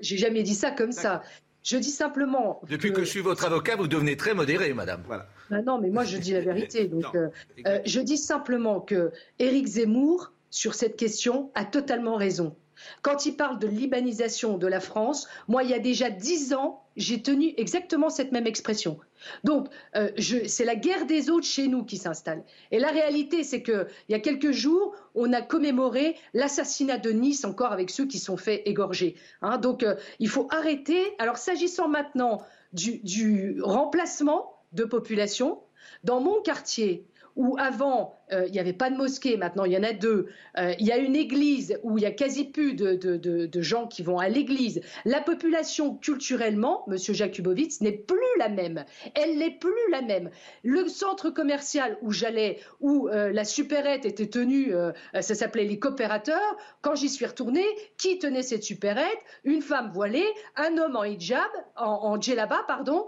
j'ai 0.02 0.18
jamais 0.18 0.42
dit 0.42 0.56
ça 0.56 0.72
comme 0.72 0.94
ça. 0.94 1.22
Je 1.64 1.78
dis 1.78 1.92
simplement. 1.92 2.62
Depuis 2.70 2.92
que... 2.92 3.02
je 3.02 3.06
suis 3.06 3.22
votre 3.22 3.46
avocat, 3.46 3.76
vous 3.76 3.88
devenez 3.88 4.18
très 4.18 4.34
modéré, 4.34 4.74
madame. 4.74 5.04
Voilà. 5.06 5.28
Ben 5.50 5.62
non, 5.64 5.80
mais 5.80 5.90
moi 5.90 6.04
je 6.04 6.18
dis 6.18 6.32
la 6.34 6.42
vérité. 6.42 6.88
Donc, 6.88 7.14
euh, 7.16 7.30
euh, 7.68 7.80
je 7.86 8.00
dis 8.00 8.18
simplement 8.18 8.80
que 8.80 9.12
Éric 9.40 9.68
Zemmour, 9.68 10.32
sur 10.50 10.74
cette 10.74 10.96
question, 10.98 11.52
a 11.56 11.66
totalement 11.66 12.16
raison. 12.16 12.56
Quand 13.02 13.26
il 13.26 13.36
parle 13.36 13.60
de 13.60 13.68
libanisation 13.68 14.58
de 14.58 14.68
la 14.68 14.80
France, 14.80 15.28
moi, 15.48 15.64
il 15.64 15.70
y 15.70 15.74
a 15.74 15.80
déjà 15.80 16.10
dix 16.10 16.54
ans, 16.54 16.81
j'ai 16.98 17.22
tenu 17.22 17.54
exactement 17.58 18.10
cette 18.10 18.32
même 18.32 18.48
expression. 18.48 19.00
Donc, 19.44 19.68
euh, 19.96 20.10
c'est 20.18 20.66
la 20.66 20.76
guerre 20.76 21.06
des 21.06 21.30
autres 21.30 21.46
chez 21.46 21.68
nous 21.68 21.84
qui 21.84 21.98
s'installe. 21.98 22.44
Et 22.72 22.80
la 22.80 22.90
réalité, 22.90 23.44
c'est 23.44 23.62
qu'il 23.64 23.88
y 24.10 24.14
a 24.14 24.20
quelques 24.20 24.52
jours, 24.52 24.96
on 25.16 25.32
a 25.34 25.42
commémoré 25.42 26.16
l'assassinat 26.34 26.98
de 26.98 27.12
Nice, 27.12 27.46
encore 27.46 27.72
avec 27.72 27.90
ceux 27.90 28.06
qui 28.06 28.20
sont 28.20 28.38
faits 28.38 28.62
égorger. 28.66 29.16
Hein. 29.42 29.58
donc, 29.58 29.84
euh, 29.84 29.96
il 30.20 30.30
faut 30.30 30.48
arrêter. 30.52 31.14
Alors, 31.20 31.38
s'agissant 31.38 31.88
maintenant 31.88 32.42
du 32.74 33.60
remplacement 33.62 34.56
de 34.72 34.86
population, 34.86 35.60
dans 36.04 36.22
mon 36.22 36.42
quartier, 36.42 37.06
où 37.36 37.58
avant, 37.60 38.16
euh, 38.34 38.46
il 38.48 38.52
n'y 38.52 38.60
avait 38.60 38.74
pas 38.74 38.90
de 38.90 38.96
mosquée, 38.96 39.38
maintenant 39.38 39.66
il 39.66 39.74
y 39.74 39.78
en 39.78 39.84
a 39.84 39.94
deux, 39.94 40.28
euh, 40.58 40.74
il 40.80 40.86
y 40.86 40.92
a 40.92 40.98
une 40.98 41.16
église 41.16 41.78
où 41.84 41.98
il 41.98 42.04
y 42.04 42.08
a 42.08 42.12
quasi 42.12 42.46
plus 42.46 42.74
de, 42.76 43.62
gens 43.62 43.88
qui 43.88 44.02
vont 44.02 44.18
à 44.18 44.30
l'église, 44.30 44.82
la 45.06 45.22
population 45.22 45.96
culturellement, 45.96 46.84
Monsieur 46.88 47.14
Jakubowicz, 47.14 47.82
n'est 47.82 47.92
plus 47.92 48.18
la 48.40 48.50
même. 48.50 48.86
Elle 49.14 49.38
n'est 49.38 49.52
plus 49.52 49.72
la 49.92 50.02
même. 50.02 50.32
Le 50.64 50.88
centre 50.88 51.30
commercial 51.30 51.98
où 52.02 52.12
j'allais, 52.12 52.60
où 52.80 53.08
euh, 53.08 53.32
la 53.32 53.44
supérette 53.44 54.06
était 54.06 54.28
tenue, 54.28 54.74
ça 55.14 55.36
s'appelait 55.36 55.66
les 55.66 55.80
coopérateurs, 55.80 56.58
quand 56.82 56.96
j'y 56.96 57.10
suis 57.10 57.26
retournée, 57.26 57.66
qui 57.98 58.18
tenait 58.20 58.42
cette 58.42 58.64
supérette? 58.64 59.20
Une 59.44 59.62
femme 59.62 59.92
voilée, 59.94 60.26
un 60.56 60.78
homme 60.78 60.96
en 60.96 61.04
hijab, 61.04 61.50
en, 61.76 61.86
en 61.86 62.22
djellaba, 62.22 62.64
pardon, 62.68 63.06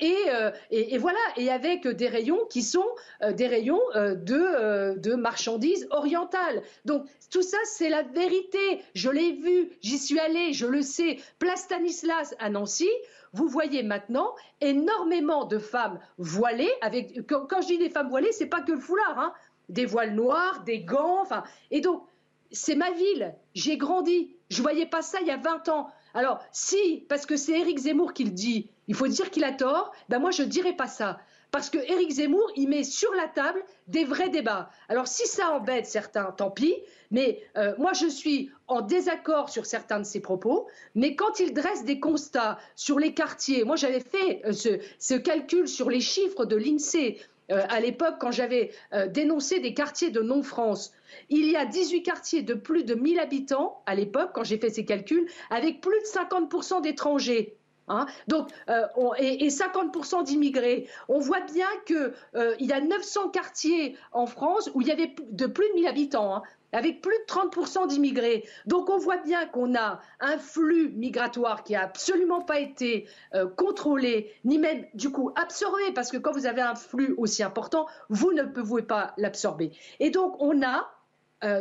et, 0.00 0.98
voilà, 0.98 1.18
et 1.36 1.50
avec 1.50 1.86
des 1.86 2.08
rayons 2.08 2.40
qui 2.50 2.62
sont 2.62 2.86
des 3.32 3.46
rayons 3.46 3.80
euh, 3.94 4.14
euh, 4.58 4.96
de, 4.96 5.14
marchandises 5.14 5.86
orientales. 5.90 6.62
Donc 6.84 7.06
tout 7.30 7.42
ça, 7.42 7.58
c'est 7.64 7.88
la 7.88 8.02
vérité. 8.02 8.82
Je 8.94 9.10
l'ai 9.10 9.32
vu, 9.32 9.70
j'y 9.80 9.98
suis 9.98 10.18
allé, 10.18 10.52
je 10.52 10.66
le 10.66 10.82
sais. 10.82 11.18
Place 11.38 11.62
Stanislas 11.62 12.34
à 12.38 12.50
Nancy, 12.50 12.88
vous 13.32 13.48
voyez 13.48 13.82
maintenant 13.82 14.34
énormément 14.60 15.44
de 15.44 15.58
femmes 15.58 15.98
voilées. 16.18 16.70
Avec, 16.82 17.26
quand, 17.26 17.60
je 17.60 17.66
dis 17.66 17.78
des 17.78 17.90
femmes 17.90 18.08
voilées, 18.08 18.32
c'est 18.32 18.46
pas 18.46 18.60
que 18.60 18.72
le 18.72 18.80
foulard, 18.80 19.18
hein. 19.18 19.32
des 19.68 19.86
voiles 19.86 20.14
noirs, 20.14 20.62
des 20.64 20.80
gants. 20.80 21.20
Enfin, 21.20 21.44
et 21.70 21.80
donc 21.80 22.02
c'est 22.50 22.76
ma 22.76 22.90
ville. 22.90 23.34
J'ai 23.54 23.76
grandi. 23.76 24.34
Je 24.50 24.62
voyais 24.62 24.86
pas 24.86 25.02
ça 25.02 25.18
il 25.20 25.26
y 25.26 25.30
a 25.30 25.36
20 25.36 25.68
ans. 25.68 25.90
Alors 26.14 26.40
si, 26.52 27.04
parce 27.08 27.26
que 27.26 27.36
c'est 27.36 27.58
Éric 27.58 27.78
Zemmour 27.78 28.12
qui 28.12 28.24
le 28.24 28.30
dit, 28.30 28.70
il 28.86 28.94
faut 28.94 29.08
dire 29.08 29.30
qu'il 29.30 29.44
a 29.44 29.52
tort. 29.52 29.92
Ben 30.08 30.18
moi 30.18 30.30
je 30.30 30.42
dirais 30.42 30.74
pas 30.74 30.86
ça. 30.86 31.20
Parce 31.50 31.70
que 31.70 31.78
Éric 31.78 32.10
Zemmour, 32.10 32.50
il 32.56 32.68
met 32.68 32.84
sur 32.84 33.12
la 33.14 33.26
table 33.26 33.64
des 33.86 34.04
vrais 34.04 34.28
débats. 34.28 34.70
Alors 34.88 35.08
si 35.08 35.26
ça 35.26 35.50
embête 35.50 35.86
certains, 35.86 36.30
tant 36.32 36.50
pis, 36.50 36.74
mais 37.10 37.42
euh, 37.56 37.74
moi 37.78 37.94
je 37.94 38.06
suis 38.06 38.50
en 38.66 38.82
désaccord 38.82 39.48
sur 39.48 39.64
certains 39.64 39.98
de 39.98 40.04
ses 40.04 40.20
propos, 40.20 40.66
mais 40.94 41.16
quand 41.16 41.40
il 41.40 41.54
dresse 41.54 41.84
des 41.84 42.00
constats 42.00 42.58
sur 42.76 42.98
les 42.98 43.14
quartiers, 43.14 43.64
moi 43.64 43.76
j'avais 43.76 44.00
fait 44.00 44.42
euh, 44.44 44.52
ce, 44.52 45.14
calcul 45.14 45.68
sur 45.68 45.88
les 45.88 46.00
chiffres 46.00 46.44
de 46.44 46.56
l'INSEE 46.56 47.18
euh, 47.50 47.64
à 47.70 47.80
l'époque 47.80 48.16
quand 48.20 48.30
j'avais 48.30 48.72
dénoncé 49.08 49.58
des 49.58 49.72
quartiers 49.72 50.10
de 50.10 50.20
non-France. 50.20 50.92
Il 51.30 51.50
y 51.50 51.56
a 51.56 51.64
18 51.64 52.02
quartiers 52.02 52.42
de 52.42 52.52
plus 52.52 52.84
de 52.84 52.94
1000 52.94 53.18
habitants 53.18 53.82
à 53.86 53.94
l'époque, 53.94 54.32
quand 54.34 54.44
j'ai 54.44 54.58
fait 54.58 54.68
ces 54.68 54.84
calculs, 54.84 55.26
avec 55.48 55.80
plus 55.80 55.98
de 55.98 56.04
50% 56.04 56.82
d'étrangers. 56.82 57.57
Hein. 57.88 58.06
Donc, 58.26 58.48
euh, 58.68 58.86
et, 59.18 59.48
50% 59.48 60.24
d'immigrés. 60.24 60.88
On 61.08 61.18
voit 61.18 61.40
bien 61.40 61.66
qu'il 61.86 62.12
euh, 62.36 62.54
y 62.60 62.72
a 62.72 62.80
900 62.80 63.30
quartiers 63.30 63.96
en 64.12 64.26
France 64.26 64.70
où 64.74 64.80
il 64.80 64.88
y 64.88 64.90
avait 64.90 65.14
de 65.30 65.46
plus 65.46 65.68
de 65.70 65.74
1000 65.74 65.86
habitants. 65.86 66.36
Hein, 66.36 66.42
avec 66.70 67.00
plus 67.00 67.16
de 67.16 67.24
30% 67.32 67.86
d'immigrés. 67.86 68.44
Donc 68.66 68.90
on 68.90 68.98
voit 68.98 69.16
bien 69.16 69.46
qu'on 69.46 69.74
a 69.74 70.02
un 70.20 70.36
flux 70.36 70.90
migratoire 70.90 71.64
qui 71.64 71.72
n'a 71.72 71.80
absolument 71.80 72.42
pas 72.42 72.60
été 72.60 73.08
euh, 73.34 73.46
contrôlé, 73.46 74.34
ni 74.44 74.58
même 74.58 74.84
du 74.92 75.10
coup 75.10 75.32
absorbé, 75.34 75.92
parce 75.94 76.10
que 76.10 76.18
quand 76.18 76.32
vous 76.32 76.44
avez 76.44 76.60
un 76.60 76.74
flux 76.74 77.14
aussi 77.16 77.42
important, 77.42 77.86
vous 78.10 78.34
ne 78.34 78.42
pouvez 78.42 78.82
pas 78.82 79.14
l'absorber. 79.16 79.70
Et 79.98 80.10
donc 80.10 80.36
on 80.40 80.62
a 80.62 80.90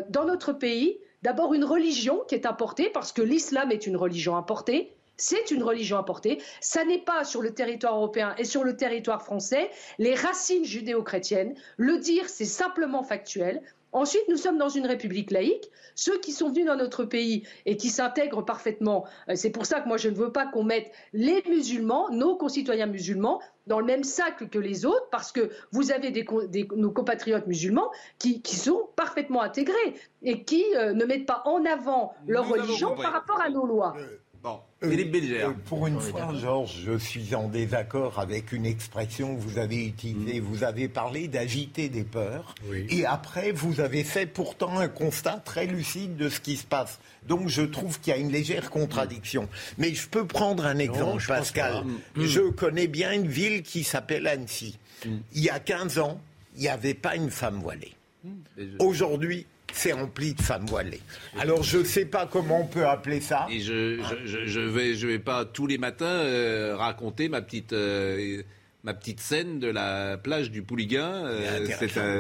dans 0.09 0.25
notre 0.25 0.51
pays 0.53 0.99
d'abord 1.21 1.53
une 1.53 1.63
religion 1.63 2.23
qui 2.28 2.36
est 2.36 2.45
importée, 2.45 2.89
parce 2.89 3.11
que 3.11 3.21
l'islam 3.21 3.71
est 3.71 3.88
une 3.88 3.95
religion 3.95 4.36
importée, 4.36 4.96
c'est 5.18 5.51
une 5.51 5.63
religion 5.63 5.97
importée. 5.97 6.41
Ça 6.61 6.86
n'est 6.86 7.01
pas 7.01 7.24
sur 7.24 7.41
le 7.41 7.53
territoire 7.53 7.95
européen 7.95 8.36
et 8.38 8.45
sur 8.45 8.63
le 8.63 8.76
territoire 8.76 9.24
français 9.24 9.70
les 9.97 10.15
racines 10.15 10.65
judéo-chrétiennes. 10.65 11.55
Le 11.78 11.97
dire, 11.97 12.30
c'est 12.30 12.45
simplement 12.45 13.03
factuel. 13.03 13.61
Ensuite, 13.93 14.24
nous 14.30 14.38
sommes 14.38 14.57
dans 14.57 14.70
une 14.70 14.86
république 14.86 15.32
laïque. 15.32 15.72
Ceux 15.95 16.20
qui 16.20 16.32
sont 16.32 16.49
venus 16.49 16.65
dans 16.65 16.76
notre 16.76 17.03
pays 17.03 17.47
et 17.65 17.78
qui 17.78 17.89
s'intègrent 17.89 18.45
parfaitement, 18.45 19.05
euh, 19.30 19.34
c'est 19.36 19.49
pour 19.49 19.65
ça 19.65 19.80
que 19.80 19.88
moi 19.88 19.97
je 19.97 20.09
ne 20.09 20.15
veux 20.15 20.32
pas 20.32 20.45
qu'on 20.45 20.63
mette 20.63 20.91
les 21.13 21.41
musulmans, 21.47 22.09
nos 22.11 22.36
concitoyens 22.36 22.86
musulmans, 22.86 23.41
dans 23.65 23.80
le 23.80 23.86
même 23.86 24.03
sac 24.03 24.49
que 24.49 24.59
les 24.59 24.86
autres, 24.86 25.07
parce 25.09 25.32
que 25.32 25.49
vous 25.72 25.91
avez 25.91 26.13
nos 26.76 26.91
compatriotes 26.91 27.47
musulmans 27.47 27.89
qui, 28.20 28.41
sont 28.45 28.89
parfaitement 28.95 29.41
intégrés 29.41 29.95
et 30.22 30.43
qui 30.43 30.63
euh, 30.76 30.93
ne 30.93 31.05
mettent 31.05 31.26
pas 31.26 31.41
en 31.45 31.65
avant 31.65 32.13
leur 32.28 32.47
religion 32.47 32.95
par 32.95 33.13
rapport 33.13 33.41
à 33.41 33.49
nos 33.49 33.65
lois. 33.65 33.95
Euh, 34.83 34.91
euh, 34.91 35.47
euh, 35.47 35.53
pour 35.65 35.87
une 35.87 35.99
fois, 35.99 36.33
Georges, 36.39 36.83
je 36.85 36.97
suis 36.99 37.33
en 37.33 37.47
désaccord 37.47 38.19
avec 38.19 38.51
une 38.51 38.65
expression 38.65 39.35
que 39.35 39.41
vous 39.41 39.57
avez 39.57 39.83
utilisée. 39.83 40.39
Mm. 40.39 40.43
Vous 40.43 40.63
avez 40.63 40.87
parlé 40.87 41.27
d'agiter 41.27 41.89
des 41.89 42.03
peurs. 42.03 42.53
Et 42.89 43.05
après, 43.05 43.51
vous 43.51 43.79
avez 43.79 44.03
fait 44.03 44.27
pourtant 44.27 44.77
un 44.77 44.87
constat 44.87 45.41
très 45.43 45.65
lucide 45.65 46.15
de 46.15 46.29
ce 46.29 46.39
qui 46.39 46.57
se 46.57 46.65
passe. 46.65 46.99
Donc, 47.27 47.47
je 47.47 47.63
trouve 47.63 47.99
qu'il 47.99 48.13
y 48.13 48.15
a 48.15 48.19
une 48.19 48.31
légère 48.31 48.69
contradiction. 48.69 49.43
Mm. 49.43 49.47
Mais 49.79 49.93
je 49.95 50.07
peux 50.07 50.27
prendre 50.27 50.65
un 50.65 50.77
exemple, 50.77 51.23
Pascal. 51.27 51.83
Mm. 52.15 52.21
Je 52.23 52.41
connais 52.41 52.87
bien 52.87 53.13
une 53.13 53.27
ville 53.27 53.63
qui 53.63 53.83
s'appelle 53.83 54.27
Annecy. 54.27 54.77
Il 55.05 55.43
y 55.43 55.49
a 55.49 55.59
15 55.59 55.97
ans, 55.99 56.21
il 56.55 56.61
n'y 56.61 56.69
avait 56.69 56.93
pas 56.93 57.15
une 57.15 57.31
femme 57.31 57.61
voilée. 57.61 57.93
Aujourd'hui, 58.79 59.47
c'est 59.78 59.91
rempli 59.91 60.34
de 60.34 60.41
femmes 60.41 60.65
voilées. 60.65 61.01
Alors 61.39 61.63
je 61.63 61.80
ne 61.80 61.84
sais 61.84 62.05
pas 62.05 62.28
comment 62.32 62.61
on 62.61 62.67
peut 62.67 62.88
appeler 62.88 63.21
ça. 63.21 63.47
Et 63.49 63.59
je 63.59 64.01
je, 64.25 64.59
vais 64.59 64.95
je 64.95 65.07
vais 65.07 65.19
pas 65.19 65.45
tous 65.45 65.67
les 65.67 65.78
matins 65.78 66.05
euh, 66.05 66.75
raconter 66.75 67.30
ma 67.30 67.41
petite 67.41 67.73
euh, 67.73 68.41
ma 68.84 68.93
petite 68.93 69.19
scène 69.19 69.59
de 69.59 69.67
la 69.67 70.17
plage 70.17 70.49
du 70.49 70.61
Pouliguen 70.61 71.25
euh, 71.25 71.67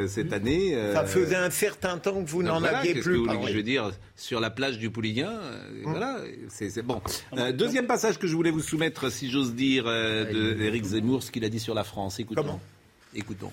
cette, 0.07 0.33
année. 0.33 0.77
Ça 0.93 1.05
faisait 1.05 1.35
un 1.35 1.49
certain 1.49 1.97
temps 1.97 2.23
que 2.23 2.29
vous 2.29 2.43
n'en 2.43 2.63
aviez 2.63 2.95
plus. 2.95 3.25
Que 3.25 3.47
je 3.47 3.53
veux 3.53 3.63
dire 3.63 3.91
sur 4.15 4.39
la 4.39 4.49
plage 4.49 4.77
du 4.77 4.89
Pouliguen. 4.89 5.29
Hum. 5.29 5.81
Voilà, 5.83 6.19
c'est 6.49 6.81
bon. 6.81 7.01
deuxième 7.53 7.87
passage 7.87 8.17
que 8.17 8.27
je 8.27 8.35
voulais 8.35 8.51
vous 8.51 8.61
soumettre, 8.61 9.11
si 9.11 9.31
j'ose 9.31 9.53
dire, 9.53 9.85
d'Éric 9.85 10.83
Zemmour, 10.83 11.23
ce 11.23 11.31
qu'il 11.31 11.45
a 11.45 11.49
dit 11.49 11.59
sur 11.59 11.73
la 11.73 11.83
France. 11.83 12.19
Écoutons. 12.19 12.41
Comment? 12.41 12.61
Écoutons. 13.15 13.51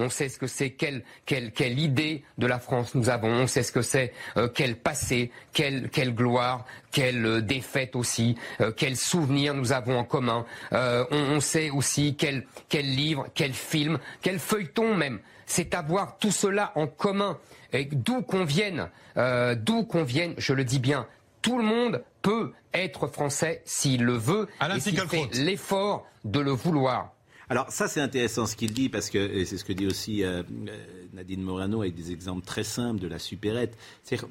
On 0.00 0.08
sait 0.08 0.28
ce 0.28 0.38
que 0.38 0.46
c'est, 0.46 0.70
quelle, 0.70 1.02
quelle, 1.26 1.52
quelle, 1.52 1.78
idée 1.78 2.24
de 2.38 2.46
la 2.46 2.58
France 2.58 2.94
nous 2.94 3.10
avons. 3.10 3.28
On 3.28 3.46
sait 3.46 3.62
ce 3.62 3.70
que 3.70 3.82
c'est, 3.82 4.12
euh, 4.36 4.48
quel 4.48 4.76
passé, 4.76 5.30
quelle, 5.52 5.90
quelle 5.90 6.14
gloire, 6.14 6.64
quelle 6.90 7.26
euh, 7.26 7.40
défaite 7.40 7.94
aussi, 7.96 8.36
euh, 8.60 8.72
quels 8.72 8.96
souvenirs 8.96 9.54
nous 9.54 9.72
avons 9.72 9.98
en 9.98 10.04
commun. 10.04 10.46
On, 10.72 11.06
on, 11.10 11.40
sait 11.40 11.70
aussi 11.70 12.16
quel, 12.16 12.46
quel 12.68 12.86
livre, 12.86 13.26
quel 13.34 13.52
film, 13.52 13.98
quel 14.22 14.38
feuilleton 14.38 14.94
même 14.94 15.20
c'est 15.46 15.74
avoir 15.74 16.16
tout 16.18 16.30
cela 16.30 16.72
en 16.76 16.86
commun. 16.86 17.38
Et 17.72 17.84
d'où 17.84 18.22
qu'on 18.22 18.44
vienne, 18.44 18.88
d'où 19.16 19.84
qu'on 19.84 20.04
vienne, 20.04 20.34
je 20.38 20.52
le 20.52 20.64
dis 20.64 20.78
bien, 20.78 21.06
tout 21.42 21.58
le 21.58 21.64
monde 21.64 22.04
peut 22.22 22.52
être 22.72 23.08
français 23.08 23.62
s'il 23.64 24.04
le 24.04 24.12
veut 24.12 24.48
et 24.74 24.80
s'il 24.80 25.00
fait 25.00 25.28
l'effort 25.34 26.06
de 26.24 26.40
le 26.40 26.52
vouloir. 26.52 27.12
Alors 27.50 27.68
ça 27.68 27.88
c'est 27.88 28.00
intéressant 28.00 28.46
ce 28.46 28.54
qu'il 28.54 28.72
dit 28.72 28.88
parce 28.88 29.10
que 29.10 29.44
c'est 29.44 29.58
ce 29.58 29.64
que 29.64 29.72
dit 29.72 29.88
aussi 29.88 30.22
euh, 30.22 30.44
euh, 30.68 30.84
Nadine 31.14 31.42
Morano 31.42 31.80
avec 31.80 31.96
des 31.96 32.12
exemples 32.12 32.46
très 32.46 32.62
simples 32.62 33.00
de 33.00 33.08
la 33.08 33.18
supérette. 33.18 33.76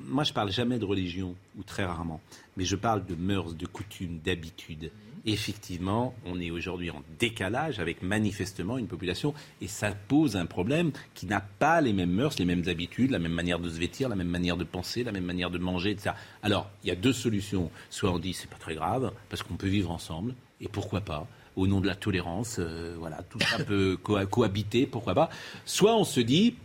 Moi 0.08 0.24
je 0.24 0.32
parle 0.32 0.54
jamais 0.54 0.80
de 0.80 0.86
religion 0.86 1.36
ou 1.58 1.64
très 1.64 1.84
rarement, 1.84 2.22
mais 2.56 2.64
je 2.64 2.78
parle 2.78 3.06
de 3.06 3.16
mœurs, 3.16 3.56
de 3.56 3.66
coutumes, 3.66 4.22
d'habitudes. 4.24 4.90
Effectivement, 5.26 6.16
on 6.26 6.40
est 6.40 6.50
aujourd'hui 6.50 6.92
en 6.92 7.04
décalage 7.20 7.82
avec 7.82 8.04
manifestement 8.04 8.78
une 8.78 8.88
population 8.88 9.34
et 9.60 9.68
ça 9.68 9.92
pose 9.92 10.38
un 10.38 10.46
problème 10.46 10.94
qui 11.14 11.26
n'a 11.26 11.42
pas 11.42 11.82
les 11.82 11.92
mêmes 11.92 12.14
mœurs, 12.14 12.40
les 12.40 12.46
mêmes 12.46 12.64
habitudes, 12.68 13.12
la 13.12 13.20
même 13.20 13.34
manière 13.34 13.60
de 13.60 13.70
se 13.70 13.78
vêtir, 13.78 14.08
la 14.08 14.16
même 14.16 14.30
manière 14.30 14.56
de 14.56 14.64
penser, 14.64 15.04
la 15.04 15.12
même 15.12 15.26
manière 15.26 15.52
de 15.52 15.58
manger, 15.58 15.92
etc. 15.92 16.12
Alors, 16.42 16.70
il 16.86 16.88
y 16.88 16.92
a 16.92 16.96
deux 16.96 17.12
solutions. 17.12 17.70
Soit 17.90 18.12
on 18.12 18.18
dit 18.18 18.34
c'est 18.34 18.50
pas 18.50 18.56
très 18.56 18.76
grave 18.76 19.12
parce 19.28 19.44
qu'on 19.44 19.58
peut 19.58 19.68
vivre 19.68 19.92
ensemble 19.92 20.36
et 20.62 20.70
pourquoi 20.70 21.02
pas 21.02 21.28
au 21.60 21.68
nom 21.68 21.82
de 21.82 21.88
la 21.88 21.96
tolérance, 21.96 22.58
euh, 22.60 22.96
voilà, 22.98 23.22
tout 23.30 23.40
ça 23.40 23.64
peut 23.64 23.98
cohabiter, 24.30 24.86
pourquoi 24.86 25.14
pas. 25.14 25.30
Soit 25.66 25.96
on 25.96 26.04
se 26.04 26.20
dit, 26.20 26.56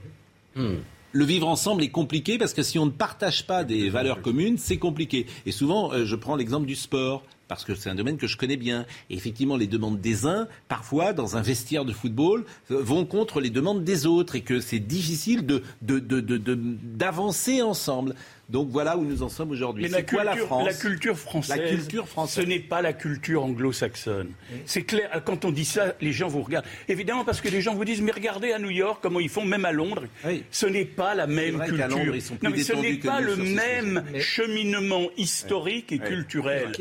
hmm, 0.57 0.77
le 1.13 1.25
vivre 1.25 1.49
ensemble 1.49 1.83
est 1.83 1.91
compliqué 1.91 2.39
parce 2.39 2.55
que 2.55 2.63
si 2.63 2.79
on 2.79 2.87
ne 2.87 2.91
partage 2.91 3.47
pas 3.47 3.65
des 3.65 3.91
valeurs 3.91 4.23
communes, 4.23 4.59
c'est 4.59 4.79
compliqué. 4.79 5.27
Et 5.47 5.53
souvent, 5.53 5.93
euh, 5.93 6.05
je 6.05 6.17
prends 6.17 6.37
l'exemple 6.37 6.67
du 6.67 6.75
sport 6.75 7.23
parce 7.49 7.65
que 7.65 7.75
c'est 7.75 7.91
un 7.91 7.95
domaine 7.95 8.17
que 8.17 8.27
je 8.27 8.37
connais 8.37 8.57
bien. 8.57 8.87
Et 9.11 9.15
effectivement, 9.15 9.57
les 9.57 9.67
demandes 9.67 10.01
des 10.01 10.27
uns, 10.27 10.49
parfois, 10.69 11.13
dans 11.13 11.37
un 11.37 11.43
vestiaire 11.43 11.85
de 11.85 11.93
football, 11.93 12.45
euh, 12.71 12.83
vont 12.83 13.05
contre 13.05 13.41
les 13.41 13.51
demandes 13.51 13.85
des 13.85 14.07
autres 14.07 14.35
et 14.35 14.41
que 14.41 14.61
c'est 14.61 14.79
difficile 14.79 15.47
d'avancer 15.83 17.53
de, 17.53 17.59
de, 17.59 17.63
ensemble. 17.63 18.15
Donc 18.49 18.69
voilà 18.71 18.97
où 18.97 19.05
nous 19.05 19.23
en 19.23 19.29
sommes 19.29 19.51
aujourd'hui. 19.51 19.89
C'est 19.91 20.09
quoi 20.09 20.25
la 20.25 20.37
France 20.37 20.67
La 20.67 20.75
culture 20.75 21.19
française. 21.19 21.59
La 21.59 21.69
culture 21.69 22.09
française. 22.09 22.45
Ce 22.45 22.49
n'est 22.49 22.61
pas 22.61 22.83
la 22.83 22.93
culture 22.93 23.45
anglo-saxonne. 23.45 24.33
C'est 24.67 24.83
clair. 24.83 25.23
Quand 25.25 25.45
on 25.45 25.51
dit 25.51 25.65
ça, 25.65 25.95
les 26.01 26.13
gens 26.13 26.29
vous 26.29 26.43
regardent. 26.43 26.67
Évidemment, 26.89 27.25
parce 27.25 27.41
que 27.41 27.49
les 27.49 27.61
gens 27.61 27.75
vous 27.75 27.85
disent 27.85 28.03
mais 28.03 28.13
regardez 28.13 28.53
à 28.53 28.59
New 28.59 28.71
York 28.71 28.99
comment 29.03 29.21
ils 29.21 29.29
font, 29.29 29.45
même 29.45 29.65
à 29.65 29.73
Londres. 29.73 30.05
Ce 30.51 30.67
n'est 30.67 30.85
pas 30.85 31.15
la 31.15 31.27
même 31.27 31.59
culture. 31.65 31.89
Londres, 31.89 32.15
ils 32.15 32.23
sont 32.23 32.37
plus 32.37 32.49
non, 32.49 32.55
mais 32.55 32.63
ce 32.63 32.73
n'est 32.75 32.95
pas 32.95 33.21
le 33.21 33.37
même 33.37 34.05
cheminement 34.21 35.09
historique 35.17 35.93
et 35.93 35.99
culturel. 35.99 36.73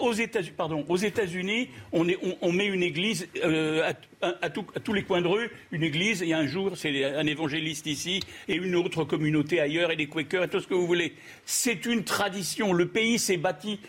aux 0.00 0.12
États-Unis, 0.12 0.54
pardon, 0.56 0.84
aux 0.88 0.96
États-Unis, 0.96 1.68
on, 1.92 2.06
on, 2.40 2.52
met 2.52 2.66
une 2.66 2.82
église 2.82 3.28
euh, 3.44 3.92
à, 4.20 4.34
à, 4.42 4.50
tous 4.50 4.92
les 4.92 5.02
coins 5.02 5.22
de 5.22 5.26
rue, 5.26 5.50
une 5.70 5.82
église. 5.82 6.22
Et 6.22 6.32
un 6.32 6.46
jour, 6.46 6.76
c'est 6.76 7.04
un 7.04 7.26
évangéliste 7.26 7.86
ici 7.86 8.20
et 8.48 8.54
une 8.54 8.74
autre 8.74 9.04
communauté 9.04 9.60
ailleurs 9.60 9.90
et 9.90 9.96
des 9.96 10.06
Quakers 10.06 10.48
tout 10.52 10.60
ce 10.60 10.68
que 10.68 10.74
vous 10.74 10.86
voulez. 10.86 11.14
C'est 11.44 11.86
une 11.86 12.04
tradition. 12.04 12.72
Le 12.72 12.86
pays 12.86 13.18
s'est 13.18 13.36
bâti 13.36 13.80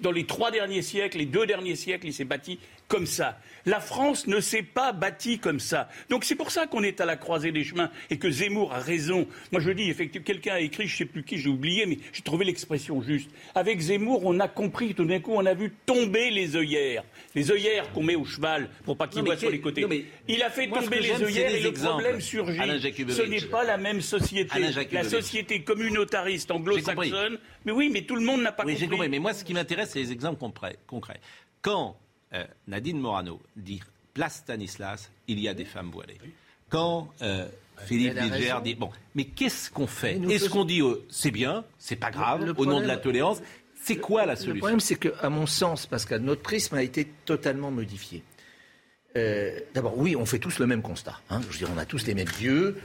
dans 0.00 0.12
les 0.12 0.26
trois 0.26 0.50
derniers 0.50 0.82
siècles, 0.82 1.18
les 1.18 1.26
deux 1.26 1.46
derniers 1.46 1.76
siècles, 1.76 2.06
il 2.06 2.14
s'est 2.14 2.24
bâti 2.24 2.58
comme 2.88 3.06
ça. 3.06 3.38
La 3.66 3.80
France 3.80 4.26
ne 4.26 4.40
s'est 4.40 4.62
pas 4.62 4.92
bâtie 4.92 5.38
comme 5.38 5.58
ça. 5.58 5.88
Donc 6.10 6.24
c'est 6.24 6.34
pour 6.34 6.50
ça 6.50 6.66
qu'on 6.66 6.82
est 6.82 7.00
à 7.00 7.06
la 7.06 7.16
croisée 7.16 7.50
des 7.50 7.64
chemins 7.64 7.90
et 8.10 8.18
que 8.18 8.30
Zemmour 8.30 8.74
a 8.74 8.78
raison. 8.78 9.26
Moi 9.52 9.60
je 9.60 9.70
dis, 9.70 9.88
effectivement, 9.88 10.24
quelqu'un 10.24 10.54
a 10.54 10.60
écrit, 10.60 10.86
je 10.86 10.94
ne 10.94 10.98
sais 10.98 11.04
plus 11.06 11.22
qui, 11.22 11.38
j'ai 11.38 11.48
oublié, 11.48 11.86
mais 11.86 11.98
j'ai 12.12 12.22
trouvé 12.22 12.44
l'expression 12.44 13.00
juste. 13.02 13.30
Avec 13.54 13.80
Zemmour, 13.80 14.20
on 14.24 14.38
a 14.38 14.48
compris, 14.48 14.94
tout 14.94 15.04
d'un 15.04 15.20
coup, 15.20 15.32
on 15.34 15.46
a 15.46 15.54
vu 15.54 15.72
tomber 15.86 16.30
les 16.30 16.56
œillères. 16.56 17.04
Les 17.34 17.50
œillères 17.50 17.90
qu'on 17.92 18.02
met 18.02 18.16
au 18.16 18.24
cheval 18.24 18.68
pour 18.84 18.96
pas 18.96 19.08
qu'il 19.08 19.22
voit 19.22 19.36
sur 19.36 19.50
les 19.50 19.60
côtés. 19.60 19.86
il 20.28 20.42
a 20.42 20.50
fait 20.50 20.68
tomber 20.68 21.00
les 21.00 21.22
œillères 21.22 21.54
et 21.54 21.60
le 21.60 21.72
problème 21.72 22.20
surgit. 22.20 22.60
Ce 23.08 23.22
n'est 23.22 23.40
pas 23.40 23.64
la 23.64 23.78
même 23.78 24.02
société. 24.02 24.60
La 24.92 25.04
société 25.04 25.62
communautariste 25.94 26.50
anglo-saxonne. 26.50 27.38
Mais 27.64 27.72
oui, 27.72 27.90
mais 27.92 28.02
tout 28.02 28.16
le 28.16 28.24
monde 28.24 28.42
n'a 28.42 28.52
pas 28.52 28.64
compris. 28.64 28.88
compris. 28.88 29.08
Mais 29.08 29.18
moi, 29.18 29.32
ce 29.34 29.44
qui 29.44 29.54
m'intéresse, 29.54 29.90
c'est 29.90 30.00
les 30.00 30.12
exemples 30.12 30.42
concrets. 30.86 31.20
Quand 31.62 31.96
euh, 32.34 32.44
Nadine 32.66 32.98
Morano 32.98 33.40
dit 33.56 33.80
place 34.12 34.36
Stanislas, 34.36 35.10
il 35.28 35.40
y 35.40 35.48
a 35.48 35.54
des 35.54 35.64
femmes 35.64 35.90
voilées. 35.90 36.18
Quand 36.68 37.12
euh, 37.22 37.46
Philippe 37.86 38.14
Bilger 38.14 38.56
dit 38.62 38.74
bon, 38.74 38.90
mais 39.14 39.24
qu'est-ce 39.24 39.70
qu'on 39.70 39.86
fait 39.86 40.20
Est-ce 40.28 40.48
qu'on 40.48 40.64
dit 40.64 40.82
euh, 40.82 41.04
c'est 41.10 41.30
bien, 41.30 41.64
c'est 41.78 41.96
pas 41.96 42.10
grave, 42.10 42.54
au 42.56 42.66
nom 42.66 42.80
de 42.80 42.86
la 42.86 42.96
tolérance 42.96 43.40
C'est 43.82 43.96
quoi 43.96 44.26
la 44.26 44.36
solution 44.36 44.54
Le 44.54 44.58
problème, 44.58 44.80
c'est 44.80 44.96
qu'à 44.96 45.30
mon 45.30 45.46
sens, 45.46 45.86
parce 45.86 46.04
que 46.04 46.14
notre 46.14 46.42
prisme 46.42 46.74
a 46.74 46.82
été 46.82 47.08
totalement 47.24 47.70
modifié. 47.70 48.22
D'abord, 49.74 49.96
oui, 49.96 50.16
on 50.16 50.26
fait 50.26 50.40
tous 50.40 50.58
le 50.58 50.66
même 50.66 50.82
constat. 50.82 51.20
Hein. 51.30 51.40
Je 51.42 51.52
veux 51.52 51.58
dire, 51.58 51.70
on 51.74 51.78
a 51.78 51.86
tous 51.86 52.04
les 52.06 52.14
mêmes 52.14 52.28
dieux, 52.36 52.76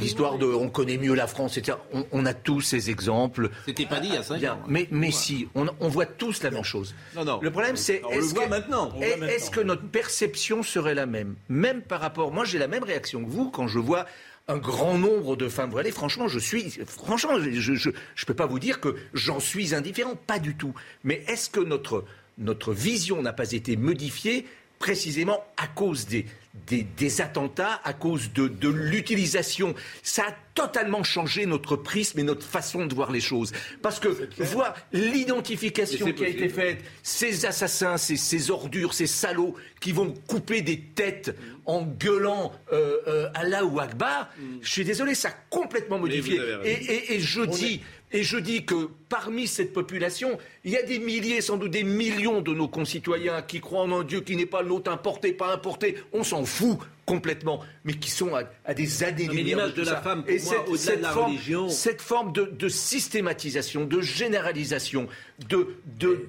l'histoire 0.00 0.38
de 0.38 0.46
on 0.46 0.68
connaît 0.68 0.98
mieux 0.98 1.14
la 1.14 1.26
France, 1.26 1.56
etc. 1.56 1.78
On, 2.12 2.26
a 2.26 2.34
tous 2.34 2.60
ces 2.60 2.90
exemples. 2.90 3.50
C'était 3.66 3.86
pas 3.86 4.00
dit 4.00 4.08
il 4.08 4.14
y 4.14 4.16
a 4.16 4.22
5 4.22 4.42
ans. 4.44 4.58
Mais, 4.66 4.88
mais 4.90 5.10
si, 5.10 5.48
on, 5.54 5.88
voit 5.88 6.06
tous 6.06 6.42
la 6.42 6.50
même 6.50 6.64
chose. 6.64 6.94
Non, 7.14 7.24
non. 7.24 7.40
Le 7.40 7.50
problème, 7.50 7.76
c'est 7.76 8.02
est-ce 8.10 8.34
que, 8.34 8.48
maintenant. 8.48 8.92
Est-ce 9.00 9.50
que 9.50 9.60
notre 9.60 9.86
perception 9.86 10.62
serait 10.62 10.94
la 10.94 11.06
même? 11.06 11.36
Même 11.48 11.82
par 11.82 12.00
rapport. 12.00 12.32
Moi, 12.32 12.44
j'ai 12.44 12.58
la 12.58 12.68
même 12.68 12.84
réaction 12.84 13.24
que 13.24 13.30
vous 13.30 13.50
quand 13.50 13.68
je 13.68 13.78
vois 13.78 14.06
un 14.48 14.58
grand 14.58 14.98
nombre 14.98 15.36
de 15.36 15.48
femmes 15.48 15.70
voilées. 15.70 15.92
Franchement, 15.92 16.28
je 16.28 16.38
suis, 16.38 16.70
franchement, 16.86 17.38
je 17.40 17.72
ne 17.72 18.26
peux 18.26 18.34
pas 18.34 18.46
vous 18.46 18.58
dire 18.58 18.80
que 18.80 18.96
j'en 19.14 19.40
suis 19.40 19.74
indifférent, 19.74 20.16
pas 20.26 20.38
du 20.38 20.54
tout. 20.54 20.74
Mais 21.02 21.22
est-ce 21.28 21.48
que 21.48 21.60
notre 21.60 22.04
notre 22.38 22.72
vision 22.72 23.22
n'a 23.22 23.32
pas 23.32 23.52
été 23.52 23.76
modifiée 23.76 24.46
précisément 24.78 25.44
à 25.56 25.66
cause 25.66 26.06
des, 26.06 26.26
des, 26.66 27.20
attentats, 27.20 27.80
à 27.84 27.92
cause 27.92 28.32
de, 28.32 28.48
de 28.48 28.68
l'utilisation. 28.68 29.74
Ça 30.02 30.22
a 30.28 30.34
totalement 30.54 31.02
changé 31.02 31.46
notre 31.46 31.76
prisme 31.76 32.20
et 32.20 32.22
notre 32.22 32.46
façon 32.46 32.86
de 32.86 32.94
voir 32.94 33.10
les 33.10 33.20
choses. 33.20 33.52
Parce 33.82 33.98
que 33.98 34.08
voir 34.44 34.74
l'identification 34.92 36.12
qui 36.12 36.24
a 36.24 36.28
été 36.28 36.48
faite, 36.48 36.78
ces 37.02 37.44
assassins, 37.44 37.96
ces, 37.96 38.16
ces, 38.16 38.50
ordures, 38.50 38.94
ces 38.94 39.06
salauds 39.06 39.56
qui 39.80 39.92
vont 39.92 40.14
couper 40.26 40.62
des 40.62 40.80
têtes 40.80 41.36
en 41.66 41.82
gueulant 41.82 42.52
euh, 42.72 42.98
euh, 43.08 43.28
Allah 43.34 43.64
ou 43.64 43.80
Akbar, 43.80 44.30
mm. 44.38 44.58
je 44.62 44.70
suis 44.70 44.84
désolé, 44.84 45.14
ça 45.14 45.28
a 45.28 45.34
complètement 45.50 45.98
modifié. 45.98 46.40
Et, 46.64 46.70
et, 46.70 47.14
et, 47.14 47.20
je 47.20 47.42
dis, 47.42 47.80
et 48.12 48.22
je 48.22 48.36
dis 48.36 48.64
que 48.64 48.90
parmi 49.08 49.48
cette 49.48 49.72
population, 49.72 50.38
il 50.64 50.72
y 50.72 50.76
a 50.76 50.82
des 50.82 50.98
milliers, 50.98 51.40
sans 51.40 51.56
doute 51.56 51.70
des 51.70 51.84
millions 51.84 52.40
de 52.40 52.54
nos 52.54 52.68
concitoyens 52.68 53.42
qui 53.42 53.60
croient 53.60 53.82
en 53.82 54.00
un 54.00 54.04
Dieu 54.04 54.20
qui 54.20 54.34
n'est 54.34 54.46
pas 54.46 54.62
le 54.62 54.68
nôtre, 54.68 54.90
importé, 54.90 55.32
pas 55.32 55.52
importé. 55.52 55.96
On 56.12 56.24
s'en 56.24 56.44
fout 56.44 56.78
complètement, 57.06 57.60
mais 57.84 57.94
qui 57.94 58.10
sont 58.10 58.32
à, 58.34 58.74
des 58.74 59.04
années-lumière 59.04 59.72
de, 59.72 59.82
de, 59.82 59.82
la 59.82 60.00
femme, 60.00 60.24
pour 60.24 60.44
moi, 60.44 60.64
au-delà 60.68 60.96
de 60.96 61.02
la 61.02 61.10
forme, 61.10 61.32
religion... 61.32 61.68
Cette 61.68 62.00
forme 62.00 62.32
de, 62.32 62.68
systématisation, 62.68 63.84
de 63.84 64.00
généralisation, 64.00 65.06
de, 65.48 65.76
de, 65.98 66.26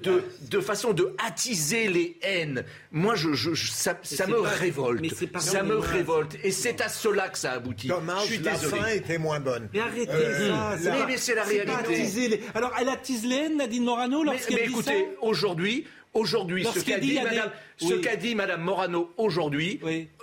de, 0.50 0.60
façon 0.60 0.92
de 0.92 1.14
attiser 1.26 1.88
les 1.88 2.18
haines, 2.22 2.64
moi, 2.92 3.14
je, 3.14 3.32
je, 3.32 3.54
ça, 3.54 3.98
ça 4.02 4.26
me 4.26 4.38
révolte. 4.38 5.04
ça 5.38 5.62
me 5.62 5.76
révolte. 5.76 6.36
Et 6.44 6.50
c'est 6.50 6.80
à 6.80 6.88
cela 6.88 7.28
que 7.28 7.38
ça 7.38 7.52
aboutit. 7.52 7.88
Dommage, 7.88 8.28
je 8.28 8.34
suis 8.34 8.42
la 8.42 8.54
fin 8.54 8.86
était 8.88 9.18
moins 9.18 9.40
bonne. 9.40 9.68
Mais 9.72 9.80
arrêtez 9.80 10.10
euh, 10.12 10.76
ça. 10.78 11.06
Mais, 11.06 11.16
c'est 11.16 11.34
la 11.34 11.44
réalité. 11.44 12.28
Les... 12.28 12.40
Alors, 12.54 12.72
elle 12.78 12.88
attise 12.88 13.24
les 13.24 13.36
haines, 13.36 13.56
Nadine 13.56 13.84
Morano, 13.84 14.22
lorsqu'elle 14.26 14.66
dit 14.66 14.72
écoutez, 14.72 15.08
aujourd'hui, 15.22 15.86
aujourd'hui, 16.14 16.64
ce 16.64 16.80
qu'a 16.80 16.98
dit, 16.98 17.18
dit 18.20 18.34
Madame 18.34 18.62
Morano 18.62 19.10
aujourd'hui, 19.16 19.80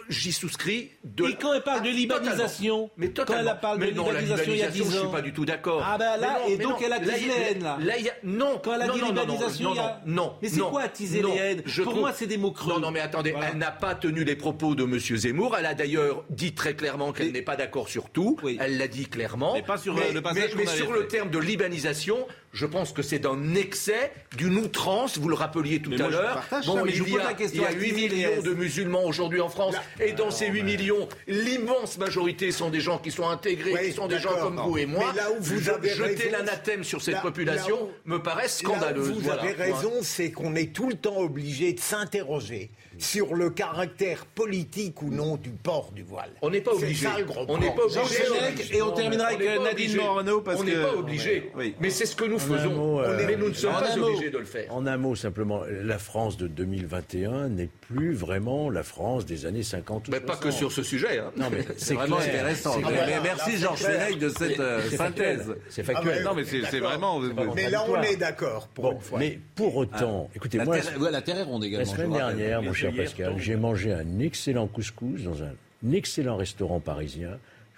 j'y 0.09 0.31
souscris. 0.31 0.91
De... 1.03 1.27
Et 1.27 1.35
quand 1.35 1.53
elle 1.53 1.63
parle 1.63 1.83
de 1.83 1.89
libanisation, 1.89 2.89
mais 2.95 3.11
quand 3.11 3.25
elle 3.33 3.57
parle 3.61 3.79
de 3.79 3.85
libanisation, 3.85 4.53
il 4.53 4.59
y 4.59 4.63
a 4.63 4.69
10 4.69 4.81
ans, 4.81 4.85
je 4.89 4.97
suis 4.99 5.07
pas 5.07 5.21
du 5.21 5.33
tout 5.33 5.43
d'accord. 5.45 5.83
Ah 5.85 5.97
ben 5.97 6.15
là, 6.17 6.39
et 6.47 6.57
donc 6.57 6.81
elle 6.81 6.93
a 6.93 6.95
attisé 6.95 7.27
les 7.27 7.51
haines 7.51 7.63
là. 7.63 7.77
Là, 7.81 7.97
il 7.97 8.05
y 8.05 8.09
a 8.09 8.13
non. 8.23 8.61
Quand 8.63 8.73
elle 8.75 8.83
a 8.83 8.87
dit 8.87 9.01
libanisation, 9.01 9.73
il 9.73 9.77
y 9.77 9.79
a 9.79 10.01
non. 10.05 10.35
Mais 10.41 10.47
c'est 10.47 10.61
quoi 10.61 10.81
attiser 10.83 11.21
les 11.21 11.35
haines 11.35 11.61
Pour 11.83 11.95
moi, 11.95 12.13
c'est 12.13 12.27
des 12.27 12.37
mots 12.37 12.51
creux. 12.51 12.73
Non, 12.73 12.79
non, 12.79 12.91
mais 12.91 13.01
attendez, 13.01 13.35
elle 13.51 13.57
n'a 13.57 13.71
pas 13.71 13.95
tenu 13.95 14.23
les 14.23 14.35
propos 14.35 14.75
de 14.75 14.85
Monsieur 14.85 15.17
Zemmour. 15.17 15.57
Elle 15.57 15.65
a 15.65 15.73
d'ailleurs 15.73 16.23
dit 16.29 16.53
très 16.53 16.75
clairement 16.75 17.11
qu'elle 17.11 17.31
n'est 17.31 17.41
pas 17.41 17.55
d'accord 17.55 17.89
sur 17.89 18.09
tout. 18.09 18.37
Elle 18.59 18.77
l'a 18.77 18.87
dit 18.87 19.07
clairement. 19.07 19.53
Mais 19.53 19.61
pas 19.61 19.77
sur 19.77 19.93
le 19.93 20.21
passage 20.21 20.55
Mais 20.55 20.65
sur 20.65 20.93
le 20.93 21.07
terme 21.07 21.29
de 21.29 21.39
libanisation, 21.39 22.27
je 22.53 22.65
pense 22.65 22.93
que 22.93 23.01
c'est 23.01 23.19
d'un 23.19 23.55
excès, 23.55 24.13
d'une 24.37 24.57
outrance. 24.57 25.17
Vous 25.17 25.27
le 25.27 25.35
rappeliez 25.35 25.81
tout 25.81 25.91
à 25.93 26.07
l'heure. 26.07 26.43
Bon, 26.65 26.85
il 26.85 26.95
y 26.95 27.65
a 27.65 27.71
8 27.71 27.91
millions 27.93 28.41
de 28.41 28.53
musulmans 28.53 29.03
aujourd'hui 29.03 29.41
en 29.41 29.49
France, 29.49 29.75
et 29.99 30.13
dans 30.13 30.31
ces 30.31 30.47
8 30.47 30.63
millions, 30.63 30.92
l'immense 31.27 31.97
majorité 31.97 32.51
sont 32.51 32.69
des 32.69 32.81
gens 32.81 32.97
qui 32.97 33.11
sont 33.11 33.27
intégrés, 33.27 33.87
qui 33.87 33.91
sont 33.93 34.07
des 34.07 34.19
gens 34.19 34.35
comme 34.35 34.59
vous 34.59 34.77
et 34.77 34.85
moi. 34.85 35.11
Mais 35.13 35.21
là 35.21 35.31
où 35.31 35.41
vous 35.41 35.69
avez 35.69 35.89
jeter 35.89 36.29
l'anathème 36.29 36.83
sur 36.83 37.01
cette 37.01 37.21
population 37.21 37.89
me 38.05 38.17
paraît 38.21 38.47
scandaleux. 38.47 39.01
vous 39.01 39.29
avez 39.29 39.51
raison, 39.51 39.91
c'est 40.01 40.31
qu'on 40.31 40.55
est 40.55 40.73
tout 40.73 40.89
le 40.89 40.95
temps 40.95 41.17
obligé 41.17 41.73
de 41.73 41.79
s'interroger 41.79 42.71
sur 42.97 43.35
le 43.35 43.49
caractère 43.49 44.25
politique 44.25 45.01
ou 45.01 45.09
non 45.09 45.37
du 45.37 45.51
port 45.51 45.91
du 45.93 46.03
voile. 46.03 46.31
On 46.41 46.49
n'est 46.49 46.61
pas 46.61 46.73
obligé. 46.73 47.07
on 47.47 47.57
n'est 47.57 47.71
pas 47.71 47.85
obligé. 47.85 48.77
Et 48.77 48.81
on 48.81 48.91
terminera 48.91 49.27
avec 49.27 49.61
Nadine 49.61 49.95
Morano 49.97 50.41
parce 50.41 50.61
on 50.61 50.63
n'est 50.63 50.73
pas 50.73 50.95
obligé. 50.95 51.51
Mais 51.79 51.89
c'est 51.89 52.05
ce 52.05 52.15
que 52.15 52.25
nous 52.25 52.39
faisons. 52.39 53.01
mais 53.17 53.35
nous 53.35 53.49
ne 53.49 53.53
sommes 53.53 53.73
pas 53.73 53.97
obligés 53.97 54.29
de 54.29 54.37
le 54.37 54.45
faire. 54.45 54.73
En 54.73 54.85
un 54.85 54.97
mot 54.97 55.15
simplement, 55.15 55.63
la 55.69 55.97
France 55.97 56.37
de 56.37 56.47
2021 56.47 56.73
2020 56.73 57.49
n'est 57.49 57.69
plus 57.81 58.13
vraiment 58.13 58.69
la 58.69 58.83
France 58.83 59.25
des 59.25 59.45
années 59.45 59.63
50 59.63 60.07
ou 60.07 60.11
mais 60.11 60.19
Pas 60.19 60.35
que 60.35 60.51
sur 60.51 60.71
ce 60.71 60.83
sujet. 60.83 61.19
Hein. 61.19 61.31
Non, 61.35 61.49
mais 61.51 61.63
c'est 61.77 61.93
vraiment 61.93 62.17
intéressant. 62.17 62.79
Mais 62.79 63.19
merci 63.21 63.57
Georges 63.57 63.79
Fenech 63.79 64.17
de 64.17 64.29
cette 64.29 64.59
euh, 64.59 64.89
synthèse. 64.89 65.55
C'est 65.69 65.83
factuel. 65.83 66.19
Ah, 66.21 66.23
non, 66.23 66.35
mais 66.35 66.43
c'est 66.45 66.79
vraiment. 66.79 67.19
Mais 67.55 67.69
là, 67.69 67.83
on 67.87 68.01
est 68.01 68.15
d'accord. 68.15 68.67
Pour 68.67 68.99
mais 69.17 69.39
pour 69.55 69.75
autant, 69.75 70.27
ah. 70.29 70.33
écoutez, 70.35 70.59
moi, 70.59 70.77
la 71.11 71.21
terre 71.21 71.37
est 71.37 71.43
ronde 71.43 71.63
également. 71.63 71.91
La 71.91 71.97
semaine 71.97 72.13
dernière, 72.13 72.61
mon 72.61 72.73
cher 72.73 72.82
Pascal, 72.91 73.35
j'ai 73.37 73.55
mangé 73.55 73.93
un 73.93 74.19
excellent 74.19 74.67
couscous 74.67 75.23
dans 75.23 75.43
un 75.43 75.53
excellent 75.91 76.37
restaurant 76.37 76.79
parisien 76.79 77.37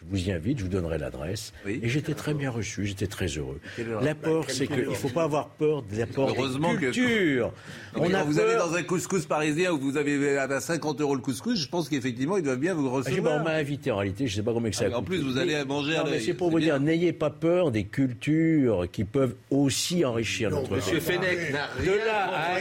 vous 0.10 0.28
y 0.28 0.32
invite, 0.32 0.60
je 0.60 0.64
vous 0.64 0.70
donnerai 0.70 0.98
l'adresse. 0.98 1.54
Et 1.68 1.90
j'étais 1.90 2.14
très 2.14 2.34
bien 2.34 2.52
reçu, 2.52 2.86
j'étais 2.86 3.08
très 3.08 3.28
heureux. 3.28 3.60
L'apport, 4.02 4.46
c'est 4.50 4.68
qu'il 4.68 4.90
ne 4.90 4.94
faut 4.94 5.10
pas 5.10 5.24
avoir 5.24 5.50
peur 5.50 5.82
de 5.82 5.98
l'apport 5.98 6.34
de 6.34 6.78
culture. 6.78 7.52
On 7.96 8.14
a 8.14 8.24
vous 8.24 8.40
allez 8.40 8.56
dans 8.56 8.74
un 8.74 8.84
couscous 8.84 9.26
parisien 9.26 9.72
où 9.72 9.80
vous 9.80 9.98
avez 9.98 10.38
à 10.38 10.60
50 10.60 11.02
euros 11.02 11.16
le 11.16 11.22
couscous, 11.22 11.60
je 11.60 11.68
pense 11.68 11.90
qu'effectivement, 11.90 12.38
ils 12.38 12.44
doivent 12.44 12.60
bien 12.60 12.74
vous 12.74 12.90
recevoir. 12.90 13.42
on 13.42 13.44
m'a 13.44 13.52
invité 13.52 13.92
en 13.92 13.98
réalité, 13.98 14.28
je 14.28 14.34
ne 14.34 14.36
sais 14.38 14.44
pas 14.44 14.54
comment 14.54 14.72
ça 14.72 14.86
ah, 14.92 14.98
En 14.98 15.04
plus, 15.04 15.22
vous 15.22 15.38
allez 15.38 15.64
manger 15.66 15.96
à 15.96 16.06
C'est 16.20 16.34
pour 16.34 16.52
vous 16.52 16.60
dire, 16.60 16.80
n'ayez 16.80 17.14
pas 17.14 17.30
peur 17.30 17.72
des 17.72 17.86
cultures 17.86 18.88
qui 18.92 19.04
peuvent 19.04 19.36
aussi 19.50 20.06
enrichir 20.06 20.50
notre 20.50 20.76
Monsieur 20.76 21.00
Fenech 21.00 21.52
de 21.52 22.06
là 22.06 22.30
à 22.34 22.58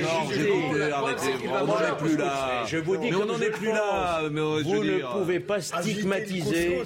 On 1.62 1.66
n'en 1.66 1.78
est 1.80 1.96
plus 1.98 2.16
là. 2.16 2.64
Je 2.66 2.78
vous 2.78 2.96
dis 2.96 3.10
qu'on 3.10 3.26
n'en 3.26 3.40
est 3.40 3.50
plus 3.50 3.68
là. 3.68 4.22
Vous 4.28 4.84
ne 4.84 5.12
pouvez 5.12 5.40
pas 5.40 5.60
stigmatiser 5.60 6.82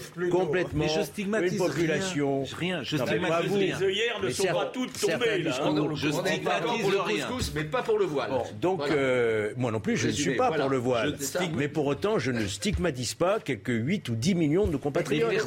complètement 0.48 0.84
mais 0.84 0.88
je 0.88 1.02
stigmatise 1.02 1.52
une 1.52 1.58
population. 1.58 2.44
Rien, 2.56 2.82
je 2.82 2.96
stigmatise 2.96 3.52
rien. 3.52 3.78
Les 3.78 3.84
œillères 3.84 4.20
ne 4.22 4.30
sont 4.30 4.46
pas 4.46 4.66
toutes 4.66 4.98
tombées. 4.98 5.46
Hein. 5.46 5.94
Je 5.94 6.10
stigmatise 6.10 7.26
couscous, 7.28 7.52
mais 7.54 7.64
pas 7.64 7.82
pour 7.82 7.98
le 7.98 8.04
voile. 8.04 8.30
donc, 8.60 8.82
euh, 8.90 9.52
moi 9.56 9.70
non 9.70 9.80
plus, 9.80 9.96
je 9.96 10.08
ne 10.08 10.12
suis 10.12 10.36
pas 10.36 10.50
pour 10.52 10.68
le 10.68 10.78
voile. 10.78 11.16
Mais 11.56 11.68
pour 11.68 11.86
autant, 11.86 12.18
je 12.18 12.30
ne 12.30 12.46
stigmatise 12.46 13.14
pas 13.14 13.40
quelques 13.40 13.68
8 13.68 14.08
ou 14.08 14.14
10 14.14 14.34
millions 14.34 14.66
de 14.66 14.72
nos 14.72 14.78
compatriotes 14.78 15.44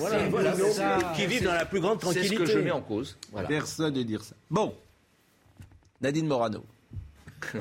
qui 1.15 1.26
vivent 1.26 1.44
dans 1.44 1.53
la 1.53 1.65
plus 1.65 1.80
grande 1.80 1.99
tranquillité. 1.99 2.30
C'est 2.30 2.36
ce 2.36 2.40
que 2.40 2.45
je 2.45 2.60
mets 2.60 2.72
en 2.72 2.82
cause. 2.82 3.18
Personne 3.48 3.94
ne 3.94 4.03
dire 4.03 4.23
ça. 4.23 4.36
Bon, 4.49 4.73
Nadine 6.02 6.28
Morano. 6.28 6.65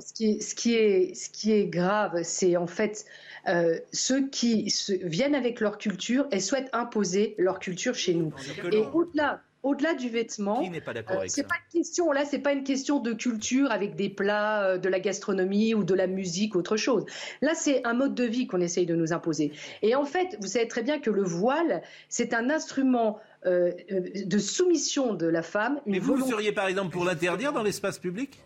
ce, 0.00 0.12
qui, 0.12 0.42
ce, 0.42 0.54
qui 0.54 0.74
est, 0.74 1.14
ce 1.14 1.30
qui 1.30 1.52
est 1.52 1.66
grave, 1.66 2.22
c'est 2.24 2.56
en 2.56 2.66
fait 2.66 3.04
euh, 3.48 3.78
ceux 3.92 4.28
qui 4.28 4.72
viennent 5.02 5.34
avec 5.34 5.60
leur 5.60 5.78
culture 5.78 6.26
et 6.30 6.40
souhaitent 6.40 6.70
imposer 6.72 7.34
leur 7.38 7.58
culture 7.58 7.94
chez 7.94 8.14
nous. 8.14 8.32
Et 8.70 8.84
au-delà, 8.92 9.40
au-delà 9.62 9.94
du 9.94 10.08
vêtement, 10.08 10.62
euh, 10.62 11.24
c'est 11.26 11.46
pas 11.46 11.56
une 11.56 11.80
question. 11.80 12.12
Là, 12.12 12.24
c'est 12.24 12.38
pas 12.38 12.52
une 12.52 12.64
question 12.64 13.00
de 13.00 13.12
culture 13.12 13.70
avec 13.70 13.96
des 13.96 14.08
plats, 14.08 14.64
euh, 14.64 14.78
de 14.78 14.88
la 14.88 15.00
gastronomie 15.00 15.74
ou 15.74 15.84
de 15.84 15.94
la 15.94 16.06
musique, 16.06 16.54
autre 16.56 16.76
chose. 16.76 17.04
Là, 17.40 17.54
c'est 17.54 17.84
un 17.86 17.94
mode 17.94 18.14
de 18.14 18.24
vie 18.24 18.46
qu'on 18.46 18.60
essaye 18.60 18.86
de 18.86 18.94
nous 18.94 19.12
imposer. 19.12 19.52
Et 19.82 19.94
en 19.94 20.04
fait, 20.04 20.36
vous 20.40 20.48
savez 20.48 20.68
très 20.68 20.82
bien 20.82 21.00
que 21.00 21.10
le 21.10 21.22
voile, 21.22 21.82
c'est 22.08 22.34
un 22.34 22.50
instrument 22.50 23.18
de 23.44 24.38
soumission 24.38 25.14
de 25.14 25.26
la 25.26 25.42
femme. 25.42 25.80
Mais 25.84 25.98
vous, 25.98 26.14
vous 26.14 26.30
seriez 26.30 26.52
par 26.52 26.68
exemple 26.68 26.92
pour 26.92 27.04
l'interdire 27.04 27.52
dans 27.52 27.64
l'espace 27.64 27.98
public? 27.98 28.38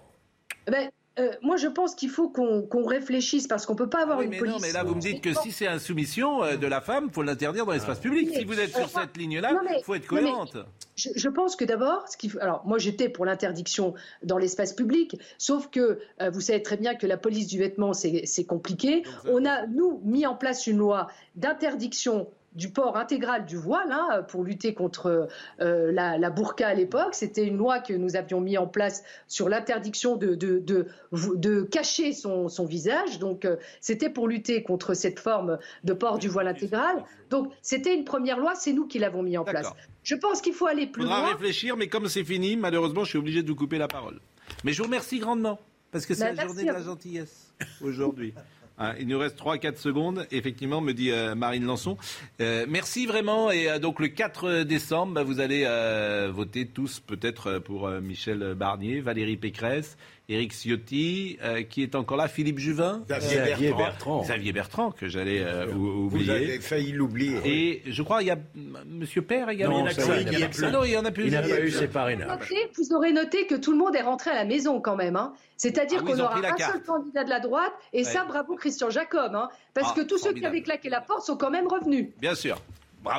Ben, 0.66 0.90
euh, 1.18 1.32
moi, 1.40 1.56
je 1.56 1.68
pense 1.68 1.94
qu'il 1.94 2.10
faut 2.10 2.28
qu'on 2.28 2.84
réfléchisse 2.84 3.46
parce 3.46 3.64
qu'on 3.64 3.72
ne 3.72 3.78
peut 3.78 3.88
pas 3.88 4.02
avoir 4.02 4.20
une 4.20 4.30
mais 4.30 4.38
police. 4.38 4.54
Non, 4.54 4.60
mais 4.60 4.72
là, 4.72 4.84
vous 4.84 4.94
me 4.94 5.00
dites 5.00 5.22
que 5.22 5.32
si 5.32 5.50
c'est 5.50 5.66
une 5.66 5.78
soumission 5.78 6.44
euh, 6.44 6.56
de 6.56 6.66
la 6.66 6.82
femme, 6.82 7.06
il 7.08 7.12
faut 7.12 7.22
l'interdire 7.22 7.64
dans 7.64 7.72
l'espace 7.72 8.00
public. 8.00 8.30
si 8.34 8.44
vous 8.44 8.60
êtes 8.60 8.74
sur 8.74 8.88
cette 8.88 9.16
ligne-là, 9.16 9.54
il 9.78 9.82
faut 9.82 9.94
être 9.94 10.06
cohérente. 10.06 10.58
Je, 10.96 11.28
pense 11.28 11.56
que 11.56 11.64
d'abord, 11.64 12.06
alors 12.40 12.62
moi 12.64 12.78
j'étais 12.78 13.10
pour 13.10 13.26
l'interdiction 13.26 13.94
dans 14.22 14.38
l'espace 14.38 14.72
public, 14.72 15.16
sauf 15.36 15.68
que 15.68 15.98
euh, 16.22 16.30
vous 16.30 16.40
savez 16.40 16.62
très 16.62 16.78
bien 16.78 16.94
que 16.94 17.06
la 17.06 17.18
police 17.18 17.46
du 17.46 17.58
vêtement 17.58 17.92
c'est 17.92 18.44
compliqué. 18.44 19.02
On 19.26 19.44
a 19.44 19.66
nous 19.66 20.00
mis 20.04 20.26
en 20.26 20.34
place 20.34 20.66
une 20.66 20.78
loi 20.78 21.08
d'interdiction 21.34 22.28
du 22.56 22.70
port 22.70 22.96
intégral 22.96 23.44
du 23.44 23.56
voile 23.56 23.92
hein, 23.92 24.22
pour 24.28 24.42
lutter 24.42 24.74
contre 24.74 25.28
euh, 25.60 25.92
la, 25.92 26.30
burqa 26.30 26.66
à 26.66 26.74
l'époque. 26.74 27.14
C'était 27.14 27.44
une 27.44 27.56
loi 27.56 27.78
que 27.78 27.92
nous 27.92 28.16
avions 28.16 28.40
mis 28.40 28.58
en 28.58 28.66
place 28.66 29.04
sur 29.28 29.48
l'interdiction 29.48 30.16
de, 30.16 30.34
de, 30.34 31.62
cacher 31.62 32.12
son, 32.12 32.48
visage. 32.66 33.18
Donc 33.18 33.44
euh, 33.44 33.56
c'était 33.80 34.10
pour 34.10 34.26
lutter 34.26 34.62
contre 34.62 34.94
cette 34.94 35.20
forme 35.20 35.58
de 35.84 35.92
port 35.92 36.18
du 36.18 36.28
voile 36.28 36.48
intégral. 36.48 37.04
Donc 37.30 37.52
c'était 37.62 37.94
une 37.94 38.04
première 38.04 38.38
loi, 38.38 38.54
c'est 38.54 38.72
nous 38.72 38.86
qui 38.86 38.98
l'avons 38.98 39.22
mis 39.22 39.36
en 39.36 39.44
place. 39.44 39.70
Je 40.02 40.14
pense 40.14 40.40
qu'il 40.40 40.54
faut 40.54 40.66
aller 40.66 40.86
plus 40.86 41.04
loin. 41.04 41.24
Il 41.26 41.32
réfléchir, 41.32 41.76
mais 41.76 41.88
comme 41.88 42.08
c'est 42.08 42.24
fini, 42.24 42.56
malheureusement, 42.56 43.04
je 43.04 43.10
suis 43.10 43.18
obligé 43.18 43.42
de 43.42 43.48
vous 43.48 43.56
couper 43.56 43.78
la 43.78 43.88
parole. 43.88 44.20
Mais 44.64 44.72
je 44.72 44.78
vous 44.78 44.84
remercie 44.84 45.18
grandement, 45.18 45.58
parce 45.90 46.06
que 46.06 46.14
c'est 46.14 46.34
bah, 46.34 46.42
la 46.42 46.46
journée 46.46 46.64
de 46.64 46.72
la 46.72 46.82
gentillesse 46.82 47.52
aujourd'hui. 47.82 48.32
Ah, 48.78 48.94
il 49.00 49.08
nous 49.08 49.18
reste 49.18 49.38
3-4 49.38 49.76
secondes, 49.78 50.26
effectivement, 50.30 50.82
me 50.82 50.92
dit 50.92 51.10
euh, 51.10 51.34
Marine 51.34 51.64
Lançon. 51.64 51.96
Euh, 52.42 52.66
merci 52.68 53.06
vraiment. 53.06 53.50
Et 53.50 53.70
euh, 53.70 53.78
donc 53.78 54.00
le 54.00 54.08
4 54.08 54.64
décembre, 54.64 55.14
bah, 55.14 55.22
vous 55.22 55.40
allez 55.40 55.66
voter 56.30 56.66
tous 56.66 57.00
peut-être 57.00 57.58
pour 57.58 57.88
Michel 57.88 58.54
Barnier, 58.54 59.00
Valérie 59.00 59.36
Pécresse 59.36 59.96
Éric 60.28 60.52
Ciotti, 60.52 61.38
euh, 61.42 61.62
qui 61.62 61.82
est 61.82 61.94
encore 61.94 62.16
là, 62.16 62.26
Philippe 62.26 62.58
Juvin, 62.58 63.04
Xavier, 63.08 63.72
Bertrand. 63.72 64.22
Xavier 64.22 64.52
Bertrand, 64.52 64.90
que 64.90 65.06
j'allais 65.06 65.40
euh, 65.40 65.72
oublier. 65.72 66.24
Vous 66.24 66.30
avez 66.30 66.60
failli 66.60 66.92
l'oublier. 66.92 67.38
Et 67.44 67.82
je 67.86 68.02
crois 68.02 68.22
il 68.22 68.26
y 68.26 68.30
a 68.30 68.38
Monsieur 68.86 69.22
Père 69.22 69.48
également. 69.48 69.84
Non, 69.84 70.84
il 70.84 70.90
n'y 70.90 70.96
en 70.96 71.04
a 71.04 71.10
plus. 71.12 71.26
Il 71.26 71.32
n'a 71.32 71.42
pas 71.42 71.60
eu 71.60 71.70
ses 71.70 71.88
parrainages. 71.88 72.52
Vous 72.76 72.92
aurez 72.92 73.12
noté 73.12 73.46
que 73.46 73.54
tout 73.54 73.72
le 73.72 73.78
monde 73.78 73.94
est 73.94 74.02
rentré 74.02 74.30
à 74.30 74.34
la 74.34 74.44
maison 74.44 74.80
quand 74.80 74.96
même. 74.96 75.16
Hein. 75.16 75.32
C'est-à-dire 75.56 76.02
ah 76.02 76.06
qu'on 76.06 76.20
aura 76.20 76.36
un 76.36 76.56
seul 76.56 76.82
candidat 76.82 77.24
de 77.24 77.30
la 77.30 77.40
droite, 77.40 77.72
et 77.92 78.04
ça, 78.04 78.24
bravo 78.24 78.56
Christian 78.56 78.90
Jacob, 78.90 79.34
hein, 79.34 79.48
parce 79.74 79.92
ah, 79.92 80.00
que 80.00 80.06
tous 80.06 80.18
ceux 80.18 80.32
qui 80.32 80.44
avaient 80.44 80.62
claqué 80.62 80.90
la 80.90 81.00
porte 81.00 81.24
sont 81.24 81.36
quand 81.36 81.50
même 81.50 81.66
revenus. 81.66 82.08
Bien 82.20 82.34
sûr. 82.34 82.60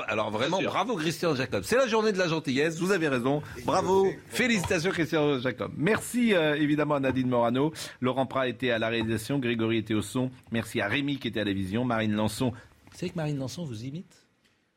Alors 0.08 0.32
vraiment, 0.32 0.62
bravo 0.62 0.96
Christian 0.96 1.36
Jacob. 1.36 1.64
C'est 1.64 1.78
la 1.78 1.88
journée 1.88 2.12
de 2.12 2.18
la 2.18 2.28
gentillesse, 2.28 2.80
vous 2.80 2.92
avez 2.92 3.08
raison. 3.08 3.42
Bravo, 3.66 4.08
félicitations 4.28 4.92
Christian 4.92 5.40
Jacob. 5.40 5.72
Merci 5.78 6.34
euh, 6.34 6.56
évidemment 6.56 6.96
à 6.96 7.00
Nadine 7.00 7.28
Morano. 7.28 7.74
Laurent 8.02 8.26
Prat 8.26 8.48
était 8.48 8.72
à 8.72 8.80
la 8.80 8.90
réalisation, 8.90 9.40
Grégory 9.40 9.78
était 9.78 9.94
au 9.94 10.02
son. 10.02 10.32
Merci 10.52 10.82
à 10.82 10.88
Rémi 10.88 11.18
qui 11.18 11.28
était 11.28 11.42
à 11.42 11.46
la 11.46 11.54
vision, 11.54 11.86
Marine 11.86 12.14
Lançon. 12.14 12.52
Vous 12.92 12.98
savez 12.98 13.12
que 13.12 13.18
Marine 13.18 13.38
Lançon 13.38 13.66
vous 13.66 13.86
imite? 13.86 14.28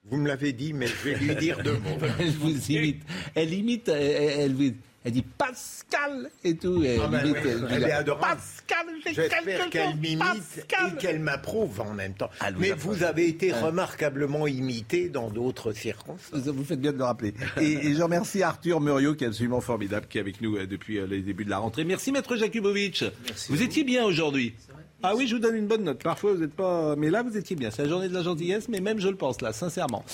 Vous 0.05 0.16
me 0.16 0.28
l'avez 0.28 0.53
dit, 0.53 0.73
mais 0.73 0.87
je 0.87 0.95
vais 1.05 1.15
lui 1.15 1.35
dire 1.37 1.62
deux 1.62 1.78
mots. 1.78 1.99
je 2.19 2.39
vous 2.39 2.73
imite. 2.73 3.03
Elle 3.35 3.53
imite, 3.53 3.89
elle, 3.89 4.57
elle, 4.59 4.74
elle 5.03 5.13
dit 5.13 5.23
Pascal 5.23 6.31
et 6.45 6.57
tout. 6.57 6.83
Elle, 6.85 7.01
ah 7.01 7.25
imite, 7.25 7.37
elle, 7.71 7.85
est 7.85 7.93
adorable. 7.93 8.37
Pascal, 8.37 8.87
J'espère 9.05 9.71
qu'elle 9.71 9.97
m'imite 9.97 10.67
et 10.69 10.97
qu'elle 10.99 11.21
m'approuve 11.21 11.81
en 11.81 11.95
même 11.95 12.15
temps. 12.15 12.31
Mais 12.59 12.73
vous 12.73 13.03
avez 13.03 13.27
été 13.27 13.53
remarquablement 13.53 14.47
imité 14.47 15.09
dans 15.09 15.31
d'autres 15.31 15.73
circonstances. 15.73 16.47
Vous 16.47 16.65
faites 16.65 16.81
bien 16.81 16.93
de 16.93 16.99
le 16.99 17.05
rappeler. 17.05 17.35
et, 17.61 17.95
je 17.95 18.03
remercie 18.03 18.43
Arthur 18.43 18.81
Muriot, 18.81 19.15
qui 19.15 19.25
est 19.25 19.29
absolument 19.29 19.61
formidable, 19.61 20.07
qui 20.09 20.19
est 20.19 20.21
avec 20.21 20.41
nous 20.41 20.57
euh, 20.57 20.67
depuis 20.67 20.99
euh, 20.99 21.07
les 21.07 21.21
débuts 21.23 21.45
de 21.45 21.51
la 21.51 21.59
rentrée. 21.59 21.85
Merci, 21.85 22.13
Maître 22.13 22.37
Jakubovic. 22.37 23.05
Vous 23.49 23.63
étiez 23.63 23.85
bien 23.85 24.05
aujourd'hui. 24.05 24.55
Ah 25.03 25.15
oui, 25.17 25.27
je 25.27 25.35
vous 25.35 25.41
donne 25.41 25.57
une 25.57 25.67
bonne 25.67 25.85
note. 25.85 26.03
Parfois, 26.03 26.35
vous 26.35 26.41
n'êtes 26.41 26.55
pas. 26.55 26.95
Mais 26.97 27.09
là, 27.09 27.23
vous 27.23 27.37
étiez 27.39 27.57
bien. 27.57 27.71
C'est 27.71 27.83
la 27.83 27.89
journée 27.89 28.09
de 28.09 28.15
la 28.15 28.23
gentillesse, 28.23 28.69
mais 28.69 28.81
même 28.81 29.01
je 29.01 29.09
le 29.09 29.17
pense 29.17 29.41
là, 29.41 29.55
sincèrement. 29.55 30.05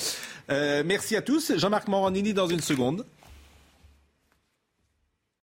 Euh, 0.49 0.85
merci 0.87 1.17
à 1.17 1.23
tous. 1.23 1.57
Jean-Marc 1.57 1.89
Morandini 1.89 2.33
dans 2.35 2.47
une 2.47 2.61
seconde. 2.61 3.05